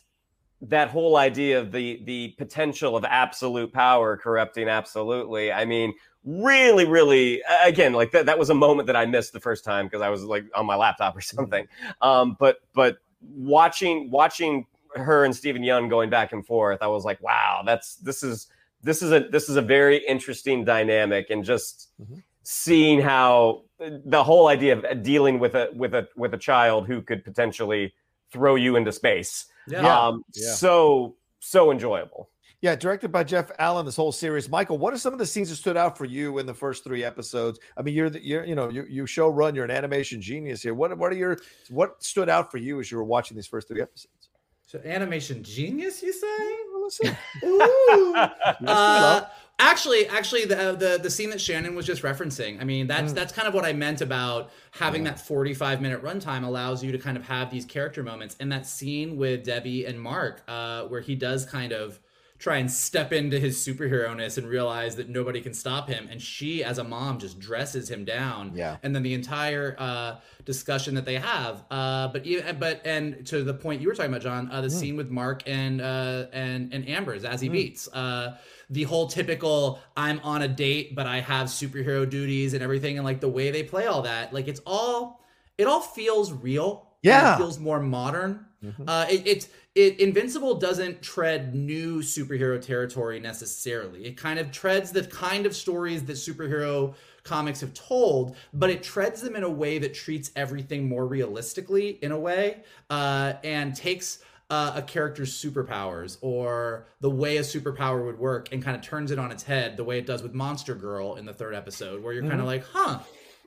that 0.63 0.89
whole 0.89 1.17
idea 1.17 1.61
of 1.61 1.73
the 1.73 2.03
the 2.05 2.29
potential 2.39 2.97
of 2.97 3.05
absolute 3.05 3.73
power 3.73 4.17
corrupting 4.17 4.69
absolutely. 4.69 5.53
I 5.53 5.65
mean, 5.65 5.93
really, 6.25 6.85
really, 6.85 7.43
again, 7.65 7.93
like 7.93 8.13
that, 8.13 8.27
that 8.27 8.39
was 8.39 8.51
a 8.51 8.55
moment 8.55 8.87
that 8.87 8.97
I 8.97 9.07
missed 9.07 9.33
the 9.33 9.41
first 9.41 9.65
time 9.65 9.87
because 9.87 10.03
I 10.03 10.09
was 10.09 10.23
like 10.25 10.45
on 10.55 10.67
my 10.67 10.77
laptop 10.77 11.17
or 11.17 11.21
mm-hmm. 11.21 11.37
something. 11.37 11.67
Um, 12.01 12.37
but, 12.39 12.59
but 12.73 12.99
watching, 13.21 14.11
watching 14.11 14.67
her 14.95 15.25
and 15.25 15.35
Steven 15.35 15.63
Yeun 15.63 15.89
going 15.89 16.11
back 16.11 16.33
and 16.33 16.45
forth, 16.47 16.79
I 16.83 16.87
was 16.87 17.05
like, 17.05 17.23
wow, 17.23 17.63
that's, 17.65 17.97
this 17.97 18.23
is, 18.23 18.49
this 18.83 19.03
is 19.03 19.13
a, 19.13 19.21
this 19.21 19.49
is 19.49 19.57
a 19.57 19.63
very 19.63 20.05
interesting 20.07 20.65
dynamic 20.65 21.31
and 21.31 21.45
just 21.45 21.89
mm-hmm. 22.01 22.17
seeing 22.43 23.01
how 23.01 23.63
the 23.79 24.23
whole 24.25 24.49
idea 24.49 24.77
of 24.77 25.03
dealing 25.03 25.39
with 25.39 25.55
a, 25.55 25.71
with 25.75 25.95
a, 25.95 26.09
with 26.17 26.35
a 26.35 26.39
child 26.39 26.87
who 26.87 27.03
could 27.03 27.25
potentially 27.25 27.95
throw 28.31 28.55
you 28.55 28.77
into 28.77 28.93
space. 28.93 29.47
Yeah. 29.69 29.87
Um, 29.87 30.25
yeah. 30.35 30.53
So, 30.55 31.17
so 31.41 31.71
enjoyable. 31.71 32.29
Yeah, 32.63 32.77
directed 32.77 33.11
by 33.11 33.25
Jeff 33.25 33.51
Allen. 33.59 33.85
This 33.85 33.97
whole 33.97 34.13
series, 34.13 34.49
Michael. 34.49 34.79
What 34.79 34.95
are 34.95 34.97
some 34.97 35.13
of 35.13 35.19
the 35.19 35.27
scenes 35.27 35.51
that 35.51 35.57
stood 35.57 35.77
out 35.77 35.99
for 35.99 36.05
you 36.05 36.39
in 36.39 36.47
the 36.47 36.55
first 36.55 36.85
three 36.85 37.03
episodes? 37.03 37.59
I 37.77 37.83
mean, 37.83 37.93
you're 37.93 38.09
the, 38.09 38.25
you're 38.25 38.45
you 38.45 38.55
know 38.55 38.69
you 38.69 38.87
you 38.89 39.05
show 39.05 39.29
run. 39.29 39.57
You're 39.57 39.65
an 39.65 39.73
animation 39.73 40.23
genius 40.23 40.63
here. 40.63 40.73
What 40.73 40.97
what 40.97 41.11
are 41.11 41.17
your 41.17 41.39
what 41.71 42.01
stood 42.05 42.29
out 42.29 42.53
for 42.53 42.59
you 42.59 42.79
as 42.79 42.89
you 42.89 42.99
were 42.99 43.05
watching 43.05 43.37
these 43.37 43.49
first 43.49 43.67
three 43.67 43.83
episodes? 43.83 44.29
So 44.73 44.81
animation 44.87 45.43
genius, 45.43 46.03
you 46.03 46.15
say? 46.15 47.11
Ooh. 47.45 48.15
uh, 48.67 49.27
actually, 49.59 50.07
actually, 50.07 50.47
the, 50.47 50.75
the 50.79 50.99
the 51.03 51.11
scene 51.11 51.29
that 51.29 51.43
Shannon 51.43 51.75
was 51.75 51.85
just 51.85 52.01
referencing. 52.01 52.59
I 52.59 52.65
mean, 52.65 52.87
that's 52.87 53.13
mm. 53.13 53.15
that's 53.15 53.35
kind 53.35 53.47
of 53.47 53.53
what 53.53 53.67
I 53.67 53.75
meant 53.75 54.01
about 54.01 54.51
having 54.71 55.05
that 55.05 55.21
45 55.21 55.83
minute 55.83 56.03
runtime 56.03 56.43
allows 56.43 56.83
you 56.83 56.91
to 56.91 56.97
kind 56.97 57.19
of 57.19 57.25
have 57.25 57.51
these 57.51 57.67
character 57.67 58.03
moments. 58.03 58.35
And 58.41 58.51
that 58.51 58.67
scene 58.67 59.19
with 59.19 59.45
Debbie 59.45 59.85
and 59.85 60.01
Mark, 60.01 60.43
uh, 60.49 60.85
where 60.85 61.03
he 61.03 61.17
does 61.17 61.45
kind 61.45 61.73
of 61.73 62.01
try 62.43 62.57
and 62.57 62.69
step 62.69 63.13
into 63.13 63.39
his 63.39 63.57
superhero 63.57 64.17
ness 64.17 64.37
and 64.37 64.49
realize 64.49 64.97
that 64.97 65.09
nobody 65.09 65.41
can 65.41 65.55
stop 65.55 65.89
him. 65.89 66.09
And 66.11 66.21
she, 66.21 66.65
as 66.65 66.79
a 66.79 66.85
mom, 66.85 67.21
just 67.21 67.39
dresses 67.39 67.89
him 67.89 68.05
down. 68.05 68.51
Yeah. 68.57 68.79
And 68.83 68.93
then 68.93 69.05
the 69.05 69.15
entire 69.15 69.77
uh, 69.79 70.17
discussion 70.45 70.97
that 70.97 71.05
they 71.05 71.19
have. 71.19 71.63
Uh, 71.71 72.09
but 72.09 72.27
even, 72.27 72.59
but 72.59 72.85
and 72.85 73.25
to 73.27 73.45
the 73.45 73.55
point 73.55 73.81
you 73.81 73.87
were 73.87 73.95
talking 73.95 74.11
about, 74.11 74.23
John, 74.23 74.51
uh, 74.51 74.61
the 74.61 74.67
mm. 74.67 74.73
scene 74.73 74.97
with 74.97 75.09
Mark 75.09 75.45
and 75.47 75.81
uh, 75.81 76.27
and 76.33 76.75
and 76.75 76.89
Amber's 76.89 77.25
as 77.25 77.41
he 77.41 77.49
mm. 77.49 77.53
beats. 77.53 77.87
Uh, 77.87 78.37
the 78.71 78.83
whole 78.83 79.07
typical 79.07 79.79
I'm 79.97 80.19
on 80.25 80.43
a 80.43 80.49
date, 80.49 80.97
but 80.97 81.07
I 81.07 81.21
have 81.21 81.47
superhero 81.47 82.11
duties 82.11 82.55
and 82.55 82.63
everything, 82.63 82.99
and 82.99 83.05
like 83.05 83.21
the 83.21 83.29
way 83.29 83.53
they 83.53 83.63
play 83.63 83.87
all 83.87 84.03
that, 84.03 84.35
like 84.35 84.49
it's 84.49 84.61
all 84.67 85.23
it 85.59 85.69
all 85.69 85.81
feels 85.81 86.33
real. 86.33 86.89
Yeah. 87.03 87.35
It 87.35 87.39
feels 87.39 87.59
more 87.59 87.81
modern. 87.81 88.47
Mm-hmm. 88.65 88.89
Uh, 88.89 89.07
it, 89.11 89.27
it's 89.27 89.49
it 89.75 90.01
Invincible 90.01 90.55
doesn't 90.55 91.03
tread 91.03 91.55
new 91.55 92.03
superhero 92.03 92.61
territory 92.61 93.19
necessarily. 93.21 94.05
It 94.05 94.17
kind 94.17 94.39
of 94.39 94.51
treads 94.53 94.93
the 94.93 95.05
kind 95.05 95.47
of 95.47 95.57
stories 95.57 96.05
that 96.05 96.15
superhero 96.15 96.95
comics 97.25 97.61
have 97.61 97.73
told, 97.73 98.37
but 98.53 98.69
it 98.69 98.83
treads 98.83 99.23
them 99.23 99.37
in 99.37 99.45
a 99.45 99.51
way 99.51 99.79
that 99.79 99.95
treats 99.95 100.31
everything 100.37 100.89
more 100.89 101.07
realistically, 101.07 101.99
in 102.03 102.13
a 102.13 102.19
way, 102.19 102.63
uh, 102.91 103.35
and 103.45 103.75
takes. 103.75 104.19
Uh, 104.51 104.75
a 104.77 104.83
character's 104.83 105.33
superpowers 105.33 106.19
or 106.21 106.85
the 107.01 107.09
way 107.09 107.39
a 107.39 107.41
superpower 107.41 108.05
would 108.05 108.19
work 108.19 108.53
and 108.53 108.63
kind 108.63 108.77
of 108.77 108.83
turns 108.83 109.11
it 109.11 109.19
on 109.19 109.33
its 109.33 109.43
head 109.43 109.79
the 109.79 109.85
way 109.85 109.97
it 109.97 110.05
does 110.05 110.23
with 110.23 110.35
Monster 110.35 110.75
Girl 110.75 111.15
in 111.15 111.25
the 111.25 111.33
third 111.33 111.55
episode, 111.55 112.03
where 112.03 112.13
you're 112.13 112.23
mm-hmm. 112.23 112.33
kind 112.33 112.41
of 112.43 112.47
like, 112.47 112.63
huh, 112.71 112.99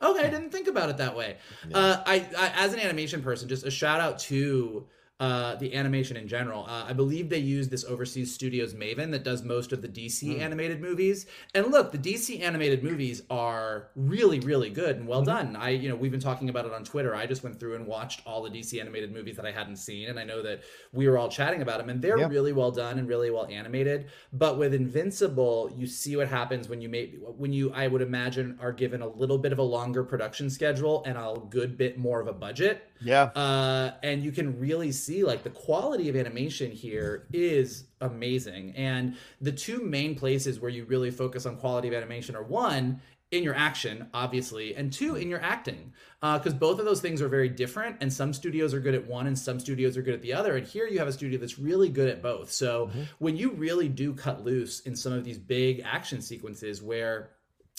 okay, 0.01 0.25
I 0.25 0.29
didn't 0.31 0.49
think 0.49 0.67
about 0.67 0.89
it 0.89 0.97
that 0.97 1.15
way. 1.15 1.37
Yeah. 1.69 1.77
Uh, 1.77 2.03
I, 2.07 2.15
I, 2.35 2.51
as 2.55 2.73
an 2.73 2.79
animation 2.79 3.21
person, 3.21 3.47
just 3.47 3.67
a 3.67 3.69
shout 3.69 4.01
out 4.01 4.17
to 4.19 4.87
uh, 5.19 5.55
the 5.55 5.73
animation 5.73 6.17
in 6.17 6.27
general. 6.27 6.65
Uh, 6.65 6.85
I 6.89 6.93
believe 6.93 7.29
they 7.29 7.37
use 7.37 7.69
this 7.69 7.85
overseas 7.85 8.33
studios 8.33 8.73
Maven 8.73 9.11
that 9.11 9.23
does 9.23 9.43
most 9.43 9.71
of 9.71 9.81
the 9.81 9.87
DC 9.87 10.23
mm. 10.23 10.41
animated 10.41 10.81
movies. 10.81 11.25
And 11.53 11.67
look, 11.71 11.93
the 11.93 11.97
DC 11.97 12.41
animated 12.41 12.83
movies 12.83 13.21
are 13.29 13.91
really, 13.95 14.41
really 14.41 14.69
good 14.69 14.97
and 14.97 15.07
well 15.07 15.21
mm. 15.21 15.27
done. 15.27 15.55
I, 15.55 15.69
you 15.69 15.87
know, 15.87 15.95
we've 15.95 16.11
been 16.11 16.19
talking 16.19 16.49
about 16.49 16.65
it 16.65 16.73
on 16.73 16.83
Twitter. 16.83 17.15
I 17.15 17.27
just 17.27 17.43
went 17.43 17.57
through 17.57 17.75
and 17.75 17.87
watched 17.87 18.23
all 18.25 18.43
the 18.43 18.49
DC 18.49 18.77
animated 18.79 19.13
movies 19.13 19.37
that 19.37 19.45
I 19.45 19.51
hadn't 19.51 19.77
seen, 19.77 20.09
and 20.09 20.19
I 20.19 20.25
know 20.25 20.41
that 20.41 20.63
we 20.91 21.07
were 21.07 21.17
all 21.17 21.29
chatting 21.29 21.61
about 21.61 21.77
them, 21.77 21.89
and 21.89 22.01
they're 22.01 22.17
yep. 22.17 22.29
really 22.29 22.51
well 22.51 22.71
done 22.71 22.99
and 22.99 23.07
really 23.07 23.31
well 23.31 23.47
animated. 23.49 24.07
But 24.33 24.57
with 24.57 24.73
Invincible, 24.73 25.71
you 25.77 25.87
see 25.87 26.17
what 26.17 26.27
happens 26.27 26.67
when 26.67 26.81
you 26.81 26.89
make 26.89 27.15
when 27.37 27.53
you, 27.53 27.71
I 27.71 27.87
would 27.87 28.01
imagine, 28.01 28.57
are 28.59 28.73
given 28.73 29.01
a 29.01 29.07
little 29.07 29.37
bit 29.37 29.53
of 29.53 29.59
a 29.59 29.63
longer 29.63 30.03
production 30.03 30.49
schedule 30.49 31.03
and 31.05 31.17
a 31.17 31.35
good 31.49 31.77
bit 31.77 31.97
more 31.97 32.19
of 32.19 32.27
a 32.27 32.33
budget 32.33 32.91
yeah. 33.01 33.23
Uh, 33.23 33.91
and 34.03 34.23
you 34.23 34.31
can 34.31 34.59
really 34.59 34.91
see 34.91 35.04
like 35.09 35.43
the 35.43 35.49
quality 35.49 36.09
of 36.09 36.15
animation 36.15 36.71
here 36.71 37.27
is 37.31 37.85
amazing. 38.01 38.73
And 38.75 39.15
the 39.41 39.51
two 39.51 39.81
main 39.81 40.15
places 40.15 40.59
where 40.59 40.71
you 40.71 40.85
really 40.85 41.11
focus 41.11 41.45
on 41.45 41.57
quality 41.57 41.87
of 41.87 41.93
animation 41.93 42.35
are 42.35 42.43
one, 42.43 43.01
in 43.31 43.43
your 43.43 43.55
action, 43.55 44.07
obviously, 44.13 44.75
and 44.75 44.91
two, 44.91 45.15
in 45.15 45.29
your 45.29 45.41
acting. 45.41 45.93
Because 46.21 46.53
uh, 46.53 46.57
both 46.57 46.79
of 46.79 46.85
those 46.85 47.01
things 47.01 47.21
are 47.21 47.27
very 47.27 47.49
different, 47.49 47.97
and 48.01 48.11
some 48.11 48.33
studios 48.33 48.73
are 48.73 48.79
good 48.79 48.95
at 48.95 49.05
one 49.05 49.27
and 49.27 49.37
some 49.37 49.59
studios 49.59 49.97
are 49.97 50.01
good 50.01 50.13
at 50.13 50.21
the 50.21 50.33
other. 50.33 50.55
And 50.55 50.65
here 50.65 50.87
you 50.87 50.99
have 50.99 51.07
a 51.07 51.11
studio 51.11 51.39
that's 51.39 51.59
really 51.59 51.89
good 51.89 52.09
at 52.09 52.21
both. 52.21 52.51
So 52.51 52.87
mm-hmm. 52.87 53.01
when 53.19 53.35
you 53.35 53.51
really 53.51 53.89
do 53.89 54.13
cut 54.13 54.43
loose 54.43 54.81
in 54.81 54.95
some 54.95 55.13
of 55.13 55.23
these 55.23 55.37
big 55.37 55.81
action 55.85 56.21
sequences 56.21 56.81
where 56.81 57.31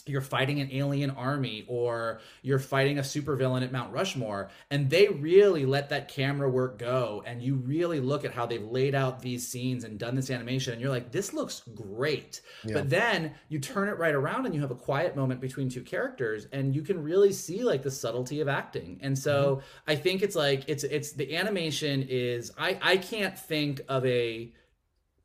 you're 0.07 0.20
fighting 0.20 0.61
an 0.61 0.70
alien 0.72 1.11
army 1.11 1.64
or 1.68 2.20
you're 2.42 2.59
fighting 2.59 2.98
a 2.98 3.02
supervillain 3.02 3.62
at 3.62 3.72
Mount 3.72 3.92
Rushmore 3.92 4.50
and 4.70 4.88
they 4.88 5.09
really 5.09 5.66
let 5.66 5.88
that 5.90 6.09
camera 6.09 6.48
work 6.48 6.78
go 6.78 7.22
and 7.26 7.42
you 7.42 7.57
really 7.57 8.00
look 8.00 8.24
at 8.24 8.32
how 8.32 8.46
they've 8.46 8.62
laid 8.62 8.94
out 8.94 9.20
these 9.20 9.46
scenes 9.46 9.84
and 9.84 9.98
done 9.98 10.14
this 10.14 10.30
animation 10.30 10.72
and 10.72 10.80
you're 10.80 10.90
like 10.90 11.11
this 11.11 11.32
looks 11.32 11.62
great 11.74 12.40
yeah. 12.64 12.74
but 12.74 12.88
then 12.88 13.34
you 13.48 13.59
turn 13.59 13.88
it 13.88 13.98
right 13.98 14.14
around 14.14 14.46
and 14.46 14.54
you 14.54 14.61
have 14.61 14.70
a 14.70 14.76
quiet 14.76 15.16
moment 15.16 15.40
between 15.40 15.68
two 15.68 15.82
characters 15.82 16.46
and 16.52 16.74
you 16.74 16.82
can 16.82 17.02
really 17.02 17.32
see 17.32 17.64
like 17.64 17.82
the 17.82 17.90
subtlety 17.90 18.40
of 18.40 18.48
acting 18.48 18.98
and 19.02 19.18
so 19.18 19.57
mm-hmm. 19.57 19.90
I 19.90 19.96
think 19.96 20.22
it's 20.22 20.36
like 20.36 20.64
it's 20.68 20.84
it's 20.84 21.12
the 21.12 21.36
animation 21.36 22.07
is 22.09 22.52
I 22.59 22.78
I 22.80 22.96
can't 22.96 23.38
think 23.38 23.80
of 23.88 24.04
a 24.07 24.52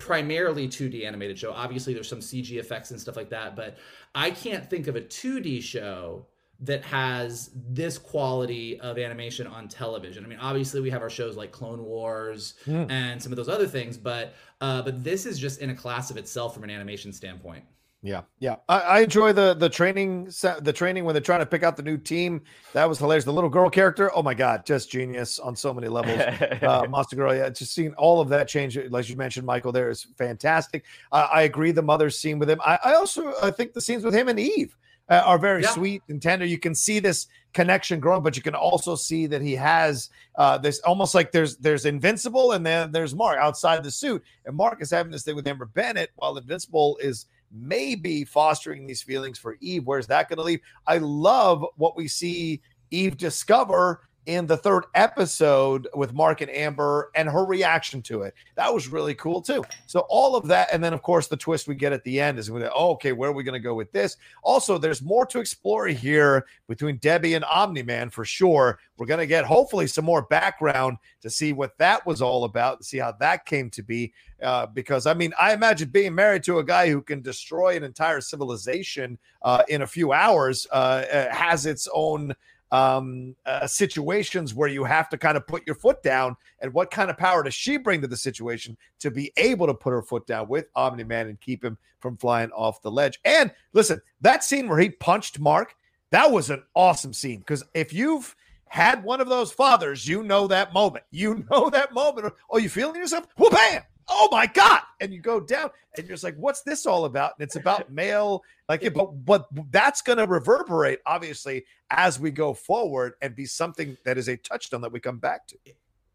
primarily 0.01 0.67
2D 0.67 1.05
animated 1.05 1.37
show. 1.37 1.53
Obviously, 1.53 1.93
there's 1.93 2.09
some 2.09 2.19
CG 2.19 2.51
effects 2.57 2.89
and 2.89 2.99
stuff 2.99 3.15
like 3.15 3.29
that, 3.29 3.55
but 3.55 3.77
I 4.15 4.31
can't 4.31 4.67
think 4.67 4.87
of 4.87 4.95
a 4.95 5.01
2D 5.01 5.61
show 5.61 6.25
that 6.59 6.83
has 6.83 7.51
this 7.55 7.99
quality 7.99 8.79
of 8.79 8.97
animation 8.97 9.45
on 9.45 9.67
television. 9.67 10.25
I 10.25 10.27
mean, 10.27 10.39
obviously 10.39 10.81
we 10.81 10.89
have 10.89 11.01
our 11.03 11.09
shows 11.09 11.37
like 11.37 11.51
Clone 11.51 11.83
Wars 11.83 12.55
mm. 12.65 12.89
and 12.89 13.21
some 13.21 13.31
of 13.31 13.35
those 13.35 13.49
other 13.49 13.67
things, 13.67 13.97
but 13.97 14.33
uh, 14.59 14.81
but 14.81 15.03
this 15.03 15.25
is 15.25 15.39
just 15.39 15.59
in 15.59 15.69
a 15.69 15.75
class 15.75 16.09
of 16.11 16.17
itself 16.17 16.53
from 16.53 16.63
an 16.63 16.69
animation 16.69 17.13
standpoint. 17.13 17.63
Yeah, 18.03 18.21
yeah. 18.39 18.55
I, 18.67 18.79
I, 18.79 18.99
enjoy 19.01 19.31
the 19.31 19.53
the 19.53 19.69
training 19.69 20.25
the 20.61 20.73
training 20.73 21.05
when 21.05 21.13
they're 21.13 21.21
trying 21.21 21.41
to 21.41 21.45
pick 21.45 21.61
out 21.61 21.77
the 21.77 21.83
new 21.83 21.97
team. 21.97 22.41
That 22.73 22.89
was 22.89 22.97
hilarious. 22.97 23.25
The 23.25 23.33
little 23.33 23.49
girl 23.49 23.69
character, 23.69 24.11
oh 24.15 24.23
my 24.23 24.33
god, 24.33 24.65
just 24.65 24.89
genius 24.89 25.37
on 25.37 25.55
so 25.55 25.71
many 25.71 25.87
levels. 25.87 26.19
uh, 26.63 26.87
Monster 26.89 27.15
Girl, 27.15 27.35
yeah, 27.35 27.49
just 27.49 27.75
seeing 27.75 27.93
all 27.95 28.19
of 28.19 28.27
that 28.29 28.47
change, 28.47 28.75
like 28.89 29.07
you 29.07 29.15
mentioned, 29.15 29.45
Michael, 29.45 29.71
there 29.71 29.91
is 29.91 30.07
fantastic. 30.17 30.83
Uh, 31.11 31.27
I 31.31 31.43
agree. 31.43 31.71
The 31.71 31.83
mother 31.83 32.09
scene 32.09 32.39
with 32.39 32.49
him. 32.49 32.59
I, 32.65 32.79
I 32.83 32.93
also 32.95 33.35
I 33.43 33.51
think 33.51 33.73
the 33.73 33.81
scenes 33.81 34.03
with 34.03 34.15
him 34.15 34.29
and 34.29 34.39
Eve 34.39 34.75
uh, 35.09 35.21
are 35.23 35.37
very 35.37 35.61
yeah. 35.61 35.69
sweet 35.69 36.01
and 36.09 36.19
tender. 36.19 36.45
You 36.45 36.57
can 36.57 36.73
see 36.73 36.97
this 36.97 37.27
connection 37.53 37.99
growing, 37.99 38.23
but 38.23 38.35
you 38.35 38.41
can 38.41 38.55
also 38.55 38.95
see 38.95 39.27
that 39.27 39.43
he 39.43 39.53
has 39.55 40.09
uh, 40.37 40.57
this 40.57 40.79
almost 40.79 41.13
like 41.13 41.31
there's 41.31 41.57
there's 41.57 41.85
Invincible 41.85 42.53
and 42.53 42.65
then 42.65 42.91
there's 42.91 43.13
Mark 43.13 43.37
outside 43.37 43.83
the 43.83 43.91
suit, 43.91 44.23
and 44.47 44.55
Mark 44.55 44.81
is 44.81 44.89
having 44.89 45.11
this 45.11 45.21
thing 45.21 45.35
with 45.35 45.45
Amber 45.45 45.65
Bennett 45.65 46.09
while 46.15 46.35
Invincible 46.37 46.97
is 46.99 47.27
maybe 47.53 48.23
fostering 48.23 48.85
these 48.85 49.01
feelings 49.01 49.37
for 49.37 49.57
Eve. 49.61 49.85
Where's 49.85 50.07
that 50.07 50.29
going 50.29 50.37
to 50.37 50.43
leave? 50.43 50.61
I 50.87 50.99
love 50.99 51.65
what 51.75 51.95
we 51.95 52.07
see 52.07 52.61
Eve 52.91 53.17
discover 53.17 54.01
in 54.25 54.45
the 54.45 54.57
third 54.57 54.85
episode 54.93 55.87
with 55.95 56.13
Mark 56.13 56.41
and 56.41 56.51
Amber 56.51 57.11
and 57.15 57.27
her 57.27 57.43
reaction 57.43 58.01
to 58.03 58.21
it. 58.21 58.35
That 58.55 58.73
was 58.73 58.87
really 58.87 59.15
cool 59.15 59.41
too. 59.41 59.63
So 59.87 60.01
all 60.09 60.35
of 60.35 60.47
that, 60.47 60.69
and 60.71 60.83
then 60.83 60.93
of 60.93 61.01
course 61.01 61.27
the 61.27 61.37
twist 61.37 61.67
we 61.67 61.75
get 61.75 61.93
at 61.93 62.03
the 62.03 62.19
end 62.19 62.37
is, 62.37 62.51
we 62.51 62.63
oh, 62.63 62.91
okay, 62.91 63.13
where 63.13 63.29
are 63.29 63.33
we 63.33 63.43
going 63.43 63.53
to 63.53 63.59
go 63.59 63.73
with 63.73 63.91
this? 63.91 64.17
Also, 64.43 64.77
there's 64.77 65.01
more 65.01 65.25
to 65.25 65.39
explore 65.39 65.87
here 65.87 66.45
between 66.67 66.97
Debbie 66.97 67.33
and 67.33 67.45
Omni 67.45 67.83
Man 67.83 68.09
for 68.09 68.23
sure. 68.23 68.79
We're 68.97 69.07
going 69.07 69.19
to 69.19 69.25
get 69.25 69.45
hopefully 69.45 69.87
some 69.87 70.05
more 70.05 70.21
background 70.21 70.97
to 71.21 71.29
see 71.29 71.53
what 71.53 71.77
that 71.79 72.05
was 72.05 72.21
all 72.21 72.43
about, 72.43 72.77
and 72.77 72.85
see 72.85 72.99
how 72.99 73.13
that 73.13 73.45
came 73.45 73.69
to 73.71 73.81
be. 73.81 74.13
Uh, 74.43 74.65
because 74.67 75.05
I 75.05 75.13
mean, 75.13 75.33
I 75.39 75.53
imagine 75.53 75.89
being 75.89 76.15
married 76.15 76.43
to 76.43 76.59
a 76.59 76.63
guy 76.63 76.89
who 76.89 77.01
can 77.01 77.21
destroy 77.21 77.75
an 77.75 77.83
entire 77.83 78.21
civilization 78.21 79.17
uh, 79.43 79.63
in 79.67 79.81
a 79.81 79.87
few 79.87 80.13
hours 80.13 80.67
uh, 80.71 81.03
uh 81.11 81.33
has 81.33 81.65
its 81.65 81.87
own 81.93 82.33
um, 82.71 83.35
uh, 83.45 83.67
situations 83.67 84.53
where 84.53 84.69
you 84.69 84.83
have 84.83 85.09
to 85.09 85.17
kind 85.17 85.37
of 85.37 85.45
put 85.45 85.65
your 85.65 85.75
foot 85.75 86.01
down. 86.03 86.37
And 86.59 86.73
what 86.73 86.91
kind 86.91 87.09
of 87.09 87.17
power 87.17 87.43
does 87.43 87.53
she 87.53 87.77
bring 87.77 88.01
to 88.01 88.07
the 88.07 88.17
situation 88.17 88.77
to 88.99 89.11
be 89.11 89.31
able 89.37 89.67
to 89.67 89.73
put 89.73 89.91
her 89.91 90.01
foot 90.01 90.25
down 90.25 90.47
with 90.47 90.67
Omni 90.75 91.03
Man 91.03 91.27
and 91.27 91.39
keep 91.39 91.63
him 91.63 91.77
from 91.99 92.17
flying 92.17 92.51
off 92.51 92.81
the 92.81 92.91
ledge? 92.91 93.19
And 93.25 93.51
listen, 93.73 94.01
that 94.21 94.43
scene 94.43 94.67
where 94.67 94.79
he 94.79 94.89
punched 94.89 95.39
Mark, 95.39 95.75
that 96.11 96.31
was 96.31 96.49
an 96.49 96.63
awesome 96.75 97.13
scene 97.13 97.39
because 97.39 97.63
if 97.73 97.93
you've 97.93 98.35
had 98.67 99.03
one 99.03 99.19
of 99.19 99.27
those 99.27 99.51
fathers, 99.51 100.07
you 100.07 100.23
know 100.23 100.47
that 100.47 100.73
moment. 100.73 101.03
You 101.11 101.45
know 101.51 101.69
that 101.69 101.93
moment. 101.93 102.33
oh, 102.49 102.57
you 102.57 102.69
feeling 102.69 102.95
yourself? 102.95 103.27
Well, 103.37 103.51
bam! 103.51 103.81
Oh 104.07 104.29
my 104.31 104.45
god. 104.47 104.81
And 104.99 105.13
you 105.13 105.19
go 105.19 105.39
down 105.39 105.69
and 105.97 106.05
you're 106.05 106.15
just 106.15 106.23
like 106.23 106.35
what's 106.35 106.61
this 106.61 106.85
all 106.85 107.05
about? 107.05 107.33
And 107.37 107.43
it's 107.43 107.55
about 107.55 107.91
male 107.91 108.43
like 108.69 108.93
but 108.93 109.25
but 109.25 109.47
that's 109.71 110.01
going 110.01 110.17
to 110.17 110.27
reverberate 110.27 110.99
obviously 111.05 111.65
as 111.89 112.19
we 112.19 112.31
go 112.31 112.53
forward 112.53 113.13
and 113.21 113.35
be 113.35 113.45
something 113.45 113.97
that 114.05 114.17
is 114.17 114.27
a 114.27 114.37
touchstone 114.37 114.81
that 114.81 114.91
we 114.91 114.99
come 114.99 115.17
back 115.17 115.47
to. 115.47 115.57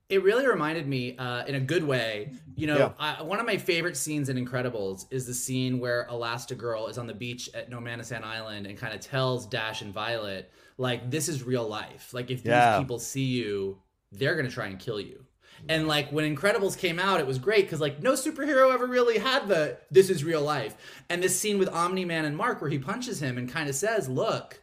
It 0.09 0.22
really 0.22 0.47
reminded 0.47 0.87
me 0.87 1.16
uh, 1.18 1.45
in 1.47 1.57
a 1.57 1.61
good 1.61 1.82
way 1.82 2.32
you 2.55 2.66
know 2.66 2.78
yeah. 2.78 2.93
I, 2.99 3.22
one 3.22 3.41
of 3.41 3.47
my 3.47 3.57
favorite 3.57 3.97
scenes 3.97 4.28
in 4.28 4.37
incredibles 4.37 5.07
is 5.11 5.26
the 5.26 5.34
scene 5.34 5.80
where 5.80 6.07
elastigirl 6.11 6.89
is 6.89 6.97
on 6.97 7.07
the 7.07 7.14
beach 7.14 7.51
at 7.55 7.70
nomanisan 7.70 8.22
island 8.22 8.66
and 8.66 8.78
kind 8.78 8.95
of 8.95 9.01
tells 9.01 9.47
dash 9.47 9.82
and 9.82 9.93
violet 9.93 10.53
like 10.78 11.11
this 11.11 11.28
is 11.28 11.43
real 11.43 11.66
life. 11.66 12.12
Like 12.12 12.30
if 12.30 12.43
these 12.43 12.51
yeah. 12.51 12.78
people 12.78 12.99
see 12.99 13.24
you 13.24 13.78
they're 14.12 14.34
going 14.34 14.47
to 14.47 14.53
try 14.53 14.66
and 14.66 14.78
kill 14.78 15.01
you 15.01 15.24
and 15.68 15.88
like 15.88 16.11
when 16.11 16.36
Incredibles 16.36 16.78
came 16.78 16.98
out, 16.98 17.20
it 17.20 17.26
was 17.26 17.38
great 17.38 17.64
because 17.64 17.80
like 17.80 18.02
no 18.02 18.12
superhero 18.12 18.72
ever 18.72 18.86
really 18.86 19.18
had 19.18 19.48
the 19.48 19.78
this 19.90 20.11
is 20.11 20.24
real 20.24 20.42
life. 20.42 20.76
And 21.09 21.22
this 21.22 21.38
scene 21.38 21.59
with 21.59 21.68
Omni 21.68 22.04
Man 22.04 22.24
and 22.24 22.36
Mark 22.36 22.61
where 22.61 22.70
he 22.70 22.78
punches 22.78 23.20
him 23.20 23.38
and 23.38 23.48
kind 23.48 23.68
of 23.68 23.74
says, 23.74 24.09
"Look, 24.09 24.61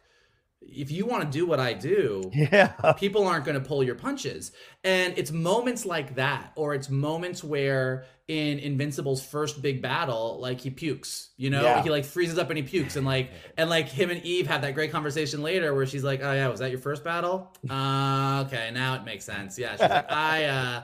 if 0.68 0.90
you 0.90 1.06
want 1.06 1.24
to 1.24 1.38
do 1.38 1.46
what 1.46 1.60
I 1.60 1.72
do, 1.72 2.30
yeah. 2.32 2.92
people 2.96 3.26
aren't 3.26 3.44
going 3.44 3.60
to 3.60 3.66
pull 3.66 3.82
your 3.82 3.94
punches." 3.94 4.52
And 4.82 5.16
it's 5.16 5.30
moments 5.30 5.86
like 5.86 6.16
that, 6.16 6.52
or 6.56 6.74
it's 6.74 6.90
moments 6.90 7.42
where 7.44 8.06
in 8.28 8.58
Invincible's 8.58 9.24
first 9.24 9.60
big 9.60 9.82
battle, 9.82 10.38
like 10.40 10.60
he 10.60 10.70
pukes, 10.70 11.30
you 11.36 11.50
know, 11.50 11.62
yeah. 11.62 11.82
he 11.82 11.90
like 11.90 12.04
freezes 12.04 12.38
up 12.38 12.50
and 12.50 12.56
he 12.56 12.62
pukes, 12.62 12.96
and 12.96 13.06
like 13.06 13.30
and 13.56 13.70
like 13.70 13.88
him 13.88 14.10
and 14.10 14.22
Eve 14.22 14.46
have 14.46 14.62
that 14.62 14.74
great 14.74 14.92
conversation 14.92 15.42
later 15.42 15.74
where 15.74 15.86
she's 15.86 16.04
like, 16.04 16.20
"Oh 16.22 16.32
yeah, 16.32 16.48
was 16.48 16.60
that 16.60 16.70
your 16.70 16.80
first 16.80 17.04
battle? 17.04 17.52
Uh, 17.68 18.44
okay, 18.46 18.70
now 18.72 18.94
it 18.94 19.04
makes 19.04 19.24
sense." 19.24 19.58
Yeah, 19.58 19.72
she's 19.72 19.80
like, 19.80 20.10
"I." 20.10 20.44
uh 20.44 20.82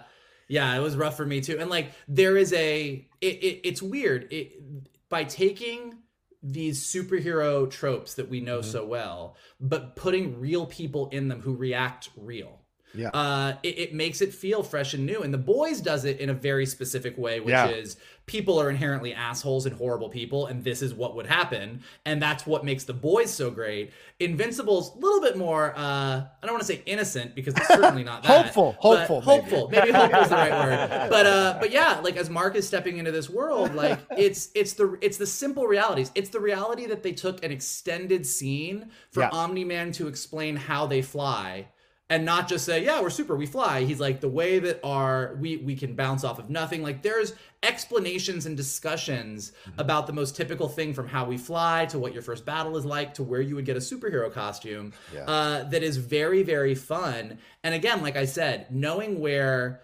yeah, 0.51 0.75
it 0.75 0.81
was 0.81 0.97
rough 0.97 1.17
for 1.17 1.25
me 1.25 1.41
too. 1.41 1.59
And 1.61 1.71
like 1.71 1.93
there 2.09 2.37
is 2.37 2.53
a 2.53 3.07
it, 3.21 3.27
it 3.27 3.61
it's 3.63 3.81
weird. 3.81 4.27
It 4.33 4.61
by 5.09 5.23
taking 5.23 5.95
these 6.43 6.83
superhero 6.85 7.71
tropes 7.71 8.15
that 8.15 8.31
we 8.31 8.41
know 8.41 8.61
mm-hmm. 8.61 8.71
so 8.71 8.87
well, 8.87 9.37
but 9.61 9.97
putting 9.97 10.41
real 10.41 10.67
people 10.67 11.09
in 11.11 11.29
them 11.29 11.41
who 11.41 11.55
react 11.55 12.11
real. 12.17 12.60
Yeah. 12.95 13.09
Uh, 13.09 13.55
it, 13.63 13.79
it, 13.79 13.95
makes 13.95 14.21
it 14.21 14.35
feel 14.35 14.63
fresh 14.63 14.95
and 14.95 15.07
new. 15.07 15.23
And 15.23 15.33
The 15.33 15.39
Boys 15.39 15.81
does 15.81 16.05
it 16.05 16.19
in 16.19 16.31
a 16.31 16.35
very 16.35 16.67
specific 16.67 17.17
way, 17.17 17.41
which 17.41 17.53
yeah. 17.53 17.69
is 17.69 17.97
people 18.27 18.61
are 18.61 18.71
inherently 18.71 19.13
assholes 19.13 19.67
and 19.67 19.75
horrible 19.75 20.09
people, 20.09 20.47
and 20.47 20.63
this 20.63 20.83
is 20.83 20.95
what 20.95 21.17
would 21.17 21.27
happen. 21.27 21.83
And 22.05 22.23
that's 22.23 22.47
what 22.47 22.65
makes 22.65 22.85
The 22.85 22.93
Boys 22.93 23.31
so 23.31 23.51
great. 23.51 23.93
Invincible's 24.19 24.95
a 24.95 24.99
little 24.99 25.21
bit 25.21 25.37
more, 25.37 25.75
uh, 25.77 26.21
I 26.21 26.31
don't 26.43 26.53
want 26.53 26.61
to 26.61 26.67
say 26.67 26.83
innocent 26.87 27.35
because 27.35 27.55
it's 27.55 27.69
certainly 27.69 28.05
not 28.05 28.23
that. 28.25 28.45
hopeful, 28.45 28.77
hopeful. 28.79 29.21
Hopeful. 29.21 29.69
Maybe, 29.71 29.93
maybe 29.93 29.99
hopeful 29.99 30.21
is 30.21 30.29
the 30.29 30.37
right 30.37 30.53
word. 30.53 31.11
But 31.11 31.27
uh, 31.27 31.57
but 31.59 31.73
yeah, 31.73 32.01
like 32.01 32.17
as 32.17 32.31
Mark 32.31 32.55
is 32.55 32.67
stepping 32.67 32.99
into 32.99 33.11
this 33.11 33.29
world, 33.29 33.75
like 33.75 33.99
it's 34.17 34.51
it's 34.55 34.75
the 34.75 34.97
it's 35.01 35.17
the 35.17 35.27
simple 35.27 35.67
realities. 35.67 36.13
It's 36.15 36.31
the 36.31 36.41
reality 36.41 36.87
that 36.87 37.03
they 37.03 37.13
took 37.13 37.45
an 37.45 37.51
extended 37.51 38.25
scene 38.27 38.91
for 39.11 39.21
yeah. 39.21 39.31
Omni 39.31 39.65
Man 39.65 39.93
to 39.93 40.07
explain 40.07 40.57
how 40.57 40.87
they 40.87 41.03
fly 41.03 41.67
and 42.11 42.25
not 42.25 42.49
just 42.49 42.67
say 42.67 42.85
yeah 42.85 43.01
we're 43.01 43.09
super 43.09 43.37
we 43.37 43.47
fly 43.47 43.85
he's 43.85 44.01
like 44.01 44.21
the 44.21 44.29
way 44.29 44.59
that 44.59 44.79
our 44.85 45.37
we 45.41 45.57
we 45.59 45.75
can 45.75 45.95
bounce 45.95 46.25
off 46.25 46.39
of 46.39 46.51
nothing 46.51 46.83
like 46.83 47.01
there's 47.01 47.33
explanations 47.63 48.45
and 48.45 48.57
discussions 48.57 49.53
mm-hmm. 49.65 49.81
about 49.81 50.07
the 50.07 50.13
most 50.13 50.37
typical 50.37 50.69
thing 50.69 50.93
from 50.93 51.09
how 51.09 51.25
we 51.25 51.39
fly 51.39 51.87
to 51.87 51.99
what 51.99 52.13
your 52.13 52.23
first 52.23 52.45
battle 52.45 52.77
is 52.77 52.85
like 52.85 53.15
to 53.15 53.23
where 53.23 53.41
you 53.41 53.55
would 53.55 53.65
get 53.65 53.77
a 53.77 53.81
superhero 53.81 54.31
costume 54.31 54.93
yeah. 55.15 55.21
uh, 55.21 55.63
that 55.65 55.83
is 55.83 55.97
very 55.97 56.43
very 56.43 56.75
fun 56.75 57.39
and 57.63 57.75
again 57.75 58.03
like 58.03 58.17
i 58.17 58.25
said 58.25 58.67
knowing 58.71 59.21
where 59.21 59.81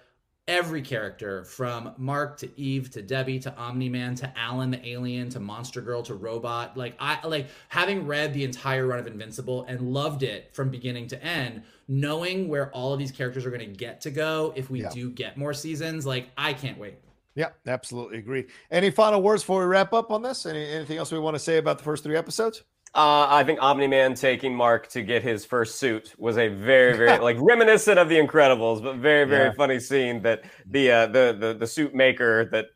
every 0.49 0.81
character 0.81 1.43
from 1.45 1.93
Mark 1.97 2.39
to 2.39 2.61
Eve 2.61 2.91
to 2.93 3.03
Debbie 3.03 3.41
to 3.41 3.55
Omni 3.57 3.89
Man 3.89 4.15
to 4.17 4.33
Alan 4.39 4.71
the 4.71 4.89
alien 4.89 5.29
to 5.31 5.41
Monster 5.41 5.81
Girl 5.81 6.03
to 6.05 6.15
Robot. 6.15 6.77
Like 6.77 6.95
I 7.01 7.27
like 7.27 7.49
having 7.69 8.07
read 8.07 8.33
the 8.33 8.45
entire 8.45 8.87
run 8.87 9.01
of 9.01 9.09
Invincible 9.09 9.65
and 9.65 9.93
loved 9.93 10.23
it 10.23 10.55
from 10.55 10.71
beginning 10.71 11.09
to 11.09 11.23
end, 11.23 11.65
knowing 11.89 12.49
where 12.49 12.71
all 12.73 12.93
of 12.93 12.99
these 12.99 13.13
characters 13.13 13.47
are 13.47 13.51
going 13.51 13.61
to 13.61 13.77
get 13.77 14.01
to 14.03 14.11
go 14.11 14.53
if 14.57 14.71
we 14.71 14.83
yeah. 14.83 14.91
do 14.91 15.11
get 15.11 15.37
more 15.37 15.55
seasons. 15.55 16.07
Like 16.07 16.31
I 16.37 16.53
can't 16.53 16.79
wait. 16.79 16.99
Yeah, 17.35 17.51
absolutely 17.67 18.19
agree. 18.19 18.47
Any 18.71 18.91
final 18.91 19.23
words 19.23 19.43
before 19.43 19.61
we 19.61 19.67
wrap 19.67 19.93
up 19.93 20.11
on 20.11 20.23
this? 20.23 20.47
Any, 20.47 20.67
anything 20.71 20.97
else 20.97 21.13
we 21.13 21.19
want 21.19 21.35
to 21.35 21.39
say 21.39 21.59
about 21.59 21.77
the 21.79 21.85
first 21.85 22.03
three 22.03 22.17
episodes? 22.17 22.65
Uh, 22.95 23.27
I 23.29 23.45
think 23.45 23.61
Omni 23.61 23.89
Man 23.89 24.15
taking 24.15 24.55
Mark 24.55 24.89
to 24.89 25.03
get 25.03 25.23
his 25.23 25.45
first 25.45 25.77
suit 25.77 26.15
was 26.17 26.39
a 26.39 26.49
very, 26.49 26.97
very 26.97 27.19
like 27.23 27.37
reminiscent 27.39 27.99
of 27.99 28.09
The 28.09 28.17
Incredibles, 28.17 28.83
but 28.83 28.97
very, 28.97 29.27
very 29.29 29.49
yeah. 29.49 29.53
funny 29.53 29.79
scene. 29.81 30.23
That 30.23 30.45
the 30.65 30.91
uh, 30.91 31.07
the 31.09 31.37
the 31.39 31.55
the 31.55 31.67
suit 31.67 31.95
maker 31.95 32.47
that 32.53 32.69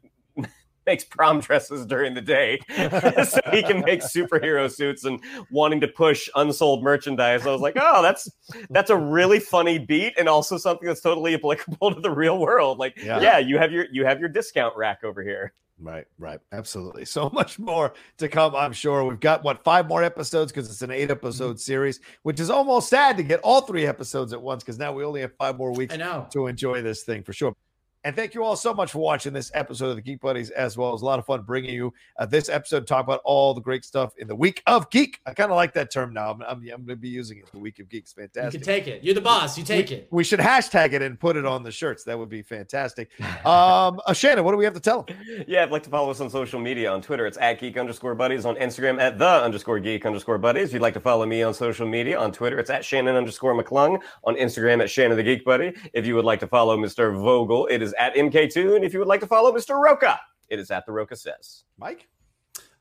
makes 0.86 1.04
prom 1.04 1.40
dresses 1.40 1.86
during 1.86 2.14
the 2.14 2.20
day 2.20 2.58
so 3.24 3.40
he 3.50 3.62
can 3.62 3.80
make 3.80 4.00
superhero 4.00 4.70
suits 4.70 5.04
and 5.04 5.20
wanting 5.50 5.80
to 5.80 5.88
push 5.88 6.28
unsold 6.36 6.82
merchandise. 6.82 7.46
I 7.46 7.50
was 7.50 7.60
like, 7.60 7.76
oh, 7.80 8.02
that's 8.02 8.30
that's 8.70 8.90
a 8.90 8.96
really 8.96 9.40
funny 9.40 9.78
beat 9.78 10.14
and 10.18 10.28
also 10.28 10.56
something 10.56 10.86
that's 10.86 11.00
totally 11.00 11.34
applicable 11.34 11.94
to 11.94 12.00
the 12.00 12.10
real 12.10 12.38
world. 12.38 12.78
Like, 12.78 12.96
yeah, 12.96 13.20
yeah 13.20 13.38
you 13.38 13.58
have 13.58 13.72
your 13.72 13.86
you 13.92 14.04
have 14.04 14.20
your 14.20 14.28
discount 14.28 14.76
rack 14.76 15.04
over 15.04 15.22
here. 15.22 15.52
Right, 15.80 16.06
right. 16.18 16.40
Absolutely. 16.52 17.04
So 17.04 17.30
much 17.32 17.58
more 17.58 17.94
to 18.18 18.28
come, 18.28 18.54
I'm 18.54 18.72
sure. 18.72 19.04
We've 19.04 19.20
got 19.20 19.42
what 19.42 19.64
five 19.64 19.88
more 19.88 20.02
episodes 20.02 20.52
because 20.52 20.70
it's 20.70 20.82
an 20.82 20.90
eight 20.90 21.10
episode 21.10 21.52
mm-hmm. 21.52 21.58
series, 21.58 22.00
which 22.22 22.38
is 22.38 22.50
almost 22.50 22.88
sad 22.88 23.16
to 23.16 23.22
get 23.22 23.40
all 23.40 23.62
three 23.62 23.86
episodes 23.86 24.32
at 24.32 24.40
once 24.40 24.62
because 24.62 24.78
now 24.78 24.92
we 24.92 25.04
only 25.04 25.22
have 25.22 25.34
five 25.36 25.56
more 25.56 25.72
weeks 25.72 25.94
I 25.94 25.98
know. 25.98 26.26
to 26.32 26.46
enjoy 26.46 26.82
this 26.82 27.02
thing 27.02 27.22
for 27.22 27.32
sure. 27.32 27.54
And 28.02 28.16
thank 28.16 28.32
you 28.32 28.42
all 28.42 28.56
so 28.56 28.72
much 28.72 28.92
for 28.92 28.98
watching 28.98 29.34
this 29.34 29.50
episode 29.52 29.90
of 29.90 29.96
the 29.96 30.02
Geek 30.02 30.20
Buddies 30.20 30.48
as 30.50 30.74
well. 30.76 30.88
It 30.88 30.92
was 30.92 31.02
a 31.02 31.04
lot 31.04 31.18
of 31.18 31.26
fun 31.26 31.42
bringing 31.42 31.74
you 31.74 31.92
uh, 32.18 32.24
this 32.24 32.48
episode, 32.48 32.80
to 32.80 32.86
talk 32.86 33.04
about 33.04 33.20
all 33.24 33.52
the 33.52 33.60
great 33.60 33.84
stuff 33.84 34.14
in 34.16 34.26
the 34.26 34.34
week 34.34 34.62
of 34.66 34.88
geek. 34.88 35.20
I 35.26 35.34
kind 35.34 35.50
of 35.50 35.56
like 35.56 35.74
that 35.74 35.92
term 35.92 36.14
now. 36.14 36.30
I'm, 36.30 36.42
I'm, 36.42 36.58
I'm 36.60 36.62
going 36.62 36.86
to 36.86 36.96
be 36.96 37.10
using 37.10 37.38
it. 37.38 37.52
The 37.52 37.58
week 37.58 37.78
of 37.78 37.90
geeks. 37.90 38.14
Fantastic. 38.14 38.54
You 38.54 38.58
can 38.60 38.66
take 38.66 38.86
it. 38.86 39.04
You're 39.04 39.14
the 39.14 39.20
boss. 39.20 39.58
You 39.58 39.64
take 39.64 39.90
we, 39.90 39.96
it. 39.96 40.08
We 40.10 40.24
should 40.24 40.40
hashtag 40.40 40.94
it 40.94 41.02
and 41.02 41.20
put 41.20 41.36
it 41.36 41.44
on 41.44 41.62
the 41.62 41.70
shirts. 41.70 42.02
That 42.04 42.18
would 42.18 42.30
be 42.30 42.42
fantastic. 42.42 43.10
Um, 43.40 44.00
uh, 44.06 44.12
Shannon, 44.12 44.44
what 44.44 44.52
do 44.52 44.58
we 44.58 44.64
have 44.64 44.74
to 44.74 44.80
tell 44.80 45.02
them? 45.02 45.16
Yeah, 45.48 45.62
I'd 45.62 45.70
like 45.70 45.82
to 45.84 45.90
follow 45.90 46.10
us 46.10 46.20
on 46.20 46.28
social 46.28 46.60
media. 46.60 46.92
On 46.92 47.00
Twitter, 47.00 47.26
it's 47.26 47.38
at 47.38 47.58
geek 47.58 47.78
underscore 47.78 48.14
buddies. 48.14 48.44
On 48.44 48.54
Instagram, 48.56 49.00
at 49.00 49.18
the 49.18 49.26
underscore 49.26 49.80
geek 49.80 50.04
underscore 50.04 50.36
buddies. 50.36 50.68
If 50.68 50.74
you'd 50.74 50.82
like 50.82 50.94
to 50.94 51.00
follow 51.00 51.24
me 51.24 51.42
on 51.42 51.54
social 51.54 51.88
media, 51.88 52.18
on 52.18 52.32
Twitter, 52.32 52.58
it's 52.58 52.68
at 52.68 52.84
Shannon 52.84 53.16
underscore 53.16 53.54
McClung. 53.54 54.00
On 54.24 54.34
Instagram, 54.36 54.82
at 54.82 54.90
Shannon 54.90 55.16
the 55.16 55.22
Geek 55.22 55.44
Buddy. 55.44 55.72
If 55.94 56.06
you 56.06 56.14
would 56.16 56.24
like 56.24 56.40
to 56.40 56.46
follow 56.46 56.76
Mr. 56.76 57.18
Vogel, 57.18 57.66
it 57.68 57.80
is 57.80 57.89
at 57.94 58.14
mktoon 58.14 58.76
and 58.76 58.84
if 58.84 58.92
you 58.92 58.98
would 58.98 59.08
like 59.08 59.20
to 59.20 59.26
follow 59.26 59.52
Mr. 59.52 59.80
Rocha, 59.80 60.20
it 60.48 60.58
is 60.58 60.70
at 60.70 60.86
the 60.86 60.92
Rocha 60.92 61.16
Says. 61.16 61.64
Mike? 61.78 62.08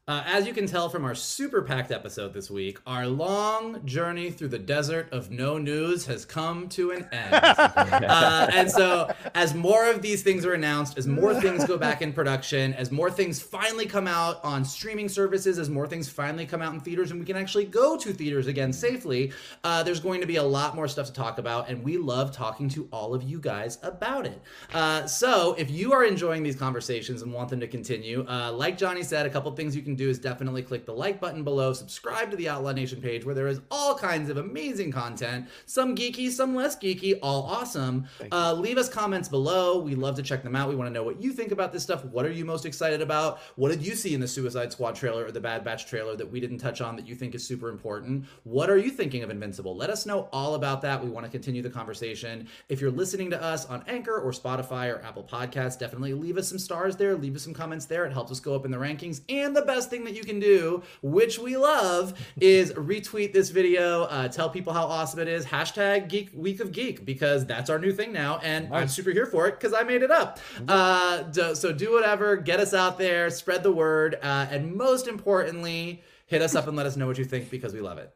Uh, 0.09 0.23
as 0.25 0.47
you 0.47 0.55
can 0.55 0.65
tell 0.65 0.89
from 0.89 1.05
our 1.05 1.13
super 1.13 1.61
packed 1.61 1.91
episode 1.91 2.33
this 2.33 2.49
week, 2.49 2.79
our 2.87 3.05
long 3.05 3.79
journey 3.85 4.31
through 4.31 4.47
the 4.47 4.57
desert 4.57 5.07
of 5.11 5.29
no 5.29 5.59
news 5.59 6.03
has 6.07 6.25
come 6.25 6.67
to 6.67 6.89
an 6.89 7.07
end. 7.11 7.31
uh, 7.35 8.49
and 8.51 8.71
so, 8.71 9.07
as 9.35 9.53
more 9.53 9.87
of 9.87 10.01
these 10.01 10.23
things 10.23 10.47
are 10.47 10.53
announced, 10.53 10.97
as 10.97 11.05
more 11.05 11.39
things 11.39 11.63
go 11.63 11.77
back 11.77 12.01
in 12.01 12.11
production, 12.11 12.73
as 12.73 12.91
more 12.91 13.11
things 13.11 13.39
finally 13.39 13.85
come 13.85 14.07
out 14.07 14.43
on 14.43 14.65
streaming 14.65 15.07
services, 15.07 15.59
as 15.59 15.69
more 15.69 15.85
things 15.85 16.09
finally 16.09 16.47
come 16.47 16.63
out 16.63 16.73
in 16.73 16.79
theaters, 16.79 17.11
and 17.11 17.19
we 17.19 17.25
can 17.27 17.37
actually 17.37 17.65
go 17.65 17.95
to 17.95 18.11
theaters 18.11 18.47
again 18.47 18.73
safely, 18.73 19.31
uh, 19.63 19.83
there's 19.83 19.99
going 19.99 20.21
to 20.21 20.27
be 20.27 20.37
a 20.37 20.43
lot 20.43 20.75
more 20.75 20.87
stuff 20.87 21.05
to 21.05 21.13
talk 21.13 21.37
about. 21.37 21.69
And 21.69 21.83
we 21.83 21.99
love 21.99 22.31
talking 22.31 22.67
to 22.69 22.89
all 22.91 23.13
of 23.13 23.21
you 23.21 23.39
guys 23.39 23.77
about 23.83 24.25
it. 24.25 24.41
Uh, 24.73 25.05
so, 25.05 25.53
if 25.59 25.69
you 25.69 25.93
are 25.93 26.03
enjoying 26.03 26.41
these 26.41 26.55
conversations 26.55 27.21
and 27.21 27.31
want 27.31 27.49
them 27.49 27.59
to 27.59 27.67
continue, 27.67 28.25
uh, 28.27 28.51
like 28.51 28.75
Johnny 28.75 29.03
said, 29.03 29.27
a 29.27 29.29
couple 29.29 29.51
things 29.51 29.75
you 29.75 29.83
can 29.83 29.98
do 29.99 30.09
is 30.09 30.17
definitely 30.17 30.63
click 30.63 30.85
the 30.85 30.93
like 30.93 31.19
button 31.19 31.43
below, 31.43 31.73
subscribe 31.73 32.31
to 32.31 32.37
the 32.37 32.49
Outlaw 32.49 32.71
Nation 32.71 33.01
page 33.01 33.25
where 33.25 33.35
there 33.35 33.47
is 33.47 33.61
all 33.69 33.95
kinds 33.95 34.29
of 34.29 34.37
amazing 34.37 34.91
content, 34.91 35.47
some 35.65 35.95
geeky, 35.95 36.29
some 36.29 36.55
less 36.55 36.77
geeky, 36.77 37.19
all 37.21 37.43
awesome. 37.43 38.07
Uh, 38.31 38.53
leave 38.53 38.77
us 38.77 38.89
comments 38.89 39.27
below. 39.27 39.77
We 39.77 39.95
love 39.95 40.15
to 40.15 40.23
check 40.23 40.41
them 40.41 40.55
out. 40.55 40.69
We 40.69 40.75
want 40.75 40.87
to 40.87 40.93
know 40.93 41.03
what 41.03 41.21
you 41.21 41.33
think 41.33 41.51
about 41.51 41.73
this 41.73 41.83
stuff. 41.83 42.05
What 42.05 42.25
are 42.25 42.31
you 42.31 42.45
most 42.45 42.65
excited 42.65 43.01
about? 43.01 43.39
What 43.57 43.69
did 43.69 43.85
you 43.85 43.93
see 43.95 44.13
in 44.13 44.21
the 44.21 44.27
Suicide 44.27 44.71
Squad 44.71 44.95
trailer 44.95 45.25
or 45.25 45.31
the 45.31 45.41
Bad 45.41 45.63
Batch 45.63 45.85
trailer 45.85 46.15
that 46.15 46.31
we 46.31 46.39
didn't 46.39 46.59
touch 46.59 46.81
on 46.81 46.95
that 46.95 47.07
you 47.07 47.13
think 47.13 47.35
is 47.35 47.45
super 47.45 47.69
important? 47.69 48.25
What 48.43 48.69
are 48.69 48.77
you 48.77 48.89
thinking 48.89 49.23
of 49.23 49.29
Invincible? 49.29 49.75
Let 49.75 49.89
us 49.89 50.05
know 50.05 50.29
all 50.31 50.55
about 50.55 50.81
that. 50.83 51.03
We 51.03 51.09
want 51.09 51.25
to 51.25 51.31
continue 51.31 51.61
the 51.61 51.69
conversation. 51.69 52.47
If 52.69 52.79
you're 52.79 52.89
listening 52.89 53.29
to 53.31 53.43
us 53.43 53.65
on 53.65 53.83
Anchor 53.87 54.17
or 54.17 54.31
Spotify 54.31 54.93
or 54.93 55.03
Apple 55.03 55.23
Podcasts, 55.23 55.77
definitely 55.77 56.13
leave 56.13 56.37
us 56.37 56.47
some 56.47 56.59
stars 56.59 56.95
there. 56.95 57.15
Leave 57.15 57.35
us 57.35 57.43
some 57.43 57.53
comments 57.53 57.85
there. 57.85 58.05
It 58.05 58.13
helps 58.13 58.31
us 58.31 58.39
go 58.39 58.55
up 58.55 58.63
in 58.63 58.71
the 58.71 58.77
rankings. 58.77 59.21
And 59.27 59.53
the 59.55 59.63
best 59.63 59.88
thing 59.89 60.03
that 60.05 60.15
you 60.15 60.23
can 60.23 60.39
do, 60.39 60.83
which 61.01 61.39
we 61.39 61.57
love, 61.57 62.13
is 62.39 62.71
retweet 62.73 63.33
this 63.33 63.49
video, 63.49 64.03
uh, 64.03 64.27
tell 64.27 64.49
people 64.49 64.73
how 64.73 64.85
awesome 64.85 65.19
it 65.19 65.27
is. 65.27 65.45
Hashtag 65.45 66.09
Geek 66.09 66.29
Week 66.33 66.59
of 66.59 66.71
Geek 66.71 67.05
because 67.05 67.45
that's 67.45 67.69
our 67.69 67.79
new 67.79 67.91
thing 67.91 68.11
now, 68.11 68.39
and 68.43 68.69
nice. 68.69 68.81
I'm 68.81 68.87
super 68.87 69.11
here 69.11 69.25
for 69.25 69.47
it 69.47 69.59
because 69.59 69.73
I 69.73 69.83
made 69.83 70.03
it 70.03 70.11
up. 70.11 70.39
Uh, 70.67 71.31
so 71.53 71.71
do 71.71 71.93
whatever, 71.93 72.35
get 72.35 72.59
us 72.59 72.73
out 72.73 72.97
there, 72.97 73.29
spread 73.29 73.63
the 73.63 73.71
word, 73.71 74.17
uh, 74.21 74.47
and 74.49 74.75
most 74.75 75.07
importantly, 75.07 76.03
hit 76.27 76.41
us 76.41 76.55
up 76.55 76.67
and 76.67 76.77
let 76.77 76.85
us 76.85 76.95
know 76.95 77.07
what 77.07 77.17
you 77.17 77.25
think 77.25 77.49
because 77.49 77.73
we 77.73 77.81
love 77.81 77.97
it. 77.97 78.13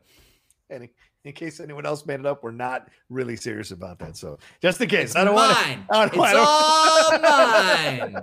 Any 0.69 0.89
in 1.25 1.31
case 1.31 1.61
anyone 1.61 1.85
else 1.85 2.05
made 2.05 2.19
it 2.19 2.25
up, 2.25 2.43
we're 2.43 2.51
not 2.51 2.89
really 3.09 3.37
serious 3.37 3.71
about 3.71 3.97
that. 3.99 4.17
So 4.17 4.37
just 4.61 4.81
in 4.81 4.89
case, 4.89 5.11
it's 5.11 5.15
I 5.15 5.23
don't 5.23 5.35
want 5.35 5.57
to. 6.13 6.21
It's 6.21 6.33
all 6.35 7.19
mine. 7.21 8.17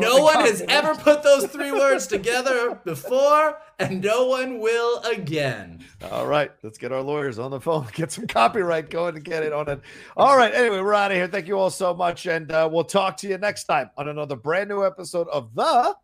no 0.00 0.22
one 0.22 0.40
has 0.40 0.62
ever 0.68 0.94
put 0.94 1.22
those 1.22 1.46
three 1.46 1.70
words 1.72 2.06
together 2.06 2.80
before, 2.84 3.58
and 3.78 4.00
no 4.00 4.26
one 4.26 4.60
will 4.60 5.02
again. 5.02 5.84
All 6.10 6.26
right, 6.26 6.50
let's 6.62 6.78
get 6.78 6.90
our 6.90 7.02
lawyers 7.02 7.38
on 7.38 7.50
the 7.50 7.60
phone, 7.60 7.86
get 7.92 8.12
some 8.12 8.26
copyright 8.26 8.88
going, 8.88 9.16
and 9.16 9.24
get 9.24 9.42
it 9.42 9.52
on 9.52 9.68
it. 9.68 9.80
All 10.16 10.38
right. 10.38 10.54
Anyway, 10.54 10.80
we're 10.80 10.94
out 10.94 11.10
of 11.10 11.16
here. 11.16 11.28
Thank 11.28 11.48
you 11.48 11.58
all 11.58 11.70
so 11.70 11.92
much, 11.94 12.24
and 12.26 12.50
uh, 12.50 12.66
we'll 12.70 12.84
talk 12.84 13.18
to 13.18 13.28
you 13.28 13.36
next 13.36 13.64
time 13.64 13.90
on 13.98 14.08
another 14.08 14.36
brand 14.36 14.70
new 14.70 14.86
episode 14.86 15.28
of 15.28 15.54
the 15.54 15.94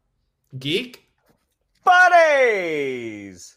Geek 0.58 1.08
Buddies. 1.84 3.56